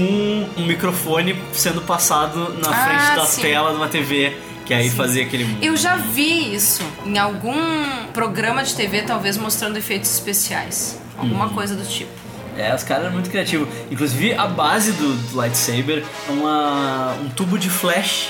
um 0.57 0.65
microfone 0.67 1.37
sendo 1.53 1.83
passado 1.83 2.55
na 2.59 2.71
Ah, 2.71 2.87
frente 2.87 3.17
da 3.17 3.27
sim. 3.27 3.43
tela 3.43 3.71
de 3.71 3.77
uma 3.77 3.89
TV. 3.89 4.37
Que 4.65 4.73
aí 4.73 4.89
fazia 4.89 5.23
aquele. 5.25 5.59
Eu 5.61 5.77
já 5.77 5.97
vi 5.97 6.55
isso 6.55 6.83
em 7.05 7.19
algum 7.19 7.55
programa 8.15 8.65
de 8.65 8.75
TV, 8.75 9.03
talvez 9.03 9.37
mostrando 9.37 9.77
efeitos 9.77 10.11
especiais. 10.11 10.99
Alguma 11.19 11.47
Hum. 11.47 11.51
coisa 11.51 11.75
do 11.77 11.85
tipo. 11.85 12.11
É, 12.57 12.75
os 12.75 12.83
caras 12.83 13.05
eram 13.05 13.13
muito 13.15 13.31
criativos. 13.31 13.69
Inclusive, 13.91 14.35
a 14.35 14.47
base 14.47 14.93
do, 14.93 15.13
do 15.31 15.37
lightsaber 15.37 16.05
é 16.29 16.33
uma, 16.33 17.13
um 17.25 17.29
tubo 17.31 17.59
de 17.59 17.69
flash 17.69 18.29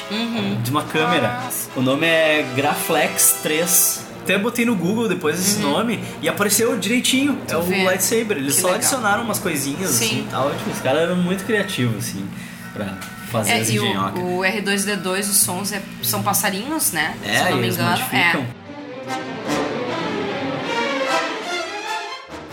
de 0.63 0.71
uma 0.71 0.83
câmera. 0.83 1.41
O 1.77 1.81
nome 1.83 2.07
é 2.07 2.45
Graflex 2.57 3.39
3. 3.43 4.05
Até 4.23 4.39
botei 4.39 4.65
no 4.65 4.75
Google 4.75 5.07
depois 5.07 5.39
esse 5.39 5.59
nome 5.59 6.03
e 6.23 6.29
apareceu 6.29 6.79
direitinho. 6.79 7.39
é 7.47 7.57
o 7.57 7.85
lightsaber. 7.85 8.39
Eles 8.39 8.55
Que 8.55 8.61
só 8.63 8.69
legal. 8.69 8.79
adicionaram 8.81 9.23
umas 9.25 9.39
coisinhas 9.39 9.91
Sim. 9.91 10.05
assim 10.07 10.19
e 10.21 10.27
tal. 10.31 10.51
Tipo, 10.51 10.71
os 10.71 10.81
caras 10.81 11.03
eram 11.03 11.17
muito 11.17 11.45
criativos, 11.45 11.99
assim, 12.09 12.27
pra 12.73 12.95
fazer 13.31 13.51
É, 13.51 13.61
as 13.61 13.69
e 13.69 13.79
o, 13.79 13.85
o 13.85 14.41
R2D2, 14.41 15.21
os 15.21 15.37
sons 15.37 15.73
é- 15.73 15.83
são 16.03 16.23
passarinhos, 16.23 16.93
né? 16.93 17.15
É, 17.23 17.37
Se 17.39 17.45
eu 17.45 17.51
não 17.51 17.59
me 17.59 17.69
engano. 17.69 17.91
modificam. 17.91 18.41
É. 18.41 18.65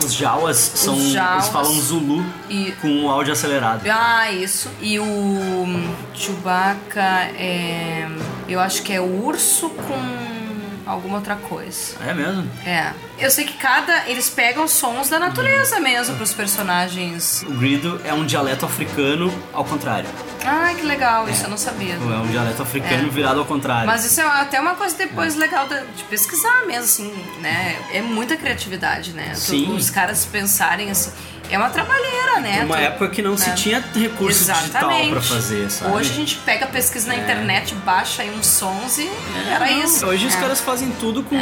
Os 0.03 0.13
Jawas 0.13 0.57
são. 0.75 0.95
Os 0.95 1.11
Jawas. 1.11 1.33
Eles 1.45 1.47
falam 1.49 1.73
Zulu 1.79 2.25
E- 2.49 2.73
com 2.81 3.05
o 3.05 3.09
áudio 3.09 3.33
acelerado. 3.33 3.85
Ah, 3.89 4.31
isso. 4.31 4.69
E 4.81 4.99
o 4.99 5.03
hum, 5.03 5.93
Chewbacca 6.13 7.01
é. 7.37 8.07
Eu 8.47 8.59
acho 8.59 8.81
que 8.83 8.91
é 8.93 8.99
urso 9.01 9.69
com 9.69 10.40
alguma 10.91 11.17
outra 11.17 11.35
coisa. 11.35 11.95
É 12.05 12.13
mesmo? 12.13 12.49
É. 12.65 12.91
Eu 13.19 13.29
sei 13.31 13.45
que 13.45 13.53
cada. 13.53 14.07
Eles 14.07 14.29
pegam 14.29 14.67
sons 14.67 15.09
da 15.09 15.19
natureza 15.19 15.79
mesmo 15.79 16.15
pros 16.15 16.33
personagens. 16.33 17.43
O 17.47 17.53
Grido 17.53 18.01
é 18.03 18.13
um 18.13 18.25
dialeto 18.25 18.65
africano 18.65 19.31
ao 19.53 19.63
contrário. 19.63 20.09
Ai, 20.43 20.75
que 20.75 20.81
legal, 20.85 21.29
isso 21.29 21.43
eu 21.43 21.49
não 21.49 21.57
sabia. 21.57 21.93
É 21.93 21.97
um 21.97 22.27
dialeto 22.27 22.61
africano 22.63 23.07
É. 23.07 23.09
virado 23.09 23.39
ao 23.39 23.45
contrário. 23.45 23.85
Mas 23.85 24.03
isso 24.05 24.19
é 24.21 24.23
até 24.25 24.59
uma 24.59 24.75
coisa 24.75 24.95
depois 24.97 25.35
legal 25.35 25.67
de, 25.67 26.03
pesquisar 26.05 26.65
mesmo, 26.65 26.83
assim, 26.83 27.25
né? 27.41 27.77
É 27.93 28.01
muita 28.01 28.35
criatividade, 28.35 29.13
né? 29.13 29.33
Sim. 29.35 29.75
Os 29.75 29.89
caras 29.89 30.25
pensarem 30.25 30.89
assim. 30.89 31.11
É 31.51 31.57
uma 31.57 31.69
trabalheira, 31.69 32.39
né? 32.39 32.61
Numa 32.61 32.77
Tu- 32.77 32.81
época 32.81 33.09
que 33.09 33.21
não 33.21 33.35
se 33.37 33.49
né? 33.49 33.55
tinha 33.55 33.83
recurso 33.93 34.39
digital 34.39 34.63
Exatamente. 34.63 35.09
pra 35.11 35.21
fazer, 35.21 35.69
sabe? 35.69 35.91
Hoje 35.93 36.09
a 36.11 36.13
gente 36.15 36.35
pega, 36.37 36.65
pesquisa 36.67 37.07
na 37.09 37.15
É. 37.15 37.17
internet, 37.19 37.75
baixa 37.75 38.21
aí 38.23 38.29
uns 38.33 38.47
sons 38.47 38.97
e 38.97 39.01
É, 39.47 39.53
era 39.53 39.65
não, 39.65 39.83
isso. 39.83 40.05
Hoje 40.05 40.25
os 40.27 40.35
É. 40.35 40.39
caras 40.39 40.61
fazem 40.61 40.89
tudo 40.99 41.21
com 41.23 41.35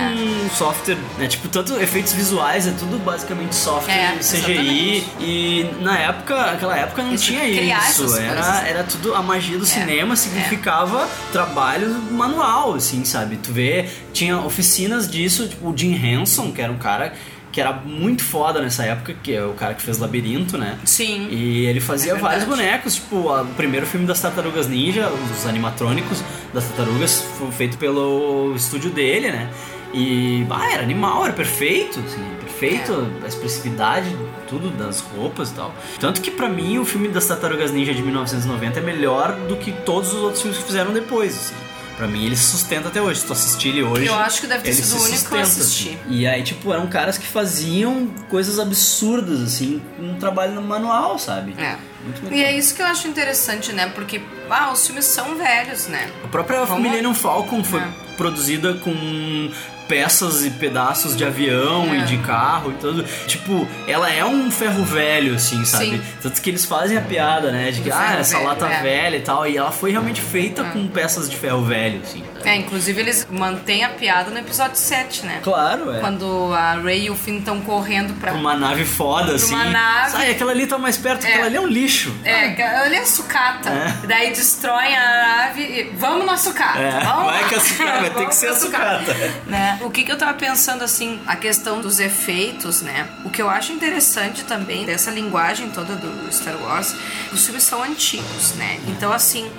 software, 0.57 0.97
né? 1.19 1.27
Tipo, 1.27 1.47
tanto 1.47 1.75
efeitos 1.79 2.13
visuais, 2.13 2.65
é 2.67 2.71
tudo 2.71 2.97
basicamente 2.97 3.53
software 3.55 3.93
É, 3.93 4.17
CGI. 4.17 4.97
exatamente. 4.97 5.07
E 5.19 5.69
na 5.81 5.97
época, 5.99 6.41
aquela 6.53 6.75
época 6.75 7.03
não 7.03 7.13
Isso, 7.13 7.25
tinha 7.25 7.45
isso. 7.45 8.17
Era, 8.17 8.33
coisas. 8.41 8.63
era 8.67 8.83
tudo. 8.83 9.13
A 9.13 9.21
magia 9.21 9.57
do 9.59 9.65
cinema 9.65 10.15
significava 10.15 11.07
trabalho 11.31 11.87
manual, 12.11 12.73
assim, 12.73 13.05
sabe? 13.05 13.37
Tu 13.37 13.51
vê, 13.53 13.87
tinha 14.11 14.37
oficinas 14.39 15.07
disso, 15.09 15.47
tipo 15.47 15.69
o 15.69 15.77
Jim 15.77 15.93
Henson, 15.93 16.51
que 16.51 16.61
era 16.61 16.71
um 16.71 16.77
cara. 16.79 17.13
Que 17.51 17.59
era 17.59 17.73
muito 17.73 18.23
foda 18.23 18.61
nessa 18.61 18.83
época, 18.83 19.13
que 19.23 19.33
é 19.33 19.43
o 19.43 19.53
cara 19.53 19.73
que 19.73 19.81
fez 19.81 19.97
Labirinto, 19.97 20.57
né? 20.57 20.77
Sim. 20.85 21.27
E 21.31 21.65
ele 21.65 21.79
fazia 21.79 22.11
É 22.13 22.15
vários 22.15 22.43
bonecos, 22.45 22.95
tipo, 22.95 23.29
a- 23.29 23.41
o 23.41 23.47
primeiro 23.55 23.85
filme 23.87 24.05
das 24.05 24.21
Tartarugas 24.21 24.67
Ninja, 24.67 25.09
os 25.09 25.45
animatrônicos 25.47 26.23
das 26.53 26.63
Tartarugas, 26.65 27.23
foi 27.39 27.51
feito 27.51 27.77
pelo 27.77 28.53
estúdio 28.55 28.91
dele, 28.91 29.31
né? 29.31 29.49
E, 29.91 30.45
ah, 30.51 30.71
era 30.71 30.83
animal, 30.83 31.23
era 31.25 31.33
perfeito, 31.33 31.99
assim, 31.99 32.23
perfeito, 32.39 33.07
É. 33.21 33.25
a 33.25 33.27
expressividade, 33.27 34.15
tudo 34.47 34.69
das 34.69 35.01
roupas 35.01 35.49
e 35.49 35.53
tal. 35.55 35.73
Tanto 35.99 36.21
que 36.21 36.29
pra 36.29 36.47
mim 36.47 36.77
o 36.77 36.85
filme 36.85 37.07
das 37.07 37.25
Tartarugas 37.25 37.71
Ninja 37.71 37.91
de 37.95 38.03
1990 38.03 38.79
é 38.79 38.83
melhor 38.83 39.31
do 39.47 39.55
que 39.55 39.71
todos 39.71 40.13
os 40.13 40.21
outros 40.21 40.41
filmes 40.43 40.59
que 40.59 40.65
fizeram 40.65 40.93
depois, 40.93 41.35
assim. 41.35 41.55
Pra 41.99 42.07
mim 42.07 42.25
ele 42.25 42.35
se 42.37 42.45
sustenta 42.45 42.87
até 42.87 43.01
hoje. 43.01 43.19
Se 43.19 43.25
tu 43.25 43.33
assistir 43.33 43.67
ele 43.69 43.83
hoje. 43.83 44.05
Eu 44.05 44.15
acho 44.15 44.39
que 44.39 44.47
deve 44.47 44.63
ter 44.63 44.69
ele 44.69 44.77
sido 44.77 44.87
se 44.87 44.95
o 44.95 45.01
único 45.03 45.29
que 45.29 45.35
eu 45.35 45.39
assisti. 45.41 45.89
assim. 45.89 45.97
E 46.09 46.25
aí, 46.25 46.41
tipo, 46.43 46.71
eram 46.73 46.87
caras 46.87 47.17
que 47.17 47.27
faziam 47.27 48.07
coisas 48.29 48.57
absurdas, 48.57 49.41
assim, 49.41 49.81
um 49.99 50.15
trabalho 50.17 50.53
no 50.53 50.61
manual, 50.61 51.19
sabe? 51.19 51.53
É. 51.57 51.75
Muito 52.01 52.33
E 52.33 52.41
é 52.41 52.57
isso 52.57 52.73
que 52.73 52.81
eu 52.81 52.85
acho 52.85 53.09
interessante, 53.09 53.73
né? 53.73 53.91
Porque, 53.93 54.21
ah, 54.49 54.71
os 54.71 54.85
filmes 54.87 55.03
são 55.03 55.35
velhos, 55.35 55.87
né? 55.87 56.09
A 56.23 56.27
própria 56.29 56.63
Vamos- 56.63 56.81
Millennium 56.81 57.13
Falcon 57.13 57.61
foi 57.61 57.81
É. 57.81 57.87
produzida 58.15 58.75
com 58.75 59.51
peças 59.89 60.45
e 60.45 60.51
pedaços 60.51 61.17
de 61.17 61.25
avião 61.25 61.93
É. 61.93 61.97
e 61.97 62.01
de 62.03 62.17
carro 62.19 62.71
e 62.71 62.75
tudo. 62.75 63.03
Tipo, 63.27 63.67
ela 63.87 64.09
é 64.09 64.23
um 64.23 64.49
ferro 64.51 64.85
velho, 64.85 65.35
assim, 65.35 65.65
sabe? 65.65 65.85
Sim. 65.97 66.01
Tanto 66.21 66.41
que 66.41 66.49
eles 66.49 66.63
fazem 66.63 66.95
a 66.97 67.01
piada, 67.01 67.51
né? 67.51 67.71
De 67.71 67.81
que, 67.81 67.91
ah, 67.91 68.17
essa 68.19 68.37
velho, 68.37 68.47
lata 68.47 68.67
é. 68.67 68.81
velha 68.81 69.17
e 69.17 69.21
tal. 69.21 69.47
E 69.47 69.57
ela 69.57 69.71
foi 69.71 69.91
realmente 69.91 70.21
feita 70.21 70.63
com 70.65 70.87
peças 70.87 71.27
de 71.29 71.35
ferro 71.35 71.63
velho, 71.63 71.99
assim. 72.03 72.23
É, 72.45 72.55
inclusive 72.55 73.01
eles 73.01 73.27
mantêm 73.29 73.83
a 73.83 73.89
piada 73.89 74.29
no 74.31 74.37
episódio 74.37 74.77
7, 74.77 75.25
né? 75.25 75.39
Claro, 75.43 75.91
é. 75.93 75.99
Quando 75.99 76.53
a 76.53 76.73
Ray 76.75 77.05
e 77.05 77.09
o 77.09 77.15
Finn 77.15 77.39
estão 77.39 77.59
correndo 77.61 78.13
pra. 78.19 78.31
Uma 78.33 78.55
nave 78.55 78.85
foda, 78.85 79.25
Pra 79.25 79.35
assim. 79.35 79.53
uma 79.55 79.65
nave. 79.65 80.11
Sai, 80.11 80.31
aquela 80.31 80.51
ali 80.51 80.67
tá 80.67 80.77
mais 80.77 80.97
perto, 80.97 81.25
aquela 81.25 81.45
ali 81.47 81.55
é 81.57 81.61
um 81.61 81.67
lixo. 81.67 82.13
É, 82.23 82.49
que- 82.51 82.61
ali 82.61 82.95
é 82.95 83.05
sucata. 83.05 83.69
É. 83.69 84.07
Daí 84.07 84.29
destroem 84.29 84.95
a 84.95 85.37
nave 85.37 85.61
e 85.63 85.91
vamos 85.97 86.25
na 86.27 86.37
sucata. 86.37 86.77
É, 86.79 86.99
vamos 87.03 87.25
vai 87.25 87.47
que 87.49 87.55
a 87.55 87.59
sucata, 87.59 87.99
vai 88.01 88.09
ter 88.11 88.25
que 88.27 88.35
ser 88.35 88.47
a 88.49 88.55
sucata. 88.55 89.13
Né? 89.47 89.78
O 89.81 89.89
que, 89.89 90.03
que 90.03 90.11
eu 90.11 90.17
tava 90.17 90.33
pensando 90.33 90.83
assim, 90.83 91.19
a 91.25 91.35
questão 91.35 91.79
dos 91.81 91.99
efeitos, 91.99 92.81
né? 92.81 93.07
O 93.23 93.29
que 93.29 93.41
eu 93.41 93.49
acho 93.49 93.71
interessante 93.71 94.43
também 94.43 94.85
dessa 94.85 95.09
linguagem 95.11 95.69
toda 95.69 95.95
do 95.95 96.31
Star 96.33 96.57
Wars, 96.61 96.93
os 97.31 97.43
filmes 97.45 97.63
são 97.63 97.81
antigos, 97.83 98.53
né? 98.55 98.79
Então 98.87 99.11
assim, 99.13 99.49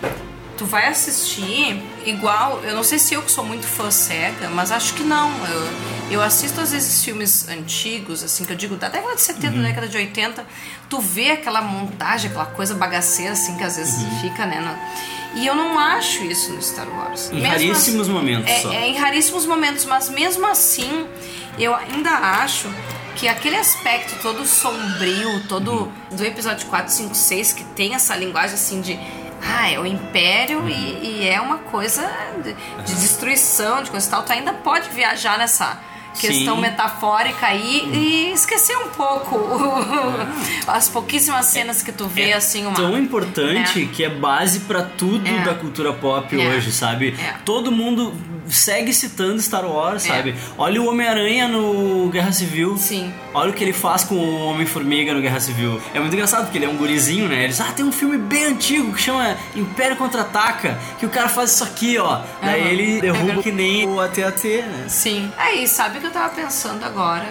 tu 0.59 0.67
vai 0.67 0.89
assistir 0.89 1.83
igual, 2.05 2.61
eu 2.65 2.75
não 2.75 2.85
sei 2.85 2.99
se 2.99 3.15
eu 3.15 3.23
que 3.23 3.31
sou 3.33 3.45
muito 3.45 3.67
fã 3.67 3.91
cega, 3.91 4.51
mas 4.51 4.71
acho 4.71 4.93
que 4.95 5.03
não. 5.03 5.31
Eu, 5.47 5.69
eu 6.11 6.23
assisto 6.23 6.61
às 6.61 6.73
vezes 6.73 7.03
filmes 7.03 7.49
antigos, 7.49 8.23
assim, 8.23 8.45
que 8.45 8.53
eu 8.53 8.57
digo 8.57 8.77
da 8.77 8.89
década 8.91 9.15
de 9.15 9.23
70, 9.23 9.57
Uhum. 9.57 9.63
da 9.63 9.69
década 9.69 9.89
de 9.89 9.97
80, 9.97 10.47
tu 10.89 11.01
vê 11.01 11.31
aquela 11.31 11.63
montagem, 11.63 12.29
aquela 12.31 12.47
coisa 12.47 12.75
bagaceira, 12.75 13.33
assim, 13.33 13.57
que 13.57 13.65
às 13.65 13.77
vezes 13.77 14.03
Uhum. 14.03 14.21
fica, 14.21 14.45
né? 14.45 14.61
no- 14.61 15.20
E 15.35 15.47
eu 15.47 15.55
não 15.55 15.79
acho 15.79 16.25
isso 16.25 16.53
no 16.53 16.61
Star 16.63 16.89
Wars. 16.89 17.31
Em 17.31 17.35
Mesmo 17.37 17.49
raríssimos 17.49 18.01
assim- 18.03 18.13
momentos 18.13 18.51
é, 18.51 18.61
só. 18.61 18.73
é 18.73 18.89
em 18.89 18.97
raríssimos 18.97 19.47
momentos, 19.47 19.85
mas 19.85 20.09
mesmo 20.09 20.47
assim, 20.47 21.07
eu 21.59 21.75
ainda 21.75 22.11
acho 22.11 22.69
que 23.17 23.29
aquele 23.29 23.57
aspecto 23.57 24.21
todo 24.23 24.45
sombrio, 24.47 25.43
todo 25.49 25.93
do 26.11 26.25
episódio 26.25 26.67
4, 26.69 26.93
5, 26.93 27.15
6, 27.15 27.53
que 27.53 27.65
tem 27.65 27.95
essa 27.95 28.17
linguagem 28.17 28.55
assim 28.55 28.81
de. 28.81 28.99
Ah, 29.43 29.71
é 29.71 29.79
o 29.79 29.87
império 29.87 30.69
e, 30.69 31.21
e 31.23 31.27
é 31.29 31.41
uma 31.41 31.59
coisa 31.59 32.03
de, 32.45 32.53
de 32.85 32.95
destruição, 33.01 33.83
de 33.83 33.91
coisa 33.91 34.07
e 34.07 34.11
tal. 34.11 34.23
Tu 34.23 34.33
ainda 34.33 34.53
pode 34.53 34.91
viajar 34.91 35.39
nessa 35.39 35.79
questão 36.19 36.57
Sim. 36.57 36.61
metafórica 36.63 37.47
aí 37.47 37.89
e 37.93 38.33
esquecer 38.33 38.77
um 38.77 38.89
pouco 38.89 39.37
o- 39.37 40.21
as 40.71 40.89
pouquíssimas 40.89 41.47
cenas 41.47 41.83
que 41.83 41.93
tu 41.93 42.07
vê, 42.07 42.33
assim, 42.33 42.67
uma. 42.67 42.75
tão 42.77 42.99
importante 42.99 43.83
É. 43.83 43.87
que 43.87 44.05
é 44.05 44.09
base 44.11 44.61
pra 44.61 44.83
tudo 44.83 45.27
É. 45.27 45.45
da 45.45 45.55
cultura 45.55 45.93
pop 45.93 46.39
É. 46.41 46.49
hoje, 46.49 46.73
sabe? 46.73 47.15
É. 47.19 47.35
Todo 47.45 47.71
mundo 47.73 48.13
segue 48.49 48.93
citando 48.93 49.41
Star 49.41 49.65
Wars, 49.65 50.05
É. 50.05 50.09
sabe? 50.09 50.35
Olha 50.59 50.83
o 50.83 50.89
Homem-Aranha 50.89 51.47
no 51.47 52.09
Guerra 52.11 52.33
Civil. 52.33 52.77
Sim. 52.77 53.13
Olha 53.33 53.51
o 53.51 53.53
que 53.53 53.63
ele 53.63 53.73
faz 53.73 54.03
com 54.03 54.17
o 54.17 54.47
Homem-Formiga 54.47 55.15
no 55.15 55.21
Guerra 55.21 55.39
Civil. 55.39 55.81
É 55.95 56.01
muito 56.01 56.13
engraçado 56.13 56.45
porque 56.45 56.59
ele 56.59 56.65
é 56.65 56.69
um 56.69 56.77
gurizinho, 56.77 57.29
né? 57.29 57.45
Eles, 57.45 57.61
ah, 57.61 57.71
tem 57.73 57.85
um 57.85 57.93
filme 57.93 58.19
bem 58.19 58.47
antigo 58.47 58.93
que 58.93 59.01
chama 59.01 59.37
Império 59.55 59.97
Contra-Ataca, 59.97 60.77
que 60.99 61.07
o 61.07 61.09
cara 61.09 61.29
faz 61.29 61.53
isso 61.53 61.63
aqui, 61.63 61.97
ó. 61.99 62.23
Daí 62.43 62.67
ele 62.73 62.99
É 62.99 63.01
derruba 63.03 63.41
que 63.41 63.53
nem 63.53 63.87
o 63.89 64.01
AT-AT, 64.01 64.45
né? 64.63 64.85
Sim. 64.89 65.31
Aí, 65.39 65.69
sabe 65.69 66.00
o 66.01 66.03
que 66.03 66.07
eu 66.09 66.13
tava 66.13 66.31
pensando 66.35 66.85
agora? 66.85 67.27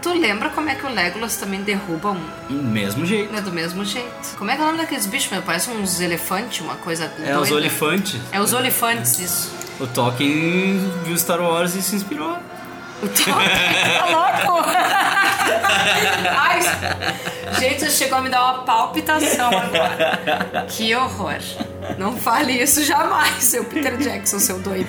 Tu 0.00 0.12
lembra 0.12 0.48
como 0.50 0.68
é 0.68 0.74
que 0.74 0.84
o 0.86 0.88
Legolas 0.88 1.36
também 1.36 1.62
derruba 1.62 2.10
um? 2.10 2.20
Mesmo 2.50 3.04
jeito. 3.06 3.34
É 3.36 3.40
do 3.40 3.52
mesmo 3.52 3.84
jeito. 3.84 4.36
Como 4.36 4.50
é 4.50 4.54
que 4.56 4.60
é 4.60 4.64
o 4.64 4.66
nome 4.66 4.78
daqueles 4.78 5.06
bichos? 5.06 5.30
meu? 5.30 5.42
Parece 5.42 5.70
uns 5.70 6.00
elefantes, 6.00 6.60
uma 6.60 6.74
coisa 6.76 7.04
É 7.24 7.32
os 7.38 7.48
doida. 7.48 7.54
olifantes. 7.54 8.20
É 8.32 8.40
os 8.40 8.52
olifantes, 8.52 9.18
isso. 9.20 9.52
O 9.78 9.86
Tolkien 9.86 10.78
viu 11.04 11.16
Star 11.16 11.40
Wars 11.40 11.74
e 11.76 11.82
se 11.82 11.94
inspirou. 11.96 12.36
O 13.02 13.08
Tolkien 13.08 13.48
tá 13.98 14.06
louco? 14.46 14.68
Ai, 16.36 16.60
gente, 17.60 17.90
chegou 17.90 18.18
a 18.18 18.22
me 18.22 18.28
dar 18.28 18.42
uma 18.42 18.62
palpitação 18.64 19.48
agora. 19.48 20.66
Que 20.68 20.94
horror. 20.96 21.38
Não 21.98 22.16
fale 22.16 22.52
isso 22.52 22.84
jamais, 22.84 23.42
seu 23.42 23.64
Peter 23.64 23.96
Jackson, 23.96 24.38
seu 24.38 24.58
doido. 24.58 24.88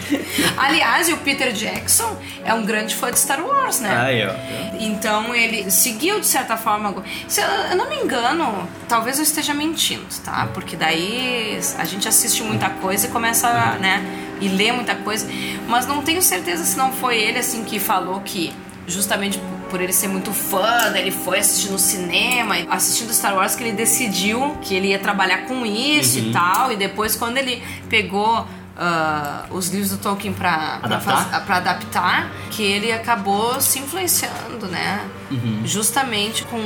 Aliás, 0.58 1.10
o 1.10 1.18
Peter 1.18 1.52
Jackson 1.52 2.18
é 2.44 2.54
um 2.54 2.66
grande 2.66 2.96
fã 2.96 3.12
de 3.12 3.20
Star 3.20 3.46
Wars, 3.46 3.80
né? 3.80 3.96
Aí, 3.96 4.26
ó. 4.26 4.34
Então 4.80 5.34
ele 5.34 5.70
seguiu 5.72 6.20
de 6.20 6.28
certa 6.28 6.58
forma. 6.58 7.04
Se 7.28 7.42
eu, 7.42 7.48
eu 7.48 7.76
não 7.76 7.90
me 7.90 7.98
engano, 7.98 8.68
talvez 8.88 9.18
eu 9.18 9.24
esteja 9.24 9.54
mentindo, 9.54 10.06
tá? 10.24 10.48
Porque 10.54 10.76
daí 10.76 11.60
a 11.78 11.86
gente 11.86 12.08
assiste 12.08 12.44
muita 12.44 12.70
coisa 12.70 13.08
e 13.08 13.10
começa, 13.10 13.48
a, 13.48 13.78
né? 13.78 14.04
E 14.40 14.48
lê 14.48 14.72
muita 14.72 14.96
coisa. 14.96 15.28
Mas 15.68 15.86
não 15.88 16.02
tenho 16.02 16.22
certeza 16.22 16.64
se 16.64 16.78
não 16.78 16.92
foi 16.92 17.18
ele 17.18 17.40
assim 17.40 17.64
que 17.64 17.80
falou 17.80 18.22
que 18.22 18.54
justamente 18.88 19.40
por 19.74 19.82
ele 19.82 19.92
ser 19.92 20.08
muito 20.08 20.32
fã, 20.32 20.94
ele 20.96 21.10
foi 21.10 21.40
assistir 21.40 21.72
no 21.72 21.80
cinema, 21.80 22.54
assistindo 22.70 23.12
Star 23.12 23.36
Wars, 23.36 23.56
que 23.56 23.64
ele 23.64 23.72
decidiu 23.72 24.56
que 24.62 24.76
ele 24.76 24.90
ia 24.90 25.00
trabalhar 25.00 25.48
com 25.48 25.66
isso 25.66 26.20
Uhum. 26.20 26.30
e 26.30 26.32
tal. 26.32 26.72
E 26.72 26.76
depois, 26.76 27.16
quando 27.16 27.40
ele 27.40 27.60
pegou 27.90 28.46
ah, 28.78 29.46
os 29.52 29.70
livros 29.70 29.92
do 29.92 29.98
Tolkien 29.98 30.34
pra, 30.34 30.80
Adaptar? 30.82 31.46
pra 31.46 31.58
adaptar, 31.58 32.32
que 32.52 32.64
ele 32.64 32.92
acabou 32.92 33.60
se 33.62 33.80
influenciando, 33.80 34.68
né? 34.68 35.08
Uhum. 35.32 35.62
Justamente 35.66 36.44
com 36.46 36.60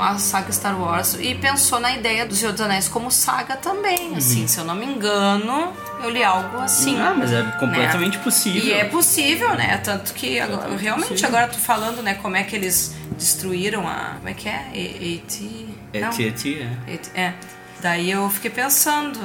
a 0.00 0.18
saga 0.18 0.52
Star 0.52 0.78
Wars 0.80 1.16
e 1.20 1.34
pensou 1.34 1.80
na 1.80 1.92
ideia 1.94 2.26
do 2.26 2.34
Senhor 2.34 2.52
dos 2.52 2.60
Anéis 2.60 2.88
como 2.88 3.10
saga 3.10 3.56
também, 3.56 4.14
assim, 4.16 4.46
se 4.46 4.58
eu 4.58 4.64
não 4.64 4.74
me 4.74 4.86
engano, 4.86 5.72
eu 6.02 6.10
li 6.10 6.22
algo 6.22 6.58
assim. 6.58 6.96
Uhum. 6.96 7.06
Ah, 7.06 7.14
mas 7.16 7.32
é 7.32 7.42
né? 7.42 7.56
completamente 7.58 8.18
possível. 8.18 8.62
E 8.62 8.72
é 8.72 8.84
possível, 8.84 9.54
né? 9.54 9.78
Tanto 9.78 10.12
que 10.14 10.38
agora, 10.40 10.76
realmente 10.76 11.08
possível. 11.08 11.28
agora 11.28 11.48
tu 11.48 11.58
falando, 11.58 12.02
né, 12.02 12.14
como 12.14 12.36
é 12.36 12.42
que 12.44 12.54
eles 12.56 12.94
destruíram 13.16 13.86
a. 13.88 14.14
Como 14.16 14.28
é 14.28 14.34
que 14.34 14.48
é? 14.48 14.66
E- 14.72 15.22
E.T. 15.24 16.00
Não. 16.00 16.10
E.T., 16.10 16.66
é. 17.14 17.20
É. 17.20 17.34
Daí 17.80 18.10
eu 18.10 18.28
fiquei 18.30 18.50
pensando. 18.50 19.18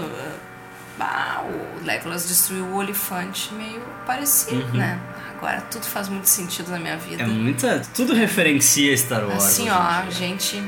Ah, 1.00 1.42
o 1.44 1.86
Legolas 1.86 2.28
destruiu 2.28 2.66
o 2.66 2.76
olifante 2.76 3.54
meio 3.54 3.82
parecido, 4.06 4.62
Uhum. 4.72 4.78
né? 4.78 5.00
Agora 5.38 5.62
tudo 5.62 5.86
faz 5.86 6.10
muito 6.10 6.26
sentido 6.28 6.70
na 6.72 6.78
minha 6.80 6.98
vida. 6.98 7.24
É 7.24 7.26
muita. 7.26 7.82
Tudo 7.96 8.14
referencia 8.14 8.96
Star 8.98 9.26
Wars. 9.26 9.46
Assim, 9.46 9.70
ó, 9.70 10.02
dia. 10.02 10.12
gente. 10.12 10.62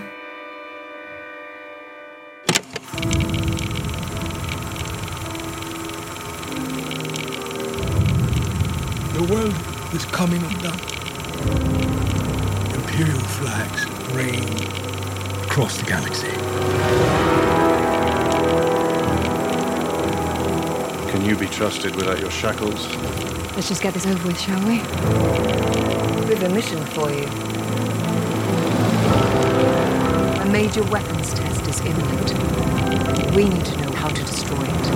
The 9.13 9.27
world 9.29 9.55
is 9.95 10.05
coming 10.05 10.41
undone. 10.43 10.79
Imperial 12.73 13.19
flags 13.37 13.85
reign 14.15 14.43
across 15.45 15.77
the 15.77 15.85
galaxy. 15.85 17.20
Can 21.11 21.25
you 21.25 21.35
be 21.35 21.47
trusted 21.47 21.93
without 21.97 22.21
your 22.21 22.31
shackles? 22.31 22.87
Let's 23.53 23.67
just 23.67 23.81
get 23.81 23.93
this 23.93 24.05
over 24.05 24.27
with, 24.27 24.39
shall 24.39 24.65
we? 24.65 24.77
We've 26.25 26.41
a 26.41 26.47
mission 26.47 26.85
for 26.85 27.11
you. 27.11 27.25
A 30.39 30.45
major 30.49 30.83
weapons 30.83 31.33
test 31.33 31.67
is 31.67 31.81
imminent. 31.81 33.35
We 33.35 33.49
need 33.49 33.65
to 33.65 33.77
know 33.81 33.91
how 33.91 34.07
to 34.07 34.23
destroy 34.23 34.63
it. 34.63 34.87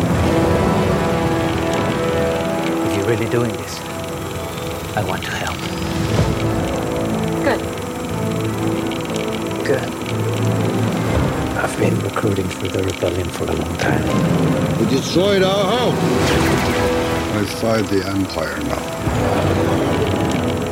If 2.90 2.98
you're 2.98 3.08
really 3.10 3.30
doing 3.30 3.52
this, 3.52 3.82
I 4.96 5.04
want 5.06 5.22
to 5.26 5.32
help. 5.32 5.95
Been 11.90 12.00
recruiting 12.00 12.48
for 12.48 12.68
the 12.68 12.84
rebellion 12.84 13.30
for 13.30 13.44
a 13.44 13.54
long 13.54 13.78
time. 13.78 14.80
We 14.80 14.90
destroyed 14.90 15.44
our 15.44 15.66
home. 15.78 15.96
I 17.38 17.46
fight 17.46 17.86
the 17.90 18.04
Empire 18.08 18.58
now. 18.64 18.82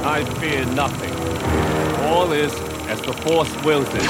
I 0.03 0.25
fear 0.39 0.65
nothing. 0.65 1.13
All 2.05 2.31
is 2.31 2.51
as 2.87 2.99
the 3.01 3.13
Force 3.13 3.53
wills 3.63 3.87
it. 3.89 4.01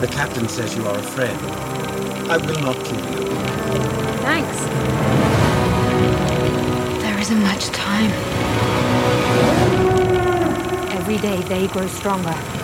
The 0.00 0.08
captain 0.08 0.48
says 0.48 0.76
you 0.76 0.86
are 0.86 0.96
a 0.96 1.02
friend. 1.02 1.38
I 2.30 2.36
will 2.36 2.60
not 2.60 2.76
kill 2.84 3.04
you. 3.10 3.26
Thanks. 4.28 4.58
There 7.02 7.18
isn't 7.18 7.42
much 7.42 7.66
time. 7.70 8.12
Every 10.92 11.18
day 11.18 11.40
they 11.42 11.66
grow 11.66 11.88
stronger. 11.88 12.61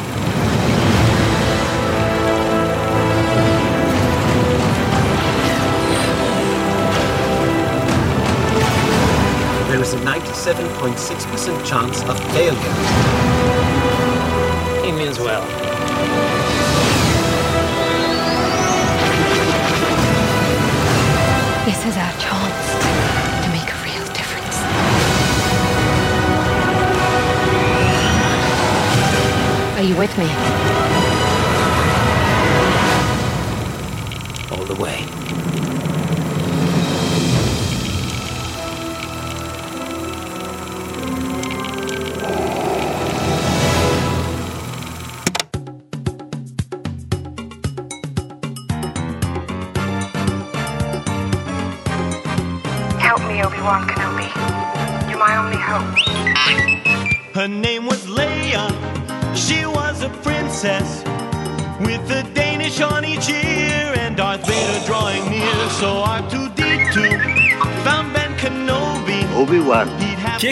There 9.69 9.83
is 9.83 9.93
a 9.93 9.99
97.6% 9.99 11.67
chance 11.67 12.03
of 12.05 12.19
failure. 12.33 12.59
He 14.83 14.93
means 14.93 15.19
well. 15.19 15.45
This 21.67 21.85
is 21.85 21.97
our 21.99 22.13
chance 22.17 22.67
to 23.45 23.51
make 23.53 23.69
a 23.71 23.77
real 23.85 24.07
difference. 24.15 24.57
Are 29.77 29.83
you 29.83 29.97
with 29.97 30.17
me? 30.17 30.58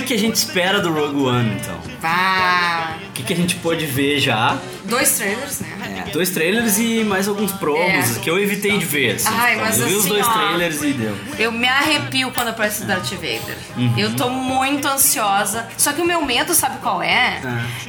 Que, 0.06 0.14
que 0.14 0.14
a 0.14 0.18
gente 0.18 0.36
espera 0.36 0.80
do 0.80 0.92
Rogue 0.92 1.20
One, 1.22 1.56
então? 1.60 1.78
Vá. 2.00 2.96
O 3.08 3.12
que, 3.12 3.22
que 3.22 3.32
a 3.32 3.36
gente 3.36 3.56
pôde 3.56 3.84
ver 3.86 4.18
já? 4.20 4.56
Dois 4.84 5.16
trailers, 5.16 5.60
né? 5.60 6.04
Dois 6.12 6.30
trailers 6.30 6.78
e 6.78 7.02
mais 7.02 7.26
alguns 7.26 7.50
promos 7.52 8.16
É. 8.16 8.20
que 8.20 8.30
eu 8.30 8.38
evitei 8.38 8.78
de 8.78 8.84
ver. 8.84 9.16
Assim, 9.16 9.28
Ai, 9.32 9.56
mas 9.56 9.80
eu 9.80 9.86
vi 9.86 9.94
os 9.94 10.00
assim, 10.00 10.08
dois 10.10 10.26
ó. 10.26 10.30
trailers 10.32 10.82
e 10.82 10.92
deu. 10.92 11.16
Eu 11.38 11.50
me 11.50 11.66
arrepio 11.66 12.30
quando 12.30 12.48
aparece 12.48 12.82
o 12.82 12.86
Darth 12.86 13.10
Vader. 13.10 13.56
Uhum. 13.76 13.94
Eu 13.98 14.14
tô 14.14 14.28
muito 14.30 14.86
ansiosa. 14.86 15.66
Só 15.76 15.92
que 15.92 16.00
o 16.00 16.04
meu 16.04 16.22
medo, 16.24 16.54
sabe 16.54 16.78
qual 16.78 17.02
é? 17.02 17.40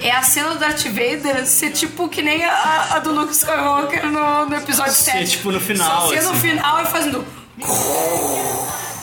É 0.02 0.12
a 0.12 0.24
cena 0.24 0.50
do 0.50 0.60
Darth 0.60 0.84
Vader 0.86 1.46
ser 1.46 1.72
tipo 1.72 2.10
que 2.10 2.22
nem 2.22 2.44
a, 2.44 2.88
a 2.96 3.00
do 3.00 3.12
Luke 3.14 3.32
Skywalker 3.34 4.06
no, 4.08 4.46
no 4.48 4.56
episódio 4.56 4.94
Ser 4.94 5.12
7. 5.12 5.32
tipo 5.32 5.52
no 5.52 5.60
final, 5.60 6.02
Só 6.02 6.08
ser 6.10 6.24
no 6.24 6.32
assim. 6.32 6.40
final 6.50 6.82
e 6.82 6.86
fazendo. 6.86 7.26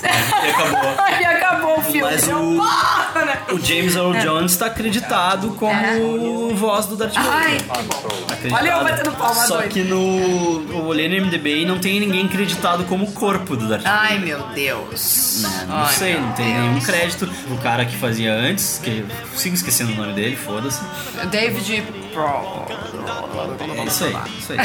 E 0.04 0.50
acabou. 0.50 0.94
e 1.20 1.24
acabou 1.24 1.78
o 1.78 1.82
filme. 1.82 2.00
Mas 2.02 2.28
o- 2.28 3.24
né? 3.24 3.38
O 3.52 3.58
James 3.58 3.94
Earl 3.94 4.14
É. 4.14 4.20
Jones 4.20 4.52
está 4.52 4.66
acreditado 4.66 5.50
como 5.50 6.54
voz 6.54 6.86
do 6.86 6.96
Darth 6.96 7.14
Vader. 7.14 7.64
Olha 8.52 8.70
eu 8.70 8.84
batendo 8.84 9.12
palma, 9.12 9.34
Só 9.46 9.56
doido. 9.58 9.70
que 9.70 9.82
no. 9.82 10.66
Eu 10.70 10.84
olhei 10.86 11.08
no 11.08 11.14
MDB 11.26 11.62
e 11.62 11.64
não 11.64 11.78
tem 11.78 12.00
ninguém 12.00 12.26
acreditado 12.26 12.84
como 12.84 13.10
corpo 13.12 13.56
do 13.56 13.68
Darth 13.68 13.82
Vader. 13.82 14.00
Ai, 14.00 14.18
meu 14.18 14.40
Deus. 14.54 15.40
Né, 15.42 15.66
Não 15.68 15.76
Ai, 15.84 15.92
sei, 15.94 16.18
não 16.18 16.32
tem 16.32 16.46
Deus. 16.52 16.58
nenhum 16.66 16.80
crédito. 16.80 17.30
O 17.50 17.56
cara 17.58 17.84
que 17.84 17.96
fazia 17.96 18.32
antes, 18.32 18.80
que 18.82 18.90
eu 19.00 19.06
sigo 19.38 19.54
esquecendo 19.54 19.92
o 19.92 19.96
nome 19.96 20.12
dele, 20.12 20.36
foda-se. 20.36 20.80
David. 21.30 21.82
É 22.00 22.03
isso 23.86 24.04
aí, 24.04 24.16
isso 24.38 24.52
aí. 24.52 24.58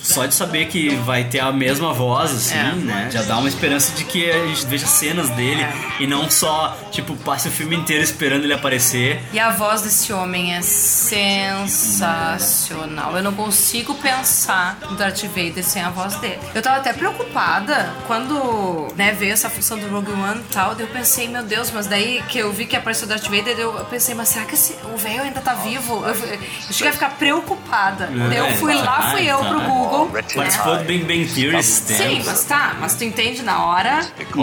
Só 0.00 0.26
de 0.26 0.34
saber 0.34 0.66
que 0.66 0.94
vai 0.96 1.24
ter 1.24 1.40
a 1.40 1.50
mesma 1.52 1.92
voz, 1.92 2.30
assim, 2.32 2.54
É. 2.58 2.72
né? 2.74 3.08
Já 3.10 3.22
dá 3.22 3.38
uma 3.38 3.48
esperança 3.48 3.92
de 3.92 4.04
que 4.04 4.30
a 4.30 4.46
gente 4.46 4.66
veja 4.66 4.86
cenas 4.86 5.28
dele 5.30 5.62
É. 5.62 5.72
e 6.00 6.06
não 6.06 6.28
só, 6.30 6.76
tipo, 6.90 7.16
passe 7.16 7.48
o 7.48 7.50
filme 7.50 7.74
inteiro 7.76 8.02
esperando 8.02 8.44
ele 8.44 8.52
aparecer. 8.54 9.22
E 9.32 9.38
a 9.40 9.50
voz 9.50 9.82
desse 9.82 10.12
homem 10.12 10.54
é 10.54 10.62
sensacional. 11.88 13.16
Eu 13.16 13.22
não 13.22 13.32
consigo 13.34 13.94
pensar 13.94 14.78
no 14.90 14.96
Darth 14.96 15.22
Vader 15.24 15.64
sem 15.64 15.82
a 15.82 15.90
voz 15.90 16.16
dele. 16.16 16.38
Eu 16.54 16.62
tava 16.62 16.76
até 16.78 16.92
preocupada 16.92 17.92
quando 18.06 18.88
né, 18.96 19.12
veio 19.12 19.32
essa 19.32 19.48
função 19.50 19.78
do 19.78 19.88
Rogue 19.88 20.12
One 20.12 20.40
e 20.40 20.52
tal. 20.52 20.74
Daí 20.74 20.84
eu 20.86 20.92
pensei, 20.92 21.28
meu 21.28 21.42
Deus, 21.42 21.70
mas 21.70 21.86
daí 21.86 22.22
que 22.28 22.38
eu 22.38 22.52
vi 22.52 22.66
que 22.66 22.76
apareceu 22.76 23.06
o 23.06 23.08
Darth 23.08 23.24
Vader, 23.28 23.58
eu 23.58 23.72
pensei, 23.90 24.14
mas 24.14 24.28
será 24.28 24.44
que 24.44 24.54
esse- 24.54 24.76
o 24.92 24.96
velho 24.96 25.22
ainda 25.22 25.40
tá 25.40 25.54
vivo? 25.54 26.04
Eu, 26.06 26.14
eu 26.22 26.72
cheguei 26.72 26.88
a 26.88 26.92
ficar 26.92 27.10
preocupada. 27.10 28.08
Daí 28.28 28.38
eu 28.38 28.56
fui 28.56 28.74
lá, 28.74 29.10
fui 29.10 29.26
eu 29.26 29.38
pro 29.38 29.60
Google. 29.60 30.06
Participou 30.08 30.74
né? 30.74 30.78
do 30.78 30.84
Big 30.84 31.04
Bang 31.04 31.26
Theory 31.26 31.62
Sim, 31.62 32.22
mas 32.24 32.44
tá, 32.44 32.76
mas 32.80 32.94
tu 32.94 33.04
entende 33.04 33.42
na 33.42 33.64
hora. 33.64 34.00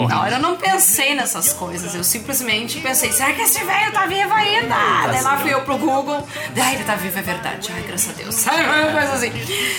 Na 0.08 0.20
hora 0.20 0.36
eu 0.36 0.40
não 0.40 0.56
pensei 0.56 1.14
nessas 1.14 1.52
coisas. 1.52 1.94
Eu 1.94 2.04
simplesmente 2.04 2.80
pensei, 2.80 3.12
será 3.12 3.32
que 3.32 3.42
esse 3.42 3.62
velho 3.64 3.92
tá 3.92 4.06
vivo 4.06 4.32
ainda? 4.32 4.74
Daí 5.06 5.22
lá 5.22 5.36
fui 5.38 5.52
eu 5.52 5.60
pro 5.62 5.76
Google. 5.78 6.26
Daí 6.54 6.74
ele 6.74 6.84
tá 6.84 6.94
vivo, 6.96 7.18
é 7.18 7.22
verdade. 7.22 7.70
Ai, 7.74 7.82
graças 7.82 8.10
a 8.10 8.12
Deus. 8.12 8.34
Sabe, 8.34 8.62
uma 8.64 8.92
coisa 8.92 9.12
assim. 9.12 9.32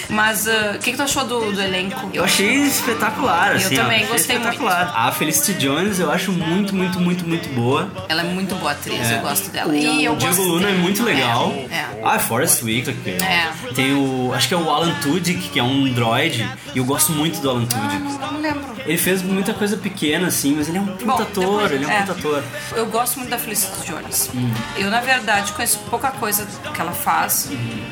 Mas 0.10 0.48
ah, 0.48 0.74
o 0.76 0.80
que, 0.80 0.91
que 0.91 0.98
tu 0.98 1.03
achou 1.03 1.26
do, 1.26 1.52
do 1.52 1.61
elenco? 1.61 2.10
Eu 2.14 2.24
achei 2.24 2.56
espetacular, 2.64 3.52
Eu 3.52 3.57
assim. 3.57 3.78
ó, 3.78 3.84
também 3.84 3.98
achei 4.03 4.07
gostei 4.10 4.36
espetacular. 4.38 4.94
A 4.95 5.11
Felicity 5.11 5.53
Jones 5.60 5.99
eu 5.99 6.11
acho 6.11 6.32
muito, 6.32 6.76
muito, 6.76 6.99
muito, 6.99 7.28
muito 7.28 7.49
boa. 7.49 7.90
Ela 8.07 8.22
é 8.22 8.26
muito 8.26 8.56
boa 8.56 8.72
atriz, 8.72 9.10
É. 9.10 9.18
eu 9.18 9.22
gosto 9.22 9.49
dela. 9.49 9.72
O 9.72 9.76
e 9.76 10.03
eu 10.03 10.15
Diego 10.15 10.41
Luna 10.41 10.69
é 10.69 10.74
muito 10.74 11.03
legal. 11.03 11.53
É. 11.72 11.86
Ah, 12.03 12.19
Forrest 12.19 12.64
Whitaker. 12.64 13.22
É. 13.23 13.51
Tem 13.73 13.93
o. 13.93 14.31
Acho 14.34 14.47
que 14.47 14.53
é 14.53 14.57
o 14.57 14.69
Alan 14.69 14.93
Tudyk, 15.01 15.49
que 15.49 15.59
é 15.59 15.64
um 15.64 15.91
droid. 15.93 16.47
E 16.73 16.77
eu 16.77 16.85
gosto 16.85 17.11
muito 17.11 17.39
do 17.41 17.49
Alan 17.49 17.65
Tudyk. 17.65 18.01
Não 18.19 18.34
me 18.34 18.41
lembro. 18.41 18.77
Ele 18.85 18.97
fez 18.97 19.22
muita 19.22 19.53
coisa 19.53 19.76
pequena, 19.77 20.27
assim, 20.27 20.55
mas 20.55 20.69
ele 20.69 20.77
é 20.77 20.81
um 20.81 20.85
puta 20.88 21.05
Bom, 21.05 21.14
ator, 21.22 21.27
depois- 21.43 21.72
ele 21.72 21.84
é 21.84 21.88
um 21.88 21.91
é. 21.91 21.99
puta 22.01 22.11
ator. 22.14 22.43
Eu 22.73 22.85
gosto 22.88 23.18
muito 23.18 23.30
da 23.30 23.38
Felicity 23.38 23.85
Jones. 23.88 24.30
Hum. 24.34 24.49
Eu, 24.77 24.89
na 24.89 25.01
verdade, 25.01 25.51
conheço 25.53 25.80
pouca 25.89 26.11
coisa 26.11 26.47
que 26.73 26.80
ela 26.81 26.93
faz. 26.93 27.49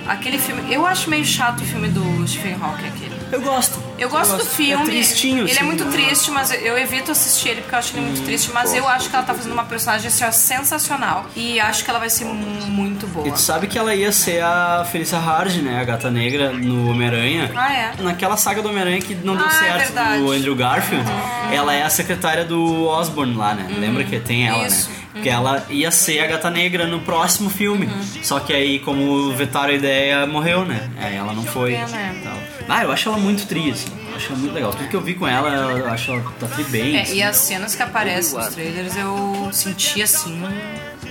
Aquele 0.08 0.38
filme. 0.38 0.74
Eu 0.74 0.86
acho 0.86 1.10
meio 1.10 1.26
chato 1.26 1.62
o 1.62 1.66
filme 1.66 1.90
do 1.90 2.26
Stephen 2.28 2.54
Hawking, 2.62 2.88
aquele. 2.88 3.15
Eu 3.32 3.42
gosto. 3.42 3.84
Eu 3.98 4.10
gosto 4.10 4.32
Eu 4.32 4.38
do 4.38 4.44
gosto. 4.44 4.56
filme. 4.56 4.84
É 4.84 4.86
tristinho, 4.86 5.44
Ele 5.44 5.50
é 5.52 5.54
assim, 5.56 5.64
muito 5.64 5.86
né? 5.86 5.92
triste, 5.92 6.30
mas 6.32 6.52
eu 6.52 6.78
evito 6.78 7.12
assistir 7.12 7.50
ele 7.50 7.62
porque 7.62 7.76
eu 7.76 7.80
acho 7.80 7.96
ele 7.96 8.06
muito 8.06 8.24
triste. 8.24 8.52
Mas 8.54 8.74
eu 8.74 8.88
acho 8.88 9.10
que 9.10 9.16
ela 9.16 9.26
tá 9.26 9.34
fazendo 9.34 9.54
uma 9.54 9.64
personagem 9.66 10.08
assim, 10.08 10.24
ó, 10.26 10.32
sensacional. 10.32 11.26
E 11.36 11.60
acho 11.60 11.84
que 11.84 11.90
ela 11.90 12.00
vai 12.00 12.10
ser 12.10 12.26
mu- 12.26 12.34
muito 12.68 13.08
boa. 13.08 13.28
E 13.28 13.32
tu 13.32 13.40
sabe 13.40 13.68
que 13.68 13.78
ela 13.78 13.96
ia 13.96 14.12
ser 14.12 14.42
a 14.44 14.86
Felícia 14.92 15.18
Hard, 15.20 15.56
né? 15.62 15.80
A 15.80 15.84
gata 15.84 16.10
negra 16.12 16.52
no 16.52 16.90
Homem-Aranha. 16.92 17.52
Ah, 17.56 17.74
é? 17.74 17.92
Naquela 18.00 18.38
saga 18.38 18.62
do 18.62 18.70
Homem-Aranha 18.70 19.02
que 19.02 19.16
não 19.16 19.36
deu 19.36 19.46
Ah, 19.46 19.50
é 19.50 19.60
certo 19.60 19.78
verdade. 19.94 20.18
do 20.22 20.32
Andrew 20.32 20.56
Garfield. 20.56 21.06
Ela 21.52 21.74
é 21.74 21.84
a 21.84 21.90
secretária 21.90 22.44
do 22.46 22.86
Osborn 22.88 23.36
lá, 23.36 23.54
né? 23.54 23.68
Lembra 23.80 24.04
que 24.04 24.20
tem 24.20 24.48
ela, 24.48 24.60
Uhum. 24.60 24.66
Isso. 24.68 24.90
né? 24.90 24.96
Porque 25.14 25.30
ela 25.30 25.66
ia 25.70 25.90
ser 25.92 26.20
a 26.20 26.28
gata 26.28 26.50
negra 26.50 26.86
no 26.86 27.00
próximo 27.00 27.50
filme. 27.50 27.86
Uhum. 27.86 28.02
Só 28.22 28.38
que 28.42 28.52
aí, 28.52 28.80
como 28.80 29.32
vetaram 29.32 29.70
a 29.70 29.74
ideia, 29.74 30.26
morreu, 30.28 30.66
né? 30.66 30.90
Aí 31.02 31.16
ela 31.16 31.34
não 31.34 31.44
foi. 31.46 31.74
é. 31.74 31.86
tal. 32.24 32.38
Ah, 32.68 32.84
eu 32.84 32.92
acho 32.92 33.10
ela 33.10 33.18
muito 33.18 33.46
tri, 33.48 33.72
assim. 33.72 33.88
Eu 34.10 34.16
acho 34.16 34.28
ela 34.32 34.38
muito 34.40 34.54
legal. 34.54 34.72
Tudo 34.72 34.88
que 34.90 34.96
eu 34.96 35.02
vi 35.02 35.14
com 35.14 35.28
ela, 35.28 35.50
eu 35.50 35.88
acho 35.90 36.12
ela 36.12 36.24
tá 36.40 36.48
tri 36.48 36.64
bem. 36.66 36.98
É, 36.98 37.02
assim. 37.02 37.18
e 37.18 37.24
as 37.24 37.36
cenas 37.38 37.76
que 37.76 37.84
aparecem 37.84 38.38
nos 38.38 38.48
trailers 38.54 38.96
eu 38.98 39.50
senti 39.52 40.02
assim. 40.02 40.42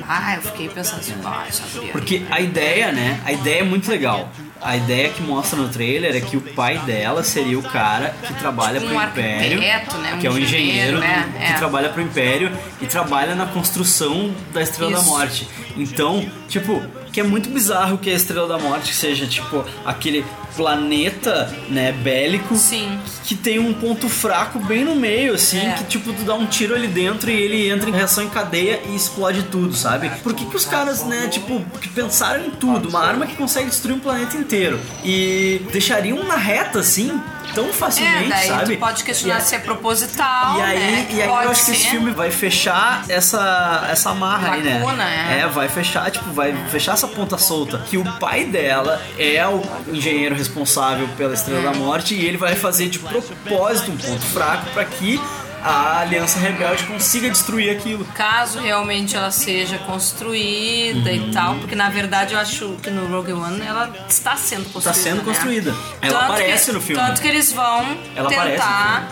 Ah, 0.06 0.35
eu 0.35 0.43
fiquei 0.43 0.68
pensando 0.68 1.01
assim, 1.01 1.14
ah, 1.24 1.44
essa 1.48 1.62
guria. 1.72 1.93
Porque 1.93 2.22
a 2.31 2.40
ideia, 2.40 2.90
né? 2.93 3.20
A 3.24 3.32
ideia 3.32 3.60
é 3.60 3.62
muito 3.62 3.89
legal. 3.90 4.28
A 4.60 4.76
ideia 4.76 5.10
que 5.10 5.22
mostra 5.22 5.59
no 5.59 5.68
trailer 5.68 6.16
é 6.16 6.20
que 6.20 6.36
o 6.36 6.40
pai 6.40 6.78
dela 6.78 7.22
seria 7.22 7.59
o 7.59 7.62
cara 7.62 8.14
que 8.26 8.35
trabalha 8.35 8.81
Tipo 8.81 8.93
pro 8.93 8.98
um 8.98 9.02
Império, 9.05 9.59
arquiteto, 9.59 9.98
né? 9.98 10.14
Um 10.14 10.18
que 10.18 10.26
é 10.26 10.31
um 10.31 10.39
engenheiro, 10.39 10.98
engenheiro, 10.98 10.98
né? 11.01 11.32
que 11.39 11.52
É. 11.52 11.56
trabalha 11.56 11.89
pro 11.90 12.02
Império 12.02 12.51
e 12.81 12.86
trabalha 12.86 13.35
na 13.35 13.47
construção 13.47 14.35
da 14.52 14.62
Estrela 14.62 14.93
da 14.93 14.98
Isso. 14.98 15.09
Morte. 15.09 15.48
Então, 15.76 16.26
tipo, 16.48 16.82
que 17.12 17.20
é 17.20 17.22
muito 17.22 17.48
bizarro 17.51 17.98
que 17.98 18.10
a 18.10 18.14
Estrela 18.14 18.48
da 18.48 18.59
Morte 18.59 18.94
seja 18.94 19.26
tipo 19.26 19.64
aquele 19.85 20.24
planeta, 20.56 21.52
né, 21.68 21.93
bélico, 21.93 22.55
Sim. 22.56 22.98
que 23.24 23.35
tem 23.35 23.59
um 23.59 23.72
ponto 23.72 24.09
fraco 24.09 24.59
bem 24.59 24.85
no 24.85 24.94
meio, 24.94 25.35
assim, 25.35 25.59
É. 25.59 25.72
que 25.72 25.85
tipo, 25.85 26.12
tu 26.12 26.22
dá 26.24 26.35
um 26.35 26.47
tiro 26.47 26.74
ali 26.74 26.86
dentro 26.89 27.31
e 27.31 27.35
ele 27.35 27.68
entra 27.70 27.89
em 27.89 27.93
reação 27.93 28.24
em 28.24 28.28
cadeia 28.28 28.81
e 28.89 28.94
explode 28.97 29.43
tudo, 29.44 29.74
sabe? 29.74 30.10
Por 30.22 30.35
que, 30.35 30.44
que 30.44 30.56
os 30.56 30.64
caras, 30.64 31.05
né, 31.05 31.28
tipo, 31.28 31.60
que 31.81 31.89
pensaram 31.89 32.44
em 32.47 32.51
tudo, 32.51 32.89
uma 32.89 33.05
arma 33.05 33.26
que 33.26 33.35
consegue 33.36 33.68
destruir 33.68 33.94
um 33.94 34.01
planeta 34.01 34.36
inteiro 34.36 34.78
e 35.05 35.60
deixariam 35.72 36.22
na 36.24 36.36
reta, 36.36 36.81
assim, 36.81 37.20
tão 37.55 37.68
É, 37.68 37.72
facilmente, 37.72 38.28
daí 38.31 38.48
sabe? 38.48 38.74
tu 38.74 38.81
pode 38.81 39.05
questionar 39.05 39.39
E 39.39 39.43
se 39.43 39.55
é 39.55 39.59
proposital, 39.59 40.59
e 40.59 40.62
aí, 40.62 40.78
né? 40.78 41.06
e 41.10 41.22
aí 41.22 41.28
eu 41.28 41.35
acho 41.35 41.64
que 41.66 41.70
esse 41.70 41.82
ser. 41.85 41.90
filme 41.90 42.10
vai 42.10 42.31
fechar 42.31 43.05
essa, 43.09 43.86
essa 43.90 44.10
amarra 44.10 44.55
aí, 44.55 44.62
né? 44.62 44.78
Lacuna, 44.82 45.05
é. 45.05 45.47
vai 45.47 45.68
fechar, 45.68 46.10
tipo, 46.10 46.31
vai 46.32 46.52
fechar 46.70 46.94
essa 46.94 47.06
ponta 47.06 47.39
solta. 47.39 47.78
Que 47.89 47.97
o 47.97 48.05
pai 48.18 48.44
dela 48.44 49.01
é 49.18 49.47
o 49.47 49.62
engenheiro 49.93 50.35
responsável 50.49 51.09
pela 51.16 51.35
Estrela 51.35 51.62
da 51.62 51.75
Morte 51.79 52.15
e 52.15 52.25
ele 52.25 52.37
vai 52.37 52.55
fazer 52.55 52.89
de 52.89 52.99
propósito 52.99 53.91
um 53.91 53.97
ponto 53.97 54.23
fraco 54.27 54.66
pra 54.73 54.85
que 54.85 55.21
a 55.62 56.01
Aliança 56.01 56.39
Rebelde 56.39 56.85
consiga 56.85 57.31
destruir 57.31 57.71
aquilo. 57.75 58.05
Caso 58.15 58.59
realmente 58.61 59.16
ela 59.16 59.31
seja 59.31 59.79
construída 59.79 61.11
Uhum. 61.11 61.16
e 61.29 61.33
tal, 61.33 61.55
porque 61.57 61.75
na 61.75 61.89
verdade 61.89 62.35
eu 62.35 62.41
acho 62.41 62.77
que 62.83 62.91
no 62.91 63.07
Rogue 63.07 63.33
One 63.33 63.61
ela 63.62 63.91
está 64.09 64.37
sendo 64.37 64.65
construída. 64.71 64.91
Tá 64.91 64.93
sendo 64.95 65.16
né? 65.19 65.23
construída. 65.25 65.75
Ela 66.03 66.19
Tanto 66.21 66.33
aparece 66.33 66.66
que- 66.66 66.73
no 66.73 66.81
filme. 66.83 67.03
Tanto 67.03 67.21
que 67.23 67.29
eles 67.29 67.53
vão 67.53 67.97
Ela 68.15 68.29
tentar 68.29 69.09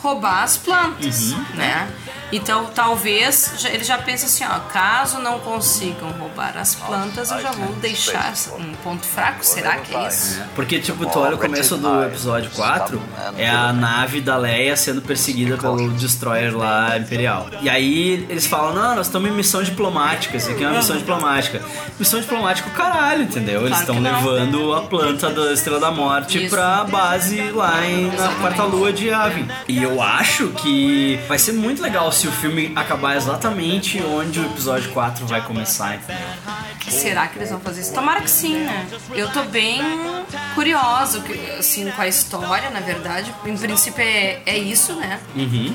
roubar 0.00 0.44
as 0.44 0.56
plantas, 0.56 1.32
Uhum. 1.32 1.44
né? 1.54 1.88
Então 2.32 2.66
talvez 2.74 3.52
já- 3.58 3.68
ele 3.70 3.84
já 3.84 3.98
pense 3.98 4.24
assim, 4.26 4.44
ó, 4.44 4.58
caso 4.70 5.18
não 5.20 5.38
consigam 5.40 6.10
roubar 6.18 6.56
as 6.56 6.74
plantas, 6.74 7.30
eu 7.30 7.40
já 7.40 7.50
vou 7.52 7.72
deixar 7.76 8.32
um 8.58 8.72
ponto 8.82 9.06
fraco. 9.06 9.44
Será 9.44 9.76
que 9.76 9.94
é 9.94 10.08
isso? 10.08 10.40
Porque, 10.54 10.78
tipo, 10.80 11.06
tu 11.06 11.18
olha 11.18 11.34
o 11.36 11.38
começo 11.38 11.76
do 11.76 12.04
episódio 12.04 12.50
4, 12.50 13.00
é 13.36 13.48
a 13.48 13.72
nave 13.72 14.20
da 14.20 14.36
Leia 14.36 14.76
sendo 14.76 15.00
perseguida 15.02 15.56
pelo 15.56 15.90
Destroyer 15.92 16.56
lá 16.56 16.96
Imperial. 16.98 17.48
E 17.62 17.68
aí 17.70 18.26
eles 18.28 18.46
falam, 18.46 18.74
não, 18.74 18.94
nós 18.96 19.06
estamos 19.06 19.30
em 19.30 19.32
missão 19.32 19.62
diplomática, 19.62 20.36
isso 20.36 20.50
aqui 20.50 20.64
é 20.64 20.68
uma 20.68 20.78
missão 20.78 20.96
diplomática. 20.96 21.62
Missão 21.98 22.20
diplomática 22.20 22.68
o 22.68 22.72
caralho, 22.72 23.22
entendeu? 23.22 23.64
Eles 23.66 23.78
estão 23.78 24.00
levando 24.00 24.74
a 24.74 24.82
planta 24.82 25.30
da 25.30 25.52
Estrela 25.52 25.78
da 25.80 25.90
Morte 25.90 26.44
Isso. 26.44 26.54
pra 26.54 26.84
base 26.84 27.40
lá 27.52 27.86
em, 27.86 28.06
na 28.10 28.28
quarta 28.40 28.64
lua 28.64 28.92
de 28.92 29.08
Yavin. 29.08 29.46
E 29.68 29.82
eu 29.82 30.02
acho 30.02 30.48
que 30.48 31.18
vai 31.28 31.38
ser 31.38 31.52
muito 31.52 31.82
legal 31.82 32.10
se 32.16 32.26
o 32.28 32.32
filme 32.32 32.72
acabar 32.74 33.16
exatamente 33.16 34.02
onde 34.02 34.40
o 34.40 34.46
episódio 34.46 34.90
4 34.92 35.26
vai 35.26 35.42
começar, 35.42 35.96
entendeu? 35.96 36.26
Será 36.88 37.26
que 37.26 37.38
eles 37.38 37.50
vão 37.50 37.60
fazer 37.60 37.80
isso? 37.82 37.92
Tomara 37.92 38.20
que 38.20 38.30
sim, 38.30 38.54
né? 38.54 38.86
Eu 39.14 39.28
tô 39.30 39.42
bem 39.44 39.80
curiosa, 40.54 41.20
que- 41.20 41.50
assim, 41.58 41.90
com 41.90 42.00
a 42.02 42.06
história, 42.08 42.70
na 42.70 42.80
verdade. 42.80 43.32
Em 43.44 43.56
princípio 43.56 44.02
é, 44.02 44.40
é 44.46 44.56
isso, 44.58 44.94
né? 44.94 45.18
Uhum. 45.34 45.74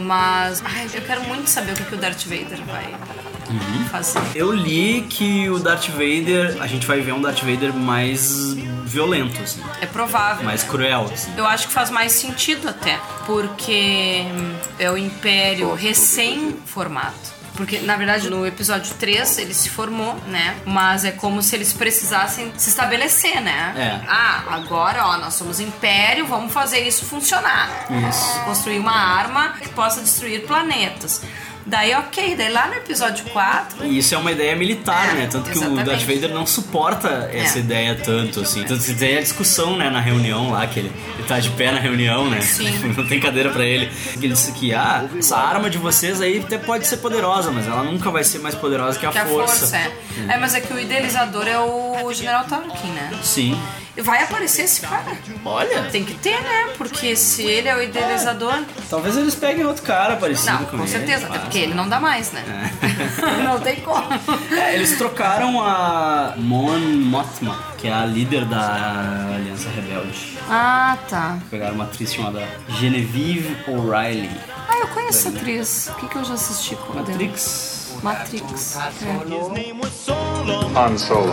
Mas 0.00 0.62
ai, 0.64 0.88
eu 0.92 1.02
quero 1.02 1.22
muito 1.24 1.48
saber 1.48 1.72
o 1.72 1.74
que, 1.74 1.84
que 1.84 1.94
o 1.94 1.98
Darth 1.98 2.24
Vader 2.24 2.58
vai 2.66 2.94
fazer. 3.90 4.20
Eu 4.34 4.52
li 4.52 5.06
que 5.08 5.48
o 5.50 5.58
Darth 5.58 5.88
Vader, 5.88 6.56
a 6.60 6.66
gente 6.66 6.86
vai 6.86 7.00
ver 7.00 7.12
um 7.12 7.20
Darth 7.20 7.40
Vader 7.42 7.72
mais 7.72 8.56
violento, 8.94 9.42
assim, 9.42 9.62
É 9.80 9.86
provável. 9.86 10.44
mais 10.44 10.62
cruel, 10.62 11.10
assim. 11.12 11.32
Eu 11.36 11.46
acho 11.46 11.66
que 11.68 11.72
faz 11.72 11.90
mais 11.90 12.12
sentido 12.12 12.68
até, 12.68 12.98
porque 13.26 14.24
é 14.78 14.90
o 14.90 14.96
Império 14.96 15.74
recém-formado. 15.74 17.34
Porque, 17.56 17.78
na 17.78 17.96
verdade, 17.96 18.28
no 18.28 18.44
episódio 18.44 18.92
3 18.94 19.38
ele 19.38 19.54
se 19.54 19.70
formou, 19.70 20.14
né? 20.26 20.56
Mas 20.66 21.04
é 21.04 21.12
como 21.12 21.40
se 21.40 21.54
eles 21.54 21.72
precisassem 21.72 22.52
se 22.56 22.68
estabelecer, 22.68 23.40
né? 23.40 23.72
É. 23.76 24.08
Ah, 24.08 24.42
agora, 24.50 25.06
ó, 25.06 25.16
nós 25.18 25.34
somos 25.34 25.60
Império, 25.60 26.26
vamos 26.26 26.52
fazer 26.52 26.80
isso 26.80 27.04
funcionar. 27.04 27.68
Isso. 28.08 28.40
Construir 28.44 28.80
uma 28.80 28.92
arma 28.96 29.50
que 29.60 29.68
possa 29.68 30.00
destruir 30.00 30.44
planetas. 30.46 31.22
Daí, 31.66 31.94
ok, 31.94 32.36
daí 32.36 32.50
lá 32.52 32.66
no 32.66 32.74
episódio 32.74 33.24
4, 33.32 33.86
E 33.86 33.98
isso 33.98 34.14
é 34.14 34.18
uma 34.18 34.30
ideia 34.30 34.54
militar, 34.54 35.10
É, 35.10 35.14
né? 35.14 35.28
Tanto 35.30 35.44
que 35.50 35.56
o 35.56 35.62
exatamente. 35.62 35.86
Darth 35.86 36.02
Vader 36.02 36.30
não 36.34 36.46
suporta 36.46 37.30
essa 37.32 37.56
É. 37.58 37.60
ideia 37.62 37.94
tanto, 37.94 38.40
assim. 38.40 38.62
Tanto 38.64 38.84
que 38.84 38.94
tem 38.94 39.16
a 39.16 39.20
discussão, 39.22 39.76
né, 39.76 39.88
na 39.88 40.00
reunião 40.00 40.50
lá, 40.50 40.66
que 40.66 40.80
ele, 40.80 40.92
ele 41.18 41.26
tá 41.26 41.38
de 41.40 41.48
pé 41.50 41.72
na 41.72 41.80
reunião, 41.80 42.28
né? 42.28 42.40
Sim. 42.42 42.70
não 42.96 43.06
tem 43.06 43.18
cadeira 43.18 43.48
pra 43.50 43.64
ele. 43.64 43.90
Ele 44.16 44.28
disse 44.28 44.52
que, 44.52 44.74
ah, 44.74 45.04
essa 45.18 45.36
arma 45.38 45.70
de 45.70 45.78
vocês 45.78 46.20
aí 46.20 46.40
até 46.40 46.58
pode 46.58 46.86
ser 46.86 46.98
poderosa, 46.98 47.50
mas 47.50 47.66
ela 47.66 47.82
nunca 47.82 48.10
vai 48.10 48.24
ser 48.24 48.40
mais 48.40 48.54
poderosa 48.54 48.98
que 48.98 49.06
a, 49.06 49.10
que 49.10 49.18
a 49.18 49.24
força. 49.26 49.58
força 49.60 49.76
é. 49.78 49.90
É, 50.28 50.36
mas 50.36 50.54
é 50.54 50.60
que 50.60 50.72
o 50.72 50.78
idealizador 50.78 51.46
é 51.48 51.58
o 51.58 52.12
General 52.12 52.44
Tarkin, 52.44 52.88
né? 52.88 53.10
Sim. 53.22 53.58
Vai 53.96 54.24
aparecer 54.24 54.62
esse 54.62 54.80
cara. 54.80 55.12
Olha. 55.44 55.84
Tem 55.84 56.04
que 56.04 56.14
ter, 56.14 56.40
né? 56.42 56.70
Porque 56.76 57.14
se 57.14 57.42
ele 57.44 57.68
é 57.68 57.76
o 57.76 57.80
idealizador. 57.82 58.52
Talvez 58.90 59.16
eles 59.16 59.36
peguem 59.36 59.64
outro 59.64 59.84
cara 59.84 60.16
parecido 60.16 60.50
Não, 60.50 60.58
com, 60.64 60.78
com 60.78 60.82
ele. 60.82 60.88
certeza, 60.88 61.26
até 61.26 61.38
mas- 61.38 61.48
porque 61.54 61.66
ele 61.66 61.74
não 61.74 61.88
dá 61.88 62.00
mais, 62.00 62.32
né? 62.32 62.42
não 63.44 63.60
tem 63.60 63.76
como. 63.76 64.08
É, 64.50 64.74
eles 64.74 64.98
trocaram 64.98 65.62
a 65.62 66.34
Mon 66.36 66.80
Mothma, 66.80 67.56
que 67.78 67.86
é 67.86 67.92
a 67.92 68.04
líder 68.04 68.44
da 68.44 69.36
Aliança 69.36 69.68
Rebelde. 69.70 70.36
Ah, 70.50 70.98
tá. 71.08 71.38
Pegaram 71.48 71.76
uma 71.76 71.84
atriz 71.84 72.12
chamada 72.12 72.44
Genevieve 72.80 73.56
O'Reilly. 73.68 74.30
Ah, 74.68 74.78
eu 74.80 74.88
conheço 74.88 75.28
essa 75.28 75.38
atriz. 75.38 75.90
O 75.90 75.94
que, 75.94 76.08
que 76.08 76.16
eu 76.16 76.24
já 76.24 76.34
assisti 76.34 76.74
com 76.74 76.94
ela? 76.94 77.08
Matrix. 77.08 77.92
Matrix. 78.02 78.76
Han 80.76 80.98
Solo. 80.98 81.32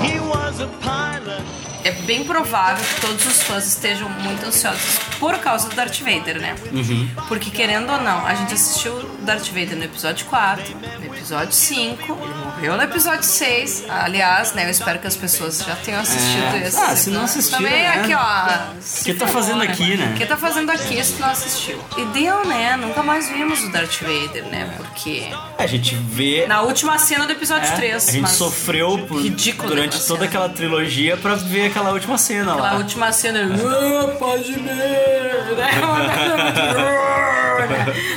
É. 1.83 1.91
bem 1.91 2.23
provável 2.23 2.83
que 2.83 3.01
todos 3.01 3.25
os 3.25 3.43
fãs 3.43 3.65
estejam 3.67 4.09
muito 4.09 4.45
ansiosos 4.45 4.99
por 5.19 5.37
causa 5.39 5.69
do 5.69 5.75
Darth 5.75 5.99
Vader, 5.99 6.39
né? 6.41 6.55
Uhum. 6.71 7.09
Porque 7.27 7.49
querendo 7.51 7.91
ou 7.91 8.01
não, 8.01 8.25
a 8.25 8.33
gente 8.35 8.53
assistiu 8.53 8.93
o 8.93 9.03
Darth 9.23 9.47
Vader 9.47 9.75
no 9.75 9.83
episódio 9.83 10.25
4, 10.25 10.75
no 10.99 11.05
episódio 11.05 11.53
5, 11.53 12.17
ele 12.23 12.33
morreu 12.45 12.75
no 12.77 12.83
episódio 12.83 13.23
6. 13.23 13.85
Aliás, 13.89 14.53
né, 14.53 14.65
eu 14.65 14.69
espero 14.71 14.99
que 14.99 15.07
as 15.07 15.15
pessoas 15.15 15.59
já 15.59 15.75
tenham 15.75 16.01
assistido 16.01 16.55
É. 16.55 16.67
esse. 16.67 16.77
Ah, 16.77 16.95
se 16.95 17.09
não 17.09 17.23
assistiram, 17.23 17.59
Também 17.63 17.83
né? 17.83 17.87
aqui, 18.01 18.13
ó. 18.15 18.71
O 19.01 19.03
que 19.03 19.13
tá 19.13 19.27
fazendo 19.27 19.61
aqui, 19.63 19.97
né? 19.97 20.11
O 20.15 20.17
que 20.17 20.25
tá 20.25 20.37
fazendo 20.37 20.69
aqui 20.71 21.03
se 21.03 21.19
não 21.21 21.29
assistiu? 21.29 21.79
E 21.97 22.05
deu, 22.05 22.45
né? 22.45 22.75
Nunca 22.77 23.03
mais 23.03 23.29
vimos 23.29 23.63
o 23.63 23.71
Darth 23.71 23.99
Vader, 24.01 24.45
né? 24.45 24.73
Porque. 24.77 25.29
A 25.57 25.67
gente 25.67 25.95
vê. 25.95 26.45
Na 26.47 26.61
última 26.61 26.97
cena 26.97 27.25
do 27.25 27.31
episódio 27.33 27.69
É, 27.71 27.75
3. 27.75 28.09
a 28.09 28.11
gente 28.11 28.29
sofreu 28.31 28.97
por- 29.07 29.21
ridículo 29.21 29.69
durante 29.69 29.99
toda 30.05 30.25
aquela 30.25 30.49
trilogia 30.49 31.15
pra 31.17 31.35
ver 31.35 31.70
aquela 31.71 31.91
última 31.91 32.17
cena 32.17 32.51
Aquela 32.53 32.71
lá. 32.73 32.77
última 32.77 33.11
cena. 33.11 33.39
"Ah, 33.51 34.07
pode 34.19 34.53
ver! 34.53 35.55
Né? 35.57 35.71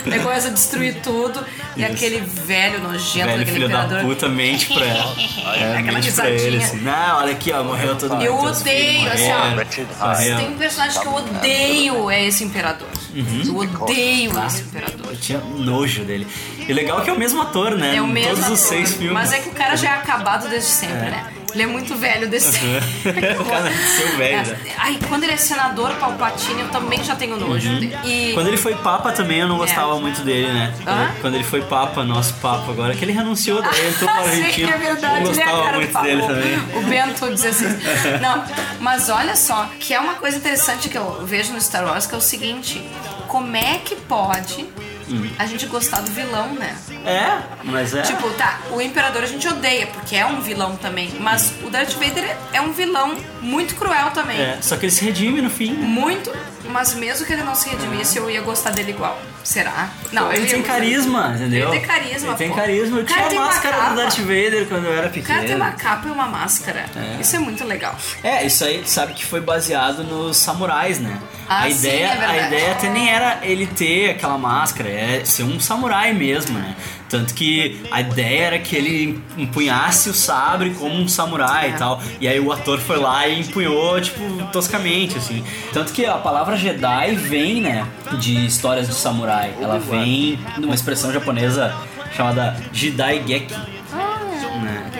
Aí 0.12 0.20
começa 0.20 0.48
a 0.48 0.50
destruir 0.50 1.00
tudo. 1.02 1.44
E 1.76 1.82
Isso. 1.82 1.92
aquele 1.92 2.20
velho 2.20 2.80
nojento 2.80 3.26
Velho 3.26 3.38
daquele 3.38 3.44
filho 3.56 3.68
da 3.68 3.84
imperador. 3.84 4.08
puta 4.08 4.28
mente 4.28 4.66
pra 4.72 4.84
ela. 4.84 5.14
É, 5.54 5.76
Aquela 5.78 5.92
mente 5.98 6.12
pra 6.12 6.30
ele 6.30 6.56
risadinha. 6.58 6.64
assim. 6.66 6.80
Não, 6.80 7.16
olha 7.18 7.32
aqui, 7.32 7.52
ó, 7.52 7.62
morreu 7.62 7.94
todo 7.96 8.12
mundo. 8.14 8.24
Eu 8.24 8.36
odeio, 8.38 9.08
assim, 9.12 9.30
ó. 9.32 10.06
morreram. 10.06 10.38
tem 10.38 10.48
um 10.48 10.58
personagem 10.58 11.00
que 11.00 11.06
eu 11.06 11.14
odeio 11.14 12.10
é 12.10 12.24
esse 12.24 12.42
imperador. 12.44 12.88
Uhum. 13.14 13.42
Eu 13.44 13.56
odeio 13.82 14.46
esse 14.46 14.62
imperador. 14.62 15.06
Eu 15.10 15.16
tinha 15.16 15.38
nojo 15.38 16.02
dele. 16.04 16.26
E 16.66 16.72
legal 16.72 17.00
que 17.02 17.10
é 17.10 17.12
o 17.12 17.18
mesmo 17.18 17.40
ator, 17.42 17.72
né? 17.76 17.94
É 17.96 18.02
o 18.02 18.06
mesmo 18.06 18.30
Todos 18.30 18.46
os 18.50 18.64
ator. 18.64 18.68
seis 18.68 18.92
filmes. 18.94 19.12
Mas 19.12 19.32
é 19.32 19.38
que 19.38 19.48
o 19.48 19.52
cara 19.52 19.76
já 19.76 19.90
é 19.90 19.94
acabado 19.94 20.48
desde 20.48 20.70
sempre, 20.70 20.96
É. 20.96 21.10
né? 21.10 21.26
Ele 21.54 21.62
é 21.62 21.66
muito 21.66 21.94
velho 21.96 22.28
desse 22.28 22.58
o 23.40 23.44
cara 23.44 23.70
nasceu 23.70 24.16
velho, 24.16 24.46
né? 24.48 24.58
Ai, 24.76 24.98
quando 25.08 25.22
ele 25.24 25.32
é 25.32 25.36
senador 25.36 25.92
Palpatine, 25.94 26.60
eu 26.62 26.68
também 26.68 27.02
já 27.02 27.14
tenho 27.14 27.36
nojo 27.36 27.68
Uhum. 27.68 27.90
E 28.04 28.32
Quando 28.34 28.48
ele 28.48 28.56
foi 28.56 28.74
papa 28.74 29.12
também 29.12 29.38
eu 29.38 29.48
não 29.48 29.56
gostava 29.58 29.96
É. 29.96 30.00
muito 30.00 30.22
dele, 30.22 30.52
né? 30.52 30.74
Quando 31.20 31.34
ele 31.36 31.44
foi 31.44 31.62
papa, 31.62 32.02
nosso 32.04 32.34
papa 32.34 32.70
agora, 32.70 32.94
que 32.94 33.04
ele 33.04 33.12
renunciou, 33.12 33.62
daí 33.62 33.88
entrou 33.88 34.10
para 34.10 34.20
o 34.22 34.24
Sim, 34.24 34.30
Argentina. 34.42 34.70
é 34.74 34.78
verdade, 34.78 35.14
né, 35.14 35.26
gostava 35.26 35.62
cara? 35.64 35.76
muito 35.76 35.92
Falou. 35.92 36.08
dele 36.08 36.22
também. 36.22 36.58
O 36.76 36.82
Bento 36.88 37.26
16. 37.26 37.74
Não, 38.20 38.44
mas 38.80 39.08
olha 39.08 39.36
só, 39.36 39.68
que 39.78 39.94
é 39.94 40.00
uma 40.00 40.14
coisa 40.14 40.36
interessante 40.36 40.88
que 40.88 40.98
eu 40.98 41.24
vejo 41.24 41.52
no 41.52 41.60
Star 41.60 41.84
Wars, 41.84 42.06
que 42.06 42.14
é 42.14 42.18
o 42.18 42.20
seguinte: 42.20 42.82
como 43.28 43.56
é 43.56 43.78
que 43.84 43.94
pode 43.96 44.66
Hum. 45.08 45.28
a 45.38 45.46
gente 45.46 45.66
gostar 45.66 46.00
do 46.00 46.10
vilão, 46.10 46.54
né? 46.54 46.76
É, 47.04 47.38
mas 47.64 47.94
é. 47.94 48.02
Tipo, 48.02 48.30
tá, 48.30 48.60
o 48.72 48.80
Imperador 48.80 49.22
a 49.22 49.26
gente 49.26 49.46
odeia, 49.46 49.86
porque 49.88 50.16
é 50.16 50.26
um 50.26 50.40
vilão 50.40 50.76
também. 50.76 51.12
Mas 51.20 51.52
o 51.62 51.70
Darth 51.70 51.92
Vader 51.94 52.36
é 52.52 52.60
um 52.60 52.72
vilão 52.72 53.16
muito 53.40 53.74
cruel 53.76 54.10
também. 54.10 54.40
É, 54.40 54.58
só 54.60 54.76
que 54.76 54.86
ele 54.86 54.92
se 54.92 55.04
redime 55.04 55.40
no 55.40 55.50
fim. 55.50 55.72
né? 55.72 55.86
Muito, 55.86 56.32
mas 56.68 56.94
mesmo 56.94 57.26
que 57.26 57.32
ele 57.32 57.42
não 57.42 57.54
se 57.54 57.68
redimisse, 57.68 58.16
eu 58.18 58.30
ia 58.30 58.40
gostar 58.40 58.70
dele 58.70 58.90
igual. 58.92 59.20
Será? 59.42 59.90
Não, 60.10 60.32
ele 60.32 60.46
eu 60.46 60.50
tem 60.50 60.62
carisma, 60.62 61.32
entendeu? 61.36 61.68
Ele 61.70 61.78
tem 61.78 61.86
carisma, 61.86 62.28
Ele 62.30 62.36
tem 62.38 62.48
pô. 62.48 62.54
carisma. 62.54 62.96
Eu 62.98 63.02
O 63.02 63.06
cara 63.06 63.28
tinha 63.28 63.42
a 63.42 63.44
máscara 63.46 63.88
do 63.90 63.96
Darth 63.96 64.18
Vader 64.20 64.66
quando 64.68 64.86
eu 64.86 64.92
era 64.94 65.08
O 65.08 65.10
pequeno. 65.10 65.34
cara 65.34 65.46
tem 65.46 65.56
uma 65.56 65.72
capa 65.72 66.08
e 66.08 66.10
uma 66.10 66.26
máscara. 66.26 66.86
É. 66.96 67.20
Isso 67.20 67.36
é 67.36 67.38
muito 67.38 67.62
legal. 67.64 67.94
É, 68.22 68.46
isso 68.46 68.64
aí, 68.64 68.82
sabe 68.86 69.12
que 69.12 69.24
foi 69.24 69.42
baseado 69.42 70.02
nos 70.02 70.38
samurais, 70.38 70.98
né? 70.98 71.18
Ah, 71.46 71.64
a 71.64 71.70
sim, 71.70 71.76
ideia, 71.76 72.06
é 72.06 72.16
verdade. 72.16 72.38
a 72.38 72.46
ideia 72.46 72.72
até 72.72 72.88
nem 72.88 73.10
era 73.10 73.38
ele 73.42 73.66
ter 73.66 74.10
aquela 74.12 74.38
máscara, 74.38 74.88
é 74.88 75.22
ser 75.26 75.42
um 75.42 75.60
samurai 75.60 76.14
mesmo, 76.14 76.58
né? 76.58 76.74
Tanto 77.14 77.32
que 77.32 77.80
a 77.92 78.00
ideia 78.00 78.40
era 78.46 78.58
que 78.58 78.74
ele 78.74 79.22
empunhasse 79.38 80.10
o 80.10 80.12
sabre 80.14 80.70
como 80.70 80.92
um 80.96 81.06
samurai 81.06 81.66
É. 81.66 81.70
e 81.70 81.72
tal. 81.74 82.02
E 82.20 82.26
aí 82.26 82.40
o 82.40 82.50
ator 82.50 82.80
foi 82.80 82.98
lá 82.98 83.28
e 83.28 83.38
empunhou, 83.38 84.00
tipo, 84.00 84.20
toscamente, 84.52 85.16
assim. 85.16 85.44
Tanto 85.72 85.92
que 85.92 86.04
a 86.04 86.14
palavra 86.14 86.56
Jedi 86.56 87.14
vem, 87.14 87.60
né, 87.60 87.86
de 88.18 88.44
histórias 88.46 88.88
de 88.88 88.94
samurai. 88.94 89.54
Ela 89.60 89.78
vem 89.78 90.38
de 90.58 90.64
uma 90.64 90.74
expressão 90.74 91.12
japonesa 91.12 91.72
chamada 92.16 92.56
Jidai 92.72 93.22
Geki? 93.24 93.54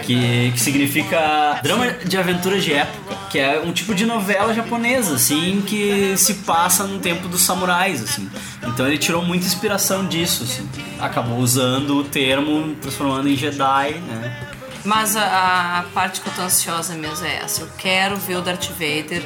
Que, 0.03 0.51
que 0.53 0.61
significa 0.61 1.61
drama 1.63 1.91
de 2.05 2.17
aventuras 2.19 2.63
de 2.65 2.73
época, 2.75 3.17
que 3.31 3.39
é 3.39 3.61
um 3.61 3.73
tipo 3.73 3.95
de 3.95 4.05
novela 4.05 4.53
japonesa, 4.53 5.15
assim, 5.15 5.63
que 5.67 6.15
se 6.17 6.35
passa 6.35 6.85
no 6.85 6.99
tempo 6.99 7.27
dos 7.29 7.41
samurais, 7.43 8.03
assim. 8.03 8.29
Então 8.67 8.87
ele 8.87 8.99
tirou 8.99 9.23
muita 9.23 9.47
inspiração 9.47 10.07
disso, 10.07 10.45
assim. 10.45 10.69
Acabou 11.01 11.39
usando 11.39 11.97
o 11.99 12.05
termo, 12.05 12.75
transformando 12.81 13.29
em 13.29 13.37
Jedi, 13.37 13.95
né? 13.95 14.37
Mas 14.85 15.17
a, 15.17 15.79
a 15.79 15.83
parte 15.95 16.21
que 16.21 16.29
eu 16.29 16.33
tô 16.35 16.43
ansiosa 16.43 16.95
mesmo 16.95 17.25
é 17.27 17.37
essa. 17.37 17.63
Eu 17.63 17.69
quero 17.79 18.17
ver 18.17 18.37
o 18.37 18.43
Darth 18.43 18.69
Vader. 18.73 19.23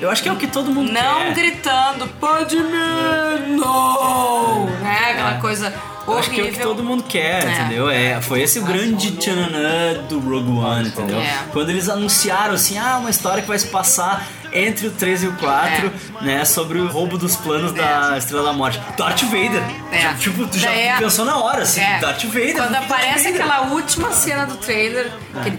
Eu 0.00 0.10
acho 0.10 0.22
que 0.22 0.28
é 0.28 0.32
o 0.32 0.36
que 0.36 0.46
todo 0.46 0.70
mundo 0.70 0.90
Não 0.90 1.18
quer. 1.26 1.34
gritando, 1.34 2.08
pode 2.18 2.56
me, 2.56 3.56
não! 3.56 4.64
Né? 4.80 5.10
Aquela 5.12 5.34
É. 5.36 5.40
coisa 5.40 5.72
Eu 6.06 6.18
acho 6.18 6.30
que 6.30 6.40
é 6.40 6.44
o 6.44 6.52
que 6.52 6.58
todo 6.60 6.82
mundo 6.82 7.02
quer, 7.04 7.44
É. 7.46 7.52
entendeu? 7.52 7.88
É, 7.90 8.20
foi 8.20 8.42
esse 8.42 8.58
o 8.58 8.62
grande 8.62 9.12
tchananã 9.12 9.94
do 10.08 10.18
Rogue 10.18 10.50
One, 10.58 10.88
entendeu? 10.88 11.18
É. 11.20 11.38
Quando 11.52 11.70
eles 11.70 11.88
anunciaram 11.88 12.54
assim, 12.54 12.76
ah, 12.78 12.98
uma 12.98 13.10
história 13.10 13.40
que 13.42 13.48
vai 13.48 13.58
se 13.58 13.68
passar 13.68 14.26
entre 14.52 14.86
o 14.88 14.90
3 14.90 15.22
e 15.22 15.26
o 15.28 15.32
4, 15.36 15.90
né, 16.20 16.44
sobre 16.44 16.78
o 16.78 16.86
roubo 16.86 17.16
dos 17.16 17.36
planos 17.36 17.72
da 17.72 18.18
Estrela 18.18 18.44
da 18.46 18.52
Morte. 18.52 18.80
Darth 18.98 19.22
Vader. 19.22 19.62
É. 19.90 20.12
Tipo, 20.14 20.46
tu 20.46 20.58
já 20.58 20.70
é- 20.70 20.98
pensou 20.98 21.24
na 21.24 21.38
hora, 21.38 21.62
assim, 21.62 21.80
É. 21.80 21.98
Darth 22.00 22.24
Vader. 22.24 22.54
Quando 22.56 22.74
aparece 22.74 23.24
Vader. 23.30 23.34
aquela 23.46 23.60
última 23.72 24.10
cena 24.12 24.44
do 24.44 24.56
trailer, 24.56 25.10
aquele. 25.34 25.58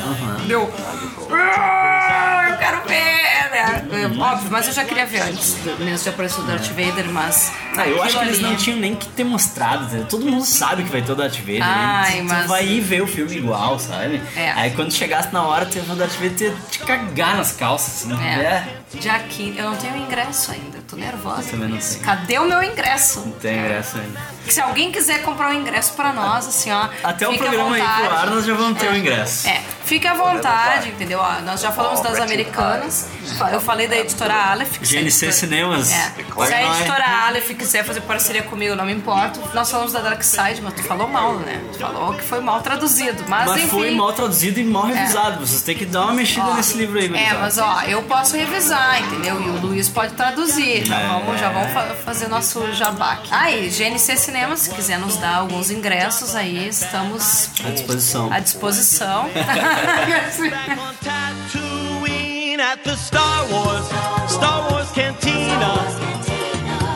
Aham. 0.00 0.46
Deu. 0.46 0.70
"Ah, 2.52 2.54
Eu 2.54 2.58
quero 2.58 2.88
ver, 2.88 3.50
né? 3.50 4.06
Uhum. 4.06 4.20
Óbvio, 4.20 4.48
mas 4.50 4.66
eu 4.66 4.72
já 4.72 4.84
queria 4.84 5.06
ver 5.06 5.22
antes 5.22 5.56
mesmo 5.78 6.02
de 6.04 6.08
aparecer 6.08 6.40
o 6.40 6.44
Darth 6.44 6.66
Vader, 6.68 7.06
mas. 7.10 7.52
Ah, 7.76 7.86
eu 7.86 8.02
acho 8.02 8.18
que 8.18 8.24
eles 8.24 8.38
ali- 8.38 8.42
não 8.42 8.56
tinham 8.56 8.78
nem 8.78 8.94
que 8.94 9.08
ter 9.08 9.24
mostrado, 9.24 9.84
entendeu? 9.84 10.06
Todo 10.06 10.24
mundo 10.26 10.44
sabe 10.44 10.82
que 10.84 10.90
vai 10.90 11.02
ter 11.02 11.12
o 11.12 11.14
Darth 11.14 11.36
Vader. 11.38 11.62
Ai, 11.62 12.14
né? 12.16 12.18
tu 12.20 12.24
mas- 12.28 12.46
vai 12.46 12.64
ir 12.66 12.80
ver 12.80 13.02
o 13.02 13.06
filme 13.06 13.36
igual, 13.36 13.78
sabe? 13.78 14.20
É. 14.36 14.50
Aí 14.52 14.70
quando 14.72 14.92
chegasse 14.92 15.32
na 15.32 15.42
hora, 15.46 15.66
tu 15.66 15.76
ia 15.76 15.82
ver 15.82 15.92
o 15.92 15.96
Darth 15.96 16.12
Vader 16.14 16.32
ter 16.32 16.54
te 16.70 16.78
cagar 16.80 17.36
nas 17.36 17.52
calças, 17.52 18.10
assim. 18.10 18.12
É. 18.24 18.64
Dia 18.94 19.18
15. 19.20 19.58
Eu 19.58 19.70
não 19.70 19.76
tenho 19.76 19.96
ingresso 19.96 20.52
ainda, 20.52 20.78
eu 20.78 20.82
tô 20.82 20.96
nervosa. 20.96 21.50
Também 21.50 21.68
não 21.68 21.76
isso. 21.76 21.94
tenho. 21.94 22.04
Cadê 22.04 22.38
o 22.38 22.44
meu 22.44 22.62
ingresso? 22.62 23.20
Não 23.20 23.32
tem 23.32 23.62
graça 23.62 23.98
ainda. 23.98 24.20
Se 24.48 24.60
alguém 24.60 24.90
quiser 24.92 25.22
comprar 25.22 25.48
um 25.50 25.54
ingresso 25.54 25.92
pra 25.94 26.12
nós, 26.12 26.46
assim, 26.48 26.70
ó. 26.70 26.88
Até 27.02 27.28
o 27.28 27.36
programa 27.38 27.78
ir 27.78 27.82
pro 27.82 28.10
ar, 28.14 28.26
nós 28.30 28.44
já 28.44 28.54
vamos 28.54 28.78
ter 28.78 28.86
É. 28.86 28.90
o 28.90 28.96
ingresso. 28.96 29.48
É, 29.48 29.62
fique 29.84 30.06
à 30.06 30.14
vontade, 30.14 30.88
entendeu? 30.88 31.20
Ó, 31.20 31.40
nós 31.42 31.60
já 31.60 31.70
falamos 31.72 32.00
das 32.00 32.18
americanas. 32.18 33.08
Eu 33.52 33.60
falei 33.60 33.86
da 33.88 33.96
editora 33.96 34.34
Aleph. 34.34 34.78
GNC 34.80 34.96
editora- 35.26 35.32
Cinemas. 35.32 35.92
É. 35.92 36.12
Se 36.46 36.54
a 36.54 36.62
editora 36.76 37.04
Aleph 37.26 37.50
quiser 37.56 37.84
fazer 37.84 38.00
parceria 38.02 38.42
comigo, 38.42 38.74
não 38.74 38.84
me 38.84 38.92
importo. 38.92 39.40
Nós 39.54 39.70
falamos 39.70 39.92
da 39.92 40.00
Dark 40.00 40.22
Side, 40.22 40.60
mas 40.60 40.74
tu 40.74 40.82
falou 40.82 41.08
mal, 41.08 41.34
né? 41.36 41.62
Tu 41.72 41.78
falou 41.78 42.12
que 42.14 42.22
foi 42.22 42.40
mal 42.40 42.60
traduzido. 42.60 43.24
Mas, 43.28 43.46
Mas 43.48 43.56
enfim. 43.58 43.68
foi 43.68 43.90
mal 43.92 44.12
traduzido 44.12 44.58
e 44.60 44.64
mal 44.64 44.88
É. 44.88 44.92
revisado. 44.94 45.46
Vocês 45.46 45.62
têm 45.62 45.76
que 45.76 45.86
dar 45.86 46.02
uma 46.02 46.14
mexida 46.14 46.46
Ó, 46.46 46.54
nesse 46.54 46.76
livro 46.76 46.98
aí, 46.98 47.06
É, 47.14 47.34
mas 47.34 47.58
ó, 47.58 47.82
eu 47.86 48.02
posso 48.02 48.36
revisar, 48.36 48.81
entendeu? 49.00 49.40
E 49.40 49.48
o 49.50 49.60
Luiz 49.60 49.88
pode 49.88 50.14
traduzir. 50.14 50.84
Já 50.84 50.98
É. 51.00 51.06
vamos, 51.08 51.40
já 51.40 51.50
vamos 51.50 51.72
fa- 51.72 51.94
fazer 52.04 52.28
nosso 52.28 52.72
jabá 52.74 53.12
aqui. 53.12 53.28
Aí, 53.32 53.68
GNC 53.70 54.16
Cinema, 54.16 54.56
se 54.56 54.70
quiser 54.70 54.98
nos 54.98 55.16
dar 55.16 55.36
alguns 55.36 55.70
ingressos 55.70 56.34
aí, 56.34 56.68
estamos 56.68 57.48
À 57.64 57.70
disposição. 57.70 58.32
à 58.32 58.38
disposição. 58.40 59.30
At 62.72 62.84
the 62.84 62.96
Star 62.96 63.44
Wars, 63.50 63.86
Star 64.32 64.70
Wars 64.70 64.88
Cantina. 64.92 65.74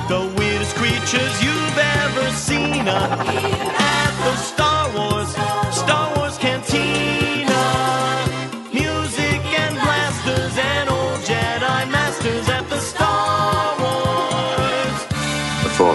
The 0.09 0.21
weirdest 0.39 0.75
creatures 0.77 1.43
you've 1.43 1.79
ever 1.79 2.31
seen. 2.33 2.87
At 2.89 4.13
the 4.25 4.37
Star 4.37 4.86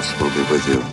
Be 0.01 0.41
with 0.51 0.67
you. 0.67 0.83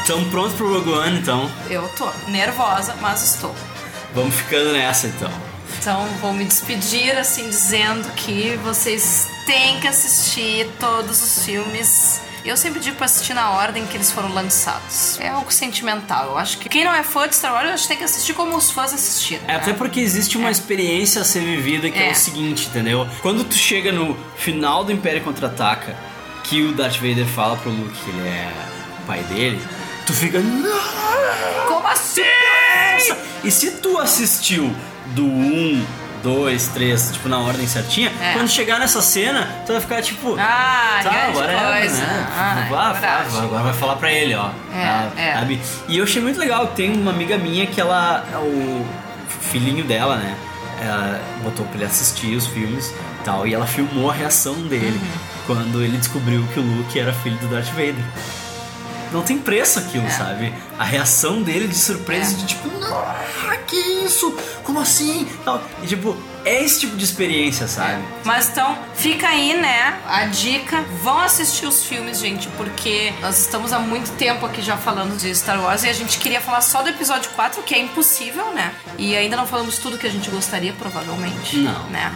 Estamos 0.00 0.28
prontos 0.30 0.54
pro 0.54 0.72
Rogue 0.72 0.90
One, 0.90 1.18
então. 1.18 1.50
eu 1.68 1.86
tô 1.88 2.10
nervosa, 2.28 2.94
mas 2.98 3.22
estou. 3.34 3.54
Vamos 4.14 4.34
ficando 4.36 4.72
nessa, 4.72 5.08
então. 5.08 5.30
Então 5.78 6.06
vou 6.22 6.32
me 6.32 6.46
despedir 6.46 7.14
assim 7.18 7.50
dizendo 7.50 8.10
que 8.14 8.56
vocês 8.64 9.28
têm 9.44 9.80
que 9.80 9.86
assistir 9.86 10.66
todos 10.80 11.22
os 11.22 11.44
filmes. 11.44 12.22
Eu 12.44 12.56
sempre 12.56 12.80
digo 12.80 12.96
pra 12.96 13.06
assistir 13.06 13.34
na 13.34 13.50
ordem 13.50 13.86
que 13.86 13.96
eles 13.96 14.10
foram 14.10 14.32
lançados. 14.32 15.18
É 15.20 15.28
algo 15.28 15.52
sentimental. 15.52 16.26
Eu 16.30 16.38
acho 16.38 16.58
que 16.58 16.68
quem 16.68 16.84
não 16.84 16.94
é 16.94 17.02
fã 17.02 17.28
de 17.28 17.34
Star 17.34 17.52
Wars, 17.52 17.68
eu 17.68 17.74
acho 17.74 17.82
que 17.84 17.88
tem 17.88 17.98
que 17.98 18.04
assistir 18.04 18.34
como 18.34 18.56
os 18.56 18.70
fãs 18.70 18.92
assistiram. 18.92 19.42
É, 19.46 19.56
até 19.56 19.72
porque 19.72 20.00
existe 20.00 20.36
uma 20.36 20.50
experiência 20.50 21.20
a 21.20 21.24
ser 21.24 21.40
vivida 21.40 21.90
que 21.90 21.98
é. 21.98 22.08
É. 22.08 22.12
o 22.12 22.14
seguinte, 22.14 22.66
entendeu? 22.68 23.06
Quando 23.20 23.44
tu 23.44 23.54
chega 23.54 23.92
no 23.92 24.16
final 24.36 24.84
do 24.84 24.92
Império 24.92 25.22
Contra-Ataca, 25.22 25.96
que 26.44 26.62
o 26.62 26.72
Darth 26.72 26.96
Vader 26.96 27.26
fala 27.26 27.56
pro 27.56 27.70
Luke 27.70 27.94
que 27.94 28.10
ele 28.10 28.28
é 28.28 28.50
o 29.02 29.06
pai 29.06 29.22
dele, 29.24 29.60
tu 30.06 30.12
fica... 30.14 30.40
Como 31.66 31.86
assim? 31.86 32.22
E 33.44 33.50
se 33.50 33.72
tu 33.72 33.98
assistiu 33.98 34.74
do 35.08 35.24
1, 35.24 35.86
dois, 36.22 36.68
três, 36.68 37.10
tipo, 37.12 37.28
na 37.28 37.38
ordem 37.38 37.66
certinha. 37.66 38.12
É. 38.20 38.32
Quando 38.34 38.48
chegar 38.48 38.78
nessa 38.78 39.00
cena, 39.02 39.48
tu 39.66 39.72
vai 39.72 39.80
ficar 39.80 40.02
tipo. 40.02 40.36
Ah, 40.38 41.00
tá, 41.02 41.10
whatever, 41.34 41.80
coisa. 41.80 41.96
né? 42.02 42.26
Ah, 42.36 42.64
é 42.66 42.68
vá, 42.70 43.40
agora 43.42 43.62
vai 43.64 43.72
falar 43.72 43.96
pra 43.96 44.12
ele, 44.12 44.34
ó. 44.34 44.48
É, 44.72 44.82
Ah, 44.84 45.10
é. 45.16 45.32
Sabe? 45.34 45.60
E 45.88 45.98
eu 45.98 46.04
achei 46.04 46.20
muito 46.22 46.38
legal, 46.38 46.66
tem 46.68 46.92
uma 46.92 47.10
amiga 47.10 47.36
minha 47.38 47.66
que 47.66 47.80
ela. 47.80 48.24
O 48.42 48.84
filhinho 49.50 49.84
dela, 49.84 50.16
né? 50.16 50.34
Ela 50.80 51.20
botou 51.42 51.66
pra 51.66 51.76
ele 51.76 51.84
assistir 51.86 52.36
os 52.36 52.46
filmes 52.46 52.90
e 53.20 53.24
tal. 53.24 53.46
E 53.46 53.54
ela 53.54 53.66
filmou 53.66 54.10
a 54.10 54.14
reação 54.14 54.54
dele 54.54 54.98
Uhum. 55.00 55.18
quando 55.46 55.82
ele 55.82 55.96
descobriu 55.96 56.46
que 56.54 56.60
o 56.60 56.62
Luke 56.62 56.98
era 56.98 57.12
filho 57.12 57.36
do 57.38 57.48
Darth 57.48 57.68
Vader. 57.70 57.96
Não 59.12 59.22
tem 59.22 59.38
preço 59.38 59.78
aquilo, 59.78 60.06
É. 60.06 60.10
sabe? 60.10 60.52
A 60.78 60.84
reação 60.84 61.42
dele 61.42 61.66
de 61.68 61.74
surpresa, 61.74 62.34
de 62.34 62.46
tipo, 62.46 62.68
não, 62.78 63.04
que 63.66 63.76
isso? 64.04 64.34
Como 64.64 64.80
assim? 64.80 65.26
Tal. 65.44 65.62
E 65.82 65.86
tipo, 65.86 66.16
é 66.48 66.64
esse 66.64 66.80
tipo 66.80 66.96
de 66.96 67.04
experiência, 67.04 67.68
sabe? 67.68 68.02
Mas 68.24 68.48
então, 68.48 68.76
fica 68.94 69.28
aí, 69.28 69.54
né? 69.54 70.00
A 70.06 70.24
dica. 70.24 70.82
Vão 71.02 71.18
assistir 71.20 71.66
os 71.66 71.84
filmes, 71.84 72.18
gente, 72.18 72.48
porque 72.56 73.12
nós 73.20 73.38
estamos 73.38 73.72
há 73.72 73.78
muito 73.78 74.10
tempo 74.12 74.46
aqui 74.46 74.62
já 74.62 74.76
falando 74.76 75.18
de 75.18 75.34
Star 75.34 75.60
Wars 75.60 75.84
e 75.84 75.88
a 75.88 75.92
gente 75.92 76.18
queria 76.18 76.40
falar 76.40 76.62
só 76.62 76.82
do 76.82 76.88
episódio 76.88 77.30
4, 77.32 77.62
que 77.62 77.74
é 77.74 77.78
impossível, 77.78 78.52
né? 78.52 78.72
E 78.96 79.14
ainda 79.14 79.36
não 79.36 79.46
falamos 79.46 79.78
tudo 79.78 79.98
que 79.98 80.06
a 80.06 80.10
gente 80.10 80.30
gostaria, 80.30 80.72
provavelmente. 80.72 81.58
Não. 81.58 81.84
Né? 81.90 82.12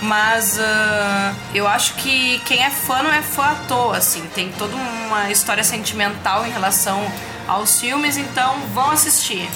Mas 0.00 0.58
ah, 0.60 1.34
eu 1.52 1.66
acho 1.66 1.94
que 1.94 2.38
quem 2.46 2.62
é 2.64 2.70
fã 2.70 3.02
não 3.02 3.12
é 3.12 3.22
fã 3.22 3.46
à 3.46 3.54
toa, 3.66 3.96
assim. 3.96 4.22
Tem 4.34 4.50
toda 4.52 4.76
uma 4.76 5.30
história 5.30 5.64
sentimental 5.64 6.46
em 6.46 6.50
relação 6.50 7.04
aos 7.48 7.80
filmes, 7.80 8.16
então 8.16 8.54
vão 8.72 8.90
assistir. 8.90 9.48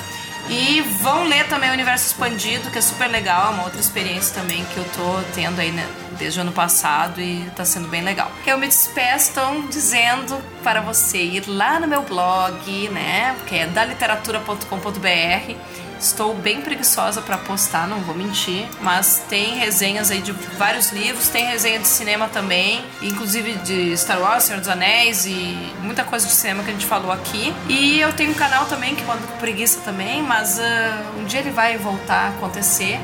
E 0.48 0.80
vão 1.02 1.24
ler 1.24 1.48
também 1.48 1.70
o 1.70 1.72
Universo 1.72 2.06
Expandido, 2.06 2.70
que 2.70 2.78
é 2.78 2.80
super 2.80 3.08
legal, 3.08 3.48
é 3.48 3.54
uma 3.54 3.64
outra 3.64 3.80
experiência 3.80 4.32
também 4.34 4.64
que 4.66 4.76
eu 4.76 4.84
tô 4.84 5.20
tendo 5.34 5.60
aí 5.60 5.72
né, 5.72 5.84
desde 6.18 6.38
o 6.38 6.42
ano 6.42 6.52
passado 6.52 7.20
e 7.20 7.50
tá 7.56 7.64
sendo 7.64 7.88
bem 7.88 8.02
legal. 8.02 8.30
Eu 8.46 8.56
me 8.56 8.68
despeço, 8.68 9.30
estão 9.30 9.66
dizendo 9.66 10.40
para 10.62 10.80
você 10.80 11.18
ir 11.18 11.48
lá 11.48 11.80
no 11.80 11.88
meu 11.88 12.02
blog, 12.02 12.88
né, 12.90 13.34
que 13.46 13.56
é 13.56 13.66
daliteratura.com.br. 13.66 15.56
Estou 15.98 16.34
bem 16.34 16.60
preguiçosa 16.60 17.22
para 17.22 17.38
postar, 17.38 17.86
não 17.86 18.00
vou 18.00 18.14
mentir, 18.14 18.66
mas 18.80 19.22
tem 19.28 19.56
resenhas 19.56 20.10
aí 20.10 20.20
de 20.20 20.32
vários 20.32 20.92
livros, 20.92 21.28
tem 21.28 21.46
resenha 21.46 21.78
de 21.78 21.88
cinema 21.88 22.28
também, 22.28 22.84
inclusive 23.02 23.52
de 23.56 23.96
Star 23.96 24.20
Wars, 24.20 24.44
Senhor 24.44 24.58
dos 24.60 24.68
Anéis 24.68 25.26
e 25.26 25.72
muita 25.82 26.04
coisa 26.04 26.26
de 26.26 26.32
cinema 26.32 26.62
que 26.62 26.70
a 26.70 26.72
gente 26.72 26.86
falou 26.86 27.10
aqui. 27.10 27.54
E 27.68 28.00
eu 28.00 28.12
tenho 28.12 28.30
um 28.30 28.34
canal 28.34 28.66
também 28.66 28.94
que 28.94 29.04
mando 29.04 29.26
preguiça 29.38 29.80
também, 29.84 30.22
mas 30.22 30.60
ah, 30.60 31.02
um 31.18 31.24
dia 31.24 31.40
ele 31.40 31.50
vai 31.50 31.76
voltar 31.78 32.26
a 32.26 32.28
acontecer 32.28 33.00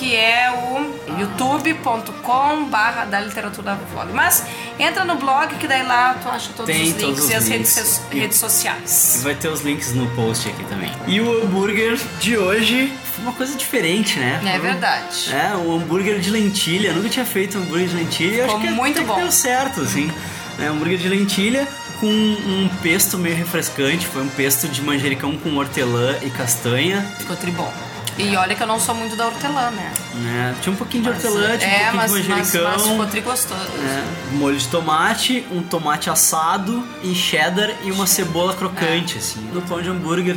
que 0.00 0.16
é 0.16 0.50
o 0.50 1.20
youtube.com 1.20 2.64
barra 2.70 3.04
da 3.04 3.20
literatura 3.20 3.78
vlog. 3.92 4.10
Mas 4.14 4.42
entra 4.78 5.04
no 5.04 5.16
blog 5.16 5.54
que 5.56 5.68
daí 5.68 5.82
lá 5.86 6.14
tu 6.22 6.28
acha 6.30 6.50
todos 6.56 6.74
Tem 6.74 6.84
os 6.84 6.88
links 6.88 7.02
todos 7.02 7.24
os 7.24 7.30
e 7.30 7.34
as 7.34 7.46
links. 7.48 7.76
redes, 7.76 8.00
redes 8.10 8.38
sociais. 8.38 9.16
E 9.20 9.24
vai 9.24 9.34
ter 9.34 9.48
os 9.48 9.60
links 9.60 9.92
no 9.92 10.08
post 10.16 10.48
aqui 10.48 10.64
também. 10.64 10.90
E 11.06 11.20
o 11.20 11.42
hambúrguer 11.44 11.98
de 12.18 12.38
hoje 12.38 12.90
foi 13.12 13.24
uma 13.24 13.32
coisa 13.34 13.54
diferente, 13.56 14.18
né? 14.18 14.40
É 14.54 14.58
verdade. 14.58 15.30
É, 15.34 15.54
o 15.54 15.76
hambúrguer 15.76 16.18
de 16.18 16.30
lentilha. 16.30 16.88
Eu 16.88 16.94
nunca 16.94 17.10
tinha 17.10 17.26
feito 17.26 17.58
hambúrguer 17.58 17.88
de 17.88 17.96
lentilha. 17.96 18.36
e 18.36 18.48
Ficou 18.48 18.56
acho 18.56 18.70
muito 18.72 19.00
que 19.00 19.06
bom. 19.06 19.16
deu 19.16 19.30
certo, 19.30 19.82
assim. 19.82 20.10
É, 20.58 20.66
hambúrguer 20.66 20.96
de 20.98 21.08
lentilha 21.10 21.68
com 22.00 22.06
um 22.06 22.70
pesto 22.82 23.18
meio 23.18 23.36
refrescante. 23.36 24.06
Foi 24.06 24.22
um 24.22 24.28
pesto 24.28 24.66
de 24.66 24.80
manjericão 24.80 25.36
com 25.36 25.54
hortelã 25.56 26.16
e 26.22 26.30
castanha. 26.30 27.02
Ficou 27.18 27.36
tribom. 27.36 27.70
E 28.18 28.36
olha 28.36 28.54
que 28.54 28.62
eu 28.62 28.66
não 28.66 28.78
sou 28.78 28.94
muito 28.94 29.16
da 29.16 29.26
hortelã, 29.26 29.70
né? 29.70 29.92
né? 30.14 30.54
Tinha 30.60 30.72
um 30.72 30.76
pouquinho 30.76 31.04
de 31.04 31.10
Mas, 31.10 31.24
hortelã, 31.24 31.56
tinha 31.56 31.70
um 31.70 31.72
é, 31.72 31.78
pouquinho 31.78 31.96
mas, 31.96 32.10
de 32.10 32.28
mas, 32.28 32.38
manjericão. 32.38 32.72
mas 32.72 32.82
ficou 32.86 33.06
tri 33.06 33.20
gostoso. 33.22 33.60
né? 33.78 34.04
molho 34.32 34.58
de 34.58 34.68
tomate, 34.68 35.46
um 35.50 35.62
tomate 35.62 36.10
assado 36.10 36.86
e 37.02 37.14
cheddar 37.14 37.70
e 37.82 37.90
uma 37.90 38.06
cebola 38.06 38.54
crocante, 38.54 39.16
assim, 39.18 39.40
no 39.52 39.62
pão 39.62 39.80
de 39.80 39.88
hambúrguer. 39.88 40.36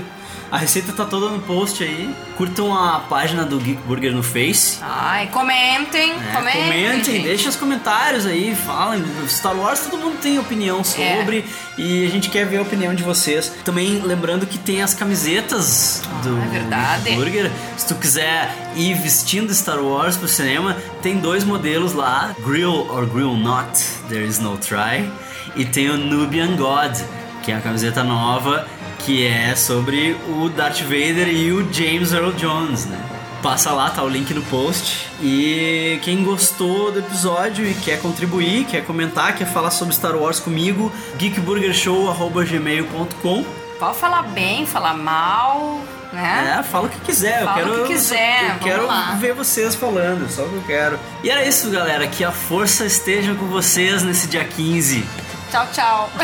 A 0.51 0.57
receita 0.57 0.93
tá 0.93 1.05
toda 1.05 1.29
no 1.29 1.39
post 1.39 1.83
aí. 1.83 2.13
Curtam 2.37 2.73
a 2.73 2.99
página 2.99 3.43
do 3.43 3.59
Geek 3.59 3.81
Burger 3.83 4.11
no 4.11 4.23
Face. 4.23 4.79
Ai, 4.81 5.27
comentem, 5.27 6.13
né? 6.15 6.31
comentem. 6.35 6.61
Comentem, 6.63 7.03
gente. 7.15 7.23
deixem 7.23 7.49
os 7.49 7.55
comentários 7.55 8.25
aí, 8.25 8.55
falem. 8.55 9.03
Star 9.27 9.55
Wars 9.55 9.81
todo 9.81 9.97
mundo 9.97 10.19
tem 10.21 10.39
opinião 10.39 10.83
sobre 10.83 11.45
e 11.77 12.05
a 12.05 12.09
gente 12.09 12.29
quer 12.29 12.45
ver 12.45 12.57
a 12.57 12.61
opinião 12.61 12.93
de 12.93 13.03
vocês. 13.03 13.51
Também 13.63 14.01
lembrando 14.01 14.45
que 14.45 14.57
tem 14.57 14.81
as 14.81 14.93
camisetas 14.93 16.01
do 16.23 16.37
é 16.37 16.47
verdade. 16.47 17.03
Geek 17.03 17.15
Burger. 17.15 17.51
Se 17.77 17.87
tu 17.87 17.95
quiser 17.95 18.55
ir 18.75 18.93
vestindo 18.95 19.53
Star 19.53 19.79
Wars 19.79 20.17
pro 20.17 20.27
cinema, 20.27 20.77
tem 21.01 21.17
dois 21.17 21.43
modelos 21.43 21.93
lá: 21.93 22.35
Grill 22.45 22.87
or 22.91 23.05
Grill 23.05 23.35
Not, 23.35 23.79
There 24.09 24.25
is 24.25 24.39
no 24.39 24.57
try. 24.57 25.09
E 25.55 25.65
tem 25.65 25.89
o 25.89 25.97
Nubian 25.97 26.55
God, 26.55 26.95
que 27.43 27.51
é 27.51 27.55
a 27.55 27.61
camiseta 27.61 28.03
nova 28.03 28.67
que 29.05 29.27
é 29.27 29.55
sobre 29.55 30.15
o 30.29 30.49
Darth 30.49 30.81
Vader 30.81 31.27
e 31.27 31.51
o 31.51 31.71
James 31.73 32.13
Earl 32.13 32.31
Jones, 32.31 32.85
né? 32.85 32.99
Passa 33.41 33.71
lá, 33.71 33.89
tá 33.89 34.01
o 34.03 34.07
link 34.07 34.33
no 34.33 34.41
post. 34.43 35.09
E 35.21 35.99
quem 36.03 36.23
gostou 36.23 36.89
do 36.91 36.99
episódio 36.99 37.65
e 37.65 37.73
quer 37.73 37.99
contribuir, 38.01 38.63
quer 38.65 38.85
comentar, 38.85 39.35
quer 39.35 39.45
falar 39.45 39.71
sobre 39.71 39.93
Star 39.93 40.15
Wars 40.15 40.39
comigo, 40.39 40.89
geekburgershow.gmail.com 41.17 43.43
Pode 43.77 43.97
falar 43.97 44.21
bem, 44.23 44.65
falar 44.65 44.93
mal, 44.93 45.81
né? 46.13 46.59
É, 46.59 46.63
fala 46.63 46.87
o 46.87 46.89
que 46.89 46.99
quiser. 47.01 47.43
Fala 47.43 47.59
eu 47.59 47.65
quero, 47.65 47.83
o 47.83 47.87
que 47.87 47.93
quiser, 47.93 48.51
Eu 48.51 48.59
quero 48.59 48.87
lá. 48.87 49.15
ver 49.19 49.33
vocês 49.33 49.75
falando, 49.75 50.29
só 50.31 50.43
o 50.43 50.49
que 50.49 50.55
eu 50.55 50.63
quero. 50.63 50.97
E 51.21 51.29
era 51.29 51.43
isso, 51.43 51.69
galera. 51.69 52.07
Que 52.07 52.23
a 52.23 52.31
força 52.31 52.85
esteja 52.85 53.35
com 53.35 53.47
vocês 53.47 54.01
nesse 54.03 54.27
dia 54.27 54.45
15. 54.45 55.03
Tchau, 55.51 55.67
tchau. 55.73 56.09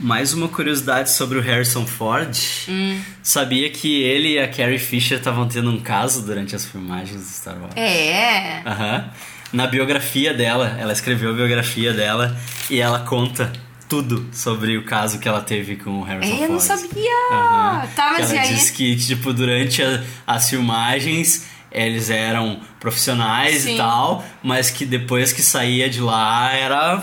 Mais 0.00 0.32
uma 0.32 0.46
curiosidade 0.46 1.10
sobre 1.10 1.38
o 1.38 1.42
Harrison 1.42 1.84
Ford. 1.84 2.30
Hum. 2.68 3.00
Sabia 3.20 3.68
que 3.68 4.00
ele 4.00 4.34
e 4.34 4.38
a 4.38 4.46
Carrie 4.46 4.78
Fisher 4.78 5.18
estavam 5.18 5.48
tendo 5.48 5.68
um 5.72 5.80
caso 5.80 6.22
durante 6.24 6.54
as 6.54 6.64
filmagens 6.64 7.20
do 7.20 7.26
Star 7.28 7.56
Wars? 7.60 7.74
É. 7.76 8.62
Aham. 8.64 9.10
Na 9.52 9.66
biografia 9.66 10.32
dela, 10.32 10.76
ela 10.78 10.92
escreveu 10.92 11.30
a 11.30 11.32
biografia 11.32 11.92
dela 11.92 12.36
e 12.70 12.78
ela 12.78 13.00
conta 13.00 13.52
tudo 13.88 14.28
sobre 14.32 14.76
o 14.76 14.84
caso 14.84 15.18
que 15.18 15.26
ela 15.26 15.40
teve 15.40 15.74
com 15.74 15.90
o 15.98 16.04
Harrison 16.04 16.30
Ford. 16.30 16.42
Eu 16.42 16.48
não 16.52 16.60
sabia. 16.60 17.10
Aham. 17.32 17.88
Tá, 17.96 18.10
mas 18.12 18.30
ela 18.30 18.34
e 18.36 18.38
aí? 18.46 18.54
disse 18.54 18.72
que, 18.72 18.94
tipo, 18.94 19.32
durante 19.32 19.82
a- 19.82 20.04
as 20.24 20.48
filmagens 20.48 21.44
eles 21.72 22.08
eram 22.08 22.60
profissionais 22.78 23.62
Sim. 23.62 23.74
e 23.74 23.76
tal, 23.76 24.24
mas 24.44 24.70
que 24.70 24.86
depois 24.86 25.32
que 25.32 25.42
saía 25.42 25.90
de 25.90 26.00
lá 26.00 26.52
era 26.52 27.02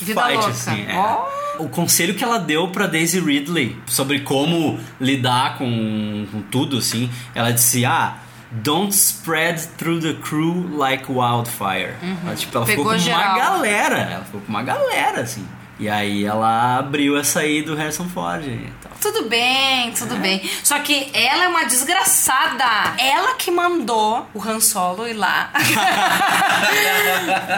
Vida 0.00 0.22
fight, 0.22 0.34
louca. 0.36 0.50
assim. 0.50 0.86
é. 0.88 0.94
Ó. 0.94 1.26
O 1.58 1.68
conselho 1.68 2.14
que 2.14 2.24
ela 2.24 2.38
deu 2.38 2.68
pra 2.68 2.86
Daisy 2.86 3.20
Ridley 3.20 3.76
sobre 3.86 4.20
como 4.20 4.78
lidar 5.00 5.58
com, 5.58 6.26
com 6.30 6.42
tudo, 6.42 6.78
assim, 6.78 7.10
ela 7.34 7.50
disse, 7.52 7.84
ah, 7.84 8.16
don't 8.50 8.94
spread 8.94 9.60
through 9.76 10.00
the 10.00 10.14
crew 10.22 10.74
like 10.76 11.04
wildfire. 11.10 11.94
Ela, 12.24 12.34
tipo, 12.36 12.56
ela 12.56 12.66
ficou 12.66 12.84
Uhum. 12.86 12.92
Com 12.92 12.98
geral. 12.98 13.20
uma 13.20 13.38
galera, 13.38 13.98
ela 13.98 14.24
ficou 14.24 14.40
com 14.40 14.48
uma 14.48 14.62
galera, 14.62 15.20
assim. 15.20 15.46
E 15.80 15.88
aí 15.88 16.24
ela 16.24 16.78
abriu 16.78 17.16
essa 17.16 17.38
aí 17.38 17.62
do 17.62 17.76
Harrison 17.76 18.08
Ford 18.08 18.44
e 18.44 18.68
tal. 18.82 18.90
Tudo 19.00 19.28
bem, 19.28 19.92
tudo 19.92 20.16
É. 20.16 20.18
bem. 20.18 20.50
Só 20.64 20.76
que 20.80 21.08
ela 21.14 21.44
é 21.44 21.48
uma 21.48 21.66
desgraçada. 21.66 22.64
Ela 22.98 23.36
que 23.36 23.48
mandou 23.48 24.28
o 24.34 24.42
Han 24.42 24.58
Solo 24.58 25.06
ir 25.06 25.12
lá. 25.12 25.52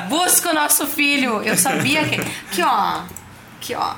Busca 0.09 0.51
o 0.51 0.55
nosso 0.55 0.87
filho. 0.87 1.43
Eu 1.43 1.57
sabia 1.57 2.05
que. 2.05 2.17
Aqui, 2.17 2.63
ó. 2.63 3.01
Aqui, 3.61 3.75
ó. 3.75 3.95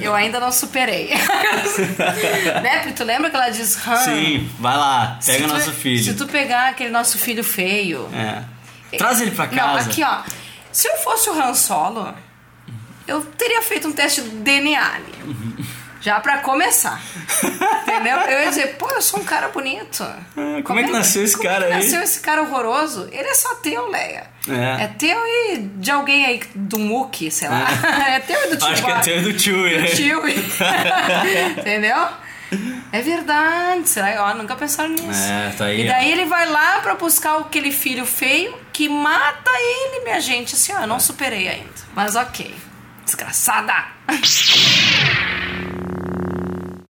Eu 0.00 0.12
ainda 0.12 0.40
não 0.40 0.50
superei. 0.50 1.10
né? 2.62 2.78
Porque 2.78 2.92
tu 2.94 3.04
lembra 3.04 3.30
que 3.30 3.36
ela 3.36 3.48
diz 3.50 3.78
Han? 3.86 3.96
Sim, 3.96 4.50
vai 4.58 4.76
lá, 4.76 5.18
pega 5.24 5.46
tu- 5.46 5.54
nosso 5.54 5.70
filho. 5.72 6.02
Se 6.02 6.14
tu 6.14 6.26
pegar 6.26 6.70
aquele 6.70 6.90
nosso 6.90 7.16
filho 7.16 7.44
feio. 7.44 8.08
É. 8.12 8.42
Traz 8.96 9.20
ele 9.20 9.30
pra 9.30 9.46
Não, 9.46 9.54
casa. 9.54 9.88
aqui, 9.90 10.02
ó. 10.02 10.18
Se 10.72 10.88
eu 10.88 10.96
fosse 10.96 11.30
o 11.30 11.40
Han 11.40 11.54
Solo, 11.54 12.12
eu 13.06 13.20
teria 13.20 13.62
feito 13.62 13.86
um 13.86 13.92
teste 13.92 14.20
de 14.22 14.30
DNA 14.30 14.80
ali. 14.94 15.14
Já 16.00 16.20
pra 16.20 16.38
começar. 16.38 17.00
Entendeu? 17.82 18.16
Eu 18.18 18.40
ia 18.44 18.48
dizer, 18.48 18.76
pô, 18.76 18.88
eu 18.90 19.02
sou 19.02 19.20
um 19.20 19.24
cara 19.24 19.48
bonito. 19.48 20.04
como 20.64 20.78
é 20.78 20.84
que 20.84 20.90
nasceu 20.92 21.24
esse 21.24 21.36
como 21.36 21.48
cara 21.48 21.64
é 21.66 21.72
aí? 21.72 21.74
nasceu 21.82 22.00
esse 22.02 22.20
cara 22.20 22.42
horroroso? 22.42 23.08
Ele 23.10 23.28
é 23.28 23.34
só 23.34 23.56
teu, 23.56 23.90
Leia. 23.90 24.26
É. 24.48 24.84
É 24.84 24.86
teu 24.98 25.18
e 25.26 25.58
de 25.76 25.90
alguém 25.90 26.24
aí 26.24 26.40
do 26.54 26.78
Muki, 26.78 27.30
sei 27.30 27.48
lá. 27.48 27.66
É, 28.08 28.20
teu 28.20 28.44
e 28.44 28.50
do 28.50 28.56
tio. 28.56 28.68
Acho 28.68 28.84
que 28.84 28.90
é 28.90 28.98
teu 29.00 29.18
e 29.18 29.20
do 29.22 29.32
tio, 29.32 29.56
Do 29.60 29.66
é. 29.66 29.84
tio. 29.86 30.22
Entendeu? 31.58 32.08
É 32.92 33.02
verdade. 33.02 33.88
Será? 33.88 34.24
Ó, 34.30 34.34
nunca 34.34 34.54
pensaram 34.56 34.90
nisso. 34.90 35.20
É, 35.30 35.52
tá 35.58 35.64
aí, 35.66 35.82
E 35.84 35.88
daí 35.88 36.12
ele 36.12 36.24
vai 36.24 36.46
lá 36.48 36.80
pra 36.80 36.94
buscar 36.94 37.38
aquele 37.38 37.70
filho 37.72 38.06
feio 38.06 38.54
que 38.72 38.88
mata 38.88 39.50
ele, 39.50 40.04
minha 40.04 40.20
gente. 40.20 40.54
Assim, 40.54 40.72
ó, 40.74 40.80
eu 40.82 40.86
não 40.86 41.00
superei 41.00 41.48
ainda. 41.48 41.68
Mas 41.94 42.14
ok. 42.16 42.54
Desgraçada. 43.04 43.74